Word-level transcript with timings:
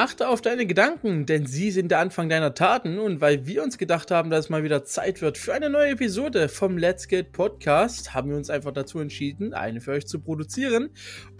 Achte 0.00 0.28
auf 0.28 0.40
deine 0.40 0.64
Gedanken, 0.64 1.26
denn 1.26 1.44
sie 1.44 1.70
sind 1.70 1.90
der 1.90 1.98
Anfang 1.98 2.30
deiner 2.30 2.54
Taten. 2.54 2.98
Und 2.98 3.20
weil 3.20 3.44
wir 3.44 3.62
uns 3.62 3.76
gedacht 3.76 4.10
haben, 4.10 4.30
dass 4.30 4.46
es 4.46 4.48
mal 4.48 4.64
wieder 4.64 4.82
Zeit 4.82 5.20
wird 5.20 5.36
für 5.36 5.52
eine 5.52 5.68
neue 5.68 5.90
Episode 5.90 6.48
vom 6.48 6.78
Let's 6.78 7.06
Get 7.06 7.32
Podcast, 7.32 8.14
haben 8.14 8.30
wir 8.30 8.38
uns 8.38 8.48
einfach 8.48 8.72
dazu 8.72 8.98
entschieden, 8.98 9.52
eine 9.52 9.82
für 9.82 9.90
euch 9.90 10.06
zu 10.06 10.18
produzieren. 10.18 10.88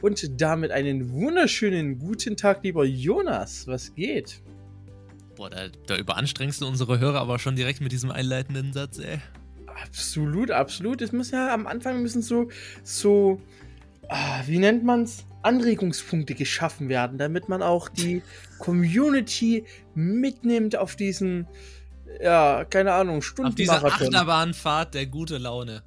Und 0.03 0.43
damit 0.43 0.73
einen 0.73 1.11
wunderschönen 1.11 1.99
guten 1.99 2.37
Tag, 2.37 2.63
lieber 2.63 2.85
Jonas. 2.85 3.67
Was 3.67 3.95
geht? 3.95 4.43
Boah, 5.37 5.49
da, 5.49 5.69
da 5.87 5.97
überanstrengst 5.97 6.61
du 6.61 6.67
unsere 6.67 6.99
Hörer 6.99 7.21
aber 7.21 7.39
schon 7.39 7.57
direkt 7.57 7.81
mit 7.81 7.93
diesem 7.93 8.11
einleitenden 8.11 8.75
Satz, 8.75 8.99
ey. 8.99 9.21
Absolut, 9.87 10.51
absolut. 10.51 11.01
Es 11.01 11.13
muss 11.13 11.31
ja 11.31 11.55
am 11.55 11.67
Anfang 11.67 12.03
müssen 12.03 12.21
so, 12.21 12.51
so, 12.83 13.41
wie 14.47 14.59
nennt 14.59 14.85
man's? 14.85 15.25
Anregungspunkte 15.43 16.35
geschaffen 16.35 16.89
werden, 16.89 17.17
damit 17.17 17.49
man 17.49 17.63
auch 17.63 17.89
die 17.89 18.23
Community 18.59 19.65
mitnimmt 19.95 20.77
auf 20.77 20.97
diesen, 20.97 21.47
ja, 22.21 22.65
keine 22.65 22.93
Ahnung, 22.93 23.23
Stunden. 23.23 23.51
Auf 23.51 23.55
dieser 23.55 23.85
Achterbahnfahrt 23.85 24.95
der 24.95 25.07
gute 25.07 25.39
Laune. 25.39 25.83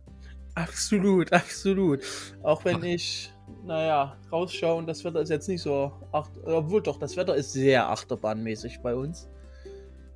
Absolut, 0.55 1.31
absolut. 1.33 2.01
Auch 2.41 2.63
wenn 2.65 2.83
ich, 2.83 3.31
naja, 3.65 4.17
rausschaue 4.31 4.75
und 4.75 4.87
das 4.87 5.03
Wetter 5.03 5.21
ist 5.21 5.29
jetzt 5.29 5.47
nicht 5.47 5.61
so, 5.61 5.91
acht, 6.11 6.31
obwohl 6.43 6.81
doch, 6.81 6.97
das 6.99 7.17
Wetter 7.17 7.35
ist 7.35 7.53
sehr 7.53 7.89
achterbahnmäßig 7.89 8.79
bei 8.81 8.95
uns. 8.95 9.27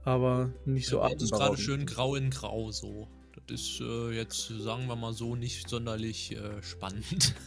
Aber 0.04 0.52
nicht 0.66 0.88
so 0.88 0.98
ja, 0.98 1.04
achterbahnmäßig. 1.04 1.32
ist 1.32 1.40
gerade 1.40 1.58
schön 1.58 1.85
grau 1.85 2.16
in 2.16 2.30
grau 2.30 2.71
so. 2.71 3.08
Das 3.48 3.62
ist 3.62 3.82
äh, 3.82 4.12
jetzt, 4.12 4.48
sagen 4.48 4.88
wir 4.88 4.96
mal 4.96 5.13
so, 5.13 5.35
nicht 5.35 5.70
sonderlich 5.70 6.35
äh, 6.35 6.62
spannend. 6.62 7.35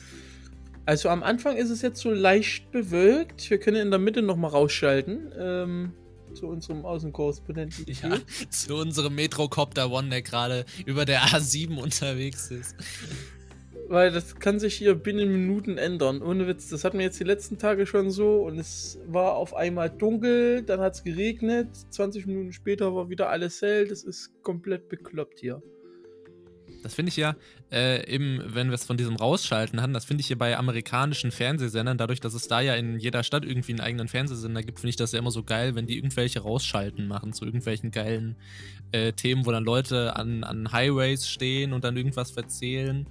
Also 0.91 1.09
am 1.09 1.23
Anfang 1.23 1.57
ist 1.57 1.71
es 1.71 1.83
jetzt 1.83 2.01
so 2.01 2.11
leicht 2.11 2.73
bewölkt. 2.73 3.49
Wir 3.49 3.61
können 3.61 3.77
in 3.77 3.91
der 3.91 4.01
Mitte 4.01 4.23
nochmal 4.23 4.51
rausschalten. 4.51 5.33
Ähm, 5.38 5.93
zu 6.35 6.49
unserem 6.49 6.85
Außenkorrespondenten. 6.85 7.87
Ja, 8.02 8.19
zu 8.51 8.74
unserem 8.74 9.15
Metrocopter 9.15 9.93
One, 9.93 10.09
der 10.09 10.23
gerade 10.23 10.65
über 10.87 11.05
der 11.05 11.21
A7 11.21 11.80
unterwegs 11.80 12.51
ist. 12.51 12.74
Weil 13.88 14.11
das 14.11 14.35
kann 14.41 14.59
sich 14.59 14.74
hier 14.74 14.96
binnen 14.96 15.30
Minuten 15.30 15.79
ändern. 15.79 16.23
Ohne 16.23 16.49
Witz, 16.49 16.68
das 16.71 16.83
hatten 16.83 16.99
wir 16.99 17.05
jetzt 17.05 17.21
die 17.21 17.24
letzten 17.24 17.57
Tage 17.57 17.87
schon 17.87 18.11
so 18.11 18.43
und 18.43 18.59
es 18.59 18.99
war 19.07 19.37
auf 19.37 19.55
einmal 19.55 19.91
dunkel, 19.91 20.63
dann 20.63 20.80
hat 20.80 20.95
es 20.95 21.05
geregnet, 21.05 21.68
20 21.91 22.27
Minuten 22.27 22.52
später 22.52 22.96
war 22.96 23.09
wieder 23.09 23.30
alles 23.30 23.63
hell. 23.63 23.87
Das 23.87 24.02
ist 24.02 24.43
komplett 24.43 24.88
bekloppt 24.88 25.38
hier. 25.38 25.63
Das 26.83 26.95
finde 26.95 27.11
ich 27.11 27.17
ja, 27.17 27.37
äh, 27.71 28.07
eben, 28.11 28.43
wenn 28.47 28.69
wir 28.69 28.75
es 28.75 28.85
von 28.85 28.97
diesem 28.97 29.17
Rausschalten 29.17 29.83
haben, 29.83 29.93
das 29.93 30.05
finde 30.05 30.23
ich 30.23 30.29
hier 30.29 30.39
bei 30.39 30.57
amerikanischen 30.57 31.31
Fernsehsendern, 31.31 31.99
dadurch, 31.99 32.21
dass 32.21 32.35
es 32.35 32.49
da 32.49 32.61
ja 32.61 32.75
in 32.75 32.99
jeder 32.99 33.23
Stadt 33.23 33.45
irgendwie 33.45 33.73
einen 33.73 33.81
eigenen 33.81 34.09
Fernsehsender 34.09 34.63
gibt, 34.63 34.81
finde 34.81 34.91
ich 34.91 34.97
das 34.97 35.13
ja 35.13 35.19
immer 35.19 35.31
so 35.31 35.43
geil, 35.43 35.75
wenn 35.75 35.87
die 35.87 35.97
irgendwelche 35.97 36.41
Rausschalten 36.41 37.07
machen 37.07 37.33
zu 37.33 37.45
irgendwelchen 37.45 37.91
geilen 37.91 38.37
äh, 38.93 39.13
Themen, 39.13 39.45
wo 39.45 39.53
dann 39.53 39.65
Leute 39.65 40.17
an, 40.17 40.43
an 40.45 40.73
Highways 40.73 41.29
stehen 41.29 41.73
und 41.73 41.85
dann 41.85 41.97
irgendwas 41.97 42.37
erzählen 42.37 43.07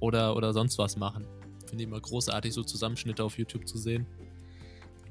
oder, 0.00 0.36
oder 0.36 0.52
sonst 0.52 0.78
was 0.78 0.96
machen. 0.96 1.26
Finde 1.66 1.84
ich 1.84 1.88
immer 1.88 2.00
großartig, 2.00 2.52
so 2.52 2.62
Zusammenschnitte 2.62 3.24
auf 3.24 3.38
YouTube 3.38 3.66
zu 3.66 3.78
sehen. 3.78 4.06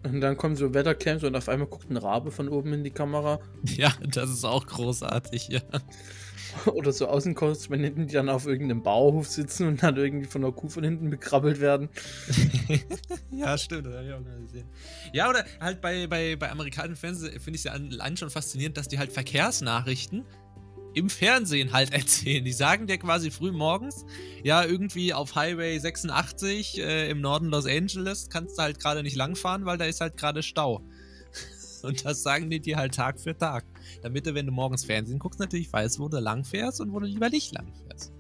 Und 0.04 0.20
dann 0.20 0.36
kommen 0.36 0.56
so 0.56 0.74
Wettercams 0.74 1.24
und 1.24 1.36
auf 1.36 1.48
einmal 1.48 1.68
guckt 1.68 1.90
ein 1.90 1.98
Rabe 1.98 2.30
von 2.30 2.50
oben 2.50 2.74
in 2.74 2.84
die 2.84 2.92
Kamera. 2.92 3.40
Ja, 3.76 3.94
das 4.06 4.30
ist 4.30 4.44
auch 4.44 4.66
großartig, 4.66 5.48
ja. 5.48 5.62
Oder 6.66 6.92
so 6.92 7.08
Außenkorrespondenten, 7.08 8.08
die 8.08 8.14
dann 8.14 8.30
auf 8.30 8.46
irgendeinem 8.46 8.84
Bauhof 8.84 9.28
sitzen 9.28 9.68
und 9.68 9.84
dann 9.84 9.98
irgendwie 9.98 10.28
von 10.28 10.42
der 10.42 10.52
Kuh 10.52 10.70
von 10.70 10.84
hinten 10.84 11.10
bekrabbelt 11.10 11.60
werden. 11.60 11.90
ja, 13.32 13.58
stimmt, 13.58 13.88
das 13.88 13.96
habe 13.96 14.08
ich 14.08 14.14
auch 14.14 14.20
mal 14.20 14.40
gesehen. 14.42 14.68
Ja, 15.14 15.30
oder 15.30 15.46
halt 15.60 15.82
bei, 15.82 16.08
bei, 16.08 16.36
bei 16.36 16.52
amerikanischen 16.52 16.96
Fernsehen 16.96 17.40
finde 17.40 17.52
ich 17.52 17.62
es 17.62 17.64
ja 17.66 17.72
allein 17.72 18.18
schon 18.18 18.30
faszinierend, 18.30 18.78
dass 18.78 18.88
die 18.88 19.00
halt 19.00 19.12
Verkehrsnachrichten 19.12 20.26
im 20.94 21.10
Fernsehen 21.10 21.74
halt 21.74 21.94
erzählen. 21.94 22.44
Die 22.44 22.54
sagen 22.54 22.88
dir 22.88 22.98
quasi 22.98 23.32
früh 23.32 23.52
morgens, 23.52 24.06
ja, 24.44 24.64
irgendwie 24.64 25.14
auf 25.14 25.36
Highway 25.36 25.78
86 25.78 26.80
äh, 26.80 27.10
im 27.10 27.22
Norden 27.22 27.48
Los 27.48 27.66
Angeles 27.66 28.30
kannst 28.30 28.58
du 28.58 28.62
halt 28.62 28.80
gerade 28.80 29.04
nicht 29.04 29.16
langfahren, 29.16 29.66
weil 29.66 29.78
da 29.78 29.86
ist 29.86 30.02
halt 30.02 30.18
gerade 30.18 30.44
Stau. 30.44 30.82
Und 31.84 32.06
das 32.06 32.24
sagen 32.24 32.50
die 32.50 32.62
dir 32.62 32.78
halt 32.78 32.96
Tag 32.96 33.20
für 33.20 33.38
Tag. 33.38 33.66
Damit 34.02 34.26
du, 34.26 34.34
wenn 34.34 34.46
du 34.46 34.52
morgens 34.52 34.86
Fernsehen 34.86 35.20
guckst, 35.20 35.40
natürlich 35.40 35.72
weißt, 35.72 36.00
wo 36.00 36.10
du 36.10 36.20
lang 36.20 36.44
fährst 36.44 36.82
und 36.82 36.92
wo 36.92 37.00
du 37.00 37.06
lieber 37.06 37.30
nicht 37.30 37.54
lang 37.54 37.72
fährst. 37.88 38.14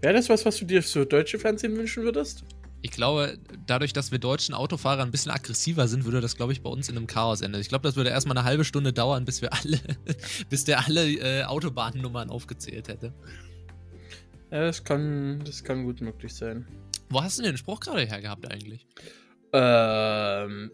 Wäre 0.00 0.14
das 0.14 0.28
was, 0.28 0.44
was 0.44 0.56
du 0.56 0.64
dir 0.64 0.82
für 0.82 1.06
deutsche 1.06 1.38
Fernsehen 1.38 1.76
wünschen 1.76 2.02
würdest? 2.02 2.44
Ich 2.82 2.92
glaube, 2.92 3.38
dadurch, 3.66 3.92
dass 3.92 4.10
wir 4.10 4.18
deutschen 4.18 4.54
Autofahrer 4.54 5.02
ein 5.02 5.10
bisschen 5.10 5.30
aggressiver 5.30 5.86
sind, 5.86 6.06
würde 6.06 6.22
das, 6.22 6.36
glaube 6.36 6.52
ich, 6.52 6.62
bei 6.62 6.70
uns 6.70 6.88
in 6.88 6.96
einem 6.96 7.06
Chaos 7.06 7.42
enden. 7.42 7.60
Ich 7.60 7.68
glaube, 7.68 7.82
das 7.82 7.96
würde 7.96 8.08
erstmal 8.08 8.38
eine 8.38 8.46
halbe 8.46 8.64
Stunde 8.64 8.92
dauern, 8.92 9.26
bis 9.26 9.42
wir 9.42 9.52
alle, 9.52 9.78
bis 10.48 10.64
der 10.64 10.86
alle 10.86 11.06
äh, 11.06 11.44
Autobahnnummern 11.44 12.30
aufgezählt 12.30 12.88
hätte. 12.88 13.12
Ja, 14.50 14.62
das 14.62 14.82
kann, 14.82 15.42
das 15.44 15.62
kann 15.62 15.84
gut 15.84 16.00
möglich 16.00 16.34
sein. 16.34 16.66
Wo 17.10 17.22
hast 17.22 17.38
du 17.38 17.42
den 17.42 17.56
Spruch 17.58 17.80
gerade 17.80 18.02
her 18.02 18.20
gehabt 18.20 18.50
eigentlich? 18.50 18.86
Ähm. 19.52 20.70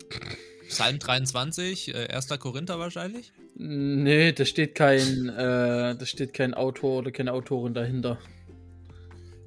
Psalm 0.69 0.99
23, 0.99 1.95
äh, 1.95 2.09
1. 2.09 2.29
Korinther 2.39 2.79
wahrscheinlich? 2.79 3.33
Nee, 3.57 4.33
da 4.33 4.45
steht 4.45 4.75
kein, 4.75 5.29
äh, 5.29 5.97
da 5.97 6.07
steht 6.07 6.35
kein 6.35 6.55
Autor 6.55 6.99
oder 6.99 7.11
keine 7.11 7.33
Autorin 7.33 7.75
dahinter. 7.75 8.19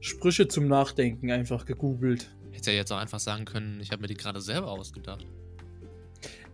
Sprüche 0.02 0.48
zum 0.48 0.68
Nachdenken 0.68 1.30
einfach 1.32 1.66
gegoogelt. 1.66 2.30
Hätte 2.52 2.72
ja 2.72 2.78
jetzt 2.78 2.92
auch 2.92 2.98
einfach 2.98 3.20
sagen 3.20 3.46
können, 3.46 3.80
ich 3.82 3.92
habe 3.92 4.02
mir 4.02 4.08
die 4.08 4.16
gerade 4.16 4.42
selber 4.42 4.72
ausgedacht. 4.72 5.26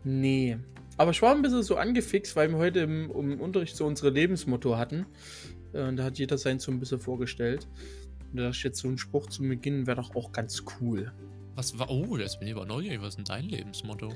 Nee. 0.03 0.57
Aber 0.97 1.11
ich 1.11 1.21
war 1.21 1.33
ein 1.33 1.41
bisschen 1.41 1.63
so 1.63 1.75
angefixt, 1.75 2.35
weil 2.35 2.49
wir 2.49 2.57
heute 2.57 2.79
im, 2.79 3.11
im 3.11 3.39
Unterricht 3.39 3.75
so 3.75 3.85
unsere 3.85 4.09
Lebensmotto 4.09 4.77
hatten. 4.77 5.05
Äh, 5.73 5.83
und 5.83 5.97
da 5.97 6.03
hat 6.03 6.17
jeder 6.17 6.37
sein 6.37 6.59
so 6.59 6.71
ein 6.71 6.79
bisschen 6.79 6.99
vorgestellt. 6.99 7.67
Und 8.31 8.39
da 8.39 8.49
ich 8.49 8.63
jetzt 8.63 8.79
so 8.79 8.87
ein 8.87 8.97
Spruch 8.97 9.27
zu 9.27 9.43
Beginn 9.43 9.87
wäre 9.87 9.97
doch 9.97 10.15
auch 10.15 10.31
ganz 10.31 10.63
cool. 10.79 11.11
Was 11.55 11.77
war. 11.79 11.89
Oh, 11.89 12.17
jetzt 12.17 12.39
bin 12.39 12.47
ich 12.47 12.55
aber 12.55 12.65
neugierig. 12.65 13.01
Was 13.01 13.09
ist 13.09 13.17
denn 13.17 13.25
dein 13.25 13.45
Lebensmotto? 13.47 14.09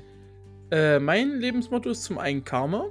Äh, 0.70 0.98
mein 0.98 1.40
Lebensmotto 1.40 1.90
ist 1.90 2.04
zum 2.04 2.18
einen 2.18 2.44
Karma. 2.44 2.86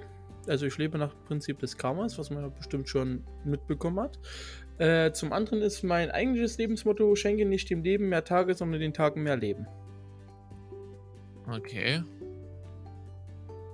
Also 0.48 0.66
ich 0.66 0.78
lebe 0.78 0.98
nach 0.98 1.14
Prinzip 1.26 1.60
des 1.60 1.78
Karmas, 1.78 2.18
was 2.18 2.30
man 2.30 2.44
ja 2.44 2.50
bestimmt 2.50 2.90
schon 2.90 3.24
mitbekommen 3.46 4.00
hat. 4.00 4.20
Äh, 4.80 5.12
zum 5.12 5.34
anderen 5.34 5.62
ist 5.62 5.84
mein 5.84 6.10
eigentliches 6.10 6.58
Lebensmotto, 6.58 7.14
schenke 7.16 7.46
nicht 7.46 7.70
dem 7.70 7.84
Leben 7.84 8.10
mehr 8.10 8.24
Tage, 8.24 8.54
sondern 8.54 8.80
den 8.80 8.94
Tagen 8.94 9.24
mehr 9.24 9.38
Leben. 9.38 9.68
Okay. 11.48 12.04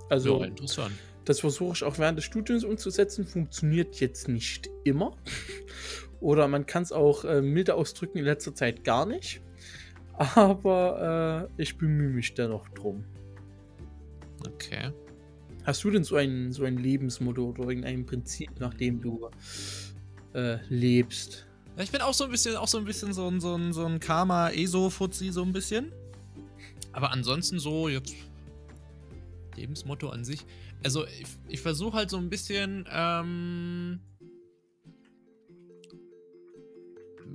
Also, 0.10 0.40
ja, 0.40 0.46
interessant. 0.46 0.94
Das 1.26 1.40
versuche 1.40 1.74
ich 1.74 1.84
auch 1.84 1.98
während 1.98 2.18
des 2.18 2.26
Studiums 2.26 2.64
umzusetzen. 2.64 3.26
Funktioniert 3.26 4.00
jetzt 4.00 4.28
nicht 4.28 4.70
immer. 4.84 5.16
Oder 6.20 6.48
man 6.48 6.66
kann 6.66 6.84
es 6.84 6.92
auch 6.92 7.26
äh, 7.26 7.42
milder 7.42 7.76
ausdrücken, 7.76 8.20
in 8.20 8.26
letzter 8.26 8.54
Zeit 8.54 8.84
gar 8.84 9.06
nicht. 9.06 9.42
Aber 10.18 11.50
äh, 11.58 11.62
ich 11.62 11.78
bemühe 11.78 12.10
mich 12.10 12.34
dennoch 12.36 12.70
drum. 12.70 13.06
Okay. 14.48 14.92
Hast 15.64 15.84
du 15.84 15.90
denn 15.90 16.04
so 16.04 16.16
ein, 16.16 16.52
so 16.52 16.64
ein 16.64 16.78
Lebensmotto 16.78 17.50
oder 17.50 17.70
irgendein 17.70 18.06
Prinzip, 18.06 18.60
nach 18.60 18.74
dem 18.74 19.02
du 19.02 19.30
äh, 20.34 20.58
lebst? 20.70 21.48
Ich 21.78 21.92
bin 21.92 22.02
auch 22.02 22.14
so 22.14 22.26
ein 22.26 22.32
bisschen, 22.32 22.56
auch 22.56 22.68
so 22.68 22.78
ein 22.78 22.86
bisschen 22.86 23.14
so 23.14 23.28
ein, 23.28 23.42
so 23.42 23.56
ein, 23.56 23.74
so 23.74 23.86
ein 23.86 24.00
Karma-ESO-Fuzzi, 24.00 25.32
so 25.32 25.42
ein 25.42 25.52
bisschen. 25.52 25.92
Aber 26.94 27.12
ansonsten 27.12 27.60
so 27.60 27.90
jetzt 27.90 28.14
Lebensmotto 29.56 30.10
an 30.10 30.24
sich. 30.24 30.46
Also 30.84 31.06
ich, 31.06 31.28
ich 31.48 31.62
versuche 31.62 31.98
halt 31.98 32.10
so 32.10 32.18
ein 32.18 32.30
bisschen 32.30 32.86
ähm, 32.92 34.00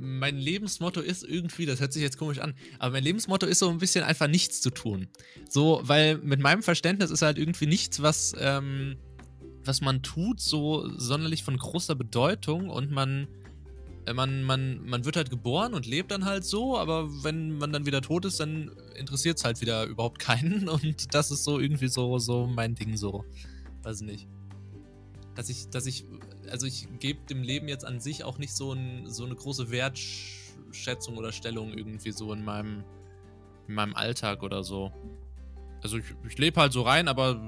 mein 0.00 0.36
Lebensmotto 0.36 1.00
ist 1.00 1.24
irgendwie, 1.24 1.66
das 1.66 1.80
hört 1.80 1.92
sich 1.92 2.02
jetzt 2.02 2.16
komisch 2.16 2.38
an, 2.38 2.54
aber 2.78 2.92
mein 2.92 3.04
Lebensmotto 3.04 3.46
ist 3.46 3.58
so 3.58 3.68
ein 3.68 3.78
bisschen 3.78 4.02
einfach 4.02 4.28
nichts 4.28 4.60
zu 4.62 4.70
tun. 4.70 5.08
So, 5.48 5.80
weil 5.84 6.18
mit 6.18 6.40
meinem 6.40 6.62
Verständnis 6.62 7.10
ist 7.10 7.22
halt 7.22 7.38
irgendwie 7.38 7.66
nichts, 7.66 8.00
was, 8.00 8.34
ähm, 8.38 8.96
was 9.64 9.82
man 9.82 10.02
tut, 10.02 10.40
so 10.40 10.88
sonderlich 10.96 11.44
von 11.44 11.56
großer 11.56 11.94
Bedeutung 11.94 12.70
und 12.70 12.90
man, 12.90 13.28
äh, 14.06 14.14
man, 14.14 14.42
man, 14.42 14.82
man 14.86 15.04
wird 15.04 15.16
halt 15.16 15.28
geboren 15.28 15.74
und 15.74 15.86
lebt 15.86 16.10
dann 16.10 16.24
halt 16.24 16.44
so, 16.44 16.78
aber 16.78 17.08
wenn 17.22 17.58
man 17.58 17.70
dann 17.72 17.84
wieder 17.84 18.00
tot 18.00 18.24
ist, 18.24 18.40
dann 18.40 18.70
interessiert 18.96 19.36
es 19.36 19.44
halt 19.44 19.60
wieder 19.60 19.84
überhaupt 19.84 20.18
keinen 20.18 20.68
und 20.70 21.14
das 21.14 21.30
ist 21.30 21.44
so 21.44 21.60
irgendwie 21.60 21.88
so, 21.88 22.18
so 22.18 22.46
mein 22.46 22.74
Ding 22.74 22.96
so. 22.96 23.24
Weiß 23.82 24.00
nicht. 24.00 24.26
Dass 25.34 25.48
ich, 25.48 25.68
dass 25.68 25.86
ich 25.86 26.04
also 26.50 26.66
ich 26.66 26.88
gebe 26.98 27.20
dem 27.26 27.42
Leben 27.42 27.68
jetzt 27.68 27.84
an 27.84 28.00
sich 28.00 28.24
auch 28.24 28.38
nicht 28.38 28.54
so, 28.54 28.72
ein, 28.72 29.06
so 29.06 29.24
eine 29.24 29.34
große 29.34 29.70
Wertschätzung 29.70 31.16
oder 31.16 31.32
Stellung 31.32 31.72
irgendwie 31.72 32.12
so 32.12 32.32
in 32.32 32.44
meinem, 32.44 32.84
in 33.68 33.74
meinem 33.74 33.94
Alltag 33.94 34.42
oder 34.42 34.64
so. 34.64 34.92
Also 35.82 35.98
ich, 35.98 36.04
ich 36.28 36.38
lebe 36.38 36.60
halt 36.60 36.72
so 36.72 36.82
rein, 36.82 37.08
aber 37.08 37.40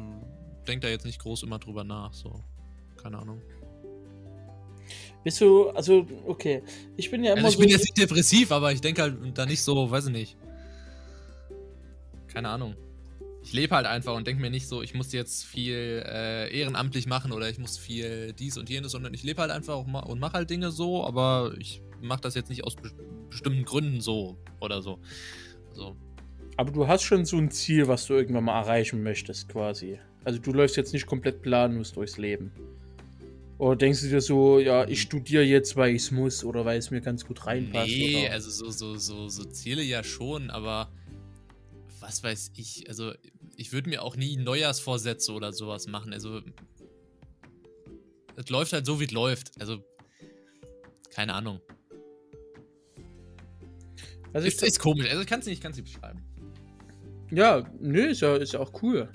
denke 0.66 0.86
da 0.86 0.88
jetzt 0.88 1.04
nicht 1.04 1.20
groß 1.20 1.42
immer 1.42 1.58
drüber 1.58 1.84
nach. 1.84 2.12
So, 2.14 2.42
keine 2.96 3.18
Ahnung. 3.18 3.42
Bist 5.24 5.40
du, 5.40 5.70
also, 5.70 6.06
okay. 6.26 6.62
Ich 6.96 7.10
bin 7.10 7.22
ja 7.22 7.32
immer. 7.32 7.44
Also 7.44 7.48
ich 7.48 7.54
so 7.54 7.60
bin 7.60 7.68
jetzt 7.68 7.82
nicht 7.82 7.98
depressiv, 7.98 8.50
aber 8.50 8.72
ich 8.72 8.80
denke 8.80 9.02
halt 9.02 9.16
da 9.38 9.46
nicht 9.46 9.62
so, 9.62 9.90
weiß 9.90 10.06
ich 10.06 10.12
nicht. 10.12 10.36
Keine 12.26 12.48
Ahnung. 12.48 12.74
Ich 13.42 13.52
lebe 13.52 13.74
halt 13.74 13.86
einfach 13.86 14.14
und 14.14 14.26
denke 14.26 14.40
mir 14.40 14.50
nicht 14.50 14.68
so, 14.68 14.82
ich 14.82 14.94
muss 14.94 15.12
jetzt 15.12 15.44
viel 15.44 16.04
äh, 16.06 16.56
ehrenamtlich 16.56 17.06
machen 17.06 17.32
oder 17.32 17.50
ich 17.50 17.58
muss 17.58 17.76
viel 17.76 18.32
dies 18.32 18.56
und 18.56 18.70
jenes, 18.70 18.92
sondern 18.92 19.12
ich 19.14 19.22
lebe 19.24 19.40
halt 19.40 19.50
einfach 19.50 19.78
und 19.78 20.20
mache 20.20 20.34
halt 20.34 20.50
Dinge 20.50 20.70
so, 20.70 21.04
aber 21.04 21.52
ich 21.58 21.82
mache 22.00 22.20
das 22.20 22.34
jetzt 22.34 22.50
nicht 22.50 22.64
aus 22.64 22.76
be 22.76 22.90
bestimmten 23.30 23.64
Gründen 23.64 24.02
so 24.02 24.36
oder 24.60 24.82
so. 24.82 24.98
so. 25.72 25.96
Aber 26.58 26.70
du 26.70 26.86
hast 26.86 27.02
schon 27.02 27.24
so 27.24 27.38
ein 27.38 27.50
Ziel, 27.50 27.88
was 27.88 28.06
du 28.06 28.12
irgendwann 28.12 28.44
mal 28.44 28.60
erreichen 28.60 29.02
möchtest, 29.02 29.48
quasi. 29.48 29.98
Also 30.22 30.38
du 30.38 30.52
läufst 30.52 30.76
jetzt 30.76 30.92
nicht 30.92 31.06
komplett 31.06 31.40
planlos 31.40 31.92
durchs 31.92 32.18
Leben. 32.18 32.52
Oder 33.56 33.76
denkst 33.76 34.02
du 34.02 34.08
dir 34.08 34.20
so, 34.20 34.58
ja, 34.58 34.86
ich 34.86 35.00
studiere 35.00 35.44
jetzt, 35.44 35.76
weil 35.76 35.94
ich 35.94 36.02
es 36.02 36.10
muss 36.10 36.44
oder 36.44 36.66
weil 36.66 36.78
es 36.78 36.90
mir 36.90 37.00
ganz 37.00 37.24
gut 37.24 37.46
reinpasst? 37.46 37.86
Nee, 37.86 38.24
oder? 38.26 38.34
also 38.34 38.50
so, 38.50 38.70
so, 38.70 38.98
so, 38.98 39.28
so 39.28 39.44
Ziele 39.44 39.82
ja 39.82 40.04
schon, 40.04 40.50
aber 40.50 40.90
was 42.02 42.22
weiß 42.22 42.52
ich, 42.56 42.88
also 42.88 43.12
ich 43.56 43.72
würde 43.72 43.88
mir 43.88 44.02
auch 44.02 44.16
nie 44.16 44.36
Neujahrsvorsätze 44.36 45.32
oder 45.32 45.52
sowas 45.52 45.86
machen. 45.86 46.12
Also 46.12 46.42
es 48.36 48.48
läuft 48.50 48.72
halt 48.72 48.84
so, 48.84 49.00
wie 49.00 49.04
es 49.04 49.12
läuft. 49.12 49.52
Also 49.60 49.84
keine 51.10 51.34
Ahnung. 51.34 51.60
Also 54.32 54.48
ist, 54.48 54.62
ist 54.62 54.78
komisch, 54.78 55.08
also 55.08 55.20
ich 55.20 55.26
kann 55.26 55.40
es 55.40 55.46
nicht, 55.46 55.62
nicht 55.62 55.84
beschreiben. 55.84 56.22
Ja, 57.30 57.64
nö, 57.80 58.08
ist 58.08 58.20
ja, 58.20 58.36
ist 58.36 58.52
ja 58.52 58.60
auch 58.60 58.82
cool. 58.82 59.08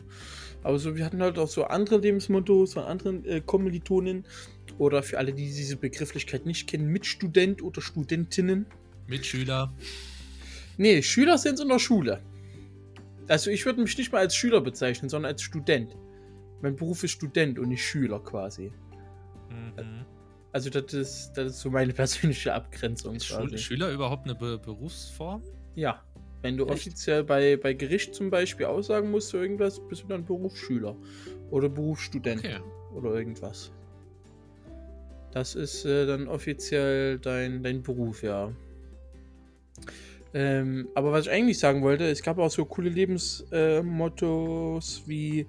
Aber 0.64 0.80
so, 0.80 0.96
wir 0.96 1.06
hatten 1.06 1.22
halt 1.22 1.38
auch 1.38 1.48
so 1.48 1.66
andere 1.66 2.00
Lebensmottos 2.00 2.74
von 2.74 2.84
anderen 2.84 3.26
äh, 3.26 3.42
Kommilitonen. 3.42 4.26
Oder 4.78 5.02
für 5.02 5.18
alle, 5.18 5.34
die 5.34 5.46
diese 5.46 5.76
Begrifflichkeit 5.76 6.46
nicht 6.46 6.68
kennen, 6.68 6.88
Mitstudent 6.88 7.62
oder 7.64 7.82
Studentinnen. 7.82 8.66
Mitschüler. 9.08 9.74
Nee, 10.78 11.02
Schüler 11.02 11.38
sind 11.38 11.60
in 11.60 11.70
der 11.70 11.80
Schule. 11.80 12.22
Also 13.28 13.52
ich 13.52 13.66
würde 13.66 13.82
mich 13.82 13.98
nicht 13.98 14.12
mal 14.12 14.20
als 14.20 14.36
Schüler 14.36 14.62
bezeichnen, 14.62 15.10
sondern 15.10 15.32
als 15.32 15.42
Student. 15.42 15.98
Mein 16.62 16.76
Beruf 16.76 17.04
ist 17.04 17.12
Student 17.12 17.60
und 17.60 17.70
nicht 17.70 17.84
Schüler 17.84 18.20
quasi. 18.20 18.72
Mhm. 19.50 20.06
Also 20.52 20.70
das 20.70 20.94
ist, 20.94 21.34
das 21.34 21.52
ist 21.52 21.60
so 21.60 21.70
meine 21.70 21.94
persönliche 21.94 22.54
Abgrenzung. 22.54 23.16
Ist 23.16 23.30
quasi. 23.30 23.58
Schüler 23.58 23.92
überhaupt 23.92 24.26
eine 24.26 24.36
Be 24.36 24.58
Berufsform? 24.58 25.44
Ja. 25.76 26.04
Wenn 26.42 26.58
du 26.58 26.66
Echt? 26.66 26.74
offiziell 26.74 27.24
bei, 27.24 27.58
bei 27.58 27.74
Gericht 27.74 28.16
zum 28.16 28.30
Beispiel 28.30 28.68
aussagen 28.68 29.12
musst 29.12 29.30
zu 29.30 29.38
irgendwas, 29.38 29.80
bist 29.88 30.04
du 30.04 30.08
dann 30.08 30.24
Berufsschüler 30.24 30.96
oder 31.50 31.68
Berufsstudent 31.68 32.40
okay. 32.40 32.58
oder 32.96 33.16
irgendwas. 33.16 33.72
Das 35.32 35.56
ist 35.56 35.86
äh, 35.86 36.06
dann 36.06 36.28
offiziell 36.28 37.20
dein, 37.20 37.64
dein 37.64 37.82
Beruf, 37.82 38.24
ja. 38.24 38.52
Ähm, 40.34 40.88
aber 40.96 41.12
was 41.12 41.26
ich 41.26 41.32
eigentlich 41.32 41.60
sagen 41.60 41.82
wollte, 41.82 42.06
es 42.06 42.22
gab 42.22 42.38
auch 42.38 42.52
so 42.52 42.66
coole 42.66 42.90
Lebensmottos 42.90 45.04
äh, 45.06 45.08
wie 45.08 45.48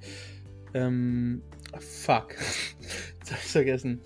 ähm, 0.74 1.42
fuck. 1.78 2.34
Jetzt 3.18 3.32
hab 3.32 3.38
ich 3.38 3.50
vergessen. 3.50 4.00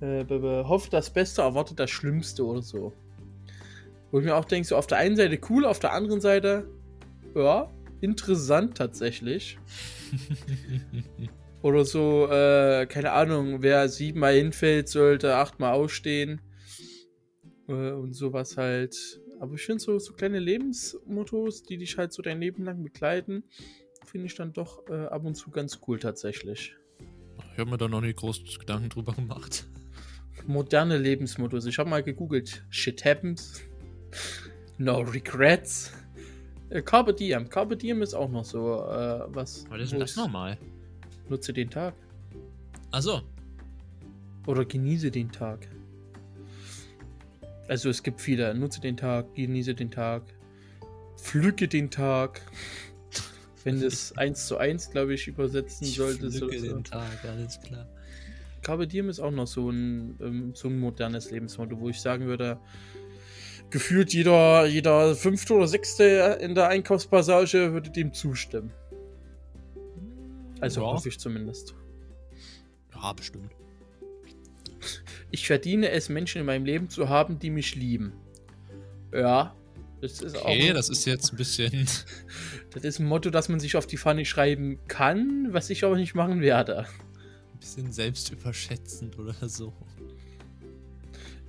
Äh, 0.00 0.24
hoffe 0.64 0.90
das 0.90 1.10
Beste, 1.10 1.42
erwartet 1.42 1.80
das 1.80 1.90
Schlimmste 1.90 2.44
oder 2.44 2.62
so. 2.62 2.92
Wo 4.10 4.20
ich 4.20 4.24
mir 4.24 4.36
auch 4.36 4.44
denke, 4.44 4.68
so 4.68 4.76
auf 4.76 4.86
der 4.86 4.98
einen 4.98 5.16
Seite 5.16 5.38
cool, 5.50 5.64
auf 5.64 5.78
der 5.78 5.92
anderen 5.92 6.20
Seite, 6.20 6.68
ja, 7.34 7.70
interessant 8.00 8.76
tatsächlich. 8.76 9.58
oder 11.62 11.84
so, 11.84 12.28
äh, 12.30 12.86
keine 12.86 13.12
Ahnung, 13.12 13.62
wer 13.62 13.88
siebenmal 13.88 14.34
hinfällt, 14.34 14.88
sollte 14.88 15.36
achtmal 15.36 15.72
ausstehen. 15.72 16.40
Äh, 17.68 17.92
und 17.92 18.14
sowas 18.14 18.56
halt. 18.56 19.20
Aber 19.40 19.54
ich 19.54 19.62
finde 19.62 19.82
so, 19.82 19.98
so 19.98 20.12
kleine 20.12 20.38
Lebensmottos, 20.38 21.62
die 21.62 21.76
dich 21.76 21.96
halt 21.98 22.12
so 22.12 22.22
dein 22.22 22.40
Leben 22.40 22.64
lang 22.64 22.82
begleiten, 22.82 23.44
finde 24.04 24.26
ich 24.26 24.34
dann 24.34 24.52
doch 24.52 24.88
äh, 24.88 25.06
ab 25.06 25.24
und 25.24 25.34
zu 25.34 25.50
ganz 25.50 25.80
cool 25.86 25.98
tatsächlich. 25.98 26.74
Ich 27.52 27.58
habe 27.58 27.70
mir 27.70 27.78
da 27.78 27.88
noch 27.88 28.00
nie 28.00 28.14
groß 28.14 28.58
Gedanken 28.58 28.88
drüber 28.88 29.12
gemacht. 29.12 29.66
Moderne 30.46 30.98
Lebensmottos. 30.98 31.66
Ich 31.66 31.78
habe 31.78 31.90
mal 31.90 32.02
gegoogelt. 32.02 32.64
Shit 32.70 33.04
happens. 33.04 33.62
No 34.78 35.00
regrets. 35.00 35.92
Äh, 36.68 36.82
Carpe 36.82 37.14
Diem. 37.14 37.48
Carpe 37.48 37.76
Diem 37.76 38.02
ist 38.02 38.14
auch 38.14 38.30
noch 38.30 38.44
so 38.44 38.74
äh, 38.84 39.24
was. 39.28 39.64
Was 39.70 39.80
ist 39.80 39.92
denn 39.92 40.00
das 40.00 40.16
nochmal? 40.16 40.58
Nutze 41.28 41.52
den 41.52 41.70
Tag. 41.70 41.94
Achso. 42.90 43.22
Oder 44.46 44.64
genieße 44.64 45.10
den 45.10 45.30
Tag. 45.30 45.68
Also 47.68 47.88
es 47.90 48.02
gibt 48.02 48.20
viele. 48.20 48.54
Nutze 48.54 48.80
den 48.80 48.96
Tag, 48.96 49.34
genieße 49.34 49.74
den 49.74 49.90
Tag, 49.90 50.22
pflücke 51.16 51.68
den 51.68 51.90
Tag. 51.90 52.42
Wenn 53.64 53.80
du 53.80 53.86
es 53.86 54.16
eins 54.16 54.46
zu 54.46 54.58
eins, 54.58 54.90
glaube 54.90 55.14
ich, 55.14 55.26
übersetzen 55.26 55.86
ich 55.86 55.96
solltest. 55.96 56.38
Pflücke 56.38 56.60
so. 56.60 56.66
den 56.74 56.84
Tag, 56.84 57.24
alles 57.24 57.60
klar. 57.60 57.88
Carpe 58.62 58.86
Diem 58.86 59.08
ist 59.08 59.20
auch 59.20 59.30
noch 59.30 59.46
so 59.46 59.70
ein, 59.70 60.18
ähm, 60.20 60.52
so 60.54 60.68
ein 60.68 60.78
modernes 60.78 61.30
Lebensmotto, 61.30 61.78
wo 61.78 61.88
ich 61.88 62.00
sagen 62.00 62.26
würde, 62.26 62.58
gefühlt 63.70 64.12
jeder, 64.12 64.66
jeder 64.66 65.14
fünfte 65.14 65.54
oder 65.54 65.68
sechste 65.68 66.38
in 66.40 66.54
der 66.54 66.68
Einkaufspassage 66.68 67.72
würde 67.72 67.90
dem 67.90 68.12
zustimmen. 68.12 68.72
Also 70.60 70.80
ja. 70.80 70.86
hoffe 70.86 71.08
ich 71.08 71.18
zumindest. 71.18 71.74
Ja, 72.94 73.12
bestimmt. 73.12 73.52
Ich 75.36 75.46
verdiene 75.46 75.90
es, 75.90 76.08
Menschen 76.08 76.40
in 76.40 76.46
meinem 76.46 76.64
Leben 76.64 76.88
zu 76.88 77.10
haben, 77.10 77.38
die 77.38 77.50
mich 77.50 77.74
lieben. 77.74 78.14
Ja, 79.12 79.54
das 80.00 80.22
ist 80.22 80.34
okay, 80.34 80.70
auch. 80.70 80.74
das 80.74 80.88
ist 80.88 81.04
jetzt 81.04 81.30
ein 81.32 81.36
bisschen. 81.36 81.86
Das 82.70 82.84
ist 82.84 83.00
ein 83.00 83.06
Motto, 83.06 83.28
das 83.28 83.50
man 83.50 83.60
sich 83.60 83.76
auf 83.76 83.86
die 83.86 83.98
Pfanne 83.98 84.24
schreiben 84.24 84.78
kann, 84.88 85.48
was 85.50 85.68
ich 85.68 85.84
aber 85.84 85.96
nicht 85.96 86.14
machen 86.14 86.40
werde. 86.40 86.86
Ein 87.52 87.58
bisschen 87.60 87.92
selbstüberschätzend 87.92 89.18
oder 89.18 89.34
so. 89.46 89.74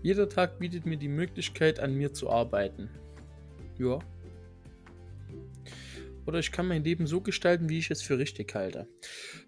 Jeder 0.03 0.27
Tag 0.27 0.59
bietet 0.59 0.85
mir 0.85 0.97
die 0.97 1.07
Möglichkeit, 1.07 1.79
an 1.79 1.95
mir 1.95 2.11
zu 2.11 2.29
arbeiten. 2.29 2.89
Ja. 3.77 3.99
Oder 6.27 6.39
ich 6.39 6.51
kann 6.51 6.67
mein 6.67 6.83
Leben 6.83 7.07
so 7.07 7.21
gestalten, 7.21 7.69
wie 7.69 7.79
ich 7.79 7.89
es 7.89 8.01
für 8.01 8.19
richtig 8.19 8.53
halte. 8.53 8.89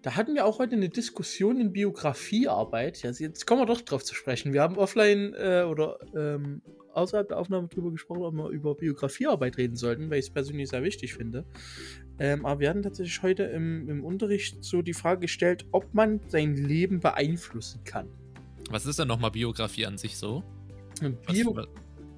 Da 0.00 0.16
hatten 0.16 0.34
wir 0.34 0.46
auch 0.46 0.58
heute 0.58 0.76
eine 0.76 0.88
Diskussion 0.88 1.60
in 1.60 1.72
Biografiearbeit. 1.72 3.02
Ja, 3.02 3.10
jetzt 3.10 3.46
kommen 3.46 3.60
wir 3.60 3.66
doch 3.66 3.82
drauf 3.82 4.02
zu 4.02 4.14
sprechen. 4.14 4.54
Wir 4.54 4.62
haben 4.62 4.78
offline 4.78 5.34
äh, 5.34 5.64
oder 5.68 5.98
ähm, 6.16 6.62
außerhalb 6.94 7.28
der 7.28 7.38
Aufnahme 7.38 7.68
darüber 7.68 7.90
gesprochen, 7.90 8.22
ob 8.22 8.34
wir 8.34 8.48
über 8.48 8.74
Biografiearbeit 8.74 9.58
reden 9.58 9.76
sollten, 9.76 10.10
weil 10.10 10.20
ich 10.20 10.26
es 10.26 10.30
persönlich 10.30 10.70
sehr 10.70 10.82
wichtig 10.82 11.12
finde. 11.12 11.44
Ähm, 12.18 12.46
aber 12.46 12.60
wir 12.60 12.70
hatten 12.70 12.82
tatsächlich 12.82 13.22
heute 13.22 13.42
im, 13.44 13.88
im 13.90 14.02
Unterricht 14.02 14.64
so 14.64 14.80
die 14.80 14.94
Frage 14.94 15.20
gestellt, 15.22 15.66
ob 15.72 15.92
man 15.92 16.20
sein 16.28 16.56
Leben 16.56 17.00
beeinflussen 17.00 17.84
kann. 17.84 18.08
Was 18.70 18.86
ist 18.86 18.98
denn 18.98 19.08
nochmal 19.08 19.32
Biografie 19.32 19.84
an 19.84 19.98
sich 19.98 20.16
so? 20.16 20.42
Bio 21.00 21.56
was, 21.56 21.66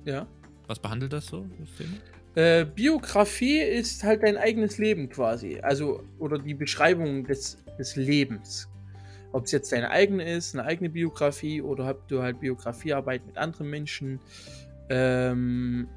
ja. 0.05 0.29
Was 0.69 0.79
behandelt 0.79 1.13
das 1.13 1.27
so, 1.27 1.47
das 1.59 1.75
Thema? 1.77 1.95
Äh, 2.35 2.65
Biografie 2.65 3.61
ist 3.61 4.05
halt 4.05 4.23
dein 4.23 4.37
eigenes 4.37 4.79
Leben 4.79 5.09
quasi. 5.09 5.59
Also, 5.61 6.03
oder 6.19 6.39
die 6.39 6.55
Beschreibung 6.55 7.25
des, 7.25 7.59
des 7.79 7.97
Lebens. 7.97 8.69
Ob 9.33 9.45
es 9.45 9.53
jetzt 9.53 9.73
deine 9.73 9.91
eigene 9.91 10.31
ist, 10.31 10.55
eine 10.55 10.65
eigene 10.65 10.91
Biografie, 10.91 11.63
oder 11.63 11.91
ob 11.91 12.09
du 12.09 12.23
halt 12.23 12.41
Biografiearbeit 12.41 13.27
mit 13.27 13.37
anderen 13.39 13.69
Menschen 13.69 14.21
ähm, 14.91 15.89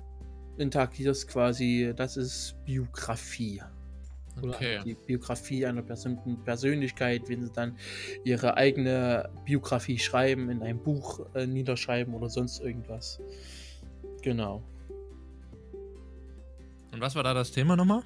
interagierst 0.58 1.27
quasi, 1.27 1.94
das 1.96 2.18
ist 2.18 2.56
Biografie. 2.65 3.62
Okay. 4.42 4.82
die 4.84 4.96
Biografie 4.96 5.65
einer 5.65 5.82
bestimmten 5.82 6.44
Persönlichkeit, 6.44 7.30
wenn 7.30 7.42
sie 7.42 7.51
dann 7.51 7.77
ihre 8.25 8.58
eigene 8.58 9.30
Biografie 9.46 9.98
schreiben, 9.98 10.50
in 10.50 10.62
einem 10.62 10.80
Buch 10.80 11.25
äh, 11.36 11.48
niederschreiben 11.48 12.13
oder 12.13 12.30
sonst 12.30 12.60
irgendwas. 12.60 13.22
Genau. 14.22 14.62
Und 16.96 17.02
was 17.02 17.14
war 17.14 17.24
da 17.24 17.34
das 17.34 17.52
Thema 17.52 17.75
nochmal? 17.75 18.04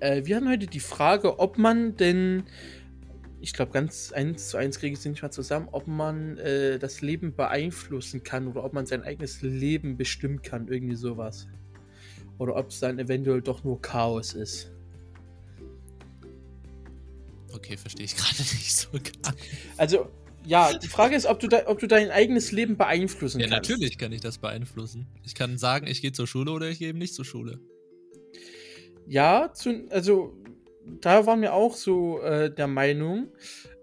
Äh, 0.00 0.26
wir 0.26 0.36
haben 0.36 0.50
heute 0.50 0.66
die 0.66 0.80
Frage, 0.80 1.38
ob 1.38 1.56
man 1.56 1.96
denn, 1.96 2.42
ich 3.40 3.54
glaube 3.54 3.72
ganz 3.72 4.12
eins 4.12 4.50
zu 4.50 4.58
eins 4.58 4.78
kriege 4.78 4.92
ich 4.92 4.98
es 4.98 5.06
nicht 5.06 5.22
mal 5.22 5.30
zusammen, 5.30 5.68
ob 5.72 5.86
man 5.86 6.36
äh, 6.36 6.78
das 6.78 7.00
Leben 7.00 7.34
beeinflussen 7.34 8.22
kann 8.22 8.46
oder 8.46 8.64
ob 8.64 8.74
man 8.74 8.84
sein 8.84 9.02
eigenes 9.02 9.40
Leben 9.40 9.96
bestimmen 9.96 10.42
kann, 10.42 10.68
irgendwie 10.68 10.94
sowas. 10.94 11.48
Oder 12.36 12.56
ob 12.56 12.68
es 12.68 12.80
dann 12.80 12.98
eventuell 12.98 13.40
doch 13.40 13.64
nur 13.64 13.80
Chaos 13.80 14.34
ist. 14.34 14.72
Okay, 17.54 17.78
verstehe 17.78 18.04
ich 18.04 18.14
gerade 18.16 18.40
nicht 18.40 18.76
so 18.76 18.90
ganz. 18.90 19.38
Also, 19.78 20.10
ja, 20.44 20.76
die 20.76 20.88
Frage 20.88 21.16
ist, 21.16 21.24
ob 21.24 21.40
du, 21.40 21.48
da, 21.48 21.62
ob 21.64 21.78
du 21.78 21.86
dein 21.86 22.10
eigenes 22.10 22.52
Leben 22.52 22.76
beeinflussen 22.76 23.40
ja, 23.40 23.48
kannst. 23.48 23.70
Ja, 23.70 23.76
natürlich 23.76 23.96
kann 23.96 24.12
ich 24.12 24.20
das 24.20 24.36
beeinflussen. 24.36 25.06
Ich 25.24 25.34
kann 25.34 25.56
sagen, 25.56 25.86
ich 25.86 26.02
gehe 26.02 26.12
zur 26.12 26.26
Schule 26.26 26.50
oder 26.50 26.68
ich 26.68 26.78
gehe 26.78 26.88
eben 26.90 26.98
nicht 26.98 27.14
zur 27.14 27.24
Schule. 27.24 27.58
Ja, 29.08 29.52
zu, 29.52 29.86
also 29.90 30.34
da 31.00 31.26
waren 31.26 31.40
wir 31.40 31.54
auch 31.54 31.74
so 31.74 32.20
äh, 32.20 32.52
der 32.52 32.66
Meinung. 32.66 33.28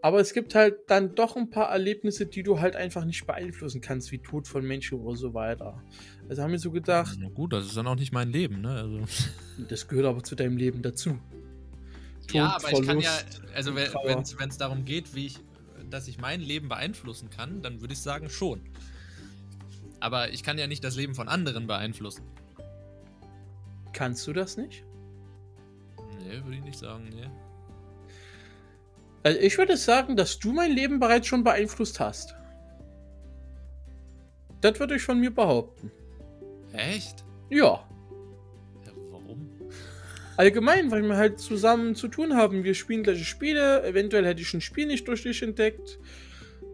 Aber 0.02 0.20
es 0.20 0.34
gibt 0.34 0.54
halt 0.54 0.76
dann 0.86 1.16
doch 1.16 1.36
ein 1.36 1.50
paar 1.50 1.72
Erlebnisse, 1.72 2.28
die 2.28 2.44
du 2.44 2.60
halt 2.60 2.76
einfach 2.76 3.06
nicht 3.06 3.26
beeinflussen 3.26 3.82
kannst, 3.82 4.12
wie 4.12 4.20
Tod 4.20 4.48
von 4.48 4.64
Menschen 4.64 5.00
oder 5.00 5.18
so 5.18 5.34
weiter. 5.34 5.82
Also 6.30 6.44
haben 6.44 6.52
wir 6.52 6.60
so 6.60 6.70
gedacht. 6.70 7.18
Na 7.20 7.30
gut, 7.30 7.54
das 7.54 7.66
ist 7.66 7.76
dann 7.76 7.88
auch 7.88 7.96
nicht 7.96 8.14
mein 8.14 8.30
Leben, 8.30 8.62
ne? 8.62 8.70
Also. 8.70 9.00
Das 9.70 9.88
gehört 9.88 10.06
aber 10.06 10.22
zu 10.22 10.36
deinem 10.36 10.58
Leben 10.58 10.84
dazu. 10.84 11.18
Tod, 12.28 12.36
ja, 12.36 12.56
aber 12.56 12.72
ich 12.72 12.86
kann 12.86 13.00
ja, 13.00 13.10
Verlust, 13.10 13.42
also 13.56 13.76
wenn 13.76 14.50
es 14.50 14.58
darum 14.58 14.86
geht, 14.86 15.16
wie 15.16 15.26
ich, 15.26 15.40
dass 15.90 16.08
ich 16.08 16.20
mein 16.20 16.42
Leben 16.42 16.70
beeinflussen 16.70 17.32
kann, 17.32 17.64
dann 17.64 17.82
würde 17.82 17.94
ich 17.94 18.00
sagen 18.00 18.30
schon. 18.30 18.62
Aber 20.00 20.30
ich 20.30 20.44
kann 20.44 20.60
ja 20.60 20.68
nicht 20.68 20.84
das 20.84 20.96
Leben 20.96 21.16
von 21.16 21.28
anderen 21.28 21.66
beeinflussen. 21.66 22.24
Kannst 23.92 24.28
du 24.28 24.34
das 24.34 24.58
nicht? 24.58 24.85
Nee, 26.26 26.44
würde 26.44 26.58
ich 26.58 26.64
nicht 26.64 26.80
sagen, 26.80 27.10
nee. 27.14 27.30
Also 29.24 29.40
ich 29.40 29.58
würde 29.58 29.78
sagen, 29.78 30.16
dass 30.16 30.40
du 30.40 30.52
mein 30.52 30.72
Leben 30.72 31.00
bereits 31.00 31.28
schon 31.28 31.44
beeinflusst 31.44 32.00
hast. 32.00 32.36
Das 34.62 34.80
würde 34.80 34.96
ich 34.96 35.02
von 35.02 35.20
mir 35.20 35.34
behaupten. 35.34 35.92
Echt? 36.74 37.24
Ja. 37.50 37.88
Ja, 38.86 38.92
warum? 39.12 39.50
Allgemein, 40.38 40.92
weil 40.92 41.04
wir 41.04 41.18
halt 41.18 41.40
zusammen 41.40 41.96
zu 41.96 42.08
tun 42.08 42.36
haben. 42.36 42.64
Wir 42.64 42.74
spielen 42.74 43.04
gleiche 43.04 43.26
Spiele. 43.26 43.84
Eventuell 43.84 44.26
hätte 44.26 44.42
ich 44.42 44.54
ein 44.54 44.62
Spiel 44.62 44.88
nicht 44.88 45.08
durch 45.08 45.24
dich 45.24 45.42
entdeckt. 45.42 46.00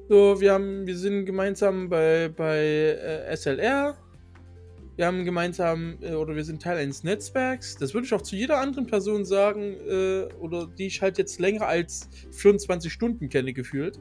So, 0.10 0.41
wir 0.41 0.53
haben, 0.53 0.88
wir 0.88 0.98
sind 0.98 1.25
gemeinsam 1.25 1.89
bei, 1.89 2.29
bei 2.29 2.58
äh, 2.58 3.36
SLR. 3.36 3.98
Wir 5.01 5.08
haben 5.08 5.25
gemeinsam, 5.25 5.98
äh, 6.01 6.13
oder 6.13 6.36
wir 6.36 6.43
sind 6.43 6.62
Teil 6.62 6.77
eines 6.77 7.03
Netzwerks. 7.03 7.75
Das 7.75 7.96
würde 7.96 8.05
ich 8.05 8.13
auch 8.13 8.22
zu 8.22 8.36
jeder 8.36 8.60
anderen 8.60 8.86
Person 8.86 9.25
sagen, 9.25 9.74
äh, 9.89 10.31
oder 10.39 10.67
die 10.67 10.86
ich 10.86 11.01
halt 11.01 11.17
jetzt 11.17 11.39
länger 11.39 11.65
als 11.65 12.08
24 12.29 12.93
Stunden 12.93 13.27
kenne, 13.27 13.51
gefühlt. 13.51 13.98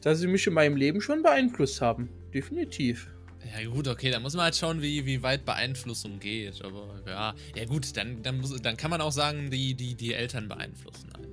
Dass 0.00 0.20
sie 0.20 0.26
mich 0.26 0.46
in 0.46 0.54
meinem 0.54 0.76
Leben 0.76 1.02
schon 1.02 1.22
beeinflusst 1.22 1.82
haben. 1.82 2.08
Definitiv. 2.32 3.10
Ja 3.44 3.68
gut, 3.68 3.86
okay, 3.88 4.10
da 4.10 4.20
muss 4.20 4.32
man 4.32 4.44
halt 4.44 4.56
schauen, 4.56 4.80
wie, 4.80 5.04
wie 5.04 5.22
weit 5.22 5.44
Beeinflussung 5.44 6.18
geht. 6.18 6.64
Aber 6.64 7.02
ja, 7.06 7.34
ja 7.54 7.64
gut, 7.66 7.94
dann, 7.98 8.22
dann, 8.22 8.40
muss, 8.40 8.56
dann 8.62 8.78
kann 8.78 8.90
man 8.90 9.02
auch 9.02 9.12
sagen, 9.12 9.50
die, 9.50 9.74
die, 9.74 9.94
die 9.94 10.14
Eltern 10.14 10.48
beeinflussen 10.48 11.12
einen. 11.14 11.31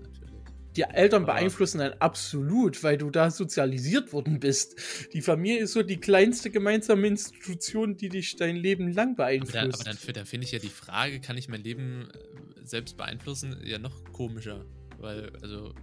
Die 0.75 0.83
Eltern 0.83 1.25
beeinflussen 1.25 1.81
einen 1.81 1.99
absolut, 1.99 2.83
weil 2.83 2.97
du 2.97 3.09
da 3.09 3.31
sozialisiert 3.31 4.13
worden 4.13 4.39
bist. 4.39 4.75
Die 5.13 5.21
Familie 5.21 5.61
ist 5.61 5.73
so 5.73 5.83
die 5.83 5.97
kleinste 5.97 6.51
gemeinsame 6.51 7.07
Institution, 7.07 7.97
die 7.97 8.09
dich 8.09 8.35
dein 8.35 8.55
Leben 8.55 8.93
lang 8.93 9.09
Aber, 9.13 9.23
da, 9.23 9.23
beeinflusst. 9.25 9.81
aber 9.81 9.83
dann, 9.83 10.13
dann 10.13 10.25
finde 10.25 10.45
ich 10.45 10.51
ja 10.51 10.59
die 10.59 10.69
Frage, 10.69 11.19
kann 11.19 11.37
ich 11.37 11.49
mein 11.49 11.63
Leben 11.63 12.09
äh, 12.13 12.65
selbst 12.65 12.97
beeinflussen, 12.97 13.57
ja 13.63 13.79
noch 13.79 14.03
komischer. 14.13 14.65
Weil, 14.99 15.31
also, 15.41 15.73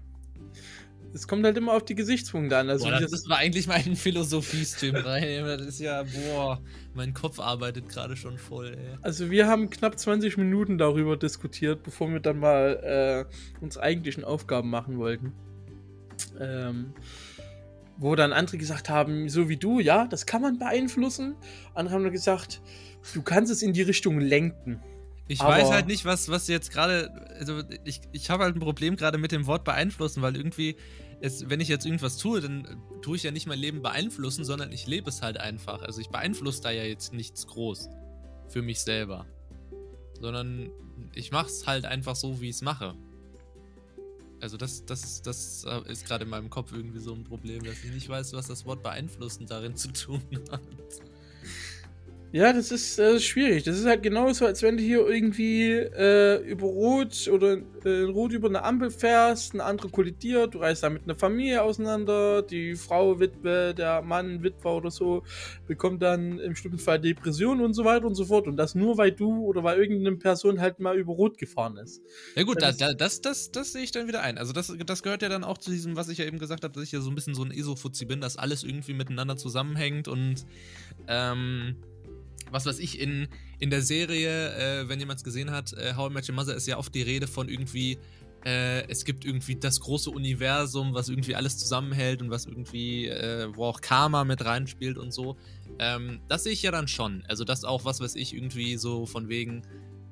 es 1.17 1.27
kommt 1.27 1.45
halt 1.45 1.57
immer 1.57 1.73
auf 1.73 1.85
die 1.85 1.95
Gesichtspunkte 1.95 2.57
an. 2.59 2.69
Also 2.69 2.85
boah, 2.85 3.01
das, 3.01 3.11
das 3.11 3.29
war 3.29 3.39
eigentlich 3.39 3.67
mein 3.67 3.97
Philosophiestream 3.97 4.97
rein. 4.97 5.45
Das 5.45 5.63
ist 5.63 5.81
ja, 5.81 6.03
boah, 6.03 6.61
mein 6.95 7.15
Kopf 7.15 7.41
arbeitet 7.41 7.89
gerade 7.89 8.17
schon 8.17 8.39
voll, 8.39 8.77
ey. 8.77 8.99
Also 9.03 9.31
wir 9.31 9.49
haben 9.49 9.71
knapp 9.71 9.99
20 9.99 10.37
Minuten 10.37 10.79
darüber 10.79 11.17
diskutiert, 11.17 11.83
bevor 11.83 12.13
wir 12.13 12.21
dann 12.21 12.39
mal 12.39 13.27
äh, 13.31 13.63
uns 13.65 13.79
eigentlichen 13.79 14.25
Aufgaben 14.25 14.69
machen 14.69 14.99
wollten. 14.99 15.33
Ähm, 16.39 16.93
wo 17.99 18.15
dann 18.15 18.35
andere 18.35 18.59
gesagt 18.59 18.91
haben, 18.91 19.31
so 19.31 19.49
wie 19.49 19.57
du, 19.57 19.81
ja, 19.81 20.07
das 20.07 20.27
kann 20.27 20.43
man 20.43 20.59
beeinflussen. 20.59 21.35
Andere 21.75 21.95
haben 21.95 22.03
nur 22.03 22.11
gesagt, 22.11 22.61
du 23.15 23.23
kannst 23.23 23.51
es 23.51 23.63
in 23.63 23.73
die 23.73 23.83
Richtung 23.83 24.21
lenken. 24.21 24.83
Ich 25.29 25.41
Aber- 25.41 25.51
weiß 25.55 25.71
halt 25.71 25.87
nicht, 25.87 26.05
was, 26.05 26.29
was 26.29 26.47
jetzt 26.49 26.71
gerade. 26.71 27.11
Also, 27.39 27.63
ich, 27.85 28.01
ich 28.13 28.31
habe 28.31 28.45
halt 28.45 28.55
ein 28.57 28.61
Problem 28.61 28.97
gerade 28.97 29.19
mit 29.19 29.33
dem 29.33 29.47
Wort 29.47 29.65
beeinflussen, 29.65 30.23
weil 30.23 30.37
irgendwie, 30.37 30.77
es, 31.21 31.49
wenn 31.51 31.61
ich 31.61 31.69
jetzt 31.69 31.85
irgendwas 31.85 32.17
tue, 32.19 32.41
dann 32.41 32.65
äh, 32.65 33.01
tue 33.03 33.17
ich 33.17 33.23
ja 33.25 33.31
nicht 33.33 33.47
mein 33.47 33.59
Leben 33.59 33.83
beeinflussen, 33.83 34.45
sondern 34.45 34.71
ich 34.71 34.87
lebe 34.87 35.09
es 35.11 35.23
halt 35.23 35.39
einfach. 35.39 35.83
Also, 35.83 36.01
ich 36.01 36.09
beeinflusse 36.11 36.63
da 36.63 36.71
ja 36.71 36.85
jetzt 36.85 37.13
nichts 37.13 37.47
groß 37.49 37.89
für 38.49 38.63
mich 38.63 38.81
selber. 38.81 39.27
Sondern 40.21 40.71
ich 41.15 41.33
mache 41.33 41.47
es 41.49 41.67
halt 41.67 41.85
einfach 41.87 42.15
so, 42.17 42.41
wie 42.41 42.49
ich 42.49 42.57
es 42.57 42.63
mache. 42.63 42.95
Also, 44.41 44.57
das, 44.57 44.85
das, 44.85 45.23
das 45.23 45.65
äh, 45.65 45.91
ist 45.91 46.07
gerade 46.07 46.25
in 46.25 46.31
meinem 46.31 46.51
Kopf 46.51 46.71
irgendwie 46.73 47.01
so 47.01 47.13
ein 47.15 47.25
Problem, 47.25 47.65
dass 47.65 47.83
ich 47.83 47.91
nicht 47.91 48.09
weiß, 48.09 48.33
was 48.35 48.47
das 48.47 48.65
Wort 48.65 48.83
beeinflussen 48.83 49.47
darin 49.47 49.75
zu 49.77 49.93
tun 49.93 50.23
hat. 50.53 50.61
Ja, 52.33 52.53
das 52.53 52.71
ist 52.71 52.99
äh, 52.99 53.19
schwierig. 53.19 53.63
Das 53.63 53.79
ist 53.79 53.87
halt 53.87 54.03
genauso, 54.03 54.45
als 54.45 54.61
wenn 54.63 54.77
du 54.77 54.83
hier 54.83 55.07
irgendwie 55.09 55.71
äh, 55.73 56.37
über 56.43 56.67
Rot 56.67 57.29
oder 57.33 57.57
äh, 57.85 58.03
Rot 58.03 58.33
über 58.33 58.49
eine 58.49 58.63
Ampel 58.63 58.91
fährst, 58.91 59.55
eine 59.55 59.65
andere 59.65 59.89
kollidiert, 59.89 60.53
du 60.55 60.59
reist 60.59 60.83
da 60.83 60.91
mit 60.91 61.05
einer 61.05 61.15
Familie 61.15 61.63
auseinander, 61.63 62.43
die 62.43 62.75
Frau, 62.75 63.21
Witwe, 63.21 63.75
der 63.75 64.03
Mann, 64.03 64.43
Witwer 64.43 64.73
oder 64.73 64.91
so, 64.91 65.23
bekommt 65.67 66.03
dann 66.03 66.39
im 66.41 66.55
schlimmsten 66.57 66.85
Fall 66.85 67.01
Depressionen 67.01 67.65
und 67.65 67.73
so 67.75 67.85
weiter 67.85 68.05
und 68.07 68.17
so 68.17 68.27
fort. 68.27 68.49
Und 68.49 68.57
das 68.57 68.75
nur, 68.75 68.99
weil 68.99 69.13
du 69.13 69.45
oder 69.47 69.63
weil 69.63 69.79
irgendeine 69.81 70.17
Person 70.17 70.61
halt 70.61 70.79
mal 70.81 70.99
über 70.99 71.15
Rot 71.15 71.39
gefahren 71.39 71.79
ist. 71.79 72.03
Ja 72.35 72.43
gut, 72.43 72.61
da, 72.61 72.67
Das- 72.69 72.77
da, 72.77 72.93
das, 72.93 73.21
das, 73.23 73.51
das 73.53 73.73
sehe 73.73 73.83
ich 73.83 73.93
dann 73.93 74.09
wieder 74.09 74.21
ein. 74.23 74.37
Also 74.37 74.53
das, 74.53 74.71
das 74.85 75.03
gehört 75.03 75.23
ja 75.23 75.29
dann 75.31 75.45
auch 75.45 75.59
zu 75.59 75.71
diesem, 75.71 75.97
was 75.97 76.09
ich 76.09 76.19
ja 76.19 76.27
eben 76.27 76.39
gesagt 76.39 76.65
habe, 76.65 76.75
dass 76.75 76.83
ich 76.83 76.93
ja 76.93 77.01
so 77.01 77.09
ein 77.09 77.15
bisschen 77.15 77.35
so 77.35 77.45
ein 77.45 77.51
Esofuzzi 77.51 78.05
bin, 78.05 78.21
dass 78.21 78.37
alles 78.37 78.63
irgendwie 78.63 78.93
miteinander 78.95 79.37
zusammenhängt 79.39 80.07
und 80.09 80.45
ähm, 81.09 81.77
was 82.51 82.67
weiß 82.67 82.79
ich, 82.79 83.01
in, 83.01 83.29
in 83.59 83.71
der 83.71 83.83
Serie, 83.83 84.83
äh, 84.83 84.89
wenn 84.89 85.01
jemand 85.01 85.19
es 85.19 85.25
gesehen 85.25 85.51
hat, 85.51 85.73
äh, 85.73 85.95
How 85.97 86.11
I 86.11 86.15
Met 86.15 86.29
Your 86.29 86.35
Mother 86.35 86.55
ist 86.55 86.67
ja 86.67 86.79
oft 86.79 86.95
die 86.95 87.03
Rede 87.03 87.27
von 87.27 87.49
irgendwie, 87.49 87.99
äh, 88.45 88.89
es 88.89 89.05
gibt 89.05 89.25
irgendwie 89.25 89.57
das 89.57 89.81
große 89.81 90.11
Universum, 90.11 90.95
was 90.95 91.09
irgendwie 91.09 91.35
alles 91.35 91.59
zusammenhält 91.59 92.23
und 92.23 92.31
was 92.31 92.47
irgendwie, 92.47 93.09
äh, 93.09 93.49
wo 93.55 93.65
auch 93.65 93.81
Karma 93.81 94.25
mit 94.25 94.45
reinspielt 94.45 94.99
und 94.99 95.13
so. 95.13 95.37
Ähm, 95.79 96.21
das 96.29 96.45
sehe 96.45 96.53
ich 96.53 96.63
ja 96.63 96.71
dann 96.71 96.89
schon. 96.89 97.25
Also 97.29 97.45
das 97.45 97.65
auch, 97.65 97.85
was 97.85 98.01
weiß 98.01 98.15
ich, 98.15 98.35
irgendwie 98.35 98.77
so 98.77 99.07
von 99.07 99.29
wegen, 99.29 99.63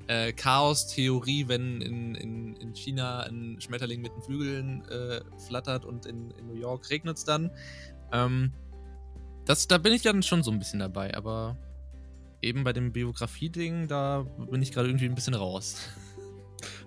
äh, 0.06 0.32
Chaos-Theorie, 0.32 1.48
wenn 1.48 1.80
in, 1.80 2.14
in, 2.14 2.56
in 2.56 2.74
China 2.74 3.20
ein 3.20 3.60
Schmetterling 3.60 4.02
mit 4.02 4.12
den 4.14 4.22
Flügeln 4.22 4.84
äh, 4.88 5.20
flattert 5.46 5.84
und 5.84 6.06
in, 6.06 6.30
in 6.32 6.46
New 6.46 6.56
York 6.56 6.90
regnet 6.90 7.16
es 7.16 7.24
dann. 7.24 7.50
Ähm, 8.12 8.52
das, 9.44 9.68
da 9.68 9.78
bin 9.78 9.92
ich 9.92 10.02
dann 10.02 10.22
schon 10.22 10.42
so 10.42 10.50
ein 10.50 10.58
bisschen 10.58 10.80
dabei, 10.80 11.14
aber 11.14 11.56
eben 12.44 12.64
bei 12.64 12.72
dem 12.72 12.92
Biografie-Ding, 12.92 13.88
da 13.88 14.26
bin 14.50 14.62
ich 14.62 14.72
gerade 14.72 14.88
irgendwie 14.88 15.06
ein 15.06 15.14
bisschen 15.14 15.34
raus. 15.34 15.76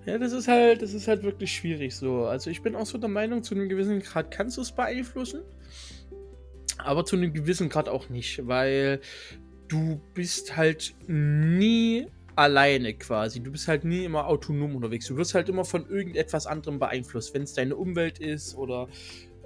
Ja, 0.07 0.17
das 0.17 0.31
ist 0.31 0.47
halt, 0.47 0.81
das 0.81 0.93
ist 0.93 1.09
halt 1.09 1.23
wirklich 1.23 1.53
schwierig 1.53 1.93
so. 1.93 2.25
Also 2.27 2.49
ich 2.49 2.61
bin 2.61 2.75
auch 2.75 2.85
so 2.85 2.97
der 2.97 3.09
Meinung, 3.09 3.43
zu 3.43 3.53
einem 3.53 3.67
gewissen 3.67 3.99
Grad 3.99 4.31
kannst 4.31 4.55
du 4.55 4.61
es 4.61 4.71
beeinflussen, 4.71 5.41
aber 6.77 7.03
zu 7.03 7.17
einem 7.17 7.33
gewissen 7.33 7.67
Grad 7.67 7.89
auch 7.89 8.07
nicht, 8.07 8.47
weil 8.47 9.01
du 9.67 9.99
bist 10.13 10.55
halt 10.55 10.95
nie 11.07 12.07
alleine 12.37 12.93
quasi. 12.93 13.41
Du 13.41 13.51
bist 13.51 13.67
halt 13.67 13.83
nie 13.83 14.05
immer 14.05 14.27
autonom 14.27 14.75
unterwegs. 14.75 15.07
Du 15.07 15.17
wirst 15.17 15.33
halt 15.33 15.49
immer 15.49 15.65
von 15.65 15.89
irgendetwas 15.89 16.45
anderem 16.45 16.79
beeinflusst, 16.79 17.33
wenn 17.33 17.43
es 17.43 17.53
deine 17.53 17.75
Umwelt 17.75 18.19
ist 18.19 18.55
oder 18.55 18.87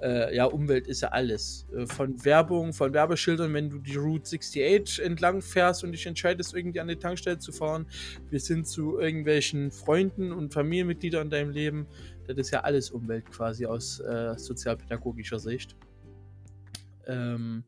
äh, 0.02 0.34
ja, 0.34 0.46
Umwelt 0.46 0.86
ist 0.86 1.02
ja 1.02 1.08
alles. 1.08 1.66
Äh, 1.74 1.86
von 1.86 2.24
Werbung, 2.24 2.72
von 2.72 2.92
Werbeschildern, 2.92 3.54
wenn 3.54 3.70
du 3.70 3.78
die 3.78 3.96
Route 3.96 4.36
68 4.36 5.04
entlang 5.04 5.40
fährst 5.40 5.84
und 5.84 5.92
dich 5.92 6.06
entscheidest, 6.06 6.54
irgendwie 6.54 6.80
an 6.80 6.88
die 6.88 6.96
Tankstelle 6.96 7.38
zu 7.38 7.52
fahren, 7.52 7.86
bis 8.30 8.48
hin 8.48 8.64
zu 8.64 8.98
irgendwelchen 8.98 9.70
Freunden 9.70 10.32
und 10.32 10.52
Familienmitgliedern 10.52 11.24
in 11.24 11.30
deinem 11.30 11.50
Leben. 11.50 11.86
Das 12.26 12.36
ist 12.36 12.50
ja 12.50 12.60
alles 12.60 12.90
Umwelt 12.90 13.30
quasi 13.30 13.66
aus 13.66 14.00
äh, 14.00 14.34
sozialpädagogischer 14.36 15.38
Sicht. 15.38 15.76
Ähm, 17.06 17.64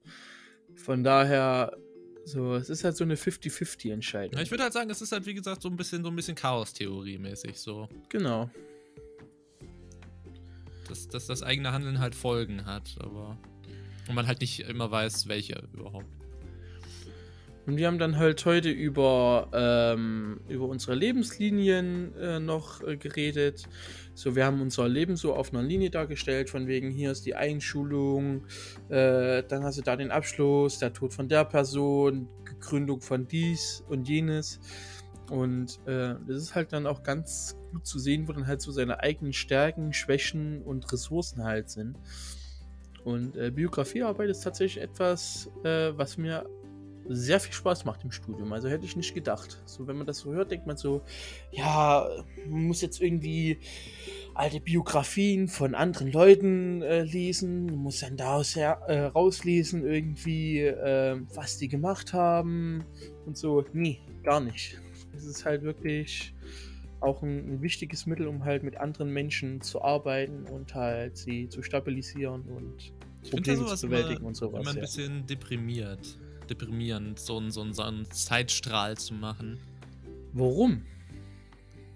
von 0.75 1.05
daher, 1.05 1.77
so, 2.25 2.55
es 2.55 2.71
ist 2.71 2.85
halt 2.85 2.97
so 2.97 3.05
eine 3.05 3.15
50-50-Entscheidung. 3.15 4.37
Ja, 4.37 4.43
ich 4.43 4.51
würde 4.51 4.65
halt 4.65 4.73
sagen, 4.73 4.91
es 4.91 5.01
ist 5.01 5.13
halt, 5.13 5.27
wie 5.27 5.35
gesagt, 5.35 5.63
so 5.63 5.69
ein 5.69 5.77
bisschen, 5.77 6.03
so 6.03 6.11
ein 6.11 6.17
bisschen 6.17 6.35
Chaos-Theorie-mäßig 6.35 7.59
so. 7.59 7.89
genau. 8.09 8.51
Dass, 10.89 11.09
dass 11.09 11.27
das 11.27 11.43
eigene 11.43 11.73
Handeln 11.73 11.99
halt 11.99 12.15
Folgen 12.15 12.67
hat, 12.67 12.97
aber. 13.01 13.39
Und 14.09 14.15
man 14.15 14.27
halt 14.27 14.41
nicht 14.41 14.61
immer 14.61 14.91
weiß, 14.91 15.29
welche 15.29 15.67
überhaupt. 15.73 16.07
Und 17.67 17.79
wir 17.79 17.87
haben 17.87 17.99
dann 17.99 18.19
halt 18.19 18.45
heute 18.45 18.69
über, 18.71 19.49
ähm, 19.55 20.41
über 20.49 20.67
unsere 20.67 20.95
Lebenslinien 20.95 22.15
äh, 22.17 22.39
noch 22.39 22.83
äh, 22.83 22.99
geredet. 22.99 23.65
So, 24.15 24.37
wir 24.37 24.45
haben 24.45 24.61
unser 24.61 24.87
Leben 24.87 25.17
so 25.17 25.35
auf 25.35 25.53
einer 25.53 25.63
Linie 25.63 25.89
dargestellt, 25.89 26.51
von 26.51 26.67
wegen 26.67 26.91
hier 26.91 27.11
ist 27.11 27.25
die 27.25 27.35
Einschulung, 27.35 28.45
äh, 28.91 29.43
dann 29.45 29.65
hast 29.65 29.79
du 29.79 29.83
da 29.83 29.97
den 29.97 30.11
Abschluss, 30.11 30.79
der 30.79 30.93
Tod 30.93 31.15
von 31.15 31.29
der 31.29 31.47
Person, 31.47 32.29
Gründung 32.61 33.01
von 33.01 33.27
dies 33.27 33.83
und 33.89 34.09
jenes. 34.09 34.61
Und 35.31 35.81
äh, 35.87 36.15
das 36.27 36.37
ist 36.37 36.55
halt 36.55 36.73
dann 36.73 36.87
auch 36.87 37.03
ganz 37.03 37.57
gut 37.73 37.87
zu 37.87 37.99
sehen, 37.99 38.29
wo 38.29 38.33
dann 38.33 38.47
halt 38.47 38.61
so 38.61 38.73
seine 38.73 39.01
eigenen 39.01 39.33
Stärken, 39.33 39.93
Schwächen 39.93 40.63
und 40.63 40.93
Ressourcen 40.93 41.45
halt 41.45 41.71
sind. 41.71 41.97
Und 43.05 43.37
äh, 43.37 43.51
Biografiearbeit 43.51 44.31
ist 44.31 44.41
tatsächlich 44.41 44.83
etwas, 44.83 45.51
äh, 45.63 45.93
was 45.97 46.17
mir 46.17 46.47
sehr 47.09 47.41
viel 47.41 47.53
Spaß 47.53 47.85
macht 47.85 48.03
im 48.05 48.11
Studium. 48.11 48.53
Also 48.53 48.69
hätte 48.69 48.85
ich 48.87 48.97
nicht 48.97 49.15
gedacht. 49.15 49.63
So, 49.67 49.87
wenn 49.87 49.97
man 49.97 50.07
das 50.07 50.19
so 50.19 50.33
hört, 50.33 50.51
denkt 50.51 50.67
man 50.67 50.77
so, 50.77 51.03
ja, 51.53 52.09
man 52.49 52.67
muss 52.67 52.81
jetzt 52.81 53.01
irgendwie 53.01 53.59
alte 54.35 54.61
Biografien 54.61 55.49
von 55.49 55.75
anderen 55.75 56.11
Leuten 56.11 56.83
äh, 56.83 57.03
lesen, 57.03 57.67
man 57.67 57.77
muss 57.77 58.01
dann 58.01 58.17
daraus 58.17 58.57
her, 58.57 58.81
äh, 58.89 59.01
rauslesen, 59.01 59.85
irgendwie, 59.87 60.61
äh, 60.61 61.21
was 61.35 61.59
die 61.59 61.69
gemacht 61.69 62.13
haben 62.13 62.85
und 63.27 63.37
so. 63.37 63.65
Nee, 63.73 64.01
gar 64.23 64.41
nicht. 64.41 64.81
Es 65.17 65.25
ist 65.25 65.45
halt 65.45 65.63
wirklich 65.63 66.35
auch 67.01 67.23
ein, 67.23 67.55
ein, 67.55 67.63
wichtiges 67.63 68.07
Mittel, 68.07 68.27
um 68.27 68.45
halt 68.45 68.63
mit 68.63 68.77
anderen 68.77 69.13
Menschen 69.13 69.61
zu 69.61 69.83
arbeiten 69.83 70.45
und 70.47 70.75
halt 70.75 71.17
sie 71.17 71.49
zu 71.49 71.63
stabilisieren 71.63 72.43
und 72.43 72.93
Probleme 73.31 73.67
zu 73.77 73.87
bewältigen 73.87 74.21
immer, 74.21 74.29
und 74.29 74.37
sowas. 74.37 74.63
Immer 74.63 74.71
ein 74.71 74.77
ja. 74.77 74.83
bisschen 74.83 75.27
deprimiert, 75.27 76.19
deprimierend, 76.49 77.19
so 77.19 77.39
einen, 77.39 77.51
so, 77.51 77.61
einen, 77.61 77.75
so 77.75 77.83
einen 77.83 78.11
Zeitstrahl 78.11 78.97
zu 78.97 79.15
machen. 79.15 79.59
Warum? 80.33 80.83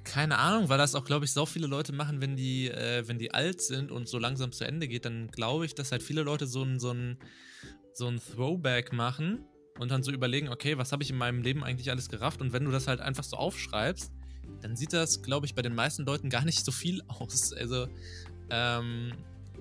Keine 0.04 0.38
Ahnung, 0.38 0.68
weil 0.68 0.78
das 0.78 0.94
auch, 0.94 1.04
glaube 1.04 1.26
ich, 1.26 1.32
so 1.32 1.44
viele 1.44 1.66
Leute 1.66 1.92
machen, 1.92 2.20
wenn 2.20 2.36
die, 2.36 2.68
äh, 2.68 3.06
wenn 3.06 3.18
die 3.18 3.34
alt 3.34 3.60
sind 3.60 3.90
und 3.90 4.08
so 4.08 4.18
langsam 4.18 4.52
zu 4.52 4.64
Ende 4.64 4.88
geht, 4.88 5.04
dann 5.04 5.28
glaube 5.28 5.66
ich, 5.66 5.74
dass 5.74 5.92
halt 5.92 6.02
viele 6.02 6.22
Leute 6.22 6.46
so 6.46 6.62
ein, 6.62 6.78
so 6.78 6.92
ein, 6.92 7.18
so 7.92 8.06
ein 8.06 8.18
Throwback 8.18 8.92
machen 8.92 9.44
und 9.78 9.90
dann 9.90 10.02
so 10.02 10.10
überlegen, 10.10 10.48
okay, 10.48 10.76
was 10.76 10.92
habe 10.92 11.02
ich 11.02 11.10
in 11.10 11.16
meinem 11.16 11.42
Leben 11.42 11.64
eigentlich 11.64 11.90
alles 11.90 12.08
gerafft? 12.08 12.40
Und 12.40 12.52
wenn 12.52 12.64
du 12.64 12.70
das 12.70 12.88
halt 12.88 13.00
einfach 13.00 13.24
so 13.24 13.36
aufschreibst, 13.36 14.12
dann 14.60 14.76
sieht 14.76 14.92
das, 14.92 15.22
glaube 15.22 15.46
ich, 15.46 15.54
bei 15.54 15.62
den 15.62 15.74
meisten 15.74 16.04
Leuten 16.04 16.30
gar 16.30 16.44
nicht 16.44 16.64
so 16.64 16.72
viel 16.72 17.02
aus. 17.08 17.52
Also, 17.52 17.86
ähm, 18.50 19.12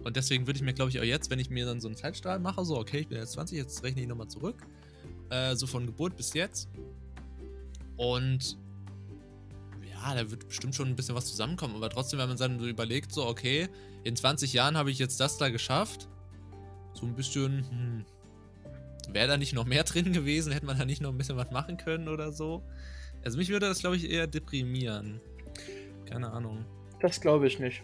und 0.03 0.15
deswegen 0.15 0.47
würde 0.47 0.57
ich 0.57 0.63
mir, 0.63 0.73
glaube 0.73 0.89
ich, 0.89 0.99
auch 0.99 1.03
jetzt, 1.03 1.29
wenn 1.29 1.39
ich 1.39 1.49
mir 1.49 1.65
dann 1.65 1.81
so 1.81 1.87
einen 1.87 1.97
Zeitstrahl 1.97 2.39
mache, 2.39 2.63
so, 2.65 2.77
okay, 2.77 2.99
ich 2.99 3.07
bin 3.07 3.17
jetzt 3.17 3.33
20, 3.33 3.57
jetzt 3.57 3.83
rechne 3.83 4.01
ich 4.01 4.07
nochmal 4.07 4.27
zurück. 4.27 4.55
Äh, 5.29 5.55
so 5.55 5.67
von 5.67 5.85
Geburt 5.85 6.15
bis 6.15 6.33
jetzt. 6.33 6.69
Und 7.97 8.57
ja, 9.89 10.15
da 10.15 10.29
wird 10.29 10.47
bestimmt 10.47 10.75
schon 10.75 10.87
ein 10.87 10.95
bisschen 10.95 11.15
was 11.15 11.25
zusammenkommen. 11.25 11.75
Aber 11.75 11.89
trotzdem, 11.89 12.19
wenn 12.19 12.29
man 12.29 12.37
dann 12.37 12.59
so 12.59 12.67
überlegt, 12.67 13.11
so, 13.11 13.25
okay, 13.25 13.67
in 14.03 14.15
20 14.15 14.53
Jahren 14.53 14.77
habe 14.77 14.91
ich 14.91 14.99
jetzt 14.99 15.19
das 15.19 15.37
da 15.37 15.49
geschafft. 15.49 16.07
So 16.93 17.05
ein 17.05 17.15
bisschen, 17.15 17.69
hm, 17.69 18.05
wäre 19.11 19.27
da 19.27 19.37
nicht 19.37 19.53
noch 19.53 19.65
mehr 19.65 19.83
drin 19.83 20.13
gewesen? 20.13 20.51
Hätte 20.51 20.65
man 20.65 20.77
da 20.77 20.85
nicht 20.85 21.01
noch 21.01 21.11
ein 21.11 21.17
bisschen 21.17 21.37
was 21.37 21.51
machen 21.51 21.77
können 21.77 22.07
oder 22.07 22.31
so? 22.31 22.63
Also 23.23 23.37
mich 23.37 23.49
würde 23.49 23.67
das, 23.67 23.79
glaube 23.79 23.95
ich, 23.95 24.09
eher 24.09 24.27
deprimieren. 24.27 25.19
Keine 26.05 26.31
Ahnung. 26.31 26.65
Das 27.01 27.19
glaube 27.19 27.47
ich 27.47 27.59
nicht. 27.59 27.81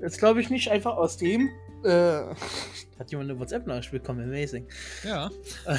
Das 0.00 0.18
glaube 0.18 0.40
ich 0.40 0.50
nicht 0.50 0.70
einfach 0.70 0.96
aus 0.96 1.16
dem. 1.16 1.50
Äh, 1.84 1.88
hat 2.98 3.10
jemand 3.10 3.30
eine 3.30 3.38
WhatsApp-Nachricht 3.38 3.90
bekommen? 3.90 4.24
Amazing. 4.24 4.66
Ja. 5.04 5.30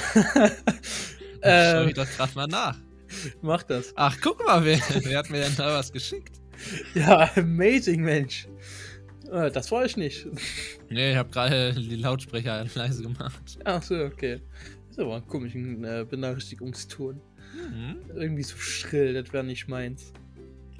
ähm, 1.42 1.72
Schau 1.72 1.84
ich 1.86 1.94
das 1.94 2.18
gerade 2.18 2.36
mal 2.36 2.48
nach. 2.48 2.78
Mach 3.42 3.64
das. 3.64 3.92
Ach, 3.96 4.16
guck 4.22 4.46
mal, 4.46 4.64
wer, 4.64 4.78
wer 5.04 5.20
hat 5.20 5.30
mir 5.30 5.42
denn 5.42 5.56
da 5.56 5.74
was 5.74 5.92
geschickt? 5.92 6.40
Ja, 6.94 7.30
amazing, 7.36 8.02
Mensch. 8.02 8.48
Äh, 9.32 9.52
das 9.52 9.72
war 9.72 9.86
ich 9.86 9.98
nicht. 9.98 10.28
Nee, 10.92 11.12
ich 11.12 11.18
habe 11.18 11.30
gerade 11.30 11.74
die 11.74 11.96
Lautsprecher 11.98 12.66
leise 12.74 13.04
gemacht. 13.04 13.60
Ach 13.64 13.84
so, 13.84 13.96
okay. 14.06 14.42
Das 14.88 14.98
ist 14.98 15.00
aber 15.00 15.18
ein 15.18 15.28
komischer 15.28 15.60
äh, 15.60 16.04
Benachrichtigungston. 16.04 17.22
Mhm. 17.54 17.98
Irgendwie 18.16 18.44
so 18.44 18.58
schrill, 18.58 19.14
das 19.14 19.32
wäre 19.32 19.44
nicht 19.44 19.68
meins. 19.68 20.14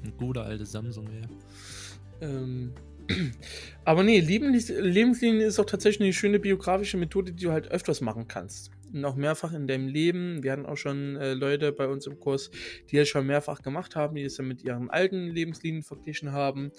Ein 0.02 0.16
guter 0.16 0.44
alte 0.44 0.66
Samsung, 0.66 1.06
ja. 1.12 2.28
Ähm, 2.28 2.72
aber 3.84 4.02
nee, 4.02 4.20
Lebenslinien 4.20 5.46
ist 5.46 5.60
auch 5.60 5.66
tatsächlich 5.66 6.06
eine 6.06 6.12
schöne 6.12 6.38
biografische 6.38 6.96
Methode, 6.96 7.32
die 7.32 7.44
du 7.44 7.52
halt 7.52 7.68
öfters 7.68 8.00
machen 8.00 8.26
kannst. 8.26 8.72
Noch 8.92 9.16
mehrfach 9.16 9.52
in 9.52 9.66
deinem 9.66 9.88
Leben. 9.88 10.42
Wir 10.42 10.52
hatten 10.52 10.66
auch 10.66 10.76
schon 10.76 11.16
äh, 11.16 11.34
Leute 11.34 11.72
bei 11.72 11.86
uns 11.86 12.06
im 12.06 12.18
Kurs, 12.18 12.50
die 12.90 12.96
das 12.96 13.08
schon 13.08 13.26
mehrfach 13.26 13.62
gemacht 13.62 13.96
haben, 13.96 14.14
die 14.16 14.24
das 14.24 14.34
dann 14.36 14.48
mit 14.48 14.62
ihren 14.62 14.90
alten 14.90 15.28
Lebenslinien 15.28 15.82
verglichen 15.82 16.32
haben. 16.32 16.72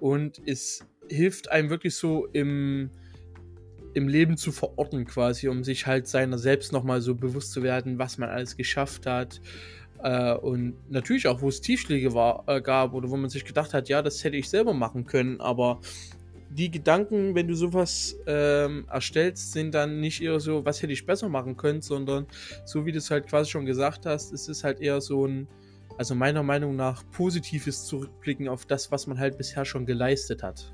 Und 0.00 0.40
es 0.46 0.86
hilft 1.08 1.50
einem 1.50 1.70
wirklich 1.70 1.94
so 1.94 2.26
im, 2.26 2.90
im 3.94 4.08
Leben 4.08 4.36
zu 4.36 4.52
verorten, 4.52 5.04
quasi, 5.04 5.48
um 5.48 5.64
sich 5.64 5.86
halt 5.86 6.06
seiner 6.06 6.38
selbst 6.38 6.72
nochmal 6.72 7.00
so 7.00 7.14
bewusst 7.14 7.52
zu 7.52 7.62
werden, 7.62 7.98
was 7.98 8.18
man 8.18 8.28
alles 8.28 8.56
geschafft 8.56 9.06
hat. 9.06 9.40
Äh, 10.02 10.34
und 10.34 10.74
natürlich 10.90 11.26
auch, 11.26 11.40
wo 11.40 11.48
es 11.48 11.60
Tiefschläge 11.62 12.12
war, 12.12 12.44
äh, 12.46 12.60
gab 12.60 12.92
oder 12.92 13.10
wo 13.10 13.16
man 13.16 13.30
sich 13.30 13.44
gedacht 13.44 13.72
hat, 13.72 13.88
ja, 13.88 14.02
das 14.02 14.22
hätte 14.22 14.36
ich 14.36 14.50
selber 14.50 14.74
machen 14.74 15.06
können, 15.06 15.40
aber 15.40 15.80
die 16.54 16.70
Gedanken, 16.70 17.34
wenn 17.34 17.48
du 17.48 17.54
sowas 17.54 18.16
ähm, 18.28 18.86
erstellst, 18.88 19.52
sind 19.52 19.74
dann 19.74 19.98
nicht 19.98 20.22
eher 20.22 20.38
so, 20.38 20.64
was 20.64 20.80
hätte 20.80 20.92
ich 20.92 21.04
besser 21.04 21.28
machen 21.28 21.56
können, 21.56 21.82
sondern 21.82 22.28
so 22.64 22.86
wie 22.86 22.92
du 22.92 22.98
es 22.98 23.10
halt 23.10 23.26
quasi 23.26 23.50
schon 23.50 23.66
gesagt 23.66 24.06
hast, 24.06 24.32
ist 24.32 24.48
es 24.48 24.62
halt 24.62 24.78
eher 24.78 25.00
so 25.00 25.26
ein, 25.26 25.48
also 25.98 26.14
meiner 26.14 26.44
Meinung 26.44 26.76
nach, 26.76 27.02
positives 27.10 27.86
Zurückblicken 27.86 28.48
auf 28.48 28.66
das, 28.66 28.92
was 28.92 29.08
man 29.08 29.18
halt 29.18 29.36
bisher 29.36 29.64
schon 29.64 29.84
geleistet 29.84 30.44
hat. 30.44 30.72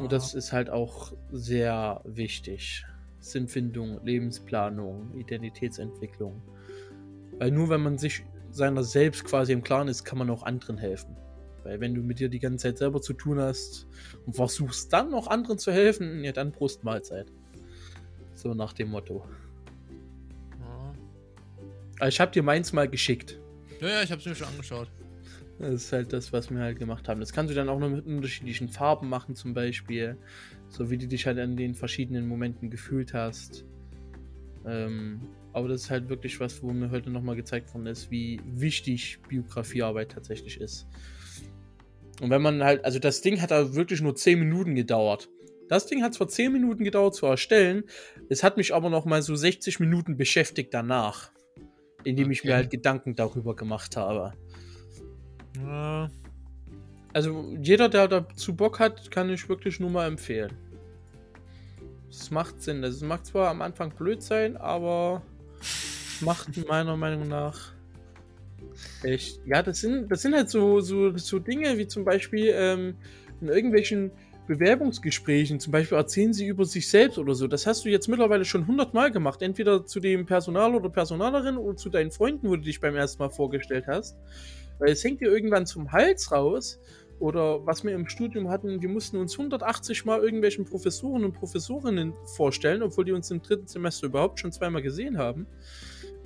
Und 0.00 0.10
das 0.10 0.34
ist 0.34 0.52
halt 0.52 0.68
auch 0.68 1.12
sehr 1.30 2.00
wichtig. 2.04 2.84
Sinnfindung, 3.20 4.04
Lebensplanung, 4.04 5.16
Identitätsentwicklung. 5.16 6.42
Weil 7.38 7.52
nur 7.52 7.68
wenn 7.68 7.82
man 7.82 7.98
sich 7.98 8.24
seiner 8.50 8.82
selbst 8.82 9.24
quasi 9.24 9.52
im 9.52 9.62
Klaren 9.62 9.86
ist, 9.86 10.02
kann 10.02 10.18
man 10.18 10.28
auch 10.28 10.42
anderen 10.42 10.76
helfen. 10.76 11.16
Weil 11.64 11.80
wenn 11.80 11.94
du 11.94 12.02
mit 12.02 12.20
dir 12.20 12.28
die 12.28 12.38
ganze 12.38 12.64
Zeit 12.68 12.78
selber 12.78 13.00
zu 13.00 13.14
tun 13.14 13.38
hast 13.38 13.86
und 14.26 14.34
versuchst 14.36 14.92
dann 14.92 15.10
noch 15.10 15.26
anderen 15.26 15.58
zu 15.58 15.72
helfen, 15.72 16.22
ja 16.22 16.32
dann 16.32 16.52
Prost 16.52 16.84
Mahlzeit. 16.84 17.32
So 18.34 18.54
nach 18.54 18.72
dem 18.72 18.90
Motto. 18.90 19.26
Ja. 20.60 20.92
Also 21.98 22.08
ich 22.08 22.20
habe 22.20 22.32
dir 22.32 22.42
meins 22.42 22.72
mal 22.72 22.88
geschickt. 22.88 23.40
Ja, 23.80 23.88
ja, 23.88 24.02
ich 24.02 24.10
habe 24.10 24.20
es 24.20 24.26
mir 24.26 24.34
schon 24.34 24.48
angeschaut. 24.48 24.88
Das 25.58 25.72
ist 25.72 25.92
halt 25.92 26.12
das, 26.12 26.32
was 26.32 26.50
wir 26.50 26.58
halt 26.58 26.78
gemacht 26.78 27.08
haben. 27.08 27.20
Das 27.20 27.32
kannst 27.32 27.50
du 27.50 27.54
dann 27.54 27.68
auch 27.68 27.78
noch 27.78 27.88
mit 27.88 28.04
unterschiedlichen 28.06 28.68
Farben 28.68 29.08
machen, 29.08 29.34
zum 29.34 29.54
Beispiel. 29.54 30.16
So 30.68 30.90
wie 30.90 30.98
du 30.98 31.06
dich 31.06 31.26
halt 31.26 31.38
an 31.38 31.56
den 31.56 31.74
verschiedenen 31.74 32.26
Momenten 32.26 32.70
gefühlt 32.70 33.14
hast. 33.14 33.64
Ähm, 34.66 35.20
aber 35.52 35.68
das 35.68 35.82
ist 35.82 35.90
halt 35.90 36.08
wirklich 36.08 36.40
was, 36.40 36.62
wo 36.62 36.72
mir 36.72 36.90
heute 36.90 37.10
nochmal 37.10 37.36
gezeigt 37.36 37.72
worden 37.72 37.86
ist, 37.86 38.10
wie 38.10 38.40
wichtig 38.44 39.20
Biografiearbeit 39.28 40.10
tatsächlich 40.10 40.60
ist. 40.60 40.86
Und 42.20 42.30
wenn 42.30 42.42
man 42.42 42.62
halt, 42.62 42.84
also 42.84 42.98
das 42.98 43.20
Ding 43.20 43.40
hat 43.40 43.50
da 43.50 43.74
wirklich 43.74 44.00
nur 44.00 44.14
10 44.14 44.38
Minuten 44.38 44.74
gedauert. 44.74 45.28
Das 45.68 45.86
Ding 45.86 46.02
hat 46.02 46.14
zwar 46.14 46.28
10 46.28 46.52
Minuten 46.52 46.84
gedauert 46.84 47.14
zu 47.14 47.26
erstellen, 47.26 47.84
es 48.28 48.42
hat 48.42 48.56
mich 48.56 48.74
aber 48.74 48.90
noch 48.90 49.04
mal 49.04 49.22
so 49.22 49.34
60 49.34 49.80
Minuten 49.80 50.16
beschäftigt 50.16 50.72
danach. 50.72 51.30
Indem 52.04 52.26
okay. 52.26 52.32
ich 52.32 52.44
mir 52.44 52.54
halt 52.54 52.70
Gedanken 52.70 53.14
darüber 53.16 53.56
gemacht 53.56 53.96
habe. 53.96 54.34
Ja. 55.58 56.08
Also 57.12 57.54
jeder, 57.60 57.88
der 57.88 58.08
dazu 58.08 58.54
Bock 58.54 58.78
hat, 58.78 59.10
kann 59.10 59.30
ich 59.30 59.48
wirklich 59.48 59.80
nur 59.80 59.90
mal 59.90 60.06
empfehlen. 60.06 60.52
Es 62.10 62.30
macht 62.30 62.62
Sinn. 62.62 62.84
Es 62.84 63.00
macht 63.00 63.26
zwar 63.26 63.48
am 63.50 63.62
Anfang 63.62 63.90
blöd 63.90 64.22
sein, 64.22 64.56
aber 64.56 65.22
macht 66.20 66.48
meiner 66.68 66.96
Meinung 66.96 67.28
nach 67.28 67.73
echt. 69.02 69.40
Ja, 69.46 69.62
das 69.62 69.80
sind, 69.80 70.10
das 70.10 70.22
sind 70.22 70.34
halt 70.34 70.50
so, 70.50 70.80
so, 70.80 71.16
so 71.16 71.38
Dinge 71.38 71.78
wie 71.78 71.86
zum 71.86 72.04
Beispiel 72.04 72.52
ähm, 72.54 72.94
in 73.40 73.48
irgendwelchen 73.48 74.10
Bewerbungsgesprächen, 74.46 75.58
zum 75.58 75.72
Beispiel 75.72 75.96
erzählen 75.96 76.34
sie 76.34 76.46
über 76.46 76.66
sich 76.66 76.88
selbst 76.88 77.18
oder 77.18 77.34
so. 77.34 77.46
Das 77.46 77.66
hast 77.66 77.84
du 77.84 77.88
jetzt 77.88 78.08
mittlerweile 78.08 78.44
schon 78.44 78.66
hundertmal 78.66 79.10
gemacht. 79.10 79.40
Entweder 79.40 79.86
zu 79.86 80.00
dem 80.00 80.26
Personal 80.26 80.74
oder 80.74 80.90
Personalerin 80.90 81.56
oder 81.56 81.76
zu 81.76 81.88
deinen 81.88 82.10
Freunden, 82.10 82.48
wo 82.48 82.56
du 82.56 82.62
dich 82.62 82.80
beim 82.80 82.94
ersten 82.94 83.22
Mal 83.22 83.30
vorgestellt 83.30 83.86
hast. 83.86 84.16
Weil 84.78 84.90
es 84.90 85.02
hängt 85.02 85.20
dir 85.20 85.32
irgendwann 85.32 85.66
zum 85.66 85.92
Hals 85.92 86.30
raus. 86.30 86.78
Oder 87.20 87.64
was 87.64 87.84
wir 87.84 87.92
im 87.92 88.08
Studium 88.08 88.50
hatten, 88.50 88.82
wir 88.82 88.88
mussten 88.88 89.16
uns 89.16 89.38
180 89.38 90.04
Mal 90.04 90.20
irgendwelchen 90.20 90.64
Professoren 90.64 91.24
und 91.24 91.32
Professorinnen 91.32 92.12
vorstellen, 92.36 92.82
obwohl 92.82 93.04
die 93.04 93.12
uns 93.12 93.30
im 93.30 93.40
dritten 93.40 93.68
Semester 93.68 94.08
überhaupt 94.08 94.40
schon 94.40 94.52
zweimal 94.52 94.82
gesehen 94.82 95.16
haben. 95.16 95.46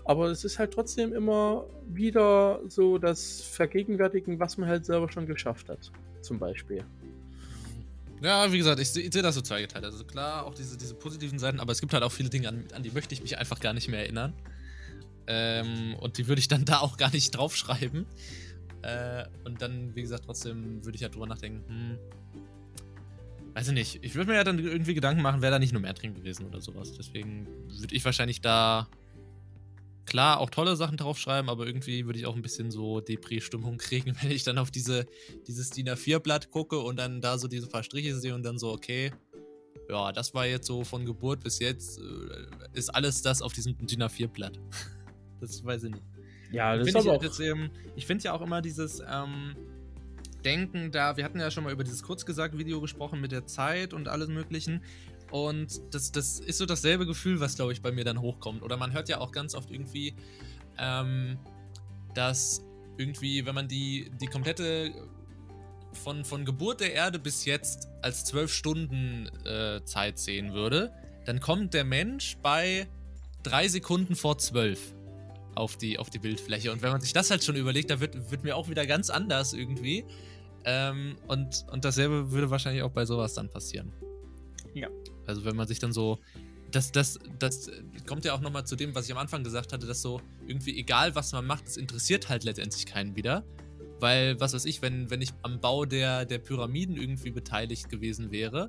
Aber 0.08 0.30
es 0.30 0.42
ist 0.42 0.58
halt 0.58 0.72
trotzdem 0.72 1.12
immer 1.12 1.66
wieder 1.86 2.60
so 2.66 2.96
das 2.96 3.42
Vergegenwärtigen, 3.42 4.40
was 4.40 4.56
man 4.56 4.66
halt 4.66 4.86
selber 4.86 5.12
schon 5.12 5.26
geschafft 5.26 5.68
hat. 5.68 5.92
Zum 6.22 6.38
Beispiel. 6.38 6.82
Ja, 8.22 8.50
wie 8.50 8.56
gesagt, 8.56 8.80
ich, 8.80 8.96
ich 8.96 9.12
sehe 9.12 9.20
das 9.20 9.34
so 9.34 9.42
zweigeteilt. 9.42 9.84
Also 9.84 10.04
klar, 10.04 10.46
auch 10.46 10.54
diese, 10.54 10.78
diese 10.78 10.94
positiven 10.94 11.38
Seiten, 11.38 11.60
aber 11.60 11.72
es 11.72 11.82
gibt 11.82 11.92
halt 11.92 12.02
auch 12.02 12.10
viele 12.10 12.30
Dinge, 12.30 12.48
an, 12.48 12.64
an 12.74 12.82
die 12.82 12.90
möchte 12.90 13.12
ich 13.12 13.20
mich 13.20 13.36
einfach 13.36 13.60
gar 13.60 13.74
nicht 13.74 13.88
mehr 13.88 14.00
erinnern. 14.00 14.32
Ähm, 15.26 15.94
und 16.00 16.16
die 16.16 16.26
würde 16.26 16.38
ich 16.38 16.48
dann 16.48 16.64
da 16.64 16.78
auch 16.78 16.96
gar 16.96 17.12
nicht 17.12 17.32
draufschreiben. 17.32 18.06
Äh, 18.80 19.24
und 19.44 19.60
dann, 19.60 19.94
wie 19.94 20.00
gesagt, 20.00 20.24
trotzdem 20.24 20.86
würde 20.86 20.96
ich 20.96 21.02
halt 21.02 21.16
drüber 21.16 21.26
nachdenken, 21.26 21.62
hm, 21.68 21.98
weiß 23.52 23.68
ich 23.68 23.74
nicht. 23.74 23.98
Ich 24.00 24.14
würde 24.14 24.30
mir 24.30 24.36
ja 24.36 24.44
dann 24.44 24.58
irgendwie 24.58 24.94
Gedanken 24.94 25.20
machen, 25.20 25.42
wäre 25.42 25.52
da 25.52 25.58
nicht 25.58 25.74
nur 25.74 25.82
mehr 25.82 25.92
drin 25.92 26.14
gewesen 26.14 26.46
oder 26.46 26.62
sowas. 26.62 26.94
Deswegen 26.94 27.46
würde 27.78 27.94
ich 27.94 28.06
wahrscheinlich 28.06 28.40
da 28.40 28.88
klar 30.08 30.40
auch 30.40 30.50
tolle 30.50 30.76
Sachen 30.76 30.96
draufschreiben, 30.96 31.48
aber 31.48 31.66
irgendwie 31.66 32.06
würde 32.06 32.18
ich 32.18 32.26
auch 32.26 32.34
ein 32.34 32.42
bisschen 32.42 32.70
so 32.70 33.00
Depri-Stimmung 33.00 33.76
kriegen, 33.78 34.16
wenn 34.20 34.30
ich 34.30 34.44
dann 34.44 34.58
auf 34.58 34.70
diese, 34.70 35.06
dieses 35.46 35.70
DIN 35.70 35.88
A4-Blatt 35.88 36.50
gucke 36.50 36.78
und 36.78 36.96
dann 36.96 37.20
da 37.20 37.38
so 37.38 37.48
diese 37.48 37.68
paar 37.68 37.82
Striche 37.82 38.16
sehe 38.16 38.34
und 38.34 38.42
dann 38.42 38.58
so, 38.58 38.72
okay, 38.72 39.12
ja, 39.88 40.12
das 40.12 40.34
war 40.34 40.46
jetzt 40.46 40.66
so 40.66 40.84
von 40.84 41.04
Geburt 41.04 41.40
bis 41.40 41.58
jetzt, 41.60 41.98
äh, 41.98 42.78
ist 42.78 42.90
alles 42.90 43.22
das 43.22 43.42
auf 43.42 43.52
diesem 43.52 43.76
DIN 43.78 44.02
A4-Blatt. 44.02 44.58
Das 45.40 45.64
weiß 45.64 45.84
ich 45.84 45.92
nicht. 45.92 46.02
Ja, 46.50 46.76
das 46.76 46.88
ist 46.88 46.96
aber 46.96 47.12
auch... 47.12 47.22
Jetzt, 47.22 47.38
ähm, 47.38 47.70
ich 47.94 48.06
finde 48.06 48.24
ja 48.24 48.32
auch 48.32 48.40
immer 48.40 48.60
dieses 48.60 49.00
ähm, 49.08 49.54
Denken 50.44 50.90
da, 50.90 51.16
wir 51.16 51.24
hatten 51.24 51.38
ja 51.38 51.50
schon 51.50 51.64
mal 51.64 51.72
über 51.72 51.84
dieses 51.84 52.02
Kurzgesagt-Video 52.02 52.80
gesprochen 52.80 53.20
mit 53.20 53.32
der 53.32 53.46
Zeit 53.46 53.92
und 53.92 54.08
alles 54.08 54.28
möglichen. 54.28 54.82
Und 55.30 55.80
das, 55.92 56.10
das 56.12 56.40
ist 56.40 56.58
so 56.58 56.66
dasselbe 56.66 57.06
Gefühl, 57.06 57.40
was, 57.40 57.56
glaube 57.56 57.72
ich, 57.72 57.82
bei 57.82 57.92
mir 57.92 58.04
dann 58.04 58.20
hochkommt. 58.20 58.62
Oder 58.62 58.76
man 58.76 58.92
hört 58.92 59.08
ja 59.08 59.20
auch 59.20 59.32
ganz 59.32 59.54
oft 59.54 59.70
irgendwie, 59.70 60.14
ähm, 60.78 61.38
dass 62.14 62.62
irgendwie, 62.96 63.44
wenn 63.46 63.54
man 63.54 63.68
die, 63.68 64.10
die 64.20 64.26
komplette 64.26 64.92
von, 65.92 66.24
von 66.24 66.44
Geburt 66.44 66.80
der 66.80 66.94
Erde 66.94 67.18
bis 67.18 67.44
jetzt 67.44 67.88
als 68.02 68.24
zwölf 68.24 68.52
Stunden 68.52 69.28
äh, 69.44 69.82
Zeit 69.84 70.18
sehen 70.18 70.52
würde, 70.52 70.92
dann 71.24 71.40
kommt 71.40 71.74
der 71.74 71.84
Mensch 71.84 72.36
bei 72.42 72.88
drei 73.42 73.68
Sekunden 73.68 74.14
vor 74.14 74.38
zwölf 74.38 74.94
auf 75.54 75.76
die, 75.76 75.98
auf 75.98 76.10
die 76.10 76.18
Bildfläche. 76.18 76.72
Und 76.72 76.82
wenn 76.82 76.90
man 76.90 77.00
sich 77.00 77.12
das 77.12 77.30
halt 77.30 77.42
schon 77.42 77.56
überlegt, 77.56 77.90
da 77.90 78.00
wird, 78.00 78.30
wird 78.30 78.44
mir 78.44 78.56
auch 78.56 78.68
wieder 78.68 78.86
ganz 78.86 79.10
anders 79.10 79.52
irgendwie. 79.52 80.04
Ähm, 80.64 81.16
und, 81.26 81.66
und 81.70 81.84
dasselbe 81.84 82.30
würde 82.30 82.50
wahrscheinlich 82.50 82.82
auch 82.82 82.90
bei 82.90 83.04
sowas 83.04 83.34
dann 83.34 83.48
passieren. 83.50 83.92
Ja. 84.74 84.88
Also 85.28 85.44
wenn 85.44 85.54
man 85.54 85.68
sich 85.68 85.78
dann 85.78 85.92
so. 85.92 86.18
Das, 86.70 86.92
das, 86.92 87.18
das 87.38 87.70
kommt 88.06 88.26
ja 88.26 88.34
auch 88.34 88.40
nochmal 88.40 88.66
zu 88.66 88.76
dem, 88.76 88.94
was 88.94 89.06
ich 89.06 89.12
am 89.12 89.18
Anfang 89.18 89.42
gesagt 89.42 89.72
hatte, 89.72 89.86
dass 89.86 90.02
so 90.02 90.20
irgendwie 90.46 90.78
egal, 90.78 91.14
was 91.14 91.32
man 91.32 91.46
macht, 91.46 91.66
es 91.66 91.78
interessiert 91.78 92.28
halt 92.28 92.44
letztendlich 92.44 92.84
keinen 92.84 93.16
wieder. 93.16 93.42
Weil, 94.00 94.38
was 94.38 94.52
weiß 94.52 94.66
ich, 94.66 94.82
wenn, 94.82 95.10
wenn 95.10 95.22
ich 95.22 95.30
am 95.42 95.60
Bau 95.60 95.86
der, 95.86 96.26
der 96.26 96.38
Pyramiden 96.38 96.96
irgendwie 96.96 97.30
beteiligt 97.30 97.88
gewesen 97.88 98.30
wäre, 98.30 98.68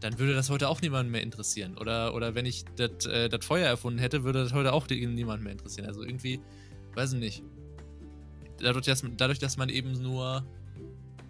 dann 0.00 0.18
würde 0.18 0.34
das 0.34 0.50
heute 0.50 0.68
auch 0.68 0.80
niemanden 0.82 1.10
mehr 1.10 1.22
interessieren. 1.22 1.76
Oder, 1.76 2.14
oder 2.14 2.34
wenn 2.34 2.46
ich 2.46 2.64
das 2.76 3.06
äh, 3.06 3.28
Feuer 3.40 3.66
erfunden 3.66 3.98
hätte, 3.98 4.22
würde 4.22 4.44
das 4.44 4.52
heute 4.52 4.72
auch 4.72 4.88
niemanden 4.88 5.44
mehr 5.44 5.52
interessieren. 5.52 5.86
Also 5.86 6.02
irgendwie, 6.02 6.40
weiß 6.94 7.14
ich 7.14 7.18
nicht. 7.18 7.42
Dadurch 8.58 8.86
dass, 8.86 9.04
dadurch, 9.16 9.38
dass 9.40 9.56
man 9.56 9.68
eben 9.68 9.92
nur, 10.00 10.46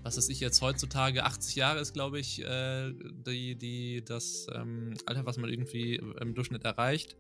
was 0.07 0.17
weiß 0.17 0.29
ich 0.29 0.39
jetzt 0.39 0.63
heutzutage, 0.63 1.25
80 1.25 1.57
Jahre 1.57 1.81
ist, 1.81 1.93
glaube 1.93 2.21
ich, 2.21 2.41
äh, 2.45 2.93
die, 3.27 3.57
die, 3.57 4.05
das 4.05 4.47
ähm, 4.55 4.95
Alter, 5.05 5.27
was 5.27 5.37
man 5.37 5.51
irgendwie 5.51 5.97
im 5.97 6.33
Durchschnitt 6.33 6.65
erreicht. 6.65 7.17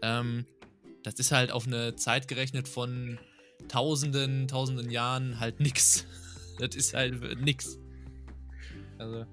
Ähm, 0.00 0.46
das 1.02 1.14
ist 1.14 1.32
halt 1.32 1.50
auf 1.50 1.66
eine 1.66 1.96
Zeit 1.96 2.28
gerechnet 2.28 2.68
von 2.68 3.18
tausenden, 3.66 4.46
tausenden 4.46 4.90
Jahren 4.90 5.40
halt 5.40 5.60
nix. 5.60 6.06
Das 6.60 6.76
ist 6.76 6.92
halt 6.92 7.40
nix. 7.40 7.78
Also. 8.98 9.24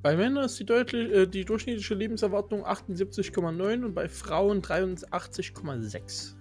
Bei 0.00 0.16
Männern 0.16 0.46
ist 0.46 0.58
die, 0.58 0.64
deutlich, 0.64 1.12
äh, 1.12 1.26
die 1.26 1.44
durchschnittliche 1.44 1.94
Lebenserwartung 1.94 2.64
78,9 2.64 3.84
und 3.84 3.94
bei 3.94 4.08
Frauen 4.08 4.62
83,6. 4.62 6.34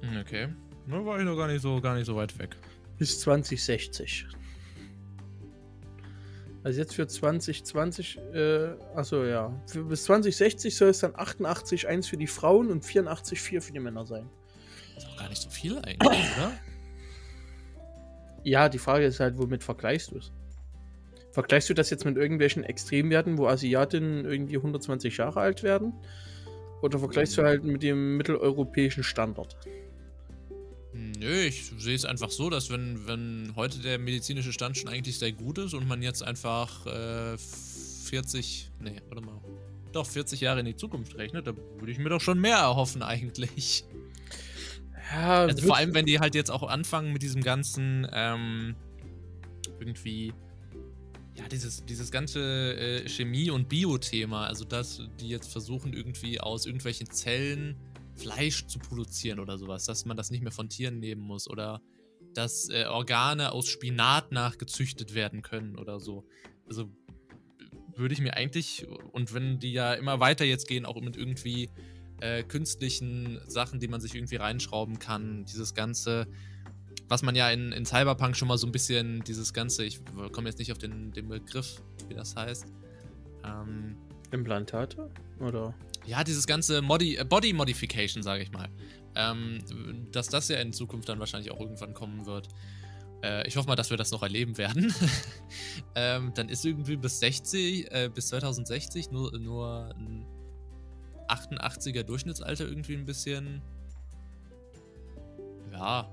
Hm, 0.00 0.20
okay. 0.22 0.48
Da 0.88 1.04
war 1.04 1.18
ich 1.18 1.26
noch 1.26 1.36
gar 1.36 1.48
nicht 1.48 1.60
so, 1.60 1.82
gar 1.82 1.94
nicht 1.94 2.06
so 2.06 2.16
weit 2.16 2.38
weg. 2.38 2.56
Bis 2.96 3.20
2060. 3.20 4.26
Also 6.64 6.80
jetzt 6.80 6.94
für 6.94 7.06
2020, 7.06 8.18
äh, 8.32 8.68
achso 8.94 9.22
ja, 9.24 9.52
für, 9.66 9.84
bis 9.84 10.04
2060 10.04 10.74
soll 10.74 10.88
es 10.88 11.00
dann 11.00 11.12
88,1 11.12 12.08
für 12.08 12.16
die 12.16 12.26
Frauen 12.26 12.70
und 12.70 12.82
84,4 12.82 13.60
für 13.60 13.72
die 13.72 13.80
Männer 13.80 14.06
sein. 14.06 14.30
Das 14.94 15.04
ist 15.04 15.10
auch 15.10 15.18
gar 15.18 15.28
nicht 15.28 15.42
so 15.42 15.50
viel 15.50 15.76
eigentlich, 15.78 16.00
oder? 16.00 16.52
Ja, 18.44 18.70
die 18.70 18.78
Frage 18.78 19.04
ist 19.04 19.20
halt, 19.20 19.36
womit 19.36 19.62
vergleichst 19.62 20.12
du 20.12 20.18
es? 20.18 20.32
Vergleichst 21.32 21.68
du 21.68 21.74
das 21.74 21.90
jetzt 21.90 22.06
mit 22.06 22.16
irgendwelchen 22.16 22.64
Extremwerten, 22.64 23.36
wo 23.36 23.46
Asiatinnen 23.46 24.24
irgendwie 24.24 24.56
120 24.56 25.18
Jahre 25.18 25.40
alt 25.40 25.62
werden? 25.62 25.92
Oder 26.80 26.98
vergleichst 26.98 27.36
du 27.36 27.42
halt 27.42 27.62
mit 27.64 27.82
dem 27.82 28.16
mitteleuropäischen 28.16 29.02
Standard? 29.02 29.56
Nö, 30.94 31.42
ich 31.42 31.72
sehe 31.76 31.96
es 31.96 32.04
einfach 32.04 32.30
so, 32.30 32.50
dass 32.50 32.70
wenn, 32.70 33.06
wenn 33.06 33.52
heute 33.56 33.80
der 33.80 33.98
medizinische 33.98 34.52
Stand 34.52 34.78
schon 34.78 34.88
eigentlich 34.88 35.18
sehr 35.18 35.32
gut 35.32 35.58
ist 35.58 35.74
und 35.74 35.88
man 35.88 36.02
jetzt 36.02 36.22
einfach 36.22 36.86
äh, 36.86 37.36
40, 37.36 38.70
nee, 38.80 39.00
warte 39.08 39.24
mal, 39.24 39.40
doch 39.92 40.06
40 40.06 40.40
Jahre 40.40 40.60
in 40.60 40.66
die 40.66 40.76
Zukunft 40.76 41.16
rechnet, 41.16 41.48
da 41.48 41.56
würde 41.78 41.90
ich 41.90 41.98
mir 41.98 42.10
doch 42.10 42.20
schon 42.20 42.40
mehr 42.40 42.58
erhoffen 42.58 43.02
eigentlich. 43.02 43.84
Ja, 45.12 45.42
also 45.42 45.66
vor 45.66 45.76
allem, 45.76 45.94
wenn 45.94 46.06
die 46.06 46.20
halt 46.20 46.34
jetzt 46.34 46.50
auch 46.50 46.62
anfangen 46.62 47.12
mit 47.12 47.22
diesem 47.22 47.42
ganzen 47.42 48.06
ähm, 48.12 48.76
irgendwie 49.78 50.32
ja, 51.36 51.48
dieses, 51.48 51.84
dieses 51.84 52.10
ganze 52.10 52.40
äh, 52.76 53.08
Chemie- 53.08 53.50
und 53.50 53.68
Bio-Thema, 53.68 54.46
also 54.46 54.64
dass 54.64 55.02
die 55.20 55.28
jetzt 55.28 55.50
versuchen, 55.50 55.92
irgendwie 55.92 56.40
aus 56.40 56.66
irgendwelchen 56.66 57.10
Zellen 57.10 57.76
Fleisch 58.14 58.66
zu 58.66 58.78
produzieren 58.78 59.40
oder 59.40 59.58
sowas, 59.58 59.84
dass 59.84 60.04
man 60.04 60.16
das 60.16 60.30
nicht 60.30 60.42
mehr 60.42 60.52
von 60.52 60.68
Tieren 60.68 61.00
nehmen 61.00 61.22
muss 61.22 61.48
oder 61.48 61.80
dass 62.34 62.68
äh, 62.68 62.84
Organe 62.84 63.52
aus 63.52 63.68
Spinat 63.68 64.32
nachgezüchtet 64.32 65.14
werden 65.14 65.42
können 65.42 65.76
oder 65.78 66.00
so. 66.00 66.24
Also 66.66 66.90
würde 67.96 68.14
ich 68.14 68.20
mir 68.20 68.36
eigentlich, 68.36 68.86
und 69.12 69.34
wenn 69.34 69.58
die 69.60 69.72
ja 69.72 69.94
immer 69.94 70.18
weiter 70.20 70.44
jetzt 70.44 70.66
gehen, 70.66 70.84
auch 70.84 71.00
mit 71.00 71.16
irgendwie 71.16 71.70
äh, 72.20 72.42
künstlichen 72.42 73.40
Sachen, 73.46 73.78
die 73.78 73.88
man 73.88 74.00
sich 74.00 74.14
irgendwie 74.14 74.36
reinschrauben 74.36 74.98
kann, 74.98 75.44
dieses 75.44 75.74
ganze 75.74 76.26
was 77.08 77.22
man 77.22 77.34
ja 77.34 77.50
in, 77.50 77.72
in 77.72 77.84
Cyberpunk 77.84 78.36
schon 78.36 78.48
mal 78.48 78.58
so 78.58 78.66
ein 78.66 78.72
bisschen 78.72 79.22
dieses 79.24 79.52
Ganze, 79.52 79.84
ich 79.84 80.00
komme 80.32 80.48
jetzt 80.48 80.58
nicht 80.58 80.72
auf 80.72 80.78
den, 80.78 81.12
den 81.12 81.28
Begriff, 81.28 81.82
wie 82.08 82.14
das 82.14 82.34
heißt. 82.36 82.72
Ähm, 83.44 83.96
Implantate? 84.30 85.10
Oder? 85.40 85.74
Ja, 86.06 86.24
dieses 86.24 86.46
ganze 86.46 86.82
Modi 86.82 87.16
äh, 87.16 87.24
Body 87.24 87.52
Modification, 87.52 88.22
sage 88.22 88.42
ich 88.42 88.52
mal. 88.52 88.68
Ähm, 89.14 89.62
dass 90.12 90.28
das 90.28 90.48
ja 90.48 90.58
in 90.58 90.72
Zukunft 90.72 91.08
dann 91.08 91.20
wahrscheinlich 91.20 91.50
auch 91.52 91.60
irgendwann 91.60 91.94
kommen 91.94 92.26
wird. 92.26 92.48
Äh, 93.22 93.46
ich 93.46 93.56
hoffe 93.56 93.68
mal, 93.68 93.76
dass 93.76 93.90
wir 93.90 93.96
das 93.96 94.10
noch 94.10 94.22
erleben 94.22 94.58
werden. 94.58 94.92
ähm, 95.94 96.32
dann 96.34 96.48
ist 96.48 96.64
irgendwie 96.64 96.96
bis 96.96 97.20
60, 97.20 97.92
äh, 97.92 98.10
bis 98.12 98.28
2060 98.28 99.10
nur, 99.10 99.38
nur 99.38 99.94
ein 99.96 100.26
88er 101.28 102.02
Durchschnittsalter 102.02 102.66
irgendwie 102.66 102.94
ein 102.94 103.06
bisschen. 103.06 103.62
Ja, 105.72 106.08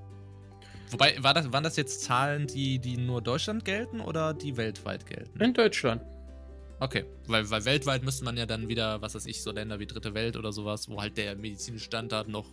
Wobei, 0.92 1.16
war 1.22 1.34
das, 1.34 1.52
waren 1.54 1.64
das 1.64 1.78
jetzt 1.78 2.04
Zahlen, 2.04 2.48
die, 2.48 2.78
die 2.78 2.98
nur 2.98 3.22
Deutschland 3.22 3.64
gelten 3.64 4.02
oder 4.02 4.34
die 4.34 4.58
weltweit 4.58 5.06
gelten? 5.06 5.40
In 5.40 5.54
Deutschland. 5.54 6.04
Okay, 6.82 7.06
weil, 7.28 7.48
weil 7.52 7.64
weltweit 7.66 8.04
müsste 8.04 8.26
man 8.26 8.36
ja 8.38 8.48
dann 8.48 8.68
wieder, 8.68 9.04
was 9.04 9.14
weiß 9.14 9.28
ich, 9.28 9.44
so 9.44 9.52
Länder 9.52 9.80
wie 9.80 9.86
Dritte 9.86 10.16
Welt 10.16 10.36
oder 10.36 10.52
sowas, 10.52 10.90
wo 10.90 11.00
halt 11.00 11.16
der 11.16 11.36
medizinische 11.36 11.86
Standard 11.86 12.28
noch 12.28 12.48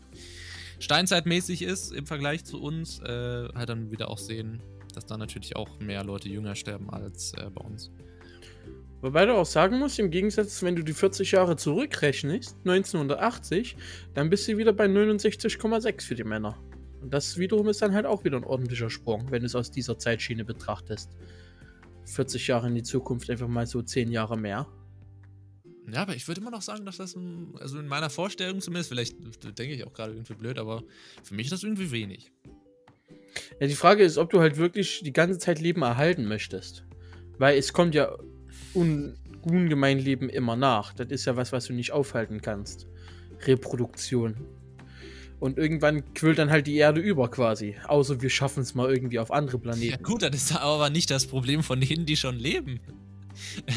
steinzeitmäßig 0.81 1.63
ist 1.63 1.95
im 1.95 2.05
Vergleich 2.05 2.45
zu 2.45 2.61
uns, 2.61 3.01
äh, 3.01 3.49
halt 3.55 3.71
dann 3.71 3.91
wieder 3.91 4.11
auch 4.11 4.19
sehen, 4.19 4.61
dass 4.95 5.07
da 5.07 5.17
natürlich 5.17 5.57
auch 5.57 5.81
mehr 5.81 6.05
Leute 6.05 6.29
jünger 6.29 6.55
sterben 6.57 6.91
als 6.91 7.33
äh, 7.39 7.49
bei 7.49 7.65
uns. 7.65 7.91
Wobei 9.01 9.25
du 9.25 9.35
auch 9.35 9.47
sagen 9.47 9.79
musst, 9.79 9.99
im 9.99 10.11
Gegensatz, 10.11 10.63
wenn 10.63 10.77
du 10.77 10.83
die 10.83 10.93
40 10.93 11.33
Jahre 11.33 11.57
zurückrechnest, 11.57 12.55
1980, 12.67 13.77
dann 14.13 14.29
bist 14.29 14.47
du 14.47 14.59
wieder 14.59 14.75
bei 14.75 14.85
69,6 14.85 16.03
für 16.03 16.15
die 16.17 16.25
Männer. 16.25 16.59
Und 17.01 17.15
das 17.15 17.39
wiederum 17.39 17.69
ist 17.69 17.81
dann 17.81 17.95
halt 17.95 18.05
auch 18.05 18.25
wieder 18.25 18.37
ein 18.37 18.45
ordentlicher 18.45 18.91
Sprung, 18.91 19.31
wenn 19.31 19.41
du 19.41 19.47
es 19.47 19.55
aus 19.55 19.71
dieser 19.71 19.99
Zeitschiene 19.99 20.45
betrachtest. 20.45 21.17
40 22.09 22.47
Jahre 22.47 22.69
in 22.69 22.75
die 22.75 22.83
Zukunft, 22.83 23.31
einfach 23.31 23.49
mal 23.49 23.67
so 23.67 23.83
10 23.83 24.11
Jahre 24.11 24.37
mehr. 24.37 24.67
Ja, 25.91 26.03
aber 26.03 26.15
ich 26.15 26.29
würde 26.29 26.41
immer 26.41 26.51
noch 26.51 26.63
sagen, 26.63 26.85
dass 26.85 26.99
das, 26.99 27.17
ein, 27.17 27.55
also 27.61 27.79
in 27.79 27.89
meiner 27.89 28.11
Vorstellung 28.11 28.61
zumindest, 28.61 28.91
vielleicht 28.91 29.17
denke 29.59 29.75
ich 29.75 29.85
auch 29.85 29.93
gerade 29.93 30.13
irgendwie 30.13 30.35
blöd, 30.35 30.59
aber 30.59 30.83
für 31.23 31.35
mich 31.35 31.47
ist 31.47 31.53
das 31.53 31.63
irgendwie 31.63 31.91
wenig. 31.91 32.31
Ja, 33.61 33.67
die 33.67 33.75
Frage 33.75 34.03
ist, 34.03 34.19
ob 34.19 34.31
du 34.31 34.41
halt 34.41 34.57
wirklich 34.57 35.01
die 35.03 35.13
ganze 35.13 35.39
Zeit 35.39 35.61
Leben 35.61 35.83
erhalten 35.83 36.27
möchtest. 36.27 36.85
Weil 37.39 37.57
es 37.57 37.73
kommt 37.73 37.95
ja 37.95 38.17
un 38.75 39.17
ungemein 39.43 39.99
Leben 39.99 40.29
immer 40.29 40.57
nach. 40.57 40.93
Das 40.93 41.09
ist 41.09 41.25
ja 41.25 41.37
was, 41.37 41.53
was 41.53 41.67
du 41.67 41.73
nicht 41.73 41.93
aufhalten 41.93 42.43
kannst. 42.43 42.87
Reproduktion. 43.47 44.37
Und 45.41 45.57
irgendwann 45.57 46.15
quillt 46.15 46.39
dann 46.39 46.51
halt 46.51 46.67
die 46.67 46.77
Erde 46.77 47.01
über 47.01 47.31
quasi. 47.31 47.77
Außer 47.87 48.21
wir 48.21 48.31
schaffen 48.31 48.63
es 48.63 48.75
mal 48.75 48.93
irgendwie 48.93 49.19
auf 49.19 49.31
andere 49.31 49.59
Planeten. 49.59 49.91
Ja 49.93 49.97
gut, 49.97 50.23
das 50.23 50.35
ist 50.35 50.57
aber 50.57 50.91
nicht 50.91 51.11
das 51.11 51.27
Problem 51.27 51.63
von 51.63 51.81
denen, 51.81 52.07
die 52.07 52.17
schon 52.17 52.37
leben. 52.37 52.81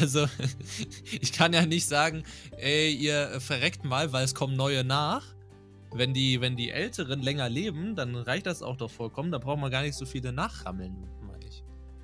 Also, 0.00 0.26
ich 1.20 1.32
kann 1.32 1.52
ja 1.52 1.64
nicht 1.64 1.86
sagen, 1.86 2.24
ey, 2.58 2.92
ihr 2.92 3.40
verreckt 3.40 3.84
mal, 3.84 4.12
weil 4.12 4.24
es 4.24 4.34
kommen 4.34 4.56
neue 4.56 4.82
nach. 4.82 5.24
Wenn 5.94 6.12
die, 6.12 6.40
wenn 6.40 6.56
die 6.56 6.70
Älteren 6.70 7.22
länger 7.22 7.48
leben, 7.48 7.94
dann 7.94 8.16
reicht 8.16 8.46
das 8.46 8.60
auch 8.64 8.76
doch 8.76 8.90
vollkommen. 8.90 9.30
Da 9.30 9.38
braucht 9.38 9.60
man 9.60 9.70
gar 9.70 9.82
nicht 9.82 9.94
so 9.94 10.04
viele 10.04 10.32
nachrammeln, 10.32 10.96
meine 11.24 11.46
ich. 11.46 11.62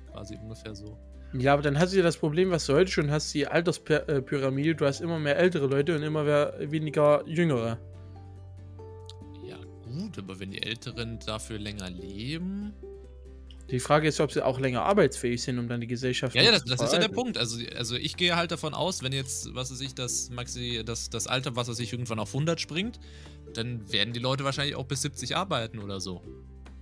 Quasi 0.09 0.37
ungefähr 0.41 0.73
so. 0.73 0.97
Ja, 1.33 1.51
aber 1.51 1.61
dann 1.61 1.77
hast 1.77 1.91
du 1.91 1.97
ja 1.97 2.03
das 2.03 2.15
Problem, 2.15 2.49
was 2.49 2.65
du 2.65 2.75
heute 2.75 2.91
schon 2.91 3.11
hast, 3.11 3.33
die 3.33 3.45
Alterspyramide. 3.45 4.75
Du 4.75 4.85
hast 4.85 5.01
immer 5.01 5.19
mehr 5.19 5.37
ältere 5.37 5.67
Leute 5.67 5.97
und 5.97 6.03
immer 6.03 6.23
mehr, 6.23 6.53
weniger 6.61 7.27
jüngere 7.27 7.77
gut, 9.99 10.17
aber 10.17 10.39
wenn 10.39 10.51
die 10.51 10.61
Älteren 10.61 11.19
dafür 11.25 11.59
länger 11.59 11.89
leben. 11.89 12.73
Die 13.69 13.79
Frage 13.79 14.07
ist, 14.07 14.19
ob 14.19 14.31
sie 14.31 14.43
auch 14.43 14.59
länger 14.59 14.81
arbeitsfähig 14.81 15.43
sind, 15.43 15.59
um 15.59 15.67
dann 15.67 15.79
die 15.79 15.87
Gesellschaft 15.87 16.33
Ja, 16.33 16.41
ja, 16.41 16.51
das, 16.51 16.65
das 16.65 16.81
ist 16.81 16.93
ja 16.93 16.99
der 16.99 17.09
Punkt. 17.09 17.37
Also, 17.37 17.59
also 17.75 17.95
ich 17.95 18.17
gehe 18.17 18.35
halt 18.35 18.51
davon 18.51 18.73
aus, 18.73 19.03
wenn 19.03 19.13
jetzt, 19.13 19.53
was 19.53 19.71
weiß 19.71 19.81
ich, 19.81 19.93
das 19.93 20.31
Maxi, 20.31 20.81
das, 20.83 21.11
das 21.11 21.27
Alter, 21.27 21.55
was 21.55 21.67
er 21.67 21.75
sich 21.75 21.93
irgendwann 21.93 22.17
auf 22.17 22.33
100 22.33 22.59
springt, 22.59 22.99
dann 23.53 23.91
werden 23.91 24.13
die 24.13 24.19
Leute 24.19 24.43
wahrscheinlich 24.43 24.75
auch 24.75 24.85
bis 24.85 25.03
70 25.03 25.35
arbeiten 25.35 25.79
oder 25.79 25.99
so. 25.99 26.23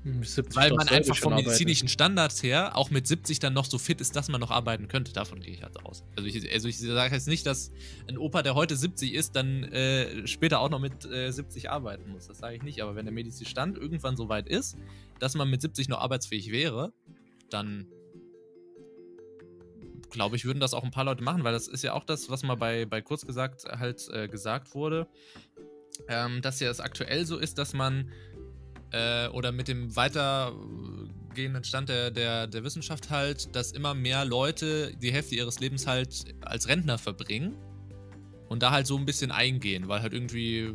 Weil 0.04 0.72
man 0.74 0.88
einfach 0.88 1.18
vom 1.18 1.36
medizinischen 1.36 1.90
Standard 1.90 2.32
her 2.44 2.78
auch 2.78 2.90
mit 2.92 3.08
70 3.08 3.40
dann 3.40 3.54
noch 3.54 3.66
so 3.66 3.78
fit 3.78 4.00
ist, 4.00 4.16
dass 4.16 4.30
man 4.30 4.40
noch 4.40 4.52
arbeiten 4.52 4.88
könnte. 4.88 5.12
Davon 5.12 5.42
gehe 5.42 5.54
ich 5.54 5.64
halt 5.64 5.84
aus. 5.86 6.04
Also 6.16 6.28
ich, 6.28 6.52
also 6.52 6.68
ich 6.68 6.80
sage 6.80 7.14
jetzt 7.14 7.28
nicht, 7.28 7.46
dass 7.46 7.72
ein 8.08 8.18
Opa, 8.18 8.42
der 8.42 8.56
heute 8.56 8.76
70 8.76 9.14
ist, 9.14 9.36
dann 9.36 9.64
äh, 9.64 10.26
später 10.26 10.62
auch 10.62 10.70
noch 10.70 10.80
mit 10.80 11.06
äh, 11.06 11.32
70 11.32 11.70
arbeiten 11.70 12.10
muss. 12.12 12.28
Das 12.28 12.38
sage 12.38 12.56
ich 12.56 12.64
nicht. 12.64 12.82
Aber 12.82 12.96
wenn 12.96 13.06
der 13.06 13.14
medizinische 13.14 13.52
Stand 13.52 13.78
irgendwann 13.78 14.16
so 14.16 14.30
weit 14.30 14.48
ist, 14.48 14.78
dass 15.20 15.36
man 15.36 15.50
mit 15.50 15.62
70 15.62 15.90
noch 15.90 16.00
arbeitsfähig 16.00 16.52
wäre, 16.52 16.94
dann 17.50 17.88
glaube 20.10 20.36
ich, 20.36 20.46
würden 20.46 20.60
das 20.60 20.74
auch 20.74 20.84
ein 20.84 20.92
paar 20.92 21.04
Leute 21.04 21.24
machen, 21.24 21.44
weil 21.44 21.54
das 21.54 21.68
ist 21.68 21.84
ja 21.84 21.94
auch 21.94 22.04
das, 22.04 22.30
was 22.30 22.44
mal 22.44 22.56
bei, 22.56 22.86
bei 22.86 23.02
kurz 23.02 23.26
gesagt 23.26 23.66
halt 23.66 24.08
äh, 24.12 24.28
gesagt 24.28 24.74
wurde, 24.74 25.08
ähm, 26.08 26.42
dass 26.42 26.60
ja 26.60 26.70
es 26.70 26.80
aktuell 26.80 27.26
so 27.26 27.38
ist, 27.38 27.58
dass 27.58 27.74
man 27.74 28.12
äh, 28.92 29.28
oder 29.30 29.52
mit 29.52 29.68
dem 29.68 29.96
weitergehenden 29.96 31.64
Stand 31.64 31.90
der, 31.90 32.12
der, 32.12 32.48
der 32.48 32.64
Wissenschaft 32.64 33.10
halt, 33.10 33.56
dass 33.56 33.72
immer 33.72 33.94
mehr 33.94 34.26
Leute 34.26 34.96
die 35.02 35.12
Hälfte 35.12 35.36
ihres 35.36 35.60
Lebens 35.60 35.88
halt 35.88 36.26
als 36.42 36.68
Rentner 36.68 36.98
verbringen 36.98 37.56
und 38.50 38.64
da 38.64 38.72
halt 38.72 38.88
so 38.88 38.98
ein 38.98 39.06
bisschen 39.06 39.32
eingehen, 39.32 39.88
weil 39.88 40.02
halt 40.02 40.14
irgendwie 40.14 40.74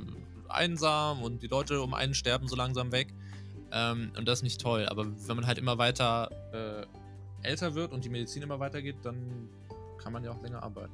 einsam 0.49 1.23
und 1.23 1.43
die 1.43 1.47
Leute 1.47 1.81
um 1.81 1.95
einen 1.95 2.15
sterben 2.15 2.49
so 2.49 2.57
langsam 2.57 2.93
weg. 2.93 3.15
Ähm, 3.73 4.13
und 4.17 4.29
das 4.29 4.41
ist 4.41 4.43
nicht 4.43 4.61
toll. 4.61 4.87
Aber 4.87 5.07
wenn 5.27 5.37
man 5.37 5.47
halt 5.47 5.59
immer 5.59 5.79
weiter 5.79 6.31
äh, 6.53 7.49
älter 7.49 7.75
wird 7.75 7.93
und 7.93 8.05
die 8.05 8.11
Medizin 8.11 8.43
immer 8.43 8.61
weitergeht, 8.61 8.97
dann 9.03 9.49
kann 9.99 10.13
man 10.13 10.23
ja 10.25 10.31
auch 10.31 10.43
länger 10.43 10.63
arbeiten. 10.63 10.93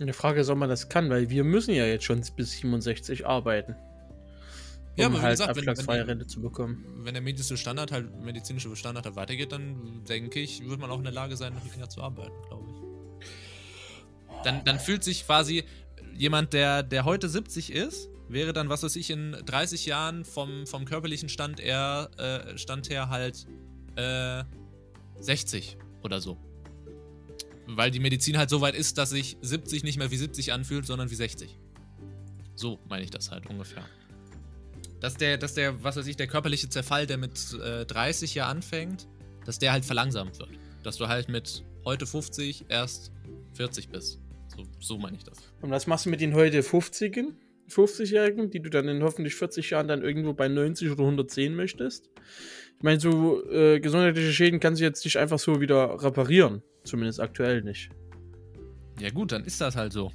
Die 0.00 0.12
Frage 0.12 0.40
ist, 0.40 0.48
ob 0.48 0.58
man 0.58 0.68
das 0.68 0.88
kann, 0.88 1.10
weil 1.10 1.28
wir 1.28 1.44
müssen 1.44 1.74
ja 1.74 1.84
jetzt 1.84 2.04
schon 2.04 2.22
bis 2.34 2.52
67 2.52 3.26
arbeiten. 3.26 3.76
Um 5.06 5.14
ja, 5.14 5.18
wie 5.18 5.22
halt 5.22 5.32
gesagt, 5.32 5.50
abschlagsfreie 5.50 6.06
Rente 6.06 6.26
zu 6.26 6.40
bekommen. 6.40 6.84
Wenn 6.98 7.14
der 7.14 7.22
medizinische 7.22 7.56
Standard 7.56 7.92
halt, 7.92 8.22
medizinische 8.22 8.74
Standard 8.76 9.04
halt 9.06 9.16
weitergeht, 9.16 9.52
dann 9.52 10.04
denke 10.08 10.40
ich, 10.40 10.68
wird 10.68 10.80
man 10.80 10.90
auch 10.90 10.98
in 10.98 11.04
der 11.04 11.12
Lage 11.12 11.36
sein, 11.36 11.54
noch 11.54 11.64
länger 11.70 11.88
zu 11.88 12.02
arbeiten, 12.02 12.34
glaube 12.48 12.70
ich. 12.70 12.80
Dann, 14.44 14.64
dann 14.64 14.78
fühlt 14.78 15.04
sich 15.04 15.26
quasi 15.26 15.64
jemand, 16.14 16.52
der, 16.52 16.82
der 16.82 17.04
heute 17.04 17.28
70 17.28 17.72
ist, 17.72 18.08
wäre 18.28 18.52
dann, 18.52 18.68
was 18.68 18.82
weiß 18.82 18.96
ich, 18.96 19.10
in 19.10 19.32
30 19.44 19.86
Jahren 19.86 20.24
vom, 20.24 20.66
vom 20.66 20.84
körperlichen 20.84 21.28
Stand, 21.28 21.60
eher, 21.60 22.10
äh, 22.16 22.56
Stand 22.58 22.88
her 22.90 23.08
halt 23.08 23.46
äh, 23.96 24.44
60 25.20 25.76
oder 26.02 26.20
so. 26.20 26.38
Weil 27.66 27.90
die 27.90 28.00
Medizin 28.00 28.38
halt 28.38 28.50
so 28.50 28.60
weit 28.60 28.74
ist, 28.74 28.98
dass 28.98 29.10
sich 29.10 29.36
70 29.42 29.84
nicht 29.84 29.98
mehr 29.98 30.10
wie 30.10 30.16
70 30.16 30.52
anfühlt, 30.52 30.86
sondern 30.86 31.10
wie 31.10 31.14
60. 31.14 31.58
So 32.56 32.80
meine 32.88 33.04
ich 33.04 33.10
das 33.10 33.30
halt 33.30 33.46
ungefähr. 33.46 33.84
Dass 35.00 35.16
der, 35.16 35.38
dass 35.38 35.54
der, 35.54 35.82
was 35.82 35.96
weiß 35.96 36.06
ich, 36.06 36.16
der 36.16 36.26
körperliche 36.26 36.68
Zerfall, 36.68 37.06
der 37.06 37.16
mit 37.16 37.56
äh, 37.62 37.86
30 37.86 38.34
ja 38.34 38.48
anfängt, 38.48 39.08
dass 39.44 39.58
der 39.58 39.72
halt 39.72 39.84
verlangsamt 39.84 40.38
wird. 40.38 40.50
Dass 40.82 40.96
du 40.96 41.08
halt 41.08 41.28
mit 41.28 41.64
heute 41.84 42.06
50 42.06 42.66
erst 42.68 43.12
40 43.54 43.88
bist. 43.88 44.20
So, 44.54 44.64
so 44.78 44.98
meine 44.98 45.16
ich 45.16 45.24
das. 45.24 45.38
Und 45.62 45.70
was 45.70 45.86
machst 45.86 46.06
du 46.06 46.10
mit 46.10 46.20
den 46.20 46.34
heute 46.34 46.60
50-Jährigen, 46.60 47.36
50-Jährigen, 47.70 48.50
die 48.50 48.60
du 48.60 48.68
dann 48.68 48.88
in 48.88 49.02
hoffentlich 49.02 49.34
40 49.36 49.70
Jahren 49.70 49.88
dann 49.88 50.02
irgendwo 50.02 50.32
bei 50.32 50.48
90 50.48 50.90
oder 50.90 51.00
110 51.00 51.54
möchtest? 51.54 52.10
Ich 52.76 52.82
meine, 52.82 52.98
so 52.98 53.46
äh, 53.50 53.80
gesundheitliche 53.80 54.32
Schäden 54.32 54.60
kannst 54.60 54.80
du 54.80 54.84
jetzt 54.84 55.04
nicht 55.04 55.18
einfach 55.18 55.38
so 55.38 55.60
wieder 55.60 56.02
reparieren. 56.02 56.62
Zumindest 56.84 57.20
aktuell 57.20 57.62
nicht. 57.62 57.90
Ja 58.98 59.10
gut, 59.10 59.32
dann 59.32 59.44
ist 59.44 59.60
das 59.60 59.76
halt 59.76 59.92
so. 59.92 60.12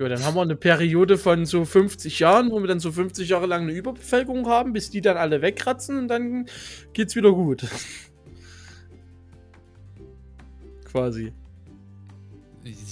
Ja, 0.00 0.08
dann 0.08 0.24
haben 0.24 0.34
wir 0.34 0.40
eine 0.40 0.56
Periode 0.56 1.18
von 1.18 1.44
so 1.44 1.66
50 1.66 2.20
Jahren, 2.20 2.50
wo 2.50 2.58
wir 2.60 2.66
dann 2.68 2.80
so 2.80 2.90
50 2.90 3.28
Jahre 3.28 3.44
lang 3.46 3.64
eine 3.64 3.72
Überbevölkerung 3.72 4.46
haben, 4.48 4.72
bis 4.72 4.88
die 4.88 5.02
dann 5.02 5.18
alle 5.18 5.42
wegkratzen 5.42 5.98
und 5.98 6.08
dann 6.08 6.46
geht's 6.94 7.14
wieder 7.16 7.32
gut. 7.32 7.66
Quasi. 10.90 11.32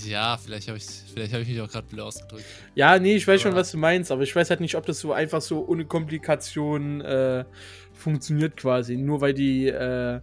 Ja, 0.07 0.37
vielleicht 0.37 0.69
habe 0.69 0.79
ich, 0.79 0.85
vielleicht 0.85 1.33
hab 1.35 1.41
ich 1.41 1.49
mich 1.49 1.61
auch 1.61 1.69
gerade 1.69 1.87
blöd 1.87 2.01
ausgedrückt. 2.01 2.45
Ja, 2.75 2.99
nee, 2.99 3.17
ich 3.17 3.27
weiß 3.27 3.41
schon, 3.41 3.53
Aber- 3.53 3.61
was 3.61 3.73
du 3.73 3.79
meinst, 3.79 4.11
aber 4.13 4.23
ich 4.23 4.35
weiß 4.35 4.51
halt 4.51 4.61
nicht, 4.61 4.77
ob 4.77 4.87
das 4.87 5.01
so 5.01 5.13
einfach 5.13 5.41
so 5.41 5.67
ohne 5.67 5.85
Komplikation 5.85 7.01
äh, 7.01 7.45
funktioniert 7.93 8.57
quasi. 8.57 8.97
Nur 8.97 9.21
weil 9.21 9.35
die, 9.35 9.67
äh, 9.69 10.21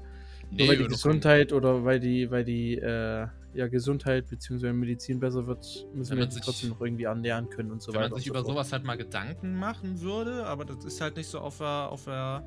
nur 0.52 0.68
weil 0.68 0.78
die 0.78 0.88
Gesundheit 0.88 1.54
oder 1.54 1.84
weil 1.84 2.00
die, 2.00 2.32
weil 2.32 2.44
die 2.44 2.76
äh, 2.76 3.28
ja, 3.56 3.68
Gesundheit 3.68 4.28
bzw. 4.30 4.74
Medizin 4.74 5.20
besser 5.20 5.48
wird, 5.48 5.88
müssen 5.94 6.12
Wenn 6.12 6.20
wir 6.20 6.32
sich- 6.32 6.42
trotzdem 6.44 6.70
noch 6.72 6.82
irgendwie 6.82 7.08
annähern 7.08 7.50
können 7.50 7.72
und 7.72 7.82
so 7.82 7.94
Wenn 7.94 8.02
weiter. 8.02 8.10
man 8.12 8.20
sich 8.20 8.28
über 8.28 8.40
so 8.40 8.46
fort. 8.46 8.56
sowas 8.56 8.72
halt 8.74 8.84
mal 8.84 8.98
Gedanken 8.98 9.56
machen 9.58 10.02
würde, 10.02 10.46
aber 10.46 10.66
das 10.66 10.84
ist 10.86 11.02
halt 11.02 11.16
nicht 11.18 11.28
so 11.30 11.40
auf 11.40 11.58
der, 11.60 11.90
auf 11.90 12.06
der, 12.06 12.44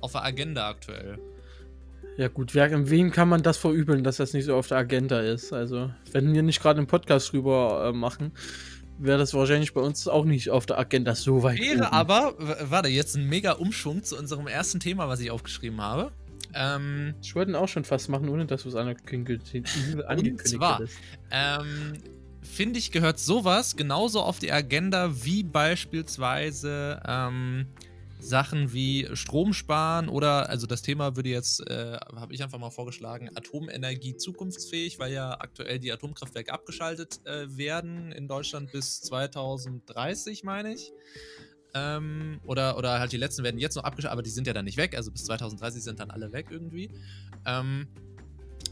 auf 0.00 0.12
der 0.12 0.24
Agenda 0.24 0.68
aktuell. 0.68 1.18
Ja 2.16 2.28
gut, 2.28 2.54
wer, 2.54 2.88
wem 2.90 3.10
kann 3.10 3.28
man 3.28 3.42
das 3.42 3.56
verübeln, 3.58 4.02
dass 4.04 4.16
das 4.16 4.32
nicht 4.32 4.44
so 4.46 4.54
auf 4.56 4.68
der 4.68 4.78
Agenda 4.78 5.20
ist? 5.20 5.52
Also, 5.52 5.90
wenn 6.12 6.32
wir 6.32 6.42
nicht 6.42 6.62
gerade 6.62 6.78
einen 6.78 6.86
Podcast 6.86 7.32
drüber 7.32 7.88
äh, 7.88 7.92
machen, 7.96 8.32
wäre 8.98 9.18
das 9.18 9.34
wahrscheinlich 9.34 9.74
bei 9.74 9.82
uns 9.82 10.08
auch 10.08 10.24
nicht 10.24 10.48
auf 10.50 10.64
der 10.64 10.78
Agenda 10.78 11.14
so 11.14 11.42
weit. 11.42 11.58
Wäre 11.58 11.74
oben. 11.88 11.92
aber, 11.92 12.34
warte, 12.70 12.88
jetzt 12.88 13.16
ein 13.16 13.28
mega 13.28 13.52
Umschwung 13.52 14.02
zu 14.02 14.16
unserem 14.16 14.46
ersten 14.46 14.80
Thema, 14.80 15.08
was 15.08 15.20
ich 15.20 15.30
aufgeschrieben 15.30 15.82
habe. 15.82 16.12
Ähm, 16.56 17.14
Ich 17.22 17.34
wollte 17.34 17.52
ihn 17.52 17.54
auch 17.54 17.68
schon 17.68 17.84
fast 17.84 18.08
machen, 18.08 18.28
ohne 18.28 18.46
dass 18.46 18.62
du 18.62 18.70
es 18.70 18.74
angekündigt, 18.74 19.46
zwar- 20.44 20.78
hättest. 20.80 20.96
ähm, 21.30 21.92
finde 22.42 22.78
ich, 22.78 22.90
gehört 22.92 23.18
sowas 23.18 23.76
genauso 23.76 24.20
auf 24.22 24.38
die 24.38 24.52
Agenda 24.52 25.24
wie 25.24 25.42
beispielsweise 25.42 27.02
ähm, 27.06 27.66
Sachen 28.18 28.72
wie 28.72 29.06
Strom 29.12 29.52
sparen 29.52 30.08
oder, 30.08 30.48
also 30.48 30.66
das 30.66 30.80
Thema 30.82 31.16
würde 31.16 31.28
jetzt, 31.28 31.60
äh, 31.68 31.98
habe 32.16 32.32
ich 32.34 32.42
einfach 32.42 32.58
mal 32.58 32.70
vorgeschlagen, 32.70 33.28
Atomenergie 33.34 34.16
zukunftsfähig, 34.16 34.98
weil 34.98 35.12
ja 35.12 35.32
aktuell 35.38 35.78
die 35.78 35.92
Atomkraftwerke 35.92 36.52
abgeschaltet 36.52 37.20
äh, 37.24 37.46
werden 37.56 38.12
in 38.12 38.26
Deutschland 38.26 38.72
bis 38.72 39.00
2030, 39.02 40.44
meine 40.44 40.72
ich. 40.72 40.92
Ähm, 41.76 42.40
oder, 42.44 42.78
oder 42.78 42.98
halt 42.98 43.12
die 43.12 43.18
letzten 43.18 43.44
werden 43.44 43.58
jetzt 43.58 43.76
noch 43.76 43.84
abgeschaltet, 43.84 44.12
aber 44.12 44.22
die 44.22 44.30
sind 44.30 44.46
ja 44.46 44.54
dann 44.54 44.64
nicht 44.64 44.78
weg, 44.78 44.96
also 44.96 45.10
bis 45.10 45.24
2030 45.24 45.82
sind 45.82 46.00
dann 46.00 46.10
alle 46.10 46.32
weg 46.32 46.46
irgendwie. 46.50 46.90
Ähm, 47.44 47.86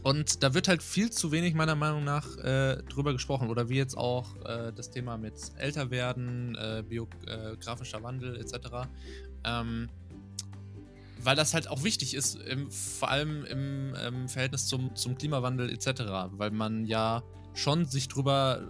und 0.01 0.43
da 0.43 0.53
wird 0.53 0.67
halt 0.67 0.81
viel 0.81 1.11
zu 1.11 1.31
wenig 1.31 1.53
meiner 1.53 1.75
Meinung 1.75 2.03
nach 2.03 2.37
äh, 2.37 2.83
drüber 2.83 3.13
gesprochen. 3.13 3.49
Oder 3.49 3.69
wie 3.69 3.77
jetzt 3.77 3.97
auch 3.97 4.35
äh, 4.45 4.71
das 4.71 4.91
Thema 4.91 5.17
mit 5.17 5.33
Älterwerden, 5.57 6.55
äh, 6.55 6.83
biografischer 6.87 8.03
Wandel 8.03 8.37
etc. 8.37 8.87
Ähm, 9.43 9.89
weil 11.23 11.35
das 11.35 11.55
halt 11.55 11.67
auch 11.69 11.83
wichtig 11.83 12.13
ist, 12.13 12.35
im, 12.35 12.69
vor 12.69 13.09
allem 13.09 13.45
im 13.45 13.95
ähm, 13.99 14.29
Verhältnis 14.29 14.67
zum, 14.67 14.95
zum 14.95 15.17
Klimawandel 15.17 15.71
etc. 15.71 16.03
Weil 16.33 16.51
man 16.51 16.85
ja 16.85 17.23
schon 17.55 17.85
sich 17.85 18.07
drüber, 18.07 18.61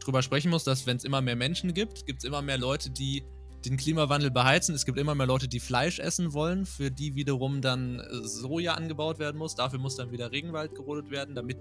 drüber 0.00 0.22
sprechen 0.22 0.50
muss, 0.50 0.64
dass 0.64 0.86
wenn 0.86 0.96
es 0.96 1.04
immer 1.04 1.20
mehr 1.20 1.36
Menschen 1.36 1.74
gibt, 1.74 2.06
gibt 2.06 2.20
es 2.20 2.24
immer 2.24 2.40
mehr 2.40 2.56
Leute, 2.56 2.88
die 2.88 3.24
den 3.68 3.76
Klimawandel 3.76 4.30
beheizen. 4.30 4.74
Es 4.74 4.84
gibt 4.84 4.98
immer 4.98 5.14
mehr 5.14 5.26
Leute, 5.26 5.48
die 5.48 5.60
Fleisch 5.60 5.98
essen 5.98 6.32
wollen, 6.32 6.66
für 6.66 6.90
die 6.90 7.14
wiederum 7.14 7.60
dann 7.60 8.00
äh, 8.00 8.26
Soja 8.26 8.74
angebaut 8.74 9.18
werden 9.18 9.36
muss. 9.36 9.54
Dafür 9.54 9.78
muss 9.78 9.96
dann 9.96 10.10
wieder 10.10 10.32
Regenwald 10.32 10.74
gerodet 10.74 11.10
werden, 11.10 11.34
damit 11.34 11.58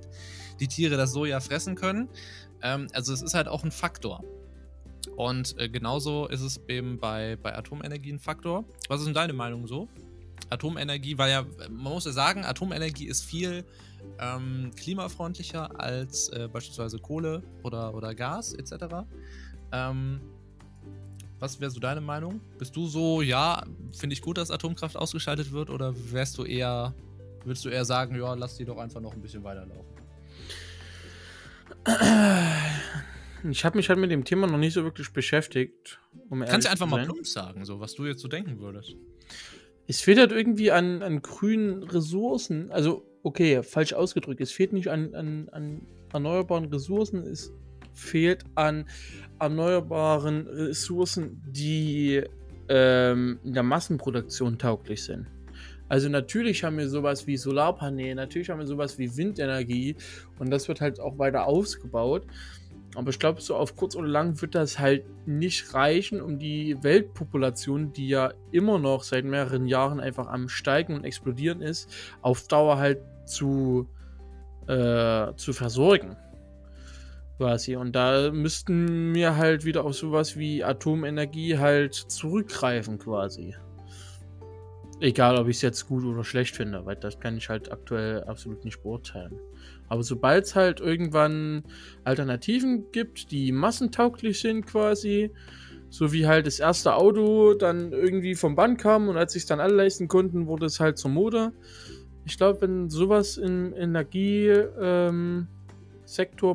die 0.60 0.67
Tiere 0.67 0.98
das 0.98 1.12
Soja 1.12 1.39
fressen 1.39 1.76
können. 1.76 2.10
Ähm, 2.62 2.88
also 2.93 3.13
es 3.13 3.22
ist 3.22 3.34
halt 3.34 3.48
auch 3.48 3.63
ein 3.63 3.72
Faktor. 3.72 4.24
Und 5.15 5.58
äh, 5.58 5.70
genauso 5.70 6.28
ist 6.28 6.41
es 6.41 6.62
eben 6.67 7.00
bei, 7.00 7.38
bei 7.41 7.56
Atomenergie 7.56 8.12
ein 8.12 8.20
Faktor. 8.20 8.65
Was 8.88 9.00
ist 9.00 9.06
denn 9.06 9.13
deine 9.13 9.34
Meinung 9.34 9.67
so? 9.67 9.88
Atomenergie, 10.50 11.17
weil 11.17 11.32
ja, 11.32 11.46
man 11.70 11.93
muss 11.93 12.06
ja 12.06 12.12
sagen, 12.12 12.46
Atomenergie 12.46 13.08
ist 13.08 13.24
viel 13.24 13.65
ähm, 14.20 14.72
klimafreundlicher 14.76 15.80
als 15.80 16.30
äh, 16.30 16.48
beispielsweise 16.52 17.00
Kohle 17.00 17.43
oder, 17.63 17.93
oder 17.93 18.15
Gas 18.15 18.54
etc. 18.54 19.06
Ähm, 19.72 20.22
was 21.39 21.60
wäre 21.60 21.71
so 21.71 21.80
deine 21.80 22.02
Meinung? 22.02 22.41
Bist 22.58 22.76
du 22.76 22.88
so, 22.88 23.21
ja, 23.21 23.63
finde 23.91 24.13
ich 24.13 24.21
gut, 24.21 24.38
dass 24.38 24.52
Atomkraft 24.52 24.95
ausgeschaltet 24.95 25.52
wird 25.52 25.69
oder 25.69 25.93
wärst 26.12 26.38
du 26.38 26.43
eher, 26.43 26.93
würdest 27.43 27.65
du 27.65 27.69
eher 27.69 27.86
sagen, 27.86 28.15
ja, 28.15 28.34
lass 28.34 28.58
die 28.58 28.65
doch 28.65 28.78
einfach 28.78 29.02
noch 29.02 29.13
ein 29.13 29.21
bisschen 29.21 29.43
weiterlaufen? 29.43 29.97
Ich 33.50 33.63
habe 33.63 33.78
mich 33.78 33.88
halt 33.89 34.00
mit 34.00 34.12
dem 34.12 34.26
Thema 34.26 34.47
noch 34.47 34.58
nicht 34.58 34.73
so 34.73 34.84
wirklich 34.84 35.12
beschäftigt. 35.12 36.00
Um 36.30 36.43
Kannst 36.43 36.67
du 36.67 36.71
einfach 36.71 36.88
mal 36.88 37.06
plump 37.06 37.26
sagen, 37.26 37.65
so 37.65 37.80
was 37.80 37.93
du 37.93 38.06
jetzt 38.06 38.21
so 38.21 38.28
denken 38.28 38.60
würdest. 38.60 38.95
Es 39.88 40.02
fehlt 40.02 40.17
halt 40.17 40.32
irgendwie 40.32 40.71
an, 40.71 41.02
an 41.02 41.21
grünen 41.21 41.84
Ressourcen. 41.84 42.71
Also, 42.71 43.06
okay, 43.23 43.63
falsch 43.63 43.93
ausgedrückt. 43.93 44.41
Es 44.41 44.52
fehlt 44.52 44.73
nicht 44.73 44.89
an, 44.89 45.13
an, 45.15 45.50
an 45.50 45.88
erneuerbaren 46.12 46.65
Ressourcen. 46.65 47.23
Es 47.23 47.54
fehlt 47.97 48.45
an 48.55 48.86
erneuerbaren 49.39 50.47
Ressourcen, 50.47 51.41
die 51.47 52.23
ähm, 52.69 53.39
in 53.43 53.53
der 53.53 53.63
Massenproduktion 53.63 54.57
tauglich 54.57 55.03
sind. 55.03 55.27
Also 55.89 56.10
natürlich 56.10 56.63
haben 56.63 56.77
wir 56.77 56.89
sowas 56.89 57.27
wie 57.27 57.38
Solarpaneele, 57.38 58.15
natürlich 58.15 58.49
haben 58.49 58.60
wir 58.60 58.67
sowas 58.67 58.97
wie 58.99 59.15
Windenergie 59.15 59.95
und 60.38 60.51
das 60.51 60.67
wird 60.67 60.81
halt 60.81 60.99
auch 60.99 61.17
weiter 61.17 61.47
ausgebaut. 61.47 62.23
Aber 62.95 63.10
ich 63.10 63.19
glaube, 63.19 63.41
so 63.41 63.55
auf 63.55 63.75
kurz 63.75 63.95
oder 63.95 64.07
lang 64.07 64.41
wird 64.41 64.55
das 64.55 64.79
halt 64.79 65.03
nicht 65.27 65.73
reichen, 65.73 66.19
um 66.19 66.39
die 66.39 66.81
Weltpopulation, 66.81 67.93
die 67.93 68.07
ja 68.07 68.33
immer 68.51 68.79
noch 68.79 69.03
seit 69.03 69.23
mehreren 69.23 69.67
Jahren 69.67 69.99
einfach 69.99 70.27
am 70.27 70.49
Steigen 70.49 70.93
und 70.93 71.03
Explodieren 71.03 71.62
ist, 71.62 71.89
auf 72.21 72.47
Dauer 72.47 72.77
halt 72.77 72.99
zu, 73.25 73.88
äh, 74.67 75.33
zu 75.36 75.53
versorgen. 75.53 76.15
Quasi. 77.38 77.76
Und 77.76 77.95
da 77.95 78.32
müssten 78.32 79.13
wir 79.13 79.38
halt 79.38 79.63
wieder 79.63 79.86
auf 79.86 79.95
sowas 79.95 80.38
wie 80.38 80.63
Atomenergie 80.63 81.58
halt 81.60 81.93
zurückgreifen, 81.93 82.97
quasi. 82.97 83.56
Egal, 85.00 85.38
ob 85.38 85.47
ich 85.47 85.58
es 85.58 85.62
jetzt 85.62 85.88
gut 85.88 86.04
oder 86.04 86.23
schlecht 86.23 86.56
finde, 86.56 86.84
weil 86.88 86.95
das 86.95 87.19
kann 87.19 87.38
ich 87.38 87.50
halt 87.50 87.71
aktuell 87.71 88.23
absolut 88.23 88.65
nicht 88.65 88.82
beurteilen. 88.82 89.39
Aber 89.88 90.02
sobald 90.02 90.45
es 90.45 90.56
halt 90.56 90.80
irgendwann 90.80 91.63
Alternativen 92.04 92.91
gibt, 92.91 93.32
die 93.32 93.52
massentauglich 93.52 94.39
sind 94.39 94.65
quasi, 94.65 95.30
so 95.89 96.12
wie 96.13 96.26
halt 96.26 96.47
das 96.47 96.60
erste 96.60 96.95
Auto 96.95 97.54
dann 97.54 97.91
irgendwie 97.91 98.34
vom 98.34 98.56
Band 98.56 98.80
kam 98.80 99.08
und 99.08 99.17
als 99.17 99.34
sich 99.34 99.45
dann 99.45 99.60
alle 99.60 99.76
leisten 99.76 100.08
konnten, 100.08 100.47
wurde 100.47 100.65
es 100.65 100.80
halt 100.80 100.97
zur 100.97 101.12
Mode. 101.12 101.54
Ich 102.26 102.38
glaube, 102.38 102.62
wenn 102.62 102.89
sowas 102.89 103.38
im 103.38 103.73
Energiesektor 103.76 104.82
ähm, 104.82 105.47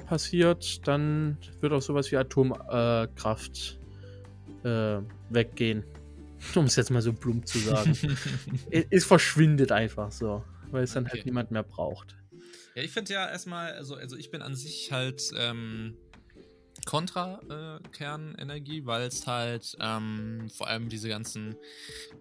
passiert, 0.07 0.87
dann 0.87 1.37
wird 1.61 1.73
auch 1.73 1.83
sowas 1.83 2.11
wie 2.11 2.17
Atomkraft 2.17 3.79
äh, 4.65 4.99
weggehen. 5.31 5.85
Um 6.57 6.65
es 6.65 6.75
jetzt 6.75 6.91
mal 6.91 7.01
so 7.01 7.13
plump 7.13 7.47
zu 7.47 7.59
sagen. 7.61 7.97
es 8.91 9.05
verschwindet 9.05 9.71
einfach 9.71 10.11
so, 10.11 10.43
weil 10.73 10.83
es 10.83 10.93
dann 10.93 11.07
halt 11.09 11.25
niemand 11.25 11.53
mehr 11.53 11.63
braucht. 11.63 12.17
Ja, 12.75 12.83
ich 12.83 12.91
finde 12.91 13.13
ja 13.13 13.31
erstmal, 13.31 13.75
also, 13.75 13.95
also 13.95 14.17
ich 14.17 14.33
bin 14.33 14.43
an 14.43 14.57
sich 14.57 14.91
halt 14.91 15.31
ähm, 15.37 15.97
kontra 16.85 17.41
äh, 17.49 17.89
Kernenergie, 17.91 18.87
weil 18.87 19.03
es 19.03 19.27
halt 19.27 19.77
ähm, 19.81 20.51
vor 20.51 20.67
allem 20.67 20.89
diese 20.89 21.09
ganzen 21.09 21.55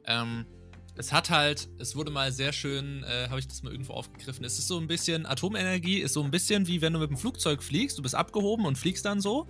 ähm, 0.06 0.46
es 0.96 1.12
hat 1.14 1.30
halt, 1.30 1.70
es 1.80 1.96
wurde 1.96 2.12
mal 2.12 2.32
sehr 2.32 2.52
schön, 2.52 3.04
äh, 3.04 3.28
habe 3.30 3.40
ich 3.40 3.48
das 3.48 3.64
mal 3.64 3.72
irgendwo 3.72 3.94
aufgegriffen. 3.94 4.44
Es 4.44 4.60
ist 4.60 4.68
so 4.68 4.78
ein 4.78 4.88
bisschen, 4.88 5.26
Atomenergie 5.26 6.00
ist 6.00 6.14
so 6.14 6.24
ein 6.24 6.32
bisschen 6.32 6.68
wie 6.68 6.82
wenn 6.82 6.94
du 6.94 7.00
mit 7.00 7.10
dem 7.10 7.18
Flugzeug 7.18 7.64
fliegst, 7.64 7.98
du 7.98 8.02
bist 8.02 8.16
abgehoben 8.16 8.66
und 8.66 8.78
fliegst 8.78 9.06
dann 9.06 9.22
so. 9.22 9.48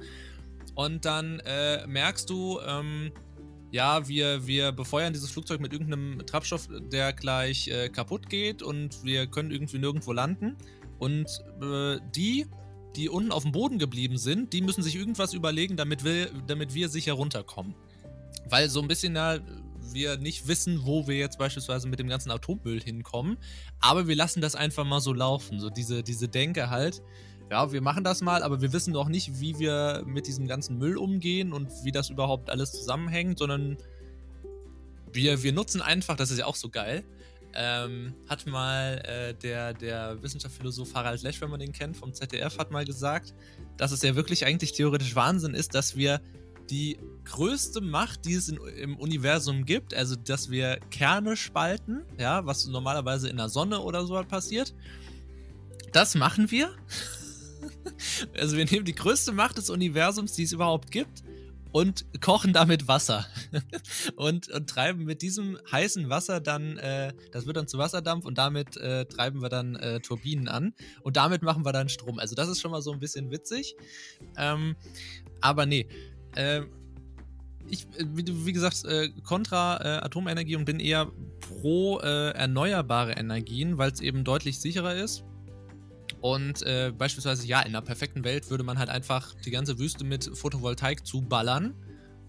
Und 0.76 1.06
dann 1.06 1.40
äh, 1.42 1.86
merkst 1.88 2.30
du, 2.30 2.60
ähm, 2.66 3.12
ja, 3.72 4.08
wir, 4.08 4.46
wir 4.46 4.72
befeuern 4.72 5.14
dieses 5.14 5.32
Flugzeug 5.32 5.62
mit 5.62 5.74
irgendeinem 5.74 6.26
Treibstoff, 6.26 6.68
der 6.92 7.14
gleich 7.14 7.68
äh, 7.70 7.90
kaputt 7.90 8.30
geht 8.30 8.62
und 8.62 9.04
wir 9.04 9.28
können 9.28 9.52
irgendwie 9.52 9.80
nirgendwo 9.80 10.12
landen. 10.12 10.58
Und 11.00 11.28
äh, 11.62 11.98
die, 12.16 12.46
die 12.96 13.10
unten 13.10 13.32
auf 13.32 13.44
dem 13.44 13.52
Boden 13.52 13.80
geblieben 13.80 14.18
sind, 14.18 14.54
die 14.54 14.62
müssen 14.62 14.84
sich 14.84 14.96
irgendwas 14.96 15.34
überlegen, 15.34 15.78
damit 15.78 16.04
wir, 16.04 16.30
damit 16.48 16.74
wir 16.74 16.90
sicher 16.90 17.14
runterkommen. 17.14 17.74
Weil 18.50 18.70
so 18.70 18.82
ein 18.82 18.88
bisschen 18.88 19.14
da 19.14 19.40
wir 19.94 20.18
nicht 20.18 20.48
wissen, 20.48 20.86
wo 20.86 21.08
wir 21.08 21.18
jetzt 21.18 21.38
beispielsweise 21.38 21.88
mit 21.88 22.00
dem 22.00 22.08
ganzen 22.08 22.32
Atommüll 22.32 22.82
hinkommen. 22.82 23.38
Aber 23.80 24.08
wir 24.08 24.16
lassen 24.16 24.42
das 24.42 24.56
einfach 24.56 24.86
mal 24.86 25.02
so 25.02 25.14
laufen. 25.14 25.60
So 25.60 25.70
diese, 25.70 26.04
diese 26.04 26.28
Denke 26.28 26.70
halt. 26.70 27.02
Ja, 27.50 27.72
wir 27.74 27.82
machen 27.82 28.06
das 28.06 28.22
mal, 28.22 28.44
aber 28.44 28.62
wir 28.62 28.72
wissen 28.72 28.94
noch 28.94 29.10
nicht, 29.10 29.42
wie 29.42 29.60
wir 29.60 30.04
mit 30.06 30.26
diesem 30.26 30.48
ganzen 30.48 30.78
Müll 30.78 30.98
umgehen 30.98 31.52
und 31.52 31.70
wie 31.84 31.92
das 31.92 32.10
überhaupt 32.10 32.50
alles 32.50 32.72
zusammenhängt, 32.72 33.40
sondern 33.40 33.78
wir, 35.12 35.44
wir 35.44 35.52
nutzen 35.52 35.82
einfach, 35.82 36.16
das 36.16 36.32
ist 36.32 36.38
ja 36.40 36.46
auch 36.46 36.56
so 36.56 36.70
geil, 36.70 37.04
ähm, 37.54 38.14
hat 38.30 38.46
mal 38.46 39.02
äh, 39.06 39.34
der, 39.34 39.74
der 39.74 40.22
Wissenschaftsphilosoph 40.24 40.94
Harald 40.94 41.22
Lesch, 41.24 41.42
wenn 41.42 41.50
man 41.50 41.60
den 41.60 41.74
kennt, 41.74 41.98
vom 41.98 42.14
ZDF, 42.14 42.58
hat 42.58 42.72
mal 42.72 42.86
gesagt, 42.86 43.34
dass 43.76 43.92
es 43.92 44.02
ja 44.02 44.16
wirklich 44.16 44.46
eigentlich 44.46 44.72
theoretisch 44.72 45.16
Wahnsinn 45.16 45.54
ist, 45.54 45.76
dass 45.76 45.98
wir 45.98 46.22
die 46.70 46.98
größte 47.26 47.82
Macht, 47.82 48.26
die 48.26 48.34
es 48.34 48.50
in, 48.50 48.58
im 48.78 48.98
Universum 48.98 49.66
gibt, 49.66 49.94
also 49.94 50.16
dass 50.16 50.50
wir 50.50 50.80
Kerne 50.90 51.36
spalten, 51.36 52.04
ja, 52.18 52.46
was 52.46 52.68
normalerweise 52.68 53.30
in 53.30 53.38
der 53.38 53.50
Sonne 53.50 53.80
oder 53.80 54.06
so 54.06 54.16
halt 54.16 54.28
passiert. 54.28 54.74
Das 55.94 56.16
machen 56.16 56.52
wir. 56.52 56.74
also 58.38 58.58
wir 58.58 58.66
nehmen 58.66 58.86
die 58.86 58.96
größte 58.96 59.32
Macht 59.32 59.58
des 59.58 59.70
Universums, 59.70 60.34
die 60.34 60.44
es 60.44 60.52
überhaupt 60.52 60.92
gibt, 60.92 61.24
und 61.72 62.06
kochen 62.22 62.54
damit 62.54 62.88
Wasser. 62.88 63.26
und, 64.16 64.50
und 64.50 64.70
treiben 64.70 65.06
mit 65.06 65.22
diesem 65.22 65.58
heißen 65.72 66.10
Wasser 66.10 66.40
dann, 66.40 66.78
äh, 66.78 67.14
das 67.32 67.46
wird 67.46 67.58
dann 67.58 67.68
zu 67.68 67.78
Wasserdampf 67.78 68.26
und 68.26 68.38
damit 68.38 68.78
äh, 68.78 69.06
treiben 69.06 69.42
wir 69.42 69.50
dann 69.50 69.76
äh, 69.76 70.00
Turbinen 70.00 70.48
an. 70.48 70.74
Und 71.02 71.18
damit 71.18 71.42
machen 71.42 71.66
wir 71.66 71.72
dann 71.72 71.90
Strom. 71.90 72.20
Also 72.20 72.36
das 72.36 72.50
ist 72.50 72.62
schon 72.62 72.72
mal 72.72 72.82
so 72.82 72.92
ein 72.92 73.00
bisschen 73.00 73.32
witzig. 73.32 73.76
Ähm, 74.38 74.76
aber 75.40 75.66
nee, 75.66 75.88
äh, 76.36 76.62
ich, 77.72 77.86
äh, 77.98 78.06
wie, 78.14 78.46
wie 78.46 78.54
gesagt, 78.54 78.86
äh, 78.86 79.10
kontra 79.24 79.78
äh, 79.78 80.06
Atomenergie 80.06 80.56
und 80.56 80.66
bin 80.66 80.80
eher 80.80 81.12
pro 81.40 82.00
äh, 82.00 82.32
erneuerbare 82.32 83.14
Energien, 83.14 83.78
weil 83.78 83.92
es 83.92 84.02
eben 84.02 84.24
deutlich 84.24 84.60
sicherer 84.60 84.96
ist. 84.96 85.24
Und 86.20 86.62
äh, 86.64 86.94
beispielsweise, 86.96 87.48
ja, 87.48 87.62
in 87.62 87.70
einer 87.70 87.82
perfekten 87.82 88.24
Welt 88.24 88.50
würde 88.50 88.64
man 88.64 88.78
halt 88.78 88.90
einfach 88.90 89.34
die 89.44 89.52
ganze 89.52 89.80
Wüste 89.80 90.04
mit 90.04 90.30
Photovoltaik 90.38 91.06
zuballern 91.06 91.74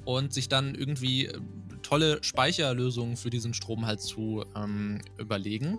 und 0.05 0.33
sich 0.33 0.49
dann 0.49 0.75
irgendwie 0.75 1.27
äh, 1.27 1.39
tolle 1.83 2.23
Speicherlösungen 2.23 3.17
für 3.17 3.29
diesen 3.29 3.53
Strom 3.53 3.85
halt 3.87 4.01
zu 4.01 4.45
ähm, 4.57 5.01
überlegen. 5.19 5.79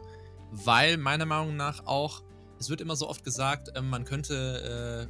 Weil 0.52 0.98
meiner 0.98 1.26
Meinung 1.26 1.56
nach 1.56 1.88
auch, 1.88 2.22
es 2.60 2.70
wird 2.70 2.82
immer 2.82 2.96
so 2.96 3.10
oft 3.10 3.24
gesagt, 3.24 3.70
man 3.82 4.06
könnte 4.06 5.10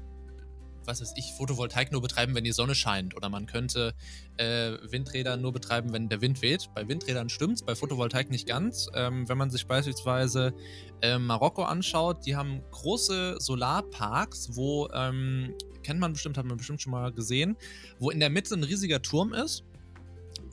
was 0.85 1.01
weiß 1.01 1.13
ich, 1.17 1.33
Photovoltaik 1.33 1.91
nur 1.91 2.01
betreiben, 2.01 2.35
wenn 2.35 2.43
die 2.43 2.51
Sonne 2.51 2.75
scheint. 2.75 3.15
Oder 3.15 3.29
man 3.29 3.45
könnte 3.45 3.93
äh, 4.37 4.73
Windräder 4.89 5.37
nur 5.37 5.53
betreiben, 5.53 5.93
wenn 5.93 6.09
der 6.09 6.21
Wind 6.21 6.41
weht. 6.41 6.69
Bei 6.73 6.87
Windrädern 6.87 7.29
stimmt 7.29 7.55
es, 7.55 7.63
bei 7.63 7.75
Photovoltaik 7.75 8.29
nicht 8.29 8.47
ganz. 8.47 8.89
Ähm, 8.95 9.27
wenn 9.27 9.37
man 9.37 9.49
sich 9.49 9.65
beispielsweise 9.65 10.53
äh, 11.01 11.17
Marokko 11.17 11.63
anschaut, 11.63 12.25
die 12.25 12.35
haben 12.35 12.61
große 12.71 13.37
Solarparks, 13.39 14.55
wo, 14.55 14.89
ähm, 14.93 15.53
kennt 15.83 15.99
man 15.99 16.13
bestimmt, 16.13 16.37
hat 16.37 16.45
man 16.45 16.57
bestimmt 16.57 16.81
schon 16.81 16.91
mal 16.91 17.11
gesehen, 17.11 17.57
wo 17.99 18.09
in 18.09 18.19
der 18.19 18.29
Mitte 18.29 18.55
ein 18.55 18.63
riesiger 18.63 19.01
Turm 19.01 19.33
ist 19.33 19.63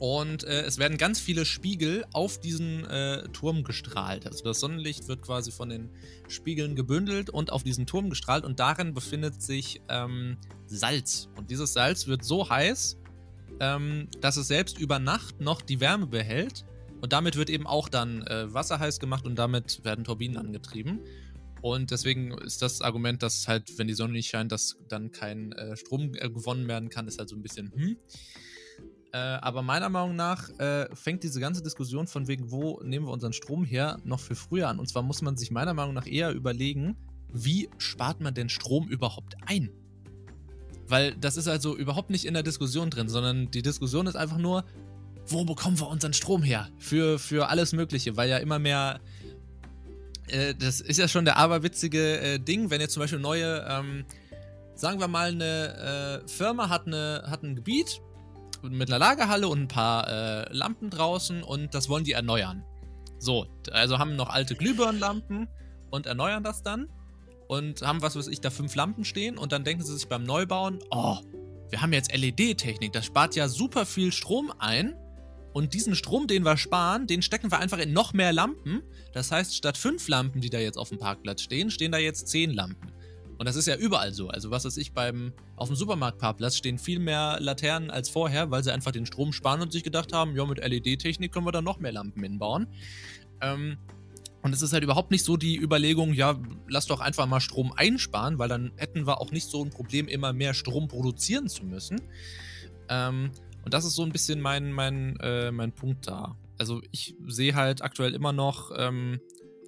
und 0.01 0.43
äh, 0.45 0.61
es 0.63 0.79
werden 0.79 0.97
ganz 0.97 1.19
viele 1.19 1.45
Spiegel 1.45 2.05
auf 2.11 2.39
diesen 2.39 2.85
äh, 2.85 3.21
Turm 3.33 3.63
gestrahlt. 3.63 4.25
Also 4.25 4.43
das 4.43 4.59
Sonnenlicht 4.59 5.07
wird 5.07 5.21
quasi 5.21 5.51
von 5.51 5.69
den 5.69 5.91
Spiegeln 6.27 6.75
gebündelt 6.75 7.29
und 7.29 7.51
auf 7.51 7.63
diesen 7.63 7.85
Turm 7.85 8.09
gestrahlt. 8.09 8.43
Und 8.43 8.59
darin 8.59 8.95
befindet 8.95 9.43
sich 9.43 9.79
ähm, 9.89 10.37
Salz. 10.65 11.29
Und 11.37 11.51
dieses 11.51 11.73
Salz 11.73 12.07
wird 12.07 12.23
so 12.23 12.49
heiß, 12.49 12.97
ähm, 13.59 14.07
dass 14.21 14.37
es 14.37 14.47
selbst 14.47 14.79
über 14.79 14.97
Nacht 14.97 15.39
noch 15.39 15.61
die 15.61 15.79
Wärme 15.79 16.07
behält. 16.07 16.65
Und 16.99 17.13
damit 17.13 17.35
wird 17.35 17.51
eben 17.51 17.67
auch 17.67 17.87
dann 17.87 18.23
äh, 18.23 18.51
Wasser 18.51 18.79
heiß 18.79 18.99
gemacht 18.99 19.25
und 19.25 19.35
damit 19.35 19.83
werden 19.83 20.03
Turbinen 20.03 20.37
angetrieben. 20.37 21.01
Und 21.61 21.91
deswegen 21.91 22.31
ist 22.39 22.63
das 22.63 22.81
Argument, 22.81 23.21
dass 23.21 23.47
halt, 23.47 23.77
wenn 23.77 23.87
die 23.87 23.93
Sonne 23.93 24.13
nicht 24.13 24.29
scheint, 24.29 24.51
dass 24.51 24.77
dann 24.89 25.11
kein 25.11 25.51
äh, 25.51 25.77
Strom 25.77 26.13
äh, 26.15 26.27
gewonnen 26.27 26.67
werden 26.67 26.89
kann, 26.89 27.07
ist 27.07 27.19
halt 27.19 27.29
so 27.29 27.35
ein 27.35 27.43
bisschen, 27.43 27.71
hm. 27.71 27.97
Äh, 29.13 29.17
aber 29.17 29.61
meiner 29.61 29.89
Meinung 29.89 30.15
nach 30.15 30.49
äh, 30.59 30.87
fängt 30.95 31.23
diese 31.23 31.41
ganze 31.41 31.61
Diskussion 31.61 32.07
von 32.07 32.27
wegen, 32.27 32.49
wo 32.49 32.79
nehmen 32.81 33.05
wir 33.05 33.11
unseren 33.11 33.33
Strom 33.33 33.65
her, 33.65 33.97
noch 34.05 34.21
viel 34.21 34.37
früher 34.37 34.69
an. 34.69 34.79
Und 34.79 34.87
zwar 34.87 35.03
muss 35.03 35.21
man 35.21 35.35
sich 35.35 35.51
meiner 35.51 35.73
Meinung 35.73 35.93
nach 35.93 36.07
eher 36.07 36.31
überlegen, 36.31 36.95
wie 37.33 37.69
spart 37.77 38.21
man 38.21 38.33
denn 38.33 38.47
Strom 38.47 38.87
überhaupt 38.87 39.35
ein? 39.45 39.69
Weil 40.87 41.15
das 41.15 41.35
ist 41.35 41.47
also 41.47 41.75
überhaupt 41.75 42.09
nicht 42.09 42.25
in 42.25 42.33
der 42.33 42.43
Diskussion 42.43 42.89
drin, 42.89 43.09
sondern 43.09 43.51
die 43.51 43.61
Diskussion 43.61 44.07
ist 44.07 44.15
einfach 44.15 44.37
nur, 44.37 44.63
wo 45.27 45.43
bekommen 45.45 45.79
wir 45.79 45.87
unseren 45.87 46.13
Strom 46.13 46.43
her? 46.43 46.69
Für, 46.79 47.19
für 47.19 47.49
alles 47.49 47.73
Mögliche, 47.73 48.17
weil 48.17 48.29
ja 48.29 48.37
immer 48.37 48.59
mehr. 48.59 49.01
Äh, 50.27 50.55
das 50.55 50.79
ist 50.79 50.97
ja 50.97 51.07
schon 51.07 51.25
der 51.25 51.37
aberwitzige 51.37 52.19
äh, 52.19 52.39
Ding, 52.39 52.69
wenn 52.69 52.79
jetzt 52.79 52.93
zum 52.93 53.01
Beispiel 53.01 53.19
neue, 53.19 53.65
ähm, 53.69 54.05
sagen 54.75 54.99
wir 54.99 55.07
mal, 55.07 55.31
eine 55.31 56.21
äh, 56.23 56.27
Firma 56.27 56.69
hat, 56.69 56.87
eine, 56.87 57.23
hat 57.27 57.43
ein 57.43 57.55
Gebiet, 57.55 58.01
mit 58.63 58.89
einer 58.89 58.99
Lagerhalle 58.99 59.47
und 59.47 59.61
ein 59.61 59.67
paar 59.67 60.07
äh, 60.07 60.53
Lampen 60.53 60.89
draußen 60.89 61.43
und 61.43 61.73
das 61.73 61.89
wollen 61.89 62.03
die 62.03 62.13
erneuern. 62.13 62.63
So, 63.19 63.47
also 63.71 63.99
haben 63.99 64.15
noch 64.15 64.29
alte 64.29 64.55
Glühbirnenlampen 64.55 65.47
und 65.89 66.05
erneuern 66.05 66.43
das 66.43 66.63
dann 66.63 66.87
und 67.47 67.81
haben, 67.81 68.01
was 68.01 68.15
weiß 68.15 68.27
ich, 68.27 68.41
da 68.41 68.49
fünf 68.49 68.75
Lampen 68.75 69.05
stehen 69.05 69.37
und 69.37 69.51
dann 69.51 69.63
denken 69.63 69.83
sie 69.83 69.93
sich 69.93 70.07
beim 70.07 70.23
Neubauen, 70.23 70.79
oh, 70.89 71.17
wir 71.69 71.81
haben 71.81 71.93
jetzt 71.93 72.15
LED-Technik, 72.15 72.93
das 72.93 73.05
spart 73.05 73.35
ja 73.35 73.47
super 73.47 73.85
viel 73.85 74.11
Strom 74.11 74.51
ein 74.59 74.95
und 75.53 75.73
diesen 75.73 75.95
Strom, 75.95 76.27
den 76.27 76.43
wir 76.43 76.57
sparen, 76.57 77.07
den 77.07 77.21
stecken 77.21 77.51
wir 77.51 77.59
einfach 77.59 77.77
in 77.79 77.91
noch 77.91 78.13
mehr 78.13 78.31
Lampen. 78.31 78.83
Das 79.13 79.31
heißt, 79.31 79.55
statt 79.55 79.77
fünf 79.77 80.07
Lampen, 80.07 80.39
die 80.41 80.49
da 80.49 80.59
jetzt 80.59 80.77
auf 80.77 80.89
dem 80.89 80.97
Parkplatz 80.97 81.41
stehen, 81.41 81.69
stehen 81.71 81.91
da 81.91 81.97
jetzt 81.97 82.27
zehn 82.27 82.51
Lampen. 82.51 82.93
Und 83.41 83.47
das 83.47 83.55
ist 83.55 83.65
ja 83.65 83.75
überall 83.75 84.13
so. 84.13 84.27
Also 84.27 84.51
was 84.51 84.65
weiß 84.65 84.77
ich, 84.77 84.93
beim, 84.93 85.33
auf 85.55 85.67
dem 85.67 85.75
Supermarktparkplatz 85.75 86.57
stehen 86.57 86.77
viel 86.77 86.99
mehr 86.99 87.37
Laternen 87.39 87.89
als 87.89 88.07
vorher, 88.07 88.51
weil 88.51 88.63
sie 88.63 88.71
einfach 88.71 88.91
den 88.91 89.07
Strom 89.07 89.33
sparen 89.33 89.63
und 89.63 89.71
sich 89.71 89.83
gedacht 89.83 90.13
haben, 90.13 90.35
ja, 90.35 90.45
mit 90.45 90.59
LED-Technik 90.59 91.31
können 91.31 91.47
wir 91.47 91.51
da 91.51 91.63
noch 91.63 91.79
mehr 91.79 91.91
Lampen 91.91 92.21
hinbauen. 92.21 92.67
Ähm, 93.41 93.79
und 94.43 94.53
es 94.53 94.61
ist 94.61 94.73
halt 94.73 94.83
überhaupt 94.83 95.09
nicht 95.09 95.25
so 95.25 95.37
die 95.37 95.57
Überlegung, 95.57 96.13
ja, 96.13 96.39
lass 96.67 96.85
doch 96.85 96.99
einfach 96.99 97.25
mal 97.25 97.39
Strom 97.39 97.73
einsparen, 97.75 98.37
weil 98.37 98.47
dann 98.47 98.73
hätten 98.75 99.07
wir 99.07 99.19
auch 99.19 99.31
nicht 99.31 99.49
so 99.49 99.65
ein 99.65 99.71
Problem, 99.71 100.07
immer 100.07 100.33
mehr 100.33 100.53
Strom 100.53 100.87
produzieren 100.87 101.49
zu 101.49 101.65
müssen. 101.65 101.99
Ähm, 102.89 103.31
und 103.65 103.73
das 103.73 103.85
ist 103.85 103.95
so 103.95 104.03
ein 104.03 104.11
bisschen 104.11 104.39
mein, 104.39 104.71
mein, 104.71 105.17
äh, 105.19 105.51
mein 105.51 105.71
Punkt 105.71 106.05
da. 106.05 106.37
Also 106.59 106.79
ich 106.91 107.15
sehe 107.25 107.55
halt 107.55 107.81
aktuell 107.81 108.13
immer 108.13 108.33
noch 108.33 108.69
ähm, 108.77 109.19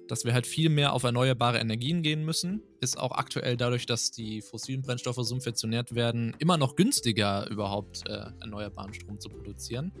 dass 0.08 0.24
wir 0.24 0.34
halt 0.34 0.46
viel 0.46 0.68
mehr 0.68 0.92
auf 0.92 1.02
erneuerbare 1.02 1.58
Energien 1.58 2.02
gehen 2.02 2.24
müssen. 2.24 2.62
Ist 2.80 2.98
auch 2.98 3.12
aktuell 3.12 3.56
dadurch, 3.56 3.86
dass 3.86 4.10
die 4.10 4.42
fossilen 4.42 4.82
Brennstoffe 4.82 5.18
subventioniert 5.20 5.94
werden, 5.94 6.34
immer 6.38 6.56
noch 6.56 6.76
günstiger 6.76 7.48
überhaupt 7.50 8.06
äh, 8.08 8.26
erneuerbaren 8.40 8.92
Strom 8.92 9.18
zu 9.20 9.28
produzieren. 9.28 9.92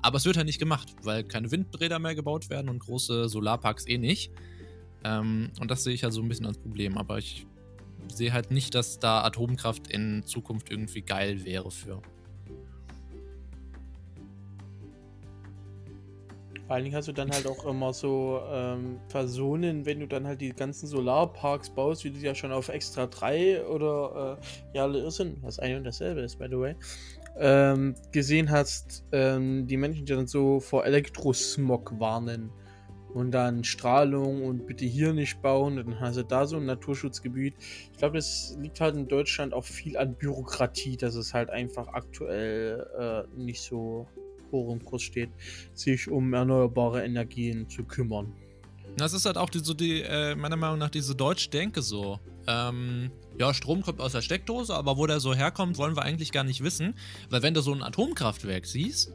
Aber 0.00 0.16
es 0.16 0.24
wird 0.24 0.36
halt 0.36 0.46
nicht 0.46 0.60
gemacht, 0.60 0.94
weil 1.02 1.24
keine 1.24 1.50
Windräder 1.50 1.98
mehr 1.98 2.14
gebaut 2.14 2.50
werden 2.50 2.68
und 2.68 2.78
große 2.78 3.28
Solarparks 3.28 3.86
eh 3.88 3.98
nicht. 3.98 4.30
Ähm, 5.04 5.50
und 5.60 5.70
das 5.70 5.84
sehe 5.84 5.94
ich 5.94 6.04
halt 6.04 6.12
so 6.12 6.22
ein 6.22 6.28
bisschen 6.28 6.46
als 6.46 6.58
Problem. 6.58 6.96
Aber 6.96 7.18
ich 7.18 7.46
sehe 8.12 8.32
halt 8.32 8.50
nicht, 8.50 8.74
dass 8.74 8.98
da 8.98 9.22
Atomkraft 9.24 9.88
in 9.90 10.22
Zukunft 10.24 10.70
irgendwie 10.70 11.02
geil 11.02 11.44
wäre 11.44 11.70
für. 11.70 12.00
Vor 16.68 16.74
allen 16.74 16.84
Dingen 16.84 16.96
hast 16.96 17.08
du 17.08 17.12
dann 17.12 17.30
halt 17.30 17.46
auch 17.46 17.64
immer 17.64 17.94
so 17.94 18.42
ähm, 18.52 19.00
Personen, 19.08 19.86
wenn 19.86 20.00
du 20.00 20.06
dann 20.06 20.26
halt 20.26 20.42
die 20.42 20.50
ganzen 20.50 20.86
Solarparks 20.86 21.70
baust, 21.70 22.04
wie 22.04 22.10
du 22.10 22.18
ja 22.18 22.34
schon 22.34 22.52
auf 22.52 22.68
Extra 22.68 23.06
3 23.06 23.64
oder 23.64 24.38
äh, 24.38 24.76
ja, 24.76 24.82
alle 24.82 24.98
Irrsinn, 24.98 25.38
was 25.40 25.58
ein 25.58 25.76
und 25.76 25.84
dasselbe 25.84 26.20
ist, 26.20 26.38
by 26.38 26.44
the 26.50 26.58
way, 26.58 26.76
ähm, 27.38 27.94
gesehen 28.12 28.50
hast, 28.50 29.02
ähm, 29.12 29.66
die 29.66 29.78
Menschen, 29.78 30.04
die 30.04 30.12
dann 30.12 30.26
so 30.26 30.60
vor 30.60 30.84
Elektrosmog 30.84 31.98
warnen 31.98 32.50
und 33.14 33.30
dann 33.30 33.64
Strahlung 33.64 34.44
und 34.44 34.66
bitte 34.66 34.84
hier 34.84 35.14
nicht 35.14 35.40
bauen, 35.40 35.76
dann 35.76 35.98
hast 36.00 36.18
du 36.18 36.22
da 36.22 36.44
so 36.44 36.58
ein 36.58 36.66
Naturschutzgebiet. 36.66 37.54
Ich 37.92 37.96
glaube, 37.96 38.18
das 38.18 38.58
liegt 38.60 38.78
halt 38.82 38.94
in 38.94 39.08
Deutschland 39.08 39.54
auch 39.54 39.64
viel 39.64 39.96
an 39.96 40.16
Bürokratie, 40.16 40.98
dass 40.98 41.14
es 41.14 41.32
halt 41.32 41.48
einfach 41.48 41.88
aktuell 41.88 42.86
äh, 42.98 43.40
nicht 43.40 43.62
so 43.62 44.06
hoch 44.52 44.72
im 44.72 44.84
Kurs 44.84 45.02
steht, 45.02 45.30
sich 45.74 46.08
um 46.08 46.32
erneuerbare 46.32 47.04
Energien 47.04 47.68
zu 47.68 47.84
kümmern. 47.84 48.32
Das 48.96 49.12
ist 49.12 49.26
halt 49.26 49.36
auch 49.36 49.50
die, 49.50 49.60
so 49.60 49.74
die, 49.74 50.02
äh, 50.02 50.34
meiner 50.34 50.56
Meinung 50.56 50.78
nach 50.78 50.90
diese 50.90 51.14
Deutsch-Denke 51.14 51.82
so. 51.82 52.18
Ähm, 52.46 53.10
ja, 53.38 53.54
Strom 53.54 53.82
kommt 53.82 54.00
aus 54.00 54.12
der 54.12 54.22
Steckdose, 54.22 54.74
aber 54.74 54.96
wo 54.96 55.06
der 55.06 55.20
so 55.20 55.34
herkommt, 55.34 55.78
wollen 55.78 55.94
wir 55.96 56.02
eigentlich 56.02 56.32
gar 56.32 56.44
nicht 56.44 56.62
wissen. 56.64 56.94
Weil 57.30 57.42
wenn 57.42 57.54
du 57.54 57.60
so 57.60 57.72
ein 57.72 57.82
Atomkraftwerk 57.82 58.66
siehst, 58.66 59.12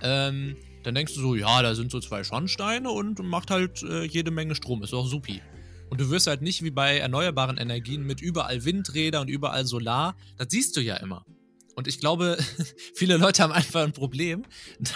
ähm, 0.00 0.56
dann 0.84 0.94
denkst 0.94 1.14
du 1.14 1.20
so, 1.20 1.34
ja, 1.34 1.60
da 1.60 1.74
sind 1.74 1.90
so 1.90 2.00
zwei 2.00 2.24
Schornsteine 2.24 2.90
und 2.90 3.22
macht 3.22 3.50
halt 3.50 3.82
äh, 3.82 4.04
jede 4.04 4.30
Menge 4.30 4.54
Strom. 4.54 4.82
Ist 4.82 4.94
auch 4.94 5.06
supi. 5.06 5.42
Und 5.90 6.00
du 6.00 6.10
wirst 6.10 6.26
halt 6.26 6.42
nicht 6.42 6.62
wie 6.62 6.70
bei 6.70 6.98
erneuerbaren 6.98 7.56
Energien 7.56 8.06
mit 8.06 8.20
überall 8.20 8.64
Windräder 8.64 9.20
und 9.20 9.28
überall 9.28 9.64
Solar. 9.64 10.16
Das 10.36 10.48
siehst 10.50 10.76
du 10.76 10.80
ja 10.80 10.96
immer. 10.96 11.24
Und 11.78 11.86
ich 11.86 12.00
glaube, 12.00 12.36
viele 12.96 13.18
Leute 13.18 13.44
haben 13.44 13.52
einfach 13.52 13.84
ein 13.84 13.92
Problem 13.92 14.42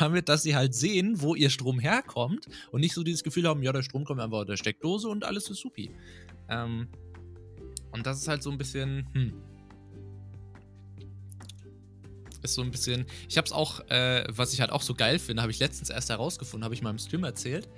damit, 0.00 0.28
dass 0.28 0.42
sie 0.42 0.56
halt 0.56 0.74
sehen, 0.74 1.22
wo 1.22 1.36
ihr 1.36 1.48
Strom 1.48 1.78
herkommt 1.78 2.48
und 2.72 2.80
nicht 2.80 2.92
so 2.92 3.04
dieses 3.04 3.22
Gefühl 3.22 3.46
haben, 3.46 3.62
ja, 3.62 3.72
der 3.72 3.84
Strom 3.84 4.04
kommt 4.04 4.18
einfach 4.18 4.38
aus 4.38 4.46
der 4.46 4.56
Steckdose 4.56 5.08
und 5.08 5.22
alles 5.22 5.48
ist 5.48 5.60
supi. 5.60 5.92
Ähm, 6.48 6.88
und 7.92 8.04
das 8.04 8.18
ist 8.18 8.26
halt 8.26 8.42
so 8.42 8.50
ein 8.50 8.58
bisschen, 8.58 9.06
hm. 9.12 9.32
Ist 12.42 12.54
so 12.54 12.62
ein 12.62 12.72
bisschen. 12.72 13.06
Ich 13.28 13.38
hab's 13.38 13.52
auch, 13.52 13.88
äh, 13.88 14.24
was 14.28 14.52
ich 14.52 14.60
halt 14.60 14.72
auch 14.72 14.82
so 14.82 14.94
geil 14.94 15.20
finde, 15.20 15.40
habe 15.42 15.52
ich 15.52 15.60
letztens 15.60 15.88
erst 15.88 16.10
herausgefunden, 16.10 16.64
habe 16.64 16.74
ich 16.74 16.82
im 16.82 16.98
Stream 16.98 17.22
erzählt, 17.22 17.68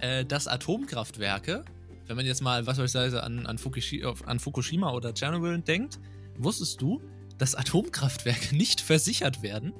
äh, 0.00 0.24
dass 0.24 0.48
Atomkraftwerke, 0.48 1.64
wenn 2.08 2.16
man 2.16 2.26
jetzt 2.26 2.42
mal, 2.42 2.66
was 2.66 2.74
soll 2.78 2.86
ich 2.86 2.90
sagen, 2.90 3.14
an, 3.18 3.46
an, 3.46 3.56
Fukushima, 3.56 4.14
an 4.26 4.40
Fukushima 4.40 4.90
oder 4.90 5.14
Tschernobyl 5.14 5.60
denkt, 5.60 6.00
wusstest 6.36 6.82
du, 6.82 7.00
dass 7.38 7.54
Atomkraftwerke 7.54 8.56
nicht 8.56 8.80
versichert 8.80 9.42
werden? 9.42 9.72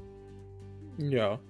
Ja. 0.99 1.41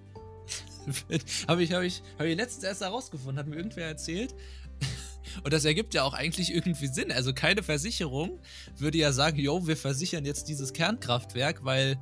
habe 1.48 1.62
ich, 1.62 1.72
hab 1.72 1.82
ich, 1.82 2.02
hab 2.18 2.26
ich 2.26 2.36
letztens 2.36 2.64
erst 2.64 2.80
herausgefunden, 2.80 3.38
hat 3.38 3.46
mir 3.46 3.56
irgendwer 3.56 3.86
erzählt. 3.86 4.34
Und 5.44 5.52
das 5.52 5.64
ergibt 5.64 5.94
ja 5.94 6.02
auch 6.04 6.14
eigentlich 6.14 6.52
irgendwie 6.52 6.86
Sinn. 6.86 7.12
Also 7.12 7.32
keine 7.34 7.62
Versicherung 7.62 8.40
würde 8.76 8.98
ja 8.98 9.12
sagen, 9.12 9.38
yo, 9.38 9.66
wir 9.66 9.76
versichern 9.76 10.24
jetzt 10.24 10.48
dieses 10.48 10.72
Kernkraftwerk, 10.72 11.64
weil 11.64 11.98